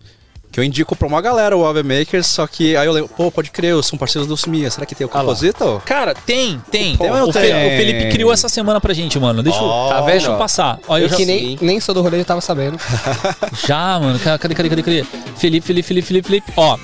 Que 0.51 0.60
eu 0.60 0.64
indico 0.64 0.97
pra 0.97 1.06
uma 1.06 1.20
galera 1.20 1.55
o 1.55 1.66
Ave 1.66 1.82
Makers, 1.82 2.28
só 2.28 2.47
que 2.47 2.74
aí 2.76 2.86
eu 2.86 2.93
lembro, 2.93 3.10
pô, 3.14 3.30
pode 3.30 3.51
crer, 3.51 3.72
eu 3.72 3.82
sou 3.82 3.98
parceiros 3.98 4.26
do 4.26 4.36
Sumia. 4.38 4.70
Será 4.70 4.86
que 4.86 4.94
tem 4.94 5.06
o 5.06 5.10
lá. 5.12 5.20
compositor? 5.20 5.80
Cara, 5.82 6.14
tem, 6.14 6.59
tem. 6.70 6.97
Tem 6.97 7.10
o, 7.10 7.32
Fe- 7.32 7.40
tem? 7.40 7.52
o 7.66 7.76
Felipe 7.76 8.09
criou 8.10 8.32
essa 8.32 8.48
semana 8.48 8.80
pra 8.80 8.94
gente, 8.94 9.18
mano. 9.18 9.43
Deixa, 9.43 9.59
eu- 9.59 9.68
Tá 9.90 10.01
vendo? 10.01 10.10
deixa 10.12 10.28
eu 10.30 10.38
passar. 10.38 10.78
Ó, 10.88 10.97
eu 10.97 11.02
Eu 11.02 11.09
já, 11.10 11.16
que 11.16 11.26
nem, 11.26 11.59
nem 11.60 11.78
sou 11.80 11.94
do 11.94 12.01
rolê, 12.01 12.20
eu 12.20 12.24
tava 12.24 12.40
sabendo. 12.40 12.78
já, 13.66 13.98
mano. 14.01 14.18
Ca- 14.18 14.38
Cadê, 14.38 14.55
cadê, 14.55 14.68
cadê, 14.70 14.82
cadê? 14.82 15.05
Felipe, 15.36 15.66
Felipe, 15.66 15.86
Felipe, 15.88 16.06
Felipe, 16.06 16.26
Felipe. 16.28 16.52
Ó. 16.56 16.78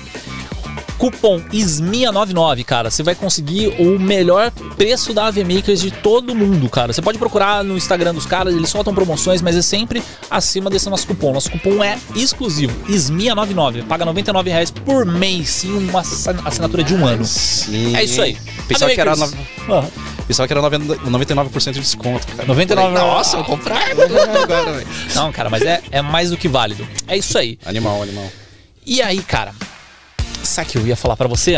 Cupom 1.03 1.37
ISMIA99, 1.51 2.63
cara. 2.63 2.89
Você 2.89 3.03
vai 3.03 3.13
conseguir 3.13 3.67
o 3.77 3.99
melhor 3.99 4.51
preço 4.77 5.13
da 5.13 5.25
AV 5.27 5.43
Makers 5.43 5.81
de 5.81 5.91
todo 5.91 6.33
mundo, 6.33 6.69
cara. 6.69 6.93
Você 6.93 7.01
pode 7.01 7.17
procurar 7.17 7.61
no 7.61 7.75
Instagram 7.75 8.13
dos 8.13 8.25
caras, 8.25 8.55
eles 8.55 8.69
soltam 8.69 8.95
promoções, 8.95 9.41
mas 9.41 9.57
é 9.57 9.61
sempre 9.61 10.01
acima 10.31 10.69
desse 10.69 10.89
nosso 10.89 11.05
cupom. 11.05 11.33
Nosso 11.33 11.51
cupom 11.51 11.83
é 11.83 11.99
exclusivo, 12.15 12.73
ISMIA99. 12.89 13.83
Paga 13.85 14.05
99 14.05 14.49
reais 14.49 14.71
por 14.71 15.05
mês, 15.05 15.49
sim, 15.49 15.73
uma 15.89 15.99
assin- 15.99 16.37
assinatura 16.45 16.85
de 16.85 16.93
um 16.95 17.05
ano. 17.05 17.25
Sim. 17.25 17.93
É 17.97 18.05
isso 18.05 18.21
aí. 18.21 18.37
Pensava 18.65 18.85
AV 18.89 18.95
que 18.95 19.01
era, 19.01 19.13
no... 19.17 19.25
Ah, 19.69 19.85
Pensava 20.25 20.47
que 20.47 20.53
era 20.53 20.61
90 20.61 20.95
99% 21.01 21.71
de 21.73 21.79
desconto. 21.81 22.25
Cara. 22.27 22.47
99 22.47 22.93
Nossa, 22.93 23.35
vou 23.35 23.45
comprar 23.45 23.91
agora, 23.91 24.71
velho. 24.71 24.87
Não, 25.13 25.33
cara, 25.33 25.49
mas 25.49 25.63
é, 25.63 25.81
é 25.91 26.01
mais 26.01 26.29
do 26.29 26.37
que 26.37 26.47
válido. 26.47 26.87
É 27.09 27.17
isso 27.17 27.37
aí. 27.37 27.59
Animal, 27.65 28.01
animal. 28.03 28.25
E 28.85 29.01
aí, 29.01 29.21
cara? 29.21 29.53
Sabe 30.43 30.67
o 30.67 30.71
que 30.71 30.77
eu 30.77 30.87
ia 30.87 30.95
falar 30.95 31.15
pra 31.15 31.27
você? 31.27 31.53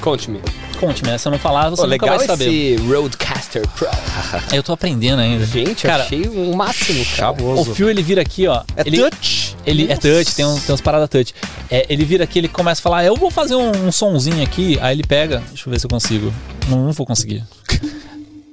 Conte-me. 0.00 0.40
Conte-me, 0.78 1.10
né? 1.10 1.18
se 1.18 1.28
eu 1.28 1.32
não 1.32 1.38
falar, 1.38 1.68
você 1.68 1.82
Pô, 1.82 1.88
nunca 1.88 2.04
legal 2.06 2.16
vai 2.18 2.26
saber. 2.26 2.48
esse 2.74 2.82
Roadcaster 2.86 3.68
Pro. 3.68 3.86
Eu 4.50 4.62
tô 4.62 4.72
aprendendo 4.72 5.20
ainda. 5.20 5.44
Gente, 5.44 5.86
cara, 5.86 6.04
achei 6.04 6.22
o 6.22 6.56
máximo, 6.56 7.04
cara. 7.14 7.32
o 7.32 7.64
fio 7.74 7.90
ele 7.90 8.02
vira 8.02 8.22
aqui, 8.22 8.46
ó. 8.46 8.62
É 8.76 8.82
ele, 8.86 8.96
touch. 8.98 9.56
Ele 9.66 9.92
é 9.92 9.96
touch, 9.96 10.34
tem, 10.34 10.46
um, 10.46 10.58
tem 10.58 10.70
umas 10.70 10.80
paradas 10.80 11.06
touch. 11.10 11.34
É, 11.70 11.84
ele 11.90 12.02
vira 12.06 12.24
aqui, 12.24 12.38
ele 12.38 12.48
começa 12.48 12.80
a 12.80 12.82
falar, 12.82 13.04
eu 13.04 13.14
vou 13.14 13.30
fazer 13.30 13.56
um, 13.56 13.70
um 13.88 13.92
sonzinho 13.92 14.42
aqui. 14.42 14.78
Aí 14.80 14.96
ele 14.96 15.04
pega, 15.06 15.42
deixa 15.48 15.68
eu 15.68 15.70
ver 15.72 15.78
se 15.78 15.84
eu 15.84 15.90
consigo. 15.90 16.32
Não, 16.68 16.82
não 16.86 16.92
vou 16.92 17.04
conseguir. 17.06 17.44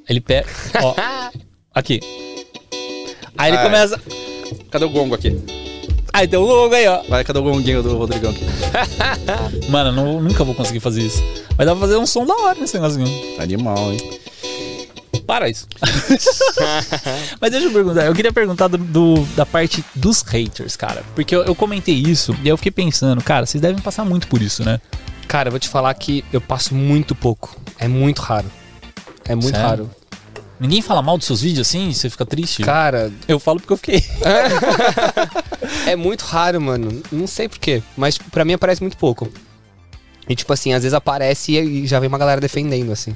Ele 0.09 0.21
pega, 0.21 0.47
ó, 0.81 0.95
aqui. 1.75 1.99
Aí 3.37 3.49
ele 3.51 3.57
Ah, 3.57 3.61
é. 3.61 3.63
começa. 3.63 4.01
Cadê 4.71 4.85
o 4.85 4.89
gongo 4.89 5.13
aqui? 5.13 5.37
Aí 6.17 6.27
tem 6.27 6.39
o 6.39 6.43
logo 6.43 6.73
aí, 6.73 6.87
ó. 6.87 7.03
Vai, 7.07 7.23
cadê 7.23 7.37
o 7.37 7.43
gonguinho 7.43 7.83
do 7.83 7.95
Rodrigão 7.95 8.31
aqui? 8.31 8.43
Mano, 9.69 9.89
eu 9.91 9.93
não- 9.93 10.19
nunca 10.21 10.43
vou 10.43 10.55
conseguir 10.55 10.79
fazer 10.79 11.01
isso. 11.03 11.23
Mas 11.55 11.67
dá 11.67 11.73
pra 11.75 11.81
fazer 11.81 11.97
um 11.97 12.07
som 12.07 12.25
da 12.25 12.33
hora 12.35 12.59
nesse 12.59 12.73
negocinho. 12.73 13.07
Animal, 13.39 13.93
hein? 13.93 14.19
Para 15.27 15.47
isso. 15.47 15.67
Mas 17.39 17.51
deixa 17.51 17.67
eu 17.67 17.71
perguntar. 17.71 18.05
Eu 18.05 18.15
queria 18.15 18.33
perguntar 18.33 18.67
do, 18.67 18.77
do- 18.79 19.25
da 19.35 19.45
parte 19.45 19.83
dos 19.93 20.23
haters, 20.23 20.75
cara. 20.75 21.03
Porque 21.13 21.35
eu, 21.35 21.43
eu 21.43 21.53
comentei 21.53 21.93
isso 21.93 22.33
e 22.41 22.45
aí 22.45 22.47
eu 22.49 22.57
fiquei 22.57 22.71
pensando, 22.71 23.21
cara, 23.23 23.45
vocês 23.45 23.61
devem 23.61 23.79
passar 23.81 24.03
muito 24.03 24.27
por 24.27 24.41
isso, 24.41 24.63
né? 24.63 24.81
Cara, 25.27 25.49
eu 25.49 25.51
vou 25.51 25.59
te 25.59 25.69
falar 25.69 25.93
que 25.93 26.25
eu 26.33 26.41
passo 26.41 26.73
muito 26.73 27.13
pouco. 27.13 27.55
É 27.77 27.87
muito 27.87 28.21
raro. 28.23 28.49
É 29.25 29.35
muito 29.35 29.49
Sério? 29.51 29.61
raro. 29.67 29.91
Ninguém 30.59 30.81
fala 30.81 31.03
mal 31.03 31.17
dos 31.19 31.27
seus 31.27 31.41
vídeos 31.41 31.67
assim? 31.67 31.93
Você 31.93 32.09
fica 32.09 32.25
triste? 32.25 32.63
Cara, 32.63 33.11
Eu 33.27 33.39
falo 33.39 33.59
porque 33.59 33.73
eu 33.73 33.77
fiquei. 33.77 34.03
é 35.91 35.95
muito 35.95 36.21
raro, 36.23 36.59
mano. 36.59 37.01
Não 37.11 37.27
sei 37.27 37.47
porquê, 37.47 37.81
mas 37.95 38.17
pra 38.17 38.43
mim 38.45 38.53
aparece 38.53 38.81
muito 38.81 38.97
pouco. 38.97 39.31
E 40.29 40.35
tipo 40.35 40.51
assim, 40.51 40.73
às 40.73 40.83
vezes 40.83 40.93
aparece 40.93 41.57
e 41.57 41.87
já 41.87 41.99
vem 41.99 42.09
uma 42.09 42.17
galera 42.17 42.41
defendendo, 42.41 42.91
assim. 42.91 43.15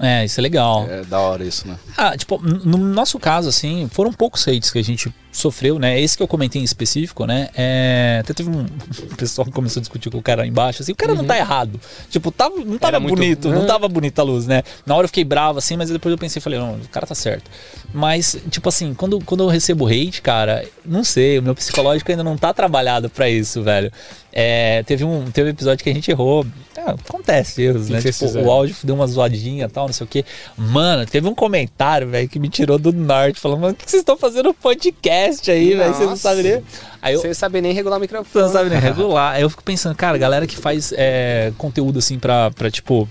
É, 0.00 0.24
isso 0.24 0.40
é 0.40 0.42
legal. 0.42 0.86
É 0.88 1.02
da 1.02 1.18
hora 1.20 1.44
isso, 1.44 1.66
né? 1.66 1.76
Ah, 1.96 2.16
tipo, 2.16 2.40
no 2.40 2.78
nosso 2.78 3.18
caso, 3.18 3.48
assim, 3.48 3.88
foram 3.90 4.12
poucos 4.12 4.46
hates 4.46 4.70
que 4.70 4.78
a 4.78 4.84
gente 4.84 5.12
sofreu, 5.38 5.78
né? 5.78 6.00
Esse 6.00 6.16
que 6.16 6.22
eu 6.22 6.28
comentei 6.28 6.60
em 6.60 6.64
específico, 6.64 7.24
né? 7.26 7.48
É... 7.56 8.18
Até 8.20 8.34
teve 8.34 8.50
um 8.50 8.66
pessoal 9.16 9.44
que 9.46 9.52
começou 9.52 9.80
a 9.80 9.82
discutir 9.82 10.10
com 10.10 10.18
o 10.18 10.22
cara 10.22 10.46
embaixo, 10.46 10.82
assim, 10.82 10.92
o 10.92 10.96
cara 10.96 11.14
não 11.14 11.24
tá 11.24 11.36
errado. 11.36 11.80
Tipo, 12.10 12.30
tava, 12.30 12.56
não 12.56 12.78
tava 12.78 12.96
Era 12.96 13.00
muito- 13.00 13.14
bonito, 13.16 13.48
não 13.48 13.62
Hã? 13.62 13.66
tava 13.66 13.88
bonita 13.88 14.22
a 14.22 14.24
luz, 14.24 14.46
né? 14.46 14.62
Na 14.86 14.94
hora 14.94 15.04
eu 15.04 15.08
fiquei 15.08 15.24
bravo, 15.24 15.58
assim, 15.58 15.76
mas 15.76 15.90
depois 15.90 16.10
eu 16.12 16.18
pensei, 16.18 16.40
falei, 16.40 16.58
não, 16.58 16.74
o 16.74 16.88
cara 16.88 17.06
tá 17.06 17.14
certo. 17.14 17.50
Mas, 17.92 18.36
tipo 18.50 18.68
assim, 18.68 18.94
quando, 18.94 19.20
quando 19.24 19.42
eu 19.44 19.48
recebo 19.48 19.86
hate, 19.86 20.20
cara, 20.22 20.64
não 20.84 21.02
sei, 21.04 21.38
o 21.38 21.42
meu 21.42 21.54
psicológico 21.54 22.10
ainda 22.10 22.24
não 22.24 22.36
tá 22.36 22.52
trabalhado 22.52 23.08
pra 23.08 23.28
isso, 23.28 23.62
velho. 23.62 23.90
É, 24.30 24.82
teve 24.84 25.04
um 25.04 25.30
teve 25.30 25.48
um 25.48 25.52
episódio 25.52 25.82
que 25.82 25.90
a 25.90 25.94
gente 25.94 26.10
errou. 26.10 26.46
É, 26.76 26.82
acontece 26.90 27.62
erros, 27.62 27.88
né? 27.88 28.00
Tipo, 28.00 28.26
o 28.38 28.50
áudio 28.52 28.76
deu 28.84 28.94
uma 28.94 29.06
zoadinha 29.06 29.64
e 29.64 29.68
tal, 29.68 29.86
não 29.86 29.92
sei 29.92 30.04
o 30.04 30.08
quê. 30.08 30.24
Mano, 30.56 31.04
teve 31.06 31.26
um 31.26 31.34
comentário, 31.34 32.06
velho, 32.08 32.28
que 32.28 32.38
me 32.38 32.48
tirou 32.48 32.78
do 32.78 32.92
norte, 32.92 33.40
falando, 33.40 33.60
mano, 33.60 33.72
o 33.72 33.76
que 33.76 33.90
vocês 33.90 34.00
estão 34.02 34.16
fazendo 34.16 34.52
podcast 34.54 35.27
aí, 35.48 35.74
velho? 35.74 35.94
Vocês 35.94 36.08
não 36.08 36.16
sabem 36.16 36.42
nem. 36.42 36.64
Aí 37.00 37.14
eu. 37.14 37.20
Você 37.20 37.34
sabe 37.34 37.60
nem 37.60 37.72
regular 37.72 37.96
o 37.96 38.00
Você 38.00 38.02
microfone. 38.02 38.44
não 38.44 38.52
sabe 38.52 38.70
nem 38.70 38.78
regular. 38.78 39.34
Aí 39.34 39.42
eu 39.42 39.50
fico 39.50 39.62
pensando, 39.62 39.94
cara, 39.94 40.16
galera 40.18 40.46
que 40.46 40.56
faz 40.56 40.92
é, 40.96 41.52
conteúdo 41.58 41.98
assim 41.98 42.18
pra, 42.18 42.50
pra, 42.50 42.70
tipo, 42.70 43.08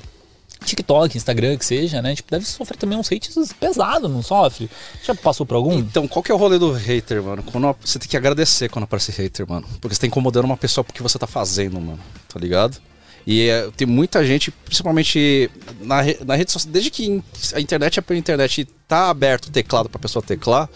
TikTok, 0.64 1.16
Instagram, 1.16 1.58
que 1.58 1.66
seja, 1.66 2.02
né? 2.02 2.16
Tipo, 2.16 2.32
deve 2.32 2.46
sofrer 2.46 2.78
também 2.78 2.98
uns 2.98 3.12
hates 3.12 3.54
pesados, 3.54 4.10
não 4.10 4.22
sofre? 4.22 4.70
Já 5.04 5.16
passou 5.16 5.46
por 5.46 5.56
algum? 5.56 5.74
Então, 5.78 6.08
qual 6.08 6.24
que 6.24 6.32
é 6.32 6.36
o 6.36 6.38
rolê 6.38 6.58
do 6.58 6.72
hater, 6.72 7.22
mano? 7.22 7.44
Quando 7.44 7.76
você 7.84 8.00
tem 8.00 8.10
que 8.10 8.18
agradecer 8.18 8.70
quando 8.70 8.84
aparece 8.84 9.12
hater, 9.12 9.48
mano. 9.48 9.68
Porque 9.80 9.96
você 9.96 10.02
tá 10.02 10.08
incomodando 10.08 10.46
uma 10.46 10.58
pessoa 10.58 10.84
porque 10.84 11.02
você 11.02 11.18
tá 11.18 11.28
fazendo, 11.28 11.80
mano. 11.80 12.00
Tá 12.28 12.40
ligado? 12.40 12.78
E 13.26 13.50
é, 13.50 13.70
tem 13.76 13.86
muita 13.86 14.26
gente, 14.26 14.52
principalmente 14.52 15.52
na, 15.82 15.98
na 16.26 16.36
rede 16.36 16.50
social, 16.50 16.72
desde 16.72 16.90
que 16.90 17.22
a 17.54 17.60
internet 17.60 18.00
é 18.00 18.02
pela 18.02 18.18
internet 18.18 18.62
e 18.62 18.66
tá 18.88 19.10
aberto 19.10 19.48
o 19.48 19.52
teclado 19.52 19.90
pra 19.90 20.00
pessoa 20.00 20.24
teclar, 20.24 20.70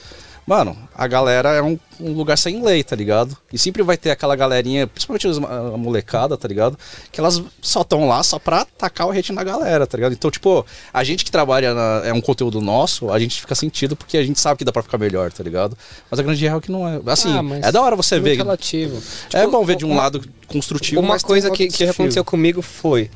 mano, 0.46 0.78
a 0.94 1.08
galera 1.08 1.50
é 1.50 1.62
um, 1.62 1.78
um 2.00 2.12
lugar 2.14 2.38
sem 2.38 2.62
lei, 2.64 2.84
tá 2.84 2.96
ligado? 2.96 3.38
E 3.54 3.58
sempre 3.58 3.84
vai 3.84 3.96
ter 3.98 4.12
aquela 4.12 4.36
galerinha, 4.36 4.86
principalmente 4.88 5.28
a 5.28 5.78
molecada, 5.78 6.36
tá 6.38 6.48
ligado? 6.48 6.78
Que 7.12 7.20
elas 7.20 7.42
só 7.62 7.82
estão 7.82 8.08
lá 8.08 8.22
só 8.24 8.38
pra 8.40 8.66
tacar 8.66 9.08
o 9.08 9.12
hate 9.12 9.32
na 9.32 9.44
galera, 9.44 9.88
tá 9.88 9.98
ligado? 9.98 10.14
Então, 10.14 10.30
tipo, 10.30 10.66
a 10.94 11.04
gente 11.04 11.24
que 11.24 11.32
trabalha 11.32 11.74
na, 11.74 12.02
é 12.06 12.12
um 12.14 12.20
conteúdo 12.22 12.60
nosso, 12.60 13.12
a 13.12 13.20
gente 13.20 13.40
fica 13.40 13.56
sentido 13.56 13.96
porque 13.96 14.18
a 14.18 14.24
gente 14.24 14.40
sabe 14.40 14.58
que 14.58 14.66
dá 14.66 14.72
pra 14.74 14.84
ficar 14.84 14.98
melhor, 14.98 15.32
tá 15.32 15.44
ligado? 15.44 15.78
Mas 16.10 16.20
a 16.20 16.24
grande 16.24 16.42
real 16.44 16.58
é 16.58 16.62
que 16.62 16.72
não 16.72 16.88
é. 16.88 17.00
Assim, 17.06 17.30
Ah, 17.30 17.68
é 17.68 17.72
da 17.72 17.82
hora 17.82 17.96
você 17.96 18.20
ver. 18.20 18.36
relativo. 18.36 19.02
É 19.34 19.40
Tipo, 19.42 19.52
bom 19.52 19.64
ver 19.66 19.76
de 19.78 19.86
um 19.86 19.92
uma- 19.92 20.02
lado 20.04 20.22
construtivo. 20.48 21.00
Uma 21.02 21.20
coisa 21.20 21.50
que, 21.52 21.68
que 21.68 21.84
aconteceu 21.86 22.26
comigo 22.26 22.62
foi. 22.62 23.10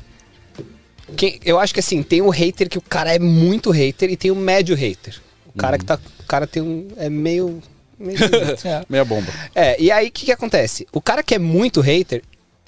Quem, 1.16 1.38
eu 1.44 1.58
acho 1.60 1.72
que 1.72 1.80
assim, 1.80 2.02
tem 2.02 2.20
o 2.20 2.30
hater 2.30 2.68
que 2.68 2.78
o 2.78 2.82
cara 2.82 3.14
é 3.14 3.18
muito 3.18 3.70
hater 3.70 4.10
e 4.10 4.16
tem 4.16 4.30
o 4.30 4.34
médio 4.36 4.74
hater. 4.74 5.20
O 5.56 5.58
cara 5.58 5.78
que 5.78 5.84
tá. 5.84 5.98
O 6.20 6.26
cara 6.26 6.46
tem 6.46 6.62
um. 6.62 6.88
É 6.96 7.08
meio. 7.08 7.62
meio 7.98 8.18
Meia 8.88 9.04
bomba. 9.04 9.32
é, 9.54 9.80
e 9.80 9.90
aí 9.90 10.08
o 10.08 10.12
que, 10.12 10.26
que 10.26 10.32
acontece? 10.32 10.86
O 10.92 11.00
cara 11.00 11.22
que 11.22 11.34
é 11.34 11.38
muito 11.38 11.80
hater, 11.80 12.22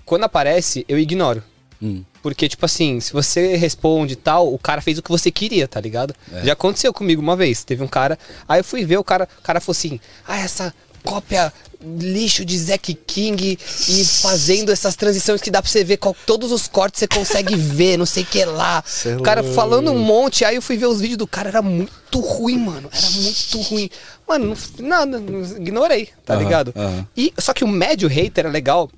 quando 0.05 0.25
aparece, 0.25 0.85
eu 0.89 0.99
ignoro. 0.99 1.43
Hum. 1.81 2.03
Porque, 2.23 2.49
tipo 2.49 2.67
assim, 2.67 2.99
se 2.99 3.13
você 3.13 3.55
responde 3.57 4.15
e 4.15 4.17
tal, 4.17 4.53
o 4.53 4.59
cara 4.59 4.81
fez 4.81 4.99
o 4.99 5.03
que 5.03 5.11
você 5.11 5.31
queria, 5.31 5.69
tá 5.69 5.81
ligado? 5.81 6.13
Já 6.43 6.55
aconteceu 6.55 6.93
comigo 6.93 7.23
uma 7.23 7.37
vez. 7.37 7.63
Teve 7.63 7.85
um 7.85 7.87
cara. 7.87 8.19
Aí 8.49 8.61
eu 8.61 8.65
fui 8.65 8.85
ver, 8.85 8.97
o 8.97 9.05
cara, 9.05 9.29
o 9.39 9.43
cara 9.43 9.61
falou 9.61 9.73
assim: 9.73 10.01
Ah, 10.27 10.39
essa 10.39 10.75
cópia 11.05 11.53
lixo 11.81 12.45
de 12.45 12.59
Zack 12.59 12.93
King 13.07 13.59
e 13.89 14.05
fazendo 14.05 14.73
essas 14.73 14.97
transições 14.97 15.41
que 15.41 15.51
dá 15.51 15.63
pra 15.63 15.71
você 15.71 15.85
ver 15.85 15.97
qual, 15.97 16.15
todos 16.27 16.51
os 16.51 16.67
cortes 16.67 16.99
você 16.99 17.07
consegue 17.07 17.55
ver, 17.57 17.97
não 17.97 18.07
sei 18.07 18.25
o 18.25 18.27
que 18.27 18.45
lá. 18.45 18.83
Cê 18.85 19.11
é 19.11 19.17
o 19.17 19.23
cara 19.23 19.43
falando 19.43 19.93
um 19.93 19.99
monte, 19.99 20.45
aí 20.45 20.57
eu 20.57 20.63
fui 20.63 20.77
ver 20.77 20.87
os 20.87 21.01
vídeos 21.01 21.19
do 21.19 21.27
cara, 21.27 21.49
era 21.49 21.63
muito 21.63 22.21
ruim, 22.21 22.59
mano. 22.59 22.91
Era 22.93 23.11
muito 23.11 23.61
ruim. 23.63 23.91
Mano, 24.27 24.57
não, 24.79 24.87
nada, 24.89 25.23
ignorei, 25.59 26.09
tá 26.25 26.35
ligado? 26.35 26.75
E 27.17 27.33
só 27.39 27.55
que 27.55 27.65
o 27.65 27.69
médio 27.69 28.09
hater 28.09 28.47
é 28.47 28.51
legal, 28.51 28.91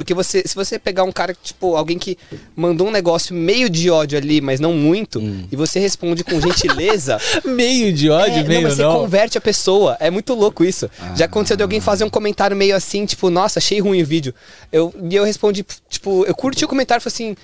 porque 0.00 0.14
você, 0.14 0.42
se 0.46 0.54
você 0.54 0.78
pegar 0.78 1.04
um 1.04 1.12
cara, 1.12 1.36
tipo, 1.42 1.76
alguém 1.76 1.98
que 1.98 2.16
mandou 2.54 2.88
um 2.88 2.90
negócio 2.90 3.34
meio 3.34 3.68
de 3.68 3.90
ódio 3.90 4.16
ali, 4.18 4.40
mas 4.40 4.60
não 4.60 4.72
muito, 4.72 5.18
Hum. 5.20 5.46
e 5.50 5.56
você 5.56 5.78
responde 5.80 6.22
com 6.24 6.40
gentileza, 6.40 7.18
Meio 7.44 7.92
de 7.92 8.10
ódio, 8.10 8.38
é, 8.38 8.42
meio 8.44 8.60
não, 8.62 8.68
mas 8.68 8.76
você 8.76 8.82
não. 8.82 9.00
converte 9.00 9.36
a 9.38 9.40
pessoa. 9.40 9.96
É 10.00 10.10
muito 10.10 10.34
louco 10.34 10.64
isso. 10.64 10.88
Já 11.16 11.24
aconteceu 11.24 11.56
de 11.56 11.62
alguém 11.62 11.80
fazer 11.80 12.04
um 12.04 12.10
comentário 12.10 12.56
meio 12.56 12.74
assim, 12.76 13.04
tipo, 13.06 13.30
nossa, 13.30 13.58
achei 13.58 13.80
ruim 13.80 14.02
o 14.02 14.06
vídeo. 14.06 14.34
Eu, 14.72 14.94
e 15.10 15.14
eu 15.14 15.24
respondi, 15.24 15.64
tipo, 15.88 16.24
eu 16.26 16.34
curti 16.34 16.64
o 16.64 16.68
comentário, 16.68 17.02
falei 17.02 17.12
assim, 17.14 17.36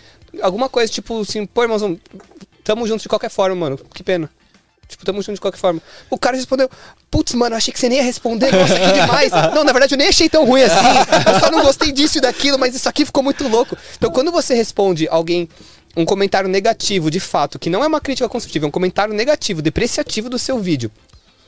alguma 0.42 0.68
coisa, 0.68 0.92
tipo 0.92 1.20
assim, 1.20 1.46
pô, 1.46 1.62
irmãozão, 1.62 1.98
tamo 2.62 2.86
junto 2.86 3.02
de 3.02 3.08
qualquer 3.08 3.30
forma, 3.30 3.54
mano. 3.56 3.78
Que 3.92 4.02
pena. 4.02 4.30
Tipo, 4.88 5.04
tamo 5.04 5.22
junto 5.22 5.34
de 5.34 5.40
qualquer 5.40 5.58
forma. 5.58 5.80
O 6.10 6.18
cara 6.18 6.36
respondeu, 6.36 6.70
putz, 7.10 7.34
mano, 7.34 7.56
achei 7.56 7.72
que 7.72 7.78
você 7.78 7.88
nem 7.88 7.98
ia 7.98 8.04
responder, 8.04 8.52
nossa, 8.52 8.78
que 8.78 8.92
demais. 8.92 9.30
não, 9.54 9.64
na 9.64 9.72
verdade 9.72 9.94
eu 9.94 9.98
nem 9.98 10.08
achei 10.08 10.28
tão 10.28 10.44
ruim 10.44 10.62
assim. 10.62 10.74
Eu 11.32 11.40
só 11.40 11.50
não 11.50 11.62
gostei 11.62 11.92
disso 11.92 12.18
e 12.18 12.20
daquilo, 12.20 12.58
mas 12.58 12.74
isso 12.74 12.88
aqui 12.88 13.04
ficou 13.04 13.22
muito 13.22 13.46
louco. 13.48 13.76
Então 13.96 14.10
quando 14.10 14.30
você 14.30 14.54
responde 14.54 15.08
alguém 15.08 15.48
um 15.96 16.04
comentário 16.04 16.48
negativo, 16.48 17.10
de 17.10 17.20
fato, 17.20 17.58
que 17.58 17.70
não 17.70 17.82
é 17.84 17.86
uma 17.86 18.00
crítica 18.00 18.28
construtiva, 18.28 18.66
é 18.66 18.68
um 18.68 18.72
comentário 18.72 19.14
negativo, 19.14 19.62
depreciativo 19.62 20.28
do 20.28 20.38
seu 20.38 20.58
vídeo. 20.58 20.90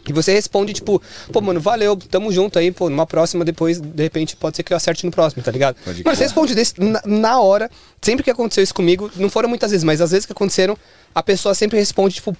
E 0.08 0.12
você 0.12 0.32
responde, 0.32 0.72
tipo, 0.72 1.02
pô, 1.32 1.40
mano, 1.40 1.60
valeu, 1.60 1.96
tamo 1.96 2.30
junto 2.30 2.58
aí, 2.58 2.70
pô, 2.70 2.88
numa 2.88 3.06
próxima, 3.06 3.44
depois, 3.44 3.80
de 3.80 4.02
repente, 4.02 4.36
pode 4.36 4.56
ser 4.56 4.62
que 4.62 4.72
eu 4.72 4.76
acerte 4.76 5.04
no 5.04 5.10
próximo, 5.10 5.42
tá 5.42 5.50
ligado? 5.50 5.76
Pode 5.84 6.04
Mano, 6.04 6.16
você 6.16 6.22
responde 6.22 6.54
desse, 6.54 6.74
na, 6.78 7.02
na 7.04 7.40
hora, 7.40 7.68
sempre 8.00 8.22
que 8.22 8.30
aconteceu 8.30 8.62
isso 8.62 8.74
comigo, 8.74 9.10
não 9.16 9.28
foram 9.28 9.48
muitas 9.48 9.72
vezes, 9.72 9.82
mas 9.82 10.00
às 10.00 10.12
vezes 10.12 10.24
que 10.24 10.32
aconteceram, 10.32 10.78
a 11.14 11.22
pessoa 11.22 11.54
sempre 11.54 11.78
responde, 11.78 12.16
tipo, 12.16 12.36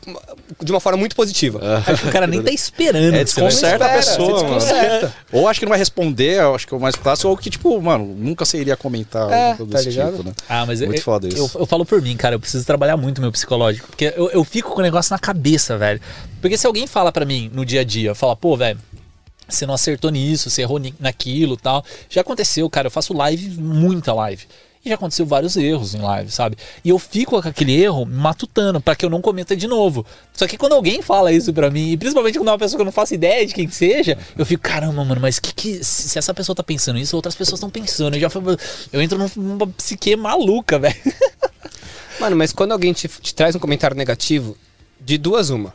de 0.63 0.71
uma 0.71 0.81
forma 0.81 0.99
muito 0.99 1.17
positiva. 1.17 1.61
Acho 1.87 2.03
que 2.03 2.09
o 2.09 2.13
cara 2.13 2.27
nem 2.27 2.43
tá 2.43 2.51
esperando. 2.51 3.15
É, 3.15 3.25
desconcerta 3.25 3.87
a 3.87 3.89
pessoa, 3.89 4.43
desconcerta. 4.43 5.15
Ou 5.33 5.49
acho 5.49 5.61
que 5.61 5.67
não 5.67 5.71
vai 5.71 5.79
responder, 5.79 6.41
eu 6.41 6.55
acho 6.55 6.67
que 6.67 6.75
é 6.75 6.77
o 6.77 6.81
mais 6.81 6.95
clássico, 6.95 7.29
ou 7.29 7.37
que, 7.37 7.49
tipo, 7.49 7.81
mano, 7.81 8.05
nunca 8.19 8.45
você 8.45 8.59
iria 8.59 8.77
comentar 8.77 9.31
É, 9.31 9.53
algo 9.53 9.67
tá 9.67 9.83
tipo, 9.83 10.23
né? 10.23 10.33
Ah, 10.49 10.67
mas 10.67 10.81
eu, 10.81 10.89
Muito 10.89 11.03
foda 11.03 11.27
eu, 11.27 11.47
isso. 11.47 11.59
eu 11.59 11.67
falo 11.67 11.85
por 11.87 12.03
mim, 12.03 12.17
cara, 12.17 12.35
eu 12.35 12.41
preciso 12.41 12.65
trabalhar 12.67 12.97
muito 12.97 13.21
meu 13.21 13.33
psicológico. 13.33 13.87
Porque 13.89 14.13
eu, 14.17 14.31
eu 14.31 14.45
fico 14.45 14.71
com 14.73 14.81
o 14.81 14.83
negócio 14.83 15.13
na 15.13 15.19
cabeça, 15.19 15.79
velho. 15.79 16.01
Porque 16.41 16.59
se 16.59 16.67
alguém 16.67 16.87
fala 16.87 17.11
pra 17.11 17.25
mim 17.25 17.51
no 17.55 17.65
dia 17.65 17.81
a 17.81 17.85
dia, 17.85 18.15
fala, 18.15 18.37
pô, 18.37 18.57
velho, 18.57 18.79
você 19.49 19.65
não 19.65 19.75
acertou 19.75 20.11
nisso, 20.11 20.51
você 20.51 20.63
errou 20.63 20.81
naquilo 21.01 21.57
tal. 21.57 21.85
Já 22.11 22.21
aconteceu, 22.21 22.69
cara, 22.69 22.89
eu 22.89 22.91
faço 22.91 23.15
live, 23.15 23.49
muita 23.61 24.13
live. 24.13 24.45
E 24.87 24.89
já 24.89 24.95
aconteceu 24.95 25.27
vários 25.27 25.57
erros 25.57 25.97
em 25.97 25.99
live, 26.01 26.31
sabe? 26.31 26.57
E 26.85 26.91
eu 26.91 26.97
fico 26.97 27.43
com 27.43 27.49
aquele 27.49 27.75
erro 27.75 28.07
matutando 28.07 28.81
pra 28.81 28.95
que 28.95 29.05
eu 29.05 29.11
não 29.11 29.21
cometa 29.21 29.57
de 29.57 29.67
novo. 29.67 30.07
Só 30.33 30.47
que 30.47 30.57
quando 30.57 30.75
alguém 30.75 31.03
fala 31.03 31.33
isso 31.33 31.53
pra 31.53 31.69
mim, 31.73 31.91
e 31.91 31.97
principalmente 31.97 32.39
quando 32.39 32.47
é 32.47 32.53
uma 32.53 32.59
pessoa 32.59 32.79
que 32.79 32.83
eu 32.83 32.85
não 32.85 32.93
faço 32.93 33.13
ideia 33.13 33.45
de 33.45 33.53
quem 33.53 33.69
seja, 33.69 34.17
eu 34.39 34.47
fico, 34.47 34.63
caramba, 34.63 35.05
mano, 35.05 35.21
mas 35.21 35.41
que 35.41 35.53
que 35.53 35.83
se 35.85 36.17
essa 36.17 36.33
pessoa 36.33 36.55
tá 36.55 36.63
pensando 36.63 37.01
isso, 37.01 37.17
outras 37.17 37.35
pessoas 37.35 37.59
estão 37.59 37.69
pensando. 37.69 38.15
Eu 38.15 38.21
já 38.21 38.29
eu 38.93 39.03
entro 39.03 39.19
num- 39.19 39.31
numa 39.35 39.67
psique 39.67 40.15
maluca, 40.15 40.79
velho. 40.79 40.95
Mano, 42.21 42.37
mas 42.37 42.53
quando 42.53 42.71
alguém 42.71 42.93
te, 42.93 43.09
te 43.09 43.35
traz 43.35 43.57
um 43.57 43.59
comentário 43.59 43.97
negativo, 43.97 44.57
de 45.01 45.19
duas 45.19 45.51
uma. 45.51 45.75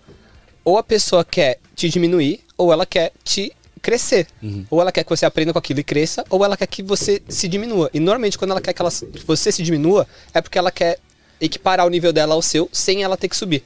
Ou 0.63 0.77
a 0.77 0.83
pessoa 0.83 1.25
quer 1.25 1.59
te 1.75 1.89
diminuir, 1.89 2.39
ou 2.57 2.71
ela 2.71 2.85
quer 2.85 3.11
te 3.25 3.51
crescer. 3.81 4.27
Ou 4.69 4.79
ela 4.81 4.91
quer 4.91 5.03
que 5.03 5.09
você 5.09 5.25
aprenda 5.25 5.51
com 5.53 5.59
aquilo 5.59 5.79
e 5.79 5.83
cresça, 5.83 6.23
ou 6.29 6.43
ela 6.45 6.55
quer 6.55 6.67
que 6.67 6.83
você 6.83 7.21
se 7.27 7.47
diminua. 7.47 7.89
E 7.93 7.99
normalmente 7.99 8.37
quando 8.37 8.51
ela 8.51 8.61
quer 8.61 8.73
que 8.73 8.81
ela, 8.81 8.91
você 9.25 9.51
se 9.51 9.63
diminua, 9.63 10.07
é 10.33 10.41
porque 10.41 10.57
ela 10.57 10.71
quer 10.71 10.97
equiparar 11.39 11.85
o 11.85 11.89
nível 11.89 12.13
dela 12.13 12.35
ao 12.35 12.41
seu, 12.41 12.69
sem 12.71 13.03
ela 13.03 13.17
ter 13.17 13.27
que 13.27 13.35
subir. 13.35 13.63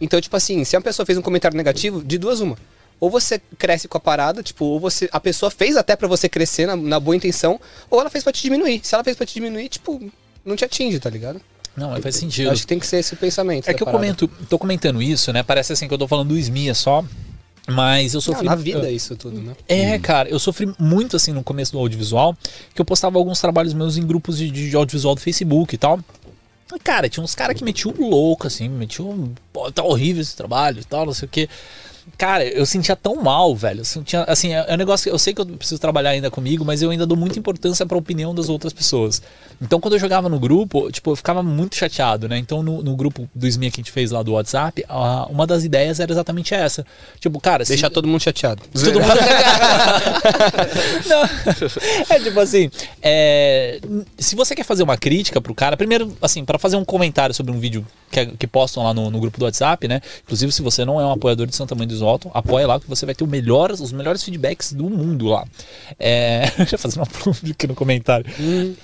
Então, 0.00 0.20
tipo 0.20 0.36
assim, 0.36 0.62
se 0.64 0.76
uma 0.76 0.82
pessoa 0.82 1.06
fez 1.06 1.16
um 1.16 1.22
comentário 1.22 1.56
negativo, 1.56 2.02
de 2.04 2.18
duas 2.18 2.40
uma. 2.40 2.56
Ou 3.00 3.10
você 3.10 3.40
cresce 3.58 3.88
com 3.88 3.96
a 3.98 4.00
parada, 4.00 4.42
tipo, 4.42 4.64
ou 4.64 4.80
você. 4.80 5.08
A 5.12 5.20
pessoa 5.20 5.50
fez 5.50 5.76
até 5.76 5.96
pra 5.96 6.08
você 6.08 6.28
crescer 6.28 6.66
na, 6.66 6.76
na 6.76 7.00
boa 7.00 7.16
intenção, 7.16 7.60
ou 7.90 8.00
ela 8.00 8.10
fez 8.10 8.22
pra 8.24 8.32
te 8.32 8.42
diminuir. 8.42 8.80
Se 8.82 8.94
ela 8.94 9.04
fez 9.04 9.16
pra 9.16 9.26
te 9.26 9.34
diminuir, 9.34 9.68
tipo, 9.68 10.00
não 10.44 10.56
te 10.56 10.64
atinge, 10.64 10.98
tá 10.98 11.08
ligado? 11.10 11.40
Não, 11.76 11.90
mas 11.90 12.02
faz 12.02 12.14
Eu 12.16 12.20
sentido. 12.22 12.50
acho 12.50 12.62
que 12.62 12.66
tem 12.66 12.78
que 12.78 12.86
ser 12.86 12.98
esse 12.98 13.12
o 13.12 13.16
pensamento. 13.18 13.68
É 13.68 13.74
que 13.74 13.82
eu 13.82 13.86
parada. 13.86 14.02
comento, 14.02 14.28
tô 14.48 14.58
comentando 14.58 15.02
isso, 15.02 15.30
né? 15.30 15.42
Parece 15.42 15.74
assim 15.74 15.86
que 15.86 15.92
eu 15.92 15.98
tô 15.98 16.08
falando 16.08 16.28
do 16.28 16.38
Smia 16.38 16.74
só. 16.74 17.04
Mas 17.66 18.14
eu 18.14 18.20
sofri. 18.20 18.46
na 18.46 18.54
vida 18.54 18.90
isso 18.90 19.16
tudo, 19.16 19.40
né? 19.40 19.54
É, 19.68 19.98
cara, 19.98 20.28
eu 20.28 20.38
sofri 20.38 20.72
muito 20.78 21.16
assim 21.16 21.32
no 21.32 21.42
começo 21.42 21.72
do 21.72 21.78
audiovisual, 21.78 22.36
que 22.74 22.80
eu 22.80 22.84
postava 22.84 23.18
alguns 23.18 23.40
trabalhos 23.40 23.74
meus 23.74 23.96
em 23.96 24.06
grupos 24.06 24.38
de, 24.38 24.50
de 24.50 24.76
audiovisual 24.76 25.14
do 25.14 25.20
Facebook 25.20 25.74
e 25.74 25.78
tal. 25.78 25.98
Cara, 26.82 27.08
tinha 27.08 27.22
uns 27.22 27.34
caras 27.34 27.56
que 27.56 27.64
metiam 27.64 27.94
louco, 27.98 28.46
assim, 28.46 28.68
metiam. 28.68 29.32
Pô, 29.52 29.70
tá 29.70 29.84
horrível 29.84 30.20
esse 30.20 30.36
trabalho 30.36 30.80
e 30.80 30.84
tal, 30.84 31.06
não 31.06 31.14
sei 31.14 31.26
o 31.26 31.30
quê. 31.30 31.48
Cara, 32.18 32.44
eu 32.44 32.64
sentia 32.64 32.96
tão 32.96 33.16
mal, 33.16 33.54
velho. 33.54 33.80
Eu 33.80 33.84
sentia, 33.84 34.22
assim, 34.24 34.54
é 34.54 34.64
é 34.68 34.74
um 34.74 34.76
negócio 34.78 35.04
que 35.04 35.14
eu 35.14 35.18
sei 35.18 35.34
que 35.34 35.40
eu 35.40 35.46
preciso 35.46 35.78
trabalhar 35.80 36.10
ainda 36.10 36.30
comigo, 36.30 36.64
mas 36.64 36.80
eu 36.82 36.90
ainda 36.90 37.04
dou 37.06 37.16
muita 37.16 37.38
importância 37.38 37.84
pra 37.84 37.96
opinião 37.96 38.34
das 38.34 38.48
outras 38.48 38.72
pessoas. 38.72 39.20
Então, 39.60 39.80
quando 39.80 39.94
eu 39.94 39.98
jogava 40.00 40.28
no 40.28 40.38
grupo, 40.38 40.90
tipo, 40.90 41.10
eu 41.10 41.16
ficava 41.16 41.42
muito 41.42 41.76
chateado, 41.76 42.28
né? 42.28 42.36
Então, 42.38 42.62
no, 42.62 42.82
no 42.82 42.96
grupo 42.96 43.28
do 43.34 43.46
SMIA 43.46 43.70
que 43.70 43.80
a 43.80 43.82
gente 43.82 43.92
fez 43.92 44.10
lá 44.10 44.22
do 44.22 44.32
WhatsApp, 44.32 44.84
a- 44.88 45.26
uma 45.30 45.46
das 45.46 45.64
ideias 45.64 46.00
era 46.00 46.10
exatamente 46.12 46.54
essa. 46.54 46.84
Tipo, 47.20 47.38
cara, 47.40 47.64
se- 47.64 47.72
Deixar 47.72 47.90
todo 47.90 48.06
mundo 48.08 48.22
chateado. 48.22 48.62
Todo 48.72 49.00
mundo. 49.00 49.12
Não. 51.06 51.22
É 52.14 52.20
tipo 52.20 52.38
assim, 52.40 52.70
é, 53.02 53.80
se 54.18 54.34
você 54.34 54.54
quer 54.54 54.64
fazer 54.64 54.82
uma 54.82 54.96
crítica 54.96 55.40
pro 55.40 55.54
cara, 55.54 55.76
primeiro, 55.76 56.16
assim, 56.20 56.44
para 56.44 56.58
fazer 56.58 56.76
um 56.76 56.84
comentário 56.84 57.34
sobre 57.34 57.52
um 57.52 57.58
vídeo 57.58 57.86
que, 58.10 58.26
que 58.26 58.46
postam 58.46 58.82
lá 58.84 58.94
no, 58.94 59.10
no 59.10 59.20
grupo 59.20 59.38
do 59.38 59.44
WhatsApp, 59.44 59.86
né? 59.88 60.00
Inclusive, 60.24 60.52
se 60.52 60.62
você 60.62 60.84
não 60.84 61.00
é 61.00 61.04
um 61.06 61.12
apoiador 61.12 61.46
de 61.46 61.54
Santa 61.56 61.74
Mãe 61.74 61.86
do 61.86 61.94
Isoto, 62.06 62.30
apoia 62.32 62.66
lá 62.66 62.78
que 62.78 62.88
você 62.88 63.04
vai 63.04 63.14
ter 63.14 63.24
o 63.24 63.26
melhor, 63.26 63.70
os 63.72 63.92
melhores 63.92 64.22
feedbacks 64.22 64.72
do 64.72 64.88
mundo 64.88 65.26
lá. 65.26 65.44
É, 65.98 66.44
já 66.66 66.78
fazendo 66.78 67.02
uma 67.02 67.36
aqui 67.50 67.66
no 67.66 67.74
comentário. 67.74 68.26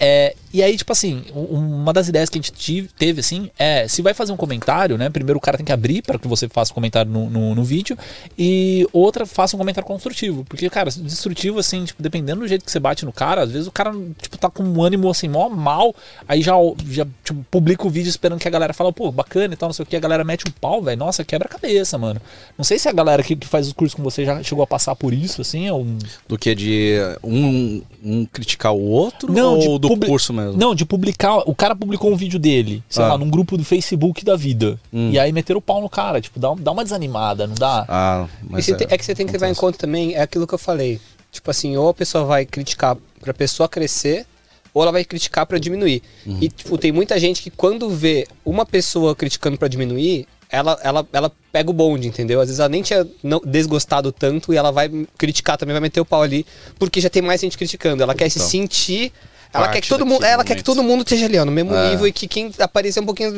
É, 0.01 0.35
e 0.53 0.63
aí, 0.63 0.77
tipo 0.77 0.93
assim, 0.93 1.25
uma 1.35 1.93
das 1.93 2.09
ideias 2.09 2.29
que 2.29 2.39
a 2.39 2.41
gente 2.41 2.53
tive- 2.53 2.89
teve, 2.99 3.21
assim, 3.21 3.51
é 3.59 3.87
se 3.89 4.03
vai 4.03 4.13
fazer 4.13 4.33
um 4.33 4.37
comentário, 4.37 4.99
né? 4.99 5.09
Primeiro 5.09 5.39
o 5.39 5.41
cara 5.41 5.57
tem 5.57 5.65
que 5.65 5.73
abrir 5.73 6.03
para 6.03 6.19
que 6.19 6.27
você 6.29 6.49
faça 6.49 6.73
o 6.73 6.75
comentário 6.75 7.11
no, 7.11 7.31
no, 7.31 7.55
no 7.55 7.65
vídeo 7.65 7.97
e 8.37 8.87
outra 8.93 9.25
faça 9.25 9.57
um 9.57 9.59
comentário 9.59 9.87
construtivo. 9.87 10.45
Porque, 10.45 10.69
cara, 10.69 10.91
destrutivo, 10.91 11.59
assim, 11.59 11.85
tipo, 11.85 12.03
dependendo 12.03 12.41
do 12.41 12.49
jeito 12.49 12.65
que 12.65 12.71
você 12.71 12.81
bate 12.81 13.05
no 13.05 13.13
cara, 13.13 13.43
às 13.43 13.51
vezes 13.51 13.67
o 13.69 13.73
cara, 13.73 13.93
tipo, 14.21 14.37
tá 14.37 14.51
com 14.51 14.63
um 14.63 14.83
ânimo, 14.83 15.09
assim, 15.09 15.29
mó 15.29 15.49
mal, 15.49 15.95
aí 16.27 16.43
já, 16.43 16.55
já 16.89 17.07
tipo, 17.25 17.45
publica 17.51 17.87
o 17.87 17.91
vídeo 17.91 18.09
esperando 18.09 18.41
que 18.41 18.49
a 18.49 18.51
galera 18.51 18.73
fala, 18.75 18.93
pô, 18.93 19.11
bacana 19.13 19.55
e 19.55 19.57
tal, 19.57 19.69
não 19.69 19.75
sei 19.75 19.85
o 19.85 19.87
que, 19.87 19.97
a 19.97 20.01
galera 20.01 20.25
mete 20.25 20.45
um 20.49 20.53
pau, 20.61 20.83
velho, 20.83 20.99
nossa, 20.99 21.25
quebra 21.25 21.47
a 21.47 21.51
cabeça, 21.51 21.97
mano. 21.99 22.21
Não 22.57 22.65
sei 22.65 22.79
se 22.79 22.89
a 22.89 22.93
galera 22.93 23.12
que, 23.21 23.35
que 23.35 23.49
faz 23.49 23.67
os 23.67 23.73
cursos 23.73 23.97
com 23.97 24.03
você 24.05 24.25
já 24.25 24.41
chegou 24.45 24.63
a 24.63 24.67
passar 24.69 24.95
por 24.95 25.13
isso, 25.13 25.41
assim, 25.41 25.69
ou... 25.69 25.85
Do 26.29 26.39
que 26.39 26.55
de 26.55 26.99
um, 27.25 27.83
um 28.05 28.25
criticar 28.27 28.73
o 28.73 28.81
outro 28.81 29.33
Não, 29.33 29.59
ou 29.59 29.77
do 29.81 29.89
publi- 29.89 30.07
curso 30.09 30.33
mesmo? 30.33 30.57
Não, 30.57 30.73
de 30.73 30.85
publicar. 30.87 31.39
O 31.49 31.55
cara 31.57 31.75
publicou 31.75 32.13
um 32.13 32.17
vídeo 32.17 32.39
dele, 32.39 32.81
sei 32.89 33.03
Ah. 33.05 33.09
lá, 33.09 33.19
num 33.19 33.29
grupo 33.29 33.57
do 33.57 33.65
Facebook 33.65 34.25
da 34.25 34.37
vida. 34.37 34.79
Hum. 34.93 35.11
E 35.11 35.19
aí 35.19 35.33
meteram 35.33 35.59
o 35.59 35.63
pau 35.63 35.81
no 35.81 35.89
cara. 35.91 36.21
Tipo, 36.21 36.39
dá, 36.39 36.55
dá 36.57 36.71
uma 36.71 36.85
desanimada, 36.85 37.49
não 37.49 37.57
dá? 37.57 37.85
Ah, 37.89 38.29
mas 38.49 38.67
tem- 38.67 38.87
é 38.89 38.97
que 38.97 39.05
você 39.05 39.15
tem 39.17 39.27
que 39.27 39.33
levar 39.33 39.49
em 39.49 39.55
conta 39.55 39.77
também, 39.79 40.15
é 40.15 40.23
aquilo 40.23 40.47
que 40.47 40.55
eu 40.55 40.59
falei. 40.59 41.01
Tipo 41.33 41.51
assim, 41.51 41.77
ou 41.77 41.89
a 41.89 41.95
pessoa 41.95 42.25
vai 42.25 42.47
criticar 42.47 42.97
pra 43.21 43.35
pessoa 43.35 43.69
crescer, 43.69 44.27
ou 44.75 44.83
ela 44.83 44.93
vai 44.93 45.05
criticar 45.05 45.47
pra 45.47 45.59
diminuir. 45.59 46.03
E, 46.41 46.49
tipo, 46.49 46.79
tem 46.79 46.93
muita 46.93 47.19
gente 47.19 47.43
que 47.43 47.51
quando 47.51 47.91
vê 47.91 48.27
uma 48.45 48.65
pessoa 48.65 49.15
criticando 49.17 49.57
pra 49.59 49.69
diminuir, 49.69 50.27
ela, 50.53 50.79
ela, 50.83 51.09
ela 51.13 51.33
pega 51.51 51.71
o 51.71 51.73
bonde, 51.73 52.07
entendeu? 52.07 52.41
Às 52.41 52.49
vezes 52.49 52.61
ela 52.61 52.69
nem 52.69 52.83
tinha 52.83 53.07
não- 53.23 53.41
desgostado 53.45 54.13
tanto 54.13 54.53
e 54.53 54.57
ela 54.57 54.71
vai 54.71 54.89
criticar 55.19 55.57
também, 55.57 55.73
vai 55.73 55.81
meter 55.81 56.01
o 56.01 56.05
pau 56.05 56.23
ali, 56.23 56.47
porque 56.79 57.01
já 57.01 57.09
tem 57.11 57.23
mais 57.23 57.41
gente 57.41 57.57
criticando. 57.59 58.03
Ela 58.03 58.15
quer 58.15 58.29
se 58.29 58.39
Então. 58.39 58.49
sentir. 58.49 59.13
Ela 59.55 59.69
quer 59.69 59.81
que 59.81 59.89
todo 59.89 60.07
mundo, 60.07 60.25
ela 60.25 60.45
quer 60.45 60.55
que 60.55 60.63
todo 60.63 60.83
mundo 60.83 61.03
esteja 61.03 61.27
ali, 61.27 61.39
ó, 61.39 61.45
no 61.45 61.53
mesmo 61.53 61.75
É. 61.75 61.91
nível 61.91 62.07
e 62.07 62.13
que 62.13 62.27
quem 62.29 62.51
aparecer 62.59 63.01
um 63.01 63.05
pouquinho 63.07 63.33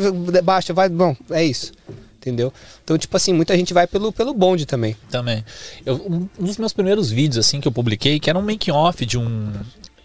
baixo 0.44 0.72
vai, 0.74 0.88
bom, 0.88 1.16
é 1.30 1.42
isso. 1.44 1.72
Entendeu? 2.18 2.52
Então, 2.82 2.96
tipo 2.96 3.14
assim, 3.16 3.32
muita 3.32 3.54
gente 3.56 3.74
vai 3.74 3.86
pelo, 3.86 4.10
pelo 4.12 4.32
bonde 4.32 4.64
também. 4.64 4.96
Também. 5.10 5.44
Eu, 5.84 5.96
um 6.38 6.44
dos 6.44 6.56
meus 6.56 6.72
primeiros 6.72 7.10
vídeos, 7.10 7.44
assim, 7.44 7.60
que 7.60 7.68
eu 7.68 7.72
publiquei, 7.72 8.18
que 8.18 8.30
era 8.30 8.38
um 8.38 8.42
making-off 8.42 9.04
de 9.04 9.18
um. 9.18 9.52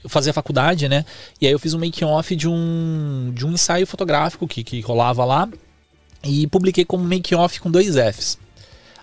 Eu 0.03 0.09
fazia 0.09 0.33
faculdade, 0.33 0.89
né? 0.89 1.05
E 1.39 1.45
aí 1.47 1.51
eu 1.53 1.59
fiz 1.59 1.73
um 1.73 1.79
making-off 1.79 2.35
de 2.35 2.47
um, 2.47 3.31
de 3.33 3.45
um 3.45 3.51
ensaio 3.53 3.85
fotográfico 3.87 4.47
que, 4.47 4.63
que 4.63 4.81
rolava 4.81 5.23
lá. 5.23 5.47
E 6.23 6.47
publiquei 6.47 6.85
como 6.85 7.03
making-off 7.03 7.59
com 7.59 7.71
dois 7.71 7.95
Fs. 7.95 8.37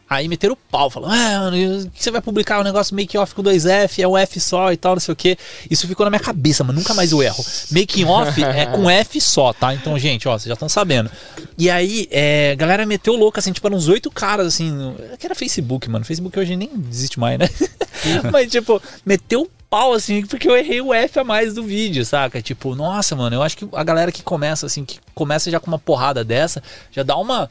Aí 0.08 0.28
meteram 0.28 0.54
o 0.54 0.56
pau, 0.56 0.88
falando, 0.88 1.12
ah, 1.12 1.50
você 1.92 2.12
vai 2.12 2.20
publicar 2.20 2.60
um 2.60 2.62
negócio 2.62 2.94
make 2.94 3.18
off 3.18 3.34
com 3.34 3.42
dois 3.42 3.66
F, 3.66 4.00
é 4.00 4.06
um 4.06 4.16
F 4.16 4.38
só 4.38 4.72
e 4.72 4.76
tal, 4.76 4.94
não 4.94 5.00
sei 5.00 5.12
o 5.12 5.16
que. 5.16 5.36
Isso 5.68 5.88
ficou 5.88 6.04
na 6.06 6.10
minha 6.10 6.20
cabeça, 6.20 6.62
mas 6.62 6.76
nunca 6.76 6.94
mais 6.94 7.10
eu 7.10 7.20
erro. 7.20 7.44
Making 7.72 8.04
off 8.04 8.44
é 8.44 8.66
com 8.66 8.88
F 8.88 9.20
só, 9.20 9.52
tá? 9.52 9.74
Então, 9.74 9.98
gente, 9.98 10.28
ó, 10.28 10.38
vocês 10.38 10.46
já 10.46 10.52
estão 10.52 10.68
sabendo. 10.68 11.10
E 11.58 11.68
aí, 11.68 12.06
é, 12.12 12.52
a 12.52 12.54
galera 12.54 12.86
meteu 12.86 13.16
louco, 13.16 13.40
assim, 13.40 13.50
tipo, 13.50 13.66
eram 13.66 13.76
uns 13.76 13.88
oito 13.88 14.08
caras, 14.08 14.46
assim, 14.46 14.94
que 15.18 15.26
era 15.26 15.34
Facebook, 15.34 15.90
mano. 15.90 16.04
Facebook 16.04 16.38
hoje 16.38 16.54
nem 16.54 16.70
existe 16.88 17.18
mais, 17.18 17.36
né? 17.36 17.48
mas, 18.30 18.48
tipo, 18.48 18.80
meteu 19.04 19.42
o 19.42 19.50
pau, 19.76 19.92
assim, 19.92 20.24
porque 20.24 20.48
eu 20.48 20.56
errei 20.56 20.80
o 20.80 20.94
F 20.94 21.18
a 21.20 21.24
mais 21.24 21.52
do 21.52 21.62
vídeo, 21.62 22.02
saca? 22.02 22.40
Tipo, 22.40 22.74
nossa, 22.74 23.14
mano, 23.14 23.36
eu 23.36 23.42
acho 23.42 23.58
que 23.58 23.68
a 23.72 23.84
galera 23.84 24.10
que 24.10 24.22
começa, 24.22 24.64
assim, 24.64 24.86
que 24.86 24.98
começa 25.14 25.50
já 25.50 25.60
com 25.60 25.66
uma 25.66 25.78
porrada 25.78 26.24
dessa, 26.24 26.62
já 26.90 27.02
dá 27.02 27.14
uma 27.14 27.46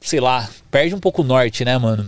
sei 0.00 0.18
lá, 0.20 0.50
perde 0.72 0.92
um 0.92 0.98
pouco 0.98 1.22
o 1.22 1.24
norte, 1.24 1.64
né, 1.64 1.78
mano? 1.78 2.06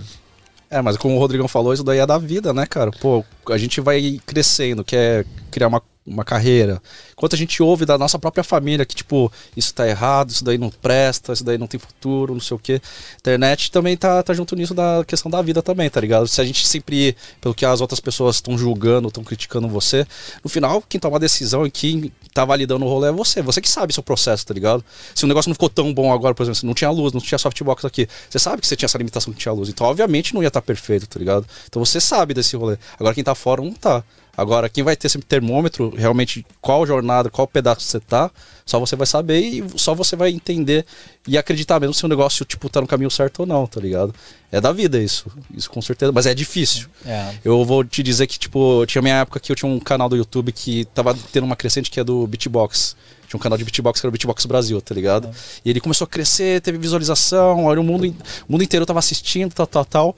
É, 0.69 0.83
mas 0.83 0.97
como 0.97 1.15
o 1.15 1.19
Rodrigão 1.19 1.47
falou, 1.47 1.73
isso 1.73 1.85
daí 1.85 1.99
é 1.99 2.07
da 2.07 2.19
vida, 2.19 2.53
né, 2.53 2.67
cara? 2.67 2.91
Pô, 2.91 3.25
a 3.51 3.57
gente 3.57 3.81
vai 3.81 4.21
crescendo, 4.27 4.83
quer 4.85 5.25
criar 5.49 5.69
uma, 5.69 5.81
uma 6.05 6.25
carreira. 6.25 6.83
Enquanto 7.13 7.35
a 7.35 7.39
gente 7.39 7.63
ouve 7.63 7.87
da 7.87 7.97
nossa 7.97 8.19
própria 8.19 8.43
família 8.43 8.85
que, 8.85 8.95
tipo, 8.95 9.31
isso 9.57 9.73
tá 9.73 9.89
errado, 9.89 10.31
isso 10.31 10.45
daí 10.45 10.59
não 10.59 10.69
presta, 10.69 11.33
isso 11.33 11.45
daí 11.45 11.57
não 11.57 11.69
tem 11.69 11.79
futuro, 11.79 12.35
não 12.35 12.41
sei 12.41 12.57
o 12.57 12.59
quê. 12.59 12.81
Internet 13.17 13.71
também 13.71 13.97
tá, 13.97 14.21
tá 14.25 14.35
junto 14.35 14.57
nisso 14.57 14.75
da 14.75 15.05
questão 15.07 15.31
da 15.31 15.41
vida 15.41 15.63
também, 15.63 15.89
tá 15.89 16.01
ligado? 16.01 16.27
Se 16.27 16.41
a 16.41 16.45
gente 16.45 16.67
sempre 16.67 17.17
pelo 17.41 17.55
que 17.55 17.65
as 17.65 17.81
outras 17.81 18.01
pessoas 18.01 18.37
estão 18.37 18.59
julgando, 18.59 19.07
estão 19.07 19.23
criticando 19.23 19.69
você, 19.69 20.05
no 20.43 20.51
final, 20.51 20.83
quem 20.83 20.99
toma 20.99 21.17
a 21.17 21.21
decisão 21.21 21.65
e 21.65 21.71
quem 21.71 22.13
tá 22.37 22.45
validando 22.45 22.85
o 22.85 22.89
rolê 22.89 23.09
é 23.09 23.13
você. 23.13 23.43
Você 23.43 23.61
que 23.61 23.69
sabe 23.69 23.93
seu 23.93 24.03
processo, 24.03 24.47
tá 24.47 24.55
ligado? 24.55 24.85
Se 25.15 25.25
o 25.25 25.29
negócio 25.29 25.49
não 25.49 25.55
ficou 25.55 25.71
tão 25.71 25.93
bom 25.93 26.13
agora, 26.13 26.35
por 26.35 26.43
exemplo, 26.43 26.59
se 26.59 26.67
não 26.67 26.75
tinha 26.75 26.91
luz, 26.91 27.13
não 27.13 27.21
tinha 27.21 27.39
softbox 27.39 27.85
aqui, 27.85 28.09
você 28.29 28.39
sabe 28.39 28.61
que 28.61 28.67
você 28.69 28.77
tinha 28.77 28.87
essa 28.87 28.99
limitação 28.99 29.33
que 29.33 29.39
tinha 29.39 29.53
luz. 29.53 29.69
Então, 29.69 29.87
obviamente, 29.87 30.35
não 30.35 30.43
ia 30.43 30.49
estar 30.49 30.63
perfeito, 30.63 31.07
tá 31.07 31.19
ligado? 31.19 31.47
Então 31.67 31.85
você 31.85 32.01
sabe 32.01 32.35
desse 32.35 32.55
rolê. 32.57 32.77
Agora 32.99 33.15
quem 33.15 33.25
tá 33.25 33.35
fora 33.35 33.63
não 33.63 33.73
tá. 33.73 34.05
Agora, 34.37 34.69
quem 34.69 34.85
vai 34.85 34.95
ter 34.95 35.07
esse 35.07 35.19
termômetro, 35.19 35.95
realmente, 35.97 36.45
qual 36.61 36.87
jornada, 36.87 37.31
qual 37.31 37.47
pedaço 37.47 37.81
você 37.81 37.99
tá, 37.99 38.31
só 38.67 38.79
você 38.79 38.95
vai 38.95 39.07
saber 39.07 39.41
e 39.41 39.65
só 39.77 39.95
você 39.95 40.15
vai 40.15 40.31
entender 40.31 40.85
e 41.27 41.39
acreditar 41.39 41.81
mesmo 41.81 41.95
se 41.95 42.05
o 42.05 42.09
negócio, 42.09 42.45
tipo, 42.45 42.69
tá 42.69 42.81
no 42.81 42.87
caminho 42.87 43.11
certo 43.11 43.41
ou 43.41 43.47
não, 43.47 43.67
tá 43.67 43.81
ligado? 43.81 44.15
É 44.53 44.61
da 44.61 44.73
vida 44.73 45.01
isso. 45.01 45.27
Isso 45.55 45.71
com 45.71 45.81
certeza. 45.81 46.13
Mas 46.13 46.27
é 46.27 46.35
difícil. 46.35 46.89
É. 47.05 47.35
Eu 47.45 47.65
vou 47.65 47.83
te 47.83 48.03
dizer 48.03 48.27
que, 48.27 48.39
tipo, 48.39 48.85
tinha 48.87 49.01
minha 49.01 49.17
época 49.17 49.41
que 49.41 49.51
eu 49.51 49.57
tinha 49.57 49.71
um 49.71 49.81
canal 49.81 50.09
do 50.09 50.17
YouTube 50.17 50.53
que 50.53 50.85
tava 50.87 51.17
tendo 51.33 51.45
uma 51.45 51.57
crescente 51.57 51.91
que 51.91 51.99
é 51.99 52.05
do 52.05 52.27
Beatbox. 52.27 52.95
Tinha 53.29 53.39
um 53.39 53.41
canal 53.41 53.59
de 53.59 53.65
beatbox 53.65 54.01
que 54.01 54.07
era 54.07 54.09
o 54.09 54.13
Beatbox 54.13 54.47
Brasil, 54.47 54.81
tá 54.81 54.95
ligado? 54.95 55.31
E 55.65 55.71
ele 55.71 55.81
começou 55.81 56.05
a 56.05 56.09
crescer, 56.09 56.61
teve 56.61 56.79
visualização, 56.79 57.65
olha, 57.65 57.81
o 57.81 57.85
mundo, 57.85 58.07
o 58.49 58.53
mundo 58.53 58.63
inteiro 58.63 58.87
tava 58.87 59.01
assistindo, 59.01 59.53
tal, 59.53 59.67
tal, 59.67 59.85
tal. 59.85 60.17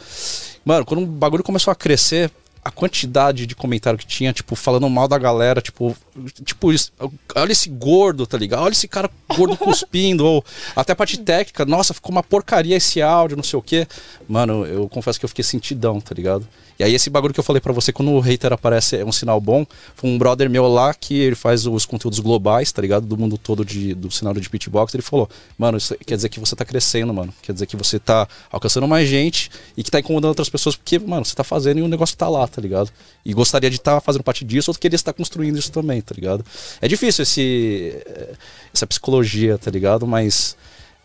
Mano, 0.64 0.84
quando 0.84 1.02
o 1.02 1.06
bagulho 1.06 1.42
começou 1.42 1.70
a 1.70 1.74
crescer, 1.74 2.30
a 2.64 2.70
quantidade 2.70 3.46
de 3.46 3.54
comentário 3.54 3.98
que 3.98 4.06
tinha, 4.06 4.32
tipo, 4.32 4.54
falando 4.54 4.88
mal 4.88 5.08
da 5.08 5.18
galera, 5.18 5.60
tipo, 5.60 5.96
tipo, 6.44 6.72
isso, 6.72 6.92
olha 7.34 7.52
esse 7.52 7.68
gordo, 7.68 8.26
tá 8.26 8.36
ligado? 8.36 8.62
Olha 8.62 8.72
esse 8.72 8.88
cara 8.88 9.10
gordo 9.34 9.56
cuspindo, 9.58 10.24
ou 10.24 10.44
até 10.74 10.92
a 10.92 10.96
parte 10.96 11.18
técnica, 11.18 11.64
nossa, 11.64 11.94
ficou 11.94 12.12
uma 12.12 12.22
porcaria 12.22 12.76
esse 12.76 13.00
áudio, 13.00 13.36
não 13.36 13.44
sei 13.44 13.58
o 13.58 13.62
quê. 13.62 13.86
Mano, 14.28 14.66
eu 14.66 14.88
confesso 14.88 15.18
que 15.18 15.24
eu 15.24 15.28
fiquei 15.28 15.44
sentidão, 15.44 16.00
tá 16.00 16.14
ligado? 16.14 16.46
E 16.78 16.84
aí 16.84 16.94
esse 16.94 17.10
bagulho 17.10 17.34
que 17.34 17.40
eu 17.40 17.44
falei 17.44 17.60
pra 17.60 17.72
você, 17.72 17.92
quando 17.92 18.12
o 18.12 18.20
hater 18.20 18.52
aparece 18.52 18.96
é 18.96 19.04
um 19.04 19.10
sinal 19.10 19.40
bom, 19.40 19.66
foi 19.96 20.08
um 20.08 20.16
brother 20.16 20.48
meu 20.48 20.68
lá 20.68 20.94
que 20.94 21.18
ele 21.18 21.34
faz 21.34 21.66
os 21.66 21.84
conteúdos 21.84 22.20
globais, 22.20 22.70
tá 22.70 22.80
ligado? 22.80 23.04
Do 23.04 23.16
mundo 23.16 23.36
todo 23.36 23.64
de, 23.64 23.94
do 23.94 24.10
cenário 24.10 24.40
de 24.40 24.48
beatbox, 24.48 24.94
ele 24.94 25.02
falou, 25.02 25.28
mano, 25.58 25.76
isso 25.78 25.96
quer 26.06 26.14
dizer 26.14 26.28
que 26.28 26.38
você 26.38 26.54
tá 26.54 26.64
crescendo, 26.64 27.12
mano. 27.12 27.34
Quer 27.42 27.52
dizer 27.52 27.66
que 27.66 27.76
você 27.76 27.98
tá 27.98 28.28
alcançando 28.50 28.86
mais 28.86 29.08
gente 29.08 29.50
e 29.76 29.82
que 29.82 29.90
tá 29.90 29.98
incomodando 29.98 30.28
outras 30.28 30.48
pessoas, 30.48 30.76
porque, 30.76 30.98
mano, 31.00 31.24
você 31.24 31.34
tá 31.34 31.42
fazendo 31.42 31.78
e 31.78 31.82
o 31.82 31.88
negócio 31.88 32.16
tá 32.16 32.28
lá, 32.28 32.46
tá 32.46 32.62
ligado? 32.62 32.90
E 33.24 33.32
gostaria 33.32 33.68
de 33.68 33.76
estar 33.76 34.00
fazendo 34.00 34.22
parte 34.22 34.44
disso, 34.44 34.70
ou 34.70 34.74
queria 34.76 34.96
estar 34.96 35.12
construindo 35.12 35.58
isso 35.58 35.72
também, 35.72 36.00
tá 36.00 36.14
ligado? 36.14 36.44
É 36.80 36.86
difícil 36.86 37.22
esse, 37.22 38.02
eh, 38.06 38.34
essa 38.72 38.86
psicologia, 38.86 39.58
tá 39.58 39.70
ligado? 39.70 40.06
Mas 40.06 40.56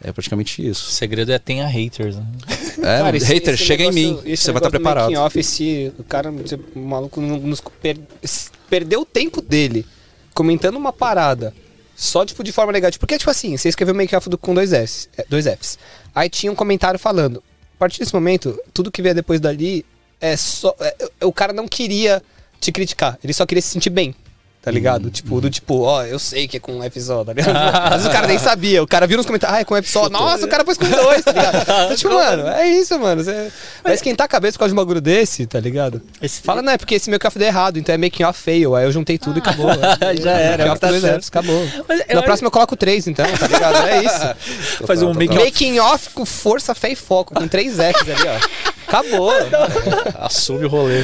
é 0.03 0.11
praticamente 0.11 0.61
O 0.61 0.65
isso. 0.69 0.91
segredo 0.91 1.31
é 1.31 1.39
tenha 1.39 1.65
haters, 1.67 2.15
né? 2.15 2.25
É, 2.79 2.81
Cara, 2.99 3.15
esse- 3.17 3.25
hater, 3.33 3.53
esse 3.53 3.63
chega 3.63 3.83
em 3.83 3.91
negócio- 3.91 4.23
mim, 4.25 4.31
esse 4.31 4.43
você 4.43 4.51
vai 4.51 4.59
estar 4.59 4.69
negócio 4.69 4.69
do 4.69 4.71
preparado. 4.71 5.03
making 5.05 5.17
off, 5.17 5.39
esse, 5.39 5.93
o 5.97 6.03
cara, 6.03 6.33
esse 6.43 6.59
maluco 6.75 7.21
nos 7.21 7.61
per- 7.81 7.99
perdeu 8.69 9.01
o 9.01 9.05
tempo 9.05 9.41
dele 9.41 9.85
comentando 10.33 10.75
uma 10.75 10.91
parada 10.91 11.53
só, 11.95 12.25
tipo, 12.25 12.43
de 12.43 12.51
forma 12.51 12.71
negativa. 12.71 12.99
Porque, 12.99 13.17
tipo 13.17 13.29
assim, 13.29 13.55
você 13.55 13.69
escreveu 13.69 13.93
make 13.95 14.15
off 14.15 14.27
do, 14.29 14.37
com 14.37 14.53
dois, 14.53 14.73
S, 14.73 15.07
é, 15.17 15.25
dois 15.29 15.45
Fs. 15.45 15.77
Aí 16.13 16.29
tinha 16.29 16.51
um 16.51 16.55
comentário 16.55 16.99
falando, 16.99 17.41
a 17.75 17.79
partir 17.79 17.99
desse 17.99 18.13
momento, 18.13 18.59
tudo 18.73 18.91
que 18.91 19.01
vier 19.01 19.13
depois 19.15 19.39
dali 19.39 19.85
é 20.19 20.35
só... 20.35 20.75
é- 20.79 20.95
o 21.25 21.31
cara 21.31 21.53
não 21.53 21.67
queria 21.67 22.21
te 22.59 22.71
criticar, 22.71 23.17
ele 23.23 23.33
só 23.33 23.45
queria 23.45 23.61
se 23.61 23.69
sentir 23.69 23.89
bem. 23.89 24.15
Tá 24.63 24.71
ligado? 24.71 25.11
Tipo, 25.11 25.41
do 25.41 25.49
tipo, 25.49 25.81
ó, 25.81 26.03
eu 26.05 26.17
sei 26.17 26.47
que 26.47 26.55
é 26.55 26.59
com 26.59 26.81
F 26.81 27.01
só, 27.01 27.21
tá 27.25 27.33
ligado? 27.35 27.53
Às 27.57 27.89
vezes 27.95 28.07
o 28.07 28.11
cara 28.11 28.27
nem 28.27 28.39
sabia. 28.39 28.81
O 28.81 28.87
cara 28.87 29.05
viu 29.05 29.17
nos 29.17 29.25
comentários, 29.25 29.57
ah, 29.57 29.61
é 29.61 29.65
com 29.65 29.75
F 29.75 29.89
só. 29.91 30.07
Nossa, 30.09 30.45
o 30.45 30.47
cara 30.47 30.63
pôs 30.63 30.77
com 30.77 30.89
dois, 30.89 31.21
tá 31.23 31.33
ligado? 31.33 31.57
Então, 31.83 31.95
tipo, 31.97 32.13
mano, 32.13 32.47
é 32.47 32.65
isso, 32.69 32.97
mano. 32.97 33.21
Você 33.21 33.51
vai 33.83 33.93
esquentar 33.93 34.23
a 34.23 34.27
cabeça 34.29 34.53
por 34.53 34.59
causa 34.59 34.73
de 34.73 34.79
um 34.79 34.81
bagulho 34.81 35.01
desse, 35.01 35.45
tá 35.45 35.59
ligado? 35.59 36.01
Esse- 36.21 36.41
Fala, 36.41 36.61
não, 36.61 36.71
é 36.71 36.77
porque 36.77 36.95
esse 36.95 37.09
meu 37.09 37.19
café 37.19 37.39
deu 37.39 37.47
errado, 37.49 37.77
então 37.77 37.93
é 37.93 37.97
making 37.97 38.23
off 38.23 38.39
fail. 38.41 38.73
Aí 38.73 38.85
eu 38.85 38.91
juntei 38.93 39.17
tudo 39.17 39.37
e 39.37 39.41
acabou. 39.41 39.67
Já 40.21 40.31
era, 40.31 40.57
Making 40.59 40.71
off 40.71 40.79
tá 40.79 40.87
dois 40.87 41.01
certo. 41.01 41.27
Acabou. 41.27 41.67
Mas 41.89 41.99
eu 41.99 42.05
Na 42.07 42.13
acho- 42.13 42.23
próxima 42.23 42.47
eu 42.47 42.51
coloco 42.51 42.75
três, 42.77 43.05
então, 43.05 43.25
tá 43.37 43.47
ligado? 43.47 43.85
É 43.85 44.03
isso. 44.03 44.85
Fazer 44.87 45.03
um 45.03 45.13
make 45.13 45.33
off. 45.35 45.43
Making 45.45 45.79
off 45.79 46.09
com 46.11 46.25
força, 46.25 46.73
fé 46.73 46.89
e 46.93 46.95
foco, 46.95 47.33
com 47.33 47.47
três 47.49 47.73
Fs 47.73 48.09
ali, 48.09 48.27
ó. 48.29 48.73
Acabou. 48.87 49.31
Assume 50.19 50.65
o 50.65 50.69
rolê. 50.69 51.03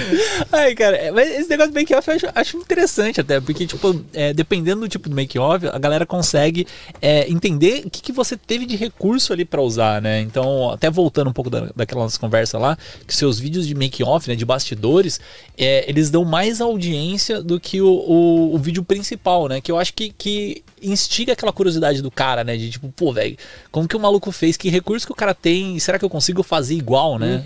Ai, 0.51 0.75
cara, 0.75 1.11
mas 1.13 1.29
esse 1.31 1.49
negócio 1.49 1.71
do 1.71 1.75
make-off 1.75 2.07
eu 2.09 2.15
acho, 2.15 2.27
acho 2.35 2.57
interessante 2.57 3.19
até, 3.21 3.39
porque, 3.49 3.65
tipo, 3.65 4.05
é, 4.13 4.31
dependendo 4.31 4.81
do 4.81 4.87
tipo 4.87 5.09
do 5.09 5.15
make-off, 5.15 5.65
a 5.65 5.79
galera 5.79 6.05
consegue 6.05 6.67
é, 7.01 7.27
entender 7.27 7.81
o 7.83 7.89
que, 7.89 7.99
que 7.99 8.11
você 8.11 8.37
teve 8.37 8.63
de 8.63 8.75
recurso 8.75 9.33
ali 9.33 9.43
pra 9.43 9.59
usar, 9.59 9.99
né? 9.99 10.21
Então, 10.21 10.69
até 10.69 10.87
voltando 10.87 11.31
um 11.31 11.33
pouco 11.33 11.49
da, 11.49 11.71
daquela 11.75 12.03
nossa 12.03 12.19
conversa 12.19 12.59
lá, 12.59 12.77
que 13.07 13.15
seus 13.15 13.39
vídeos 13.39 13.65
de 13.65 13.73
make-off, 13.73 14.29
né, 14.29 14.35
de 14.35 14.45
bastidores, 14.45 15.19
é, 15.57 15.83
eles 15.89 16.11
dão 16.11 16.23
mais 16.23 16.61
audiência 16.61 17.41
do 17.41 17.59
que 17.59 17.81
o, 17.81 17.89
o, 17.89 18.53
o 18.53 18.57
vídeo 18.59 18.83
principal, 18.83 19.47
né? 19.47 19.59
Que 19.59 19.71
eu 19.71 19.79
acho 19.79 19.95
que, 19.95 20.13
que 20.15 20.63
instiga 20.79 21.33
aquela 21.33 21.51
curiosidade 21.51 22.03
do 22.03 22.11
cara, 22.11 22.43
né? 22.43 22.55
De 22.55 22.69
tipo, 22.69 22.87
pô, 22.95 23.11
velho, 23.11 23.35
como 23.71 23.87
que 23.87 23.97
o 23.97 23.99
maluco 23.99 24.31
fez? 24.31 24.57
Que 24.57 24.69
recurso 24.69 25.07
que 25.07 25.11
o 25.11 25.15
cara 25.15 25.33
tem? 25.33 25.79
Será 25.79 25.97
que 25.97 26.05
eu 26.05 26.09
consigo 26.09 26.43
fazer 26.43 26.75
igual, 26.75 27.17
né? 27.17 27.43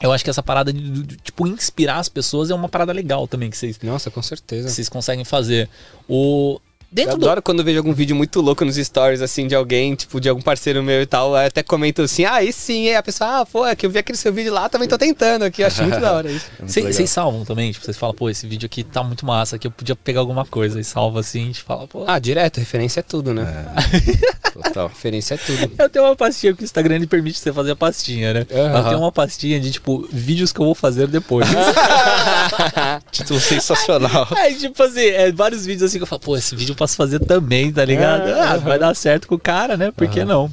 Eu 0.00 0.12
acho 0.12 0.24
que 0.24 0.30
essa 0.30 0.42
parada 0.42 0.72
de, 0.72 0.80
de, 0.80 1.02
de, 1.02 1.16
tipo, 1.16 1.46
inspirar 1.46 1.98
as 1.98 2.08
pessoas 2.08 2.50
é 2.50 2.54
uma 2.54 2.68
parada 2.68 2.92
legal 2.92 3.28
também 3.28 3.50
que 3.50 3.56
vocês, 3.56 3.78
Nossa, 3.82 4.10
com 4.10 4.22
certeza. 4.22 4.68
que 4.68 4.74
vocês 4.74 4.88
conseguem 4.88 5.24
fazer. 5.24 5.68
O... 6.08 6.60
Eu 6.90 6.96
Dentro 6.96 7.18
do... 7.18 7.26
adoro 7.26 7.40
quando 7.40 7.60
eu 7.60 7.64
vejo 7.64 7.78
algum 7.78 7.92
vídeo 7.92 8.16
muito 8.16 8.40
louco 8.40 8.64
nos 8.64 8.74
stories, 8.74 9.20
assim, 9.20 9.46
de 9.46 9.54
alguém, 9.54 9.94
tipo, 9.94 10.20
de 10.20 10.28
algum 10.28 10.42
parceiro 10.42 10.82
meu 10.82 11.00
e 11.00 11.06
tal. 11.06 11.36
Até 11.36 11.62
comento 11.62 12.02
assim, 12.02 12.24
ah, 12.24 12.34
aí 12.34 12.52
sim, 12.52 12.88
aí 12.88 12.96
a 12.96 13.02
pessoa, 13.02 13.40
ah, 13.40 13.46
pô, 13.46 13.64
é 13.64 13.76
que 13.76 13.86
eu 13.86 13.90
vi 13.90 13.98
aquele 13.98 14.18
seu 14.18 14.32
vídeo 14.32 14.52
lá, 14.52 14.68
também 14.68 14.88
tô 14.88 14.98
tentando 14.98 15.44
aqui. 15.44 15.62
Eu 15.62 15.68
acho 15.68 15.82
muito 15.82 16.00
da 16.00 16.12
hora 16.14 16.28
isso. 16.28 16.46
Vocês 16.66 17.08
salvam 17.08 17.44
também? 17.44 17.70
Tipo, 17.70 17.84
vocês 17.84 17.96
falam, 17.96 18.12
pô, 18.12 18.28
esse 18.28 18.44
vídeo 18.44 18.66
aqui 18.66 18.82
tá 18.82 19.04
muito 19.04 19.24
massa, 19.24 19.54
aqui 19.54 19.68
eu 19.68 19.70
podia 19.70 19.94
pegar 19.94 20.18
alguma 20.18 20.44
coisa 20.44 20.80
e 20.80 20.84
salva 20.84 21.20
assim, 21.20 21.42
a 21.42 21.46
gente 21.46 21.62
fala, 21.62 21.86
pô. 21.86 22.04
Ah, 22.08 22.18
direto, 22.18 22.58
referência 22.58 22.98
é 22.98 23.02
tudo, 23.04 23.32
né? 23.32 23.66
Total. 24.52 24.88
Referência 24.88 25.34
é 25.34 25.36
tudo. 25.36 25.72
Eu 25.78 25.88
tenho 25.88 26.04
uma 26.04 26.16
pastinha 26.16 26.54
que 26.54 26.62
o 26.62 26.64
Instagram 26.64 26.96
ele 26.96 27.06
permite 27.06 27.38
você 27.38 27.52
fazer 27.52 27.70
a 27.72 27.76
pastinha, 27.76 28.32
né? 28.34 28.46
Eu 28.50 28.66
Aham. 28.66 28.84
tenho 28.88 28.98
uma 29.00 29.12
pastinha 29.12 29.60
de, 29.60 29.70
tipo, 29.70 30.08
vídeos 30.12 30.52
que 30.52 30.60
eu 30.60 30.64
vou 30.66 30.74
fazer 30.74 31.06
depois. 31.06 31.46
Título 33.12 33.40
sensacional. 33.40 34.26
É, 34.36 34.52
tipo 34.52 34.82
assim, 34.82 35.00
é, 35.06 35.30
vários 35.32 35.64
vídeos 35.66 35.84
assim 35.90 35.98
que 35.98 36.02
eu 36.02 36.06
falo, 36.06 36.20
pô, 36.20 36.36
esse 36.36 36.54
vídeo 36.56 36.72
eu 36.72 36.76
posso 36.76 36.96
fazer 36.96 37.20
também, 37.20 37.72
tá 37.72 37.84
ligado? 37.84 38.28
Ah, 38.32 38.56
vai 38.56 38.78
dar 38.78 38.94
certo 38.94 39.28
com 39.28 39.34
o 39.34 39.38
cara, 39.38 39.76
né? 39.76 39.90
Por 39.90 40.08
que 40.08 40.24
não? 40.24 40.50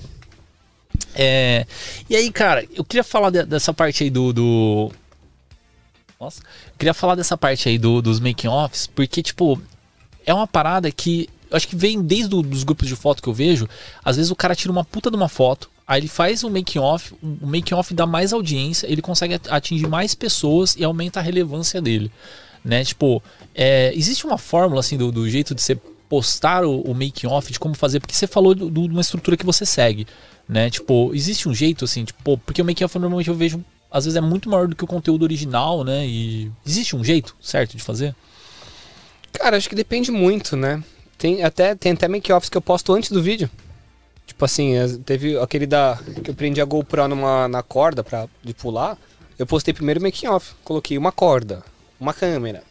É, 1.15 1.65
e 2.09 2.15
aí, 2.15 2.31
cara, 2.31 2.65
eu 2.75 2.83
queria 2.83 3.03
falar 3.03 3.29
de- 3.29 3.43
dessa 3.45 3.73
parte 3.73 4.03
aí 4.03 4.09
do. 4.09 4.31
do... 4.33 4.91
Nossa, 6.19 6.41
eu 6.41 6.73
queria 6.77 6.93
falar 6.93 7.15
dessa 7.15 7.37
parte 7.37 7.69
aí 7.69 7.77
do, 7.77 8.01
dos 8.01 8.19
making-offs, 8.19 8.87
porque, 8.87 9.21
tipo, 9.21 9.61
é 10.25 10.33
uma 10.33 10.47
parada 10.47 10.91
que 10.91 11.29
eu 11.29 11.36
acho 11.51 11.67
que 11.67 11.75
vem 11.75 12.01
desde 12.01 12.33
o- 12.35 12.41
dos 12.41 12.63
grupos 12.63 12.87
de 12.87 12.95
foto 12.95 13.21
que 13.21 13.29
eu 13.29 13.33
vejo. 13.33 13.67
Às 14.03 14.15
vezes 14.17 14.31
o 14.31 14.35
cara 14.35 14.55
tira 14.55 14.71
uma 14.71 14.83
puta 14.83 15.09
de 15.09 15.15
uma 15.15 15.29
foto, 15.29 15.69
aí 15.87 15.99
ele 16.01 16.07
faz 16.07 16.43
um 16.43 16.49
making 16.49 16.79
off, 16.79 17.13
o 17.21 17.47
making 17.47 17.73
off 17.75 17.93
dá 17.93 18.05
mais 18.05 18.33
audiência, 18.33 18.87
ele 18.91 19.01
consegue 19.01 19.35
at- 19.35 19.47
atingir 19.49 19.87
mais 19.87 20.13
pessoas 20.15 20.75
e 20.75 20.83
aumenta 20.83 21.19
a 21.19 21.23
relevância 21.23 21.81
dele, 21.81 22.11
né? 22.63 22.83
Tipo, 22.83 23.21
é, 23.55 23.91
existe 23.95 24.25
uma 24.25 24.37
fórmula 24.37 24.79
assim 24.81 24.97
do, 24.97 25.11
do 25.11 25.29
jeito 25.29 25.53
de 25.55 25.61
você 25.61 25.75
postar 26.09 26.63
o, 26.65 26.81
o 26.81 26.93
making 26.93 27.27
off, 27.27 27.51
de 27.51 27.59
como 27.59 27.75
fazer, 27.75 27.99
porque 27.99 28.15
você 28.15 28.27
falou 28.27 28.55
do- 28.55 28.69
do- 28.69 28.87
de 28.87 28.93
uma 28.93 29.01
estrutura 29.01 29.35
que 29.37 29.45
você 29.45 29.65
segue, 29.65 30.07
né? 30.47 30.69
Tipo, 30.69 31.11
existe 31.13 31.49
um 31.49 31.53
jeito 31.53 31.83
assim, 31.85 32.05
tipo, 32.05 32.37
porque 32.39 32.61
o 32.61 32.65
making 32.65 32.83
off 32.85 32.97
normalmente 32.97 33.29
eu 33.29 33.35
vejo 33.35 33.63
às 33.89 34.03
vezes 34.03 34.17
é 34.17 34.21
muito 34.21 34.49
maior 34.49 34.67
do 34.67 34.75
que 34.75 34.83
o 34.83 34.87
conteúdo 34.87 35.23
original, 35.23 35.81
né? 35.85 36.05
E 36.05 36.51
existe 36.65 36.93
um 36.93 37.03
jeito 37.03 37.33
certo 37.41 37.77
de 37.77 37.81
fazer? 37.81 38.13
Cara, 39.31 39.55
acho 39.55 39.69
que 39.69 39.75
depende 39.75 40.11
muito, 40.11 40.57
né? 40.57 40.83
Tem 41.17 41.43
até, 41.43 41.73
tem 41.75 41.93
até 41.93 42.07
make-offs 42.07 42.49
que 42.49 42.57
eu 42.57 42.61
posto 42.61 42.93
antes 42.93 43.11
do 43.11 43.21
vídeo. 43.21 43.49
Tipo 44.25 44.45
assim, 44.45 44.77
as- 44.77 44.97
teve 44.97 45.37
aquele 45.39 45.65
da. 45.65 45.97
que 46.23 46.29
eu 46.29 46.35
prendi 46.35 46.61
a 46.61 46.65
GoPro 46.65 47.07
numa, 47.07 47.47
na 47.47 47.63
corda 47.63 48.03
pra, 48.03 48.27
de 48.43 48.53
pular. 48.53 48.97
Eu 49.39 49.45
postei 49.47 49.73
primeiro 49.73 49.99
o 49.99 50.03
making-off. 50.03 50.53
Coloquei 50.63 50.97
uma 50.97 51.11
corda, 51.11 51.63
uma 51.99 52.13
câmera, 52.13 52.63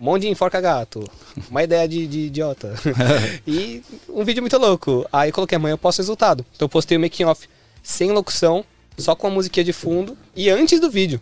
um 0.00 0.04
monte 0.04 0.22
de 0.22 0.28
enforca 0.28 0.60
gato, 0.60 1.08
uma 1.50 1.62
ideia 1.62 1.86
de, 1.88 2.06
de 2.06 2.18
idiota. 2.26 2.74
e 3.46 3.82
um 4.08 4.24
vídeo 4.24 4.42
muito 4.42 4.58
louco. 4.58 5.06
Aí 5.12 5.30
eu 5.30 5.34
coloquei 5.34 5.56
amanhã 5.56 5.74
eu 5.74 5.78
posto 5.78 5.98
o 5.98 6.02
resultado. 6.02 6.44
Então 6.54 6.66
eu 6.66 6.68
postei 6.70 6.96
o 6.96 7.00
making-off 7.00 7.48
sem 7.82 8.10
locução, 8.10 8.64
só 8.98 9.14
com 9.14 9.26
a 9.26 9.30
musiquinha 9.30 9.64
de 9.64 9.72
fundo 9.72 10.16
e 10.34 10.50
antes 10.50 10.80
do 10.80 10.90
vídeo. 10.90 11.20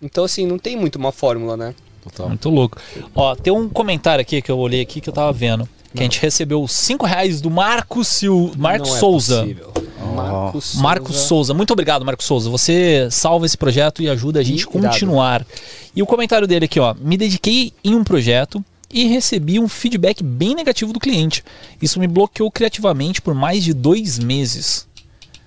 Então 0.00 0.24
assim, 0.24 0.46
não 0.46 0.58
tem 0.58 0.76
muito 0.76 0.96
uma 0.96 1.12
fórmula, 1.12 1.56
né? 1.56 1.74
Total. 2.02 2.28
Muito 2.28 2.48
louco. 2.50 2.78
Ó, 3.14 3.36
tem 3.36 3.52
um 3.52 3.68
comentário 3.68 4.20
aqui 4.22 4.42
que 4.42 4.50
eu 4.50 4.58
olhei 4.58 4.80
aqui 4.80 5.00
que 5.00 5.08
eu 5.08 5.12
tava 5.14 5.32
vendo. 5.32 5.68
Que 5.94 6.00
a 6.00 6.02
gente 6.04 6.20
recebeu 6.20 6.66
5 6.66 7.04
reais 7.06 7.40
do 7.40 7.50
Marco 7.50 8.04
Sil... 8.04 8.52
Marco 8.56 8.86
Não 8.86 8.96
é 8.96 8.98
Souza. 8.98 9.40
possível. 9.42 9.72
Marcos 10.14 10.64
Souza. 10.64 10.82
Marcos 10.82 11.16
Souza, 11.16 11.54
muito 11.54 11.72
obrigado, 11.72 12.04
Marcos 12.04 12.26
Souza. 12.26 12.50
Você 12.50 13.08
salva 13.10 13.46
esse 13.46 13.56
projeto 13.56 14.02
e 14.02 14.08
ajuda 14.08 14.40
a 14.40 14.42
gente 14.42 14.64
a 14.64 14.66
continuar. 14.66 15.46
E 15.94 16.02
o 16.02 16.06
comentário 16.06 16.46
dele 16.46 16.66
aqui, 16.66 16.78
ó. 16.80 16.94
Me 16.94 17.16
dediquei 17.16 17.72
em 17.82 17.94
um 17.94 18.04
projeto 18.04 18.62
e 18.92 19.06
recebi 19.06 19.58
um 19.58 19.68
feedback 19.68 20.22
bem 20.22 20.54
negativo 20.54 20.92
do 20.92 21.00
cliente. 21.00 21.42
Isso 21.80 21.98
me 21.98 22.06
bloqueou 22.06 22.50
criativamente 22.50 23.22
por 23.22 23.34
mais 23.34 23.64
de 23.64 23.72
dois 23.72 24.18
meses. 24.18 24.86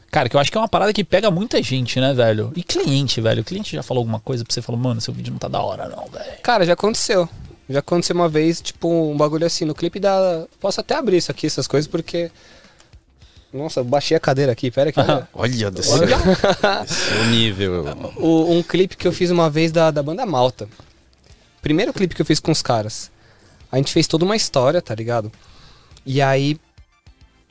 Cara, 0.10 0.30
que 0.30 0.36
eu 0.36 0.40
acho 0.40 0.50
que 0.50 0.58
é 0.58 0.62
uma 0.62 0.68
parada 0.68 0.94
que 0.94 1.04
pega 1.04 1.30
muita 1.30 1.62
gente, 1.62 2.00
né, 2.00 2.14
velho? 2.14 2.52
E 2.56 2.64
cliente, 2.64 3.20
velho. 3.20 3.42
O 3.42 3.44
cliente 3.44 3.76
já 3.76 3.84
falou 3.84 4.02
alguma 4.02 4.20
coisa 4.20 4.46
pra 4.46 4.54
você 4.54 4.62
e 4.62 4.64
falou, 4.64 4.80
mano, 4.80 5.02
seu 5.02 5.14
vídeo 5.14 5.32
não 5.32 5.38
tá 5.38 5.48
da 5.48 5.62
hora, 5.62 5.90
não, 5.90 6.06
velho. 6.12 6.40
Cara, 6.42 6.66
já 6.66 6.74
aconteceu. 6.74 7.28
Já 7.70 7.80
aconteceu 7.80 8.16
uma 8.16 8.30
vez, 8.30 8.62
tipo, 8.62 8.88
um 8.88 9.18
bagulho 9.18 9.46
assim, 9.46 9.66
no 9.66 9.74
clipe 9.74 10.00
da. 10.00 10.46
Posso 10.60 10.80
até 10.82 10.96
abrir 10.96 11.18
isso 11.18 11.32
aqui, 11.32 11.48
essas 11.48 11.68
coisas, 11.68 11.88
porque. 11.88 12.32
Nossa, 13.52 13.80
eu 13.80 13.84
baixei 13.84 14.16
a 14.18 14.20
cadeira 14.20 14.52
aqui, 14.52 14.70
pera 14.70 14.90
aqui. 14.90 15.00
olha. 15.02 15.28
Olha, 15.34 15.72
desse, 15.72 15.98
desse 16.00 17.14
é 17.14 17.22
o 17.22 17.26
nível. 17.28 17.84
O- 18.18 18.52
um 18.52 18.62
clipe 18.62 18.96
que 18.98 19.08
eu 19.08 19.12
fiz 19.14 19.32
uma 19.32 19.50
vez 19.50 19.72
da, 19.72 19.90
da 19.92 20.04
banda 20.04 20.26
Malta. 20.26 20.68
Primeiro 21.62 21.94
clipe 21.94 22.14
que 22.14 22.22
eu 22.22 22.26
fiz 22.26 22.40
com 22.40 22.52
os 22.52 22.62
caras. 22.62 23.10
A 23.72 23.78
gente 23.78 23.92
fez 23.92 24.06
toda 24.08 24.24
uma 24.26 24.36
história, 24.36 24.82
tá 24.82 24.94
ligado? 24.94 25.32
E 26.06 26.22
aí. 26.22 26.60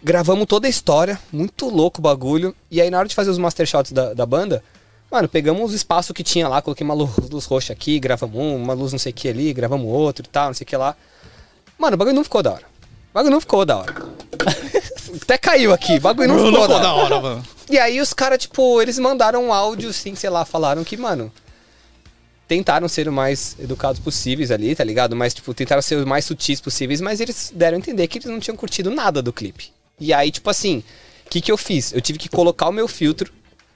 Gravamos 0.02 0.44
toda 0.46 0.66
a 0.66 0.70
história, 0.70 1.18
muito 1.32 1.66
louco 1.70 1.98
o 1.98 2.02
bagulho. 2.02 2.54
E 2.70 2.78
aí, 2.78 2.90
na 2.90 2.98
hora 2.98 3.08
de 3.08 3.14
fazer 3.14 3.30
os 3.30 3.38
master 3.38 3.64
shots 3.66 3.90
da, 3.90 4.12
da 4.12 4.26
banda, 4.26 4.62
mano, 5.14 5.28
pegamos 5.28 5.70
os 5.70 5.72
espaços 5.72 6.12
que 6.12 6.24
tinha 6.24 6.48
lá, 6.48 6.60
coloquei 6.60 6.84
uma 6.84 6.92
luz, 6.92 7.10
luz 7.30 7.44
roxa 7.44 7.72
aqui, 7.72 8.00
gravamos 8.00 8.36
um, 8.36 8.56
uma 8.56 8.74
luz 8.74 8.90
não 8.90 8.98
sei 8.98 9.12
o 9.12 9.14
que 9.14 9.28
ali, 9.28 9.52
gravamos 9.52 9.86
outro 9.86 10.26
e 10.26 10.28
tal, 10.28 10.46
não 10.46 10.54
sei 10.54 10.64
o 10.64 10.66
que 10.66 10.76
lá. 10.76 10.96
Mano, 11.78 11.94
o 11.94 11.96
bagulho 11.96 12.16
não 12.16 12.24
ficou 12.24 12.42
da 12.42 12.50
hora. 12.50 12.64
O 13.12 13.14
bagulho 13.14 13.32
não 13.32 13.40
ficou 13.40 13.64
da 13.64 13.76
hora. 13.76 13.94
Até 15.22 15.38
caiu 15.38 15.72
aqui, 15.72 15.98
o 15.98 16.00
bagulho 16.00 16.26
não, 16.26 16.46
ficou 16.46 16.66
da 16.66 16.94
hora. 16.94 17.20
mano. 17.20 17.44
E 17.70 17.78
aí 17.78 18.00
os 18.00 18.12
caras, 18.12 18.38
tipo, 18.38 18.82
eles 18.82 18.98
mandaram 18.98 19.44
um 19.44 19.52
áudio, 19.52 19.90
assim, 19.90 20.16
sei 20.16 20.28
lá, 20.28 20.44
falaram 20.44 20.82
que, 20.82 20.96
mano, 20.96 21.32
tentaram 22.48 22.88
ser 22.88 23.06
o 23.08 23.12
mais 23.12 23.54
educados 23.60 24.00
possíveis 24.00 24.50
ali, 24.50 24.74
tá 24.74 24.82
ligado? 24.82 25.14
Mas, 25.14 25.32
tipo, 25.32 25.54
tentaram 25.54 25.80
ser 25.80 25.94
os 25.94 26.04
mais 26.04 26.24
sutis 26.24 26.60
possíveis, 26.60 27.00
mas 27.00 27.20
eles 27.20 27.52
deram 27.54 27.76
a 27.76 27.78
entender 27.78 28.08
que 28.08 28.18
eles 28.18 28.28
não 28.28 28.40
tinham 28.40 28.56
curtido 28.56 28.90
nada 28.90 29.22
do 29.22 29.32
clipe. 29.32 29.72
E 30.00 30.12
aí, 30.12 30.32
tipo 30.32 30.50
assim, 30.50 30.82
o 31.24 31.30
que 31.30 31.40
que 31.40 31.52
eu 31.52 31.56
fiz? 31.56 31.92
Eu 31.92 32.00
tive 32.00 32.18
que 32.18 32.28
colocar 32.28 32.68
o 32.68 32.72
meu 32.72 32.88
filtro 32.88 33.32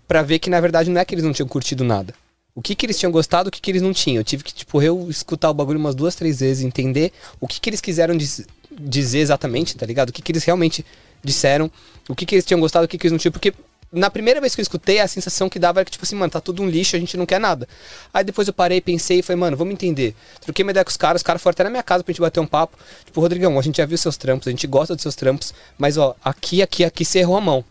pra 0.09 0.23
ver 0.23 0.39
que, 0.39 0.49
na 0.51 0.61
verdade, 0.61 0.91
não 0.91 1.01
é 1.01 1.05
que 1.05 1.15
eles 1.15 1.25
não 1.25 1.33
tinham 1.33 1.47
curtido 1.47 1.85
nada. 1.85 2.15
O 2.55 2.63
que 2.63 2.75
que 2.75 2.87
eles 2.87 2.99
tinham 2.99 3.13
gostado, 3.13 3.49
o 3.49 3.53
que 3.53 3.61
que 3.61 3.71
eles 3.71 3.83
não 3.83 3.93
tinham. 3.93 4.21
Eu 4.21 4.25
tive 4.25 4.43
que, 4.43 4.53
tipo, 4.53 4.83
eu 4.83 5.09
escutar 5.09 5.51
o 5.51 5.55
bagulho 5.55 5.79
umas 5.79 5.95
duas, 5.95 6.17
três 6.17 6.41
vezes, 6.41 6.65
entender 6.65 7.13
o 7.39 7.47
que 7.47 7.61
que 7.61 7.71
eles 7.71 7.81
quiseram 7.81 8.17
diz- 8.17 8.45
dizer 8.81 9.19
exatamente, 9.21 9.77
tá 9.77 9.87
ligado? 9.87 10.09
O 10.09 10.13
que 10.13 10.23
que 10.23 10.33
eles 10.33 10.43
realmente 10.43 10.85
disseram, 11.23 11.71
o 12.09 12.15
que 12.17 12.27
que 12.27 12.35
eles 12.35 12.45
tinham 12.45 12.59
gostado, 12.59 12.87
o 12.87 12.89
que 12.89 12.99
que 12.99 13.07
eles 13.07 13.13
não 13.13 13.19
tinham. 13.19 13.33
Porque 13.33 13.53
na 13.93 14.11
primeira 14.11 14.41
vez 14.41 14.55
que 14.55 14.61
eu 14.61 14.63
escutei, 14.63 14.99
a 14.99 15.07
sensação 15.07 15.49
que 15.49 15.59
dava 15.59 15.81
era 15.81 15.85
que, 15.85 15.93
tipo 15.93 16.05
assim, 16.05 16.17
mano, 16.17 16.31
tá 16.31 16.41
tudo 16.41 16.63
um 16.63 16.69
lixo, 16.69 16.97
a 16.97 16.99
gente 16.99 17.17
não 17.17 17.27
quer 17.27 17.39
nada. 17.39 17.69
Aí 18.13 18.25
depois 18.25 18.49
eu 18.49 18.55
parei, 18.55 18.81
pensei 18.81 19.21
e 19.21 19.23
falei, 19.23 19.39
mano, 19.39 19.57
vamos 19.57 19.73
entender. 19.75 20.15
Troquei 20.41 20.65
uma 20.65 20.71
ideia 20.73 20.85
com 20.85 20.91
os 20.91 20.97
caras, 20.97 21.21
os 21.21 21.23
caras 21.23 21.41
foram 21.41 21.53
até 21.53 21.65
na 21.65 21.71
minha 21.71 21.83
casa 21.83 22.03
pra 22.03 22.13
gente 22.13 22.21
bater 22.21 22.41
um 22.41 22.47
papo. 22.47 22.77
Tipo, 23.05 23.21
Rodrigão, 23.21 23.59
a 23.59 23.63
gente 23.63 23.77
já 23.77 23.87
viu 23.87 23.97
seus 23.99 24.17
trampos, 24.17 24.49
a 24.49 24.51
gente 24.51 24.67
gosta 24.67 24.95
dos 24.95 25.03
seus 25.03 25.15
trampos, 25.15 25.55
mas 25.77 25.97
ó, 25.97 26.17
aqui, 26.25 26.61
aqui, 26.61 26.85
aqui 26.85 27.05
você 27.05 27.21
errou 27.21 27.37
a 27.37 27.41
mão. 27.41 27.65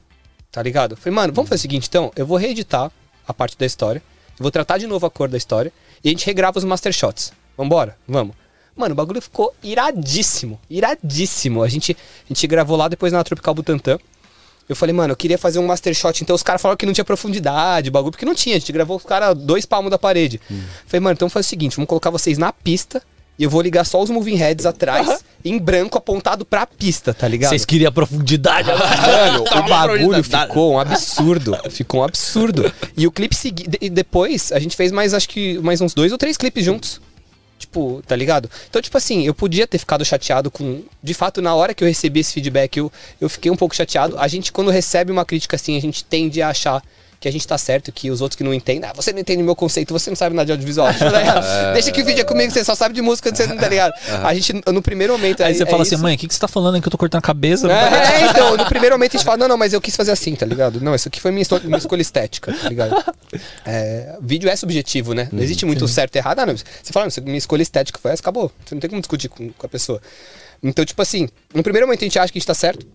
Tá 0.51 0.61
ligado? 0.61 0.95
Falei, 0.95 1.13
mano, 1.13 1.33
vamos 1.33 1.49
fazer 1.49 1.59
o 1.59 1.61
seguinte 1.61 1.87
então, 1.87 2.11
eu 2.15 2.25
vou 2.25 2.37
reeditar 2.37 2.91
a 3.27 3.33
parte 3.33 3.57
da 3.57 3.65
história, 3.65 4.01
eu 4.39 4.43
vou 4.43 4.51
tratar 4.51 4.77
de 4.77 4.87
novo 4.87 5.05
a 5.05 5.11
cor 5.11 5.27
da 5.27 5.37
história 5.37 5.71
e 6.03 6.09
a 6.09 6.11
gente 6.11 6.25
regrava 6.25 6.57
os 6.57 6.63
master 6.63 6.93
shots. 6.93 7.33
Vambora? 7.57 7.97
Vamos. 8.07 8.35
Mano, 8.75 8.93
o 8.93 8.95
bagulho 8.95 9.21
ficou 9.21 9.53
iradíssimo, 9.63 10.59
iradíssimo. 10.69 11.63
A 11.63 11.67
gente, 11.67 11.97
a 12.25 12.27
gente 12.27 12.45
gravou 12.45 12.77
lá 12.77 12.87
depois 12.87 13.11
na 13.11 13.23
Tropical 13.23 13.55
Butantã. 13.55 13.97
Eu 14.69 14.75
falei, 14.75 14.93
mano, 14.93 15.13
eu 15.13 15.17
queria 15.17 15.37
fazer 15.37 15.57
um 15.57 15.65
master 15.65 15.93
shot. 15.95 16.21
Então 16.21 16.35
os 16.35 16.43
caras 16.43 16.61
falaram 16.61 16.77
que 16.77 16.85
não 16.85 16.93
tinha 16.93 17.03
profundidade, 17.03 17.89
bagulho, 17.89 18.11
porque 18.11 18.25
não 18.25 18.35
tinha. 18.35 18.55
A 18.55 18.59
gente 18.59 18.71
gravou 18.71 18.97
os 18.97 19.03
caras 19.03 19.35
dois 19.35 19.65
palmos 19.65 19.89
da 19.89 19.97
parede. 19.97 20.39
Falei, 20.85 21.01
mano, 21.01 21.13
então 21.13 21.29
faz 21.29 21.47
o 21.47 21.49
seguinte: 21.49 21.75
vamos 21.75 21.89
colocar 21.89 22.11
vocês 22.11 22.37
na 22.37 22.53
pista 22.53 23.01
e 23.37 23.43
eu 23.43 23.49
vou 23.49 23.61
ligar 23.61 23.85
só 23.85 24.01
os 24.01 24.09
moving 24.09 24.35
heads 24.35 24.65
atrás, 24.65 25.23
em 25.45 25.59
branco, 25.59 25.97
apontado 25.97 26.43
pra 26.43 26.65
pista, 26.65 27.13
tá 27.13 27.27
ligado? 27.27 27.51
Vocês 27.51 27.65
queriam 27.65 27.91
profundidade 27.91 28.71
agora. 28.71 28.97
Mano, 29.31 29.43
o 29.43 29.69
bagulho 29.69 30.09
profundidade. 30.09 30.47
ficou 30.47 30.73
um 30.73 30.79
absurdo. 30.79 31.57
Ficou 31.69 32.01
um 32.01 32.03
absurdo. 32.03 32.73
E 32.95 33.05
o 33.05 33.11
clipe 33.11 33.35
seguinte. 33.35 33.77
E 33.79 33.89
depois, 33.89 34.51
a 34.51 34.59
gente 34.59 34.75
fez 34.75 34.91
mais, 34.91 35.13
acho 35.13 35.29
que, 35.29 35.59
mais 35.59 35.81
uns 35.81 35.93
dois 35.93 36.11
ou 36.11 36.17
três 36.17 36.35
clipes 36.35 36.65
juntos. 36.65 36.99
Tipo, 37.59 38.03
tá 38.07 38.15
ligado? 38.15 38.49
Então, 38.69 38.81
tipo 38.81 38.97
assim, 38.97 39.23
eu 39.23 39.33
podia 39.33 39.67
ter 39.67 39.77
ficado 39.77 40.03
chateado 40.05 40.49
com. 40.49 40.83
De 41.01 41.13
fato, 41.13 41.41
na 41.41 41.53
hora 41.53 41.73
que 41.73 41.83
eu 41.83 41.87
recebi 41.87 42.19
esse 42.19 42.33
feedback, 42.33 42.77
eu, 42.77 42.91
eu 43.19 43.29
fiquei 43.29 43.51
um 43.51 43.55
pouco 43.55 43.75
chateado. 43.75 44.17
A 44.17 44.27
gente, 44.27 44.51
quando 44.51 44.71
recebe 44.71 45.11
uma 45.11 45.25
crítica 45.25 45.55
assim, 45.55 45.77
a 45.77 45.81
gente 45.81 46.03
tende 46.03 46.41
a 46.41 46.49
achar 46.49 46.83
que 47.19 47.27
a 47.27 47.31
gente 47.31 47.47
tá 47.47 47.57
certo, 47.57 47.91
que 47.91 48.11
os 48.11 48.21
outros 48.21 48.35
que 48.37 48.43
não 48.43 48.53
entendem, 48.53 48.87
ah, 48.89 48.93
você 48.95 49.11
não 49.11 49.19
entende 49.19 49.41
meu 49.41 49.55
conceito, 49.55 49.91
você 49.91 50.09
não 50.09 50.15
sabe 50.15 50.35
nada 50.35 50.45
de 50.45 50.51
audiovisual. 50.51 50.87
Tá 50.97 51.09
ligado? 51.09 51.73
Deixa 51.73 51.91
que 51.91 52.01
o 52.01 52.05
vídeo 52.05 52.21
é 52.21 52.23
comigo, 52.23 52.51
você 52.51 52.63
só 52.63 52.75
sabe 52.75 52.93
de 52.93 53.01
música, 53.01 53.33
você 53.33 53.47
não 53.47 53.57
tá 53.57 53.67
ligado? 53.67 53.93
A 54.23 54.33
gente, 54.33 54.53
no 54.71 54.81
primeiro 54.81 55.13
momento. 55.13 55.41
Aí 55.41 55.51
é- 55.51 55.53
você 55.55 55.63
é 55.63 55.65
fala 55.65 55.81
assim, 55.83 55.95
isso. 55.95 56.03
mãe, 56.03 56.15
o 56.15 56.17
que, 56.17 56.27
que 56.27 56.33
você 56.33 56.39
tá 56.39 56.47
falando 56.47 56.75
aí 56.75 56.81
que 56.81 56.87
eu 56.87 56.91
tô 56.91 56.97
cortando 56.97 57.19
a 57.19 57.21
cabeça? 57.21 57.71
É, 57.71 58.23
é, 58.23 58.29
então, 58.29 58.55
no 58.57 58.65
primeiro 58.67 58.95
momento 58.95 59.15
a 59.15 59.17
gente 59.17 59.25
fala, 59.25 59.37
não, 59.37 59.47
não, 59.47 59.57
mas 59.57 59.73
eu 59.73 59.81
quis 59.81 59.95
fazer 59.95 60.11
assim, 60.11 60.35
tá 60.35 60.45
ligado? 60.45 60.79
Não, 60.79 60.93
isso 60.93 61.07
aqui 61.07 61.19
foi 61.19 61.31
minha, 61.31 61.41
esto- 61.41 61.61
minha 61.63 61.77
escolha 61.77 62.01
estética, 62.01 62.53
tá 62.53 62.69
ligado? 62.69 62.95
É, 63.65 64.15
vídeo 64.21 64.49
é 64.49 64.55
subjetivo, 64.55 65.13
né? 65.13 65.27
Não 65.31 65.41
existe 65.41 65.65
muito 65.65 65.87
certo 65.87 66.15
e 66.15 66.19
errado. 66.19 66.39
Ah, 66.39 66.45
não, 66.45 66.55
você 66.55 66.63
fala, 66.91 67.05
não, 67.05 67.09
isso- 67.09 67.21
minha 67.23 67.37
escolha 67.37 67.61
estética 67.61 67.99
foi 67.99 68.11
essa, 68.11 68.21
acabou. 68.21 68.51
Você 68.65 68.75
não 68.75 68.79
tem 68.79 68.89
como 68.89 69.01
discutir 69.01 69.27
com, 69.29 69.49
com 69.49 69.65
a 69.65 69.69
pessoa. 69.69 70.01
Então, 70.61 70.83
tipo 70.85 71.01
assim, 71.01 71.27
no 71.53 71.61
primeiro 71.63 71.85
momento 71.87 72.01
a 72.01 72.05
gente 72.05 72.17
acha 72.19 72.31
que 72.31 72.37
a 72.37 72.39
gente 72.39 72.47
tá 72.47 72.53
certo, 72.53 72.85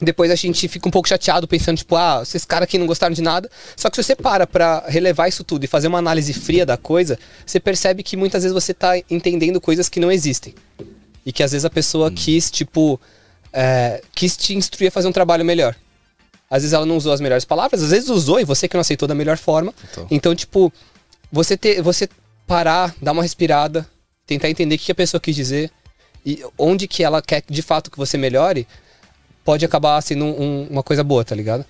depois 0.00 0.30
a 0.30 0.34
gente 0.34 0.66
fica 0.68 0.88
um 0.88 0.90
pouco 0.90 1.08
chateado 1.08 1.46
pensando, 1.46 1.78
tipo, 1.78 1.96
ah, 1.96 2.20
esses 2.22 2.44
caras 2.44 2.64
aqui 2.64 2.78
não 2.78 2.86
gostaram 2.86 3.14
de 3.14 3.22
nada. 3.22 3.50
Só 3.76 3.88
que 3.88 3.96
se 3.96 4.02
você 4.02 4.16
para 4.16 4.46
pra 4.46 4.84
relevar 4.86 5.28
isso 5.28 5.44
tudo 5.44 5.64
e 5.64 5.66
fazer 5.66 5.88
uma 5.88 5.98
análise 5.98 6.32
fria 6.32 6.66
da 6.66 6.76
coisa, 6.76 7.18
você 7.46 7.60
percebe 7.60 8.02
que 8.02 8.16
muitas 8.16 8.42
vezes 8.42 8.54
você 8.54 8.74
tá 8.74 8.96
entendendo 9.10 9.60
coisas 9.60 9.88
que 9.88 10.00
não 10.00 10.10
existem. 10.10 10.54
E 11.24 11.32
que 11.32 11.42
às 11.42 11.52
vezes 11.52 11.64
a 11.64 11.70
pessoa 11.70 12.10
quis, 12.10 12.50
tipo, 12.50 13.00
é, 13.52 14.02
quis 14.14 14.36
te 14.36 14.54
instruir 14.54 14.88
a 14.88 14.90
fazer 14.90 15.08
um 15.08 15.12
trabalho 15.12 15.44
melhor. 15.44 15.74
Às 16.50 16.62
vezes 16.62 16.72
ela 16.72 16.84
não 16.84 16.96
usou 16.96 17.12
as 17.12 17.20
melhores 17.20 17.44
palavras, 17.44 17.82
às 17.82 17.90
vezes 17.90 18.08
usou 18.08 18.38
e 18.38 18.44
você 18.44 18.68
que 18.68 18.76
não 18.76 18.82
aceitou 18.82 19.08
da 19.08 19.14
melhor 19.14 19.38
forma. 19.38 19.72
Total. 19.72 20.06
Então, 20.10 20.34
tipo, 20.34 20.72
você 21.32 21.56
ter, 21.56 21.80
você 21.80 22.08
parar, 22.46 22.94
dar 23.00 23.12
uma 23.12 23.22
respirada, 23.22 23.88
tentar 24.26 24.50
entender 24.50 24.74
o 24.74 24.78
que 24.78 24.92
a 24.92 24.94
pessoa 24.94 25.20
quis 25.20 25.34
dizer 25.34 25.70
e 26.24 26.42
onde 26.58 26.86
que 26.86 27.02
ela 27.02 27.20
quer 27.20 27.42
de 27.48 27.62
fato 27.62 27.90
que 27.90 27.98
você 27.98 28.16
melhore, 28.16 28.66
pode 29.44 29.64
acabar 29.64 30.00
sendo 30.02 30.24
um- 30.24 30.42
um- 30.42 30.66
uma 30.70 30.82
coisa 30.82 31.04
boa, 31.04 31.24
tá 31.24 31.34
ligado? 31.34 31.64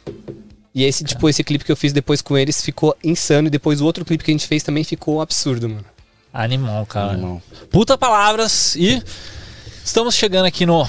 E 0.74 0.84
esse, 0.84 1.04
tipo, 1.04 1.28
esse 1.28 1.42
clipe 1.44 1.64
que 1.64 1.72
eu 1.72 1.76
fiz 1.76 1.92
depois 1.92 2.20
com 2.22 2.36
eles 2.36 2.60
ficou 2.62 2.96
insano. 3.02 3.48
E 3.48 3.50
depois 3.50 3.80
o 3.80 3.84
outro 3.84 4.04
clipe 4.04 4.24
que 4.24 4.30
a 4.30 4.34
gente 4.34 4.46
fez 4.46 4.62
também 4.62 4.84
ficou 4.84 5.16
um 5.16 5.20
absurdo, 5.20 5.68
mano. 5.68 5.84
Animal, 6.32 6.84
cara. 6.86 7.12
Animal. 7.12 7.40
Puta 7.70 7.96
palavras 7.96 8.74
e 8.74 9.00
estamos 9.84 10.16
chegando 10.16 10.46
aqui 10.46 10.66
no 10.66 10.84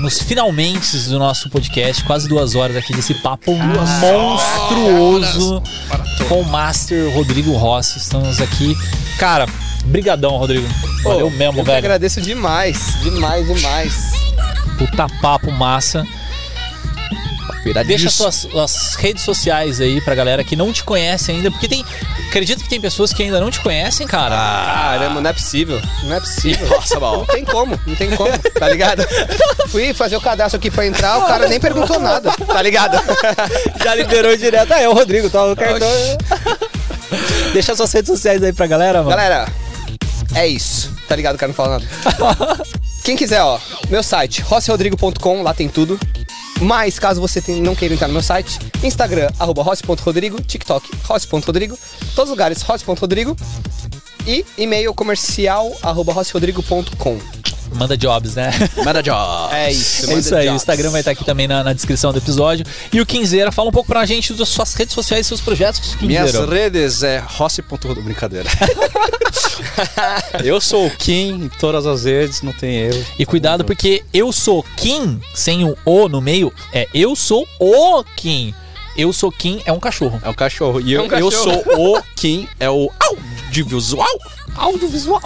nos 0.00 0.20
finalmente 0.20 0.96
do 1.08 1.18
nosso 1.20 1.48
podcast, 1.48 2.02
quase 2.02 2.28
duas 2.28 2.56
horas 2.56 2.76
aqui 2.76 2.92
desse 2.92 3.14
papo 3.14 3.54
monstruoso 3.54 5.62
com 6.28 6.40
o 6.40 6.44
Master 6.44 7.14
Rodrigo 7.14 7.52
Rossi. 7.52 7.98
Estamos 7.98 8.40
aqui, 8.40 8.74
cara. 9.18 9.46
Brigadão, 9.84 10.36
Rodrigo. 10.36 10.66
Valeu 11.02 11.30
mesmo, 11.30 11.60
eu 11.60 11.64
velho. 11.64 11.78
agradeço 11.78 12.20
demais, 12.20 13.00
demais, 13.02 13.46
demais. 13.46 14.12
Puta 14.78 15.06
papo 15.20 15.50
massa. 15.50 16.06
Deixa 17.86 18.10
suas, 18.10 18.34
suas 18.34 18.94
redes 18.96 19.22
sociais 19.22 19.80
aí 19.80 20.00
pra 20.00 20.16
galera 20.16 20.42
que 20.42 20.56
não 20.56 20.72
te 20.72 20.82
conhece 20.82 21.30
ainda, 21.30 21.48
porque 21.50 21.68
tem. 21.68 21.84
Acredito 22.28 22.62
que 22.62 22.68
tem 22.68 22.80
pessoas 22.80 23.12
que 23.12 23.22
ainda 23.22 23.38
não 23.40 23.50
te 23.50 23.60
conhecem, 23.60 24.06
cara. 24.06 24.34
Caramba, 24.34 25.20
não 25.20 25.30
é 25.30 25.32
possível. 25.32 25.80
Não 26.02 26.16
é 26.16 26.20
possível. 26.20 26.66
Nossa, 26.68 26.98
Não 26.98 27.24
tem 27.26 27.44
como, 27.44 27.78
não 27.86 27.94
tem 27.94 28.10
como, 28.16 28.36
tá 28.58 28.68
ligado? 28.68 29.06
Fui 29.68 29.94
fazer 29.94 30.16
o 30.16 30.20
cadastro 30.20 30.56
aqui 30.58 30.70
pra 30.70 30.86
entrar, 30.86 31.18
o 31.18 31.26
cara 31.26 31.46
nem 31.46 31.60
perguntou 31.60 32.00
nada, 32.00 32.32
tá 32.32 32.62
ligado? 32.62 32.98
Já 33.84 33.94
liberou 33.94 34.36
direto. 34.36 34.72
Ah, 34.72 34.80
é 34.80 34.88
o 34.88 34.94
Rodrigo, 34.94 35.30
tá? 35.30 35.44
O 35.44 35.54
cartão. 35.54 35.88
Deixa 37.52 37.76
suas 37.76 37.92
redes 37.92 38.10
sociais 38.10 38.42
aí 38.42 38.52
pra 38.52 38.66
galera, 38.66 38.98
mano. 38.98 39.10
Galera, 39.10 39.46
é 40.34 40.46
isso. 40.46 40.94
Tá 41.08 41.16
ligado? 41.16 41.34
O 41.34 41.38
cara 41.38 41.48
não 41.48 41.54
fala 41.54 41.78
nada. 41.78 42.64
Quem 43.04 43.16
quiser, 43.16 43.42
ó, 43.42 43.58
meu 43.90 44.02
site, 44.02 44.42
rossirodrigo.com, 44.42 45.42
lá 45.42 45.52
tem 45.52 45.68
tudo. 45.68 45.98
Mas, 46.60 46.98
caso 46.98 47.20
você 47.20 47.42
não 47.60 47.74
queira 47.74 47.94
entrar 47.94 48.06
no 48.06 48.12
meu 48.12 48.22
site, 48.22 48.58
Instagram, 48.84 49.28
arroba 49.38 49.62
rossi.rodrigo, 49.62 50.40
TikTok, 50.40 50.88
rossi.rodrigo, 51.04 51.76
todos 52.14 52.30
os 52.30 52.30
lugares, 52.30 52.62
rossi.rodrigo 52.62 53.36
e 54.26 54.46
e-mail 54.56 54.94
comercial, 54.94 55.76
arroba 55.82 56.12
rossirodrigo.com. 56.12 57.18
Manda 57.74 57.96
jobs, 57.96 58.34
né? 58.34 58.50
Manda 58.84 59.02
job. 59.02 59.54
É 59.54 59.70
isso, 59.70 60.10
É 60.10 60.14
isso 60.14 60.34
aí, 60.34 60.42
o 60.42 60.50
jobs. 60.50 60.62
Instagram 60.62 60.90
vai 60.90 61.00
estar 61.00 61.10
aqui 61.12 61.24
também 61.24 61.46
na, 61.48 61.62
na 61.64 61.72
descrição 61.72 62.12
do 62.12 62.18
episódio. 62.18 62.64
E 62.92 63.00
o 63.00 63.06
Quinzeira, 63.06 63.50
fala 63.52 63.68
um 63.68 63.72
pouco 63.72 63.88
pra 63.88 64.04
gente 64.04 64.32
das 64.34 64.48
suas 64.48 64.74
redes 64.74 64.94
sociais 64.94 65.26
e 65.26 65.28
seus 65.28 65.40
projetos, 65.40 65.96
Minhas 66.00 66.30
Quinzeira. 66.30 66.54
redes 66.54 67.02
é 67.02 67.18
rossi.rodrigo. 67.18 68.02
Brincadeira. 68.02 68.48
eu 70.44 70.60
sou 70.60 70.86
o 70.86 70.90
Kim 70.90 71.44
em 71.44 71.48
todas 71.48 71.86
as 71.86 72.04
redes, 72.04 72.42
não 72.42 72.52
tem 72.52 72.76
erro. 72.76 73.04
E 73.18 73.24
cuidado 73.26 73.64
porque 73.64 74.02
eu 74.12 74.32
sou 74.32 74.64
Kim, 74.76 75.20
sem 75.34 75.64
o 75.64 75.76
O 75.84 76.08
no 76.08 76.20
meio, 76.20 76.52
é 76.72 76.88
eu 76.92 77.14
sou 77.16 77.46
o 77.58 78.04
Kim. 78.16 78.54
Eu 78.96 79.12
sou 79.12 79.32
Kim 79.32 79.60
é 79.64 79.72
um 79.72 79.80
cachorro. 79.80 80.20
É 80.22 80.28
um 80.28 80.34
cachorro. 80.34 80.80
E 80.80 80.94
É 80.94 80.98
eu, 80.98 81.04
um 81.04 81.08
cachorro. 81.08 81.32
eu 81.32 81.64
sou 81.64 81.96
o 81.96 82.02
Kim, 82.14 82.48
é 82.60 82.68
o 82.68 82.90
audiovisual. 83.00 84.06
Audiovisual. 84.54 85.20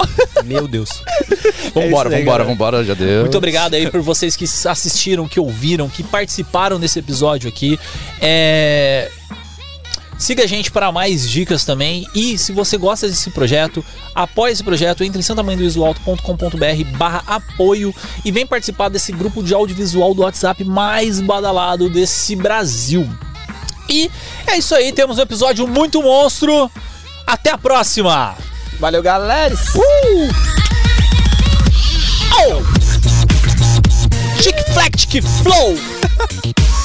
Meu 0.45 0.69
Deus. 0.69 0.89
Vambora, 1.75 2.15
aí, 2.15 2.21
vambora, 2.21 2.45
vambora, 2.45 2.85
já 2.85 2.95
deu. 2.95 3.23
Muito 3.23 3.37
obrigado 3.37 3.75
aí 3.75 3.91
por 3.91 4.01
vocês 4.01 4.37
que 4.37 4.45
assistiram, 4.67 5.29
que 5.29 5.39
ouviram, 5.39 5.89
que 5.89 6.03
participaram 6.03 6.79
desse 6.79 6.99
episódio 6.99 7.49
aqui. 7.49 7.79
É... 8.21 9.11
Siga 10.19 10.45
a 10.45 10.47
gente 10.47 10.71
para 10.71 10.91
mais 10.91 11.29
dicas 11.29 11.65
também. 11.65 12.07
E 12.15 12.39
se 12.39 12.53
você 12.53 12.79
gosta 12.79 13.07
desse 13.07 13.31
projeto, 13.31 13.85
apoie 14.15 14.53
esse 14.53 14.65
projeto, 14.65 15.05
entre 15.05 15.19
em 15.19 15.23
santamanhodoisoalto.com.br 15.23 16.97
barra 16.97 17.23
apoio 17.27 17.95
e 18.25 18.33
vem 18.33 18.47
participar 18.47 18.89
desse 18.89 19.13
grupo 19.13 19.43
de 19.43 19.53
audiovisual 19.53 20.15
do 20.15 20.23
WhatsApp 20.23 20.65
mais 20.65 21.21
badalado 21.21 21.91
desse 21.91 22.35
Brasil. 22.35 23.07
E 23.89 24.11
é 24.47 24.59
isso 24.59 24.75
aí, 24.75 24.93
temos 24.93 25.19
um 25.19 25.23
episódio 25.23 25.67
muito 25.67 26.03
monstro. 26.03 26.71
Até 27.27 27.51
a 27.51 27.59
próxima! 27.59 28.37
Valeu, 28.79 29.03
galera! 29.03 29.55
Uh! 29.55 30.29
Oh! 32.39 32.63
Chick 34.43 34.73
Flack 34.73 35.23
Flow! 35.43 35.77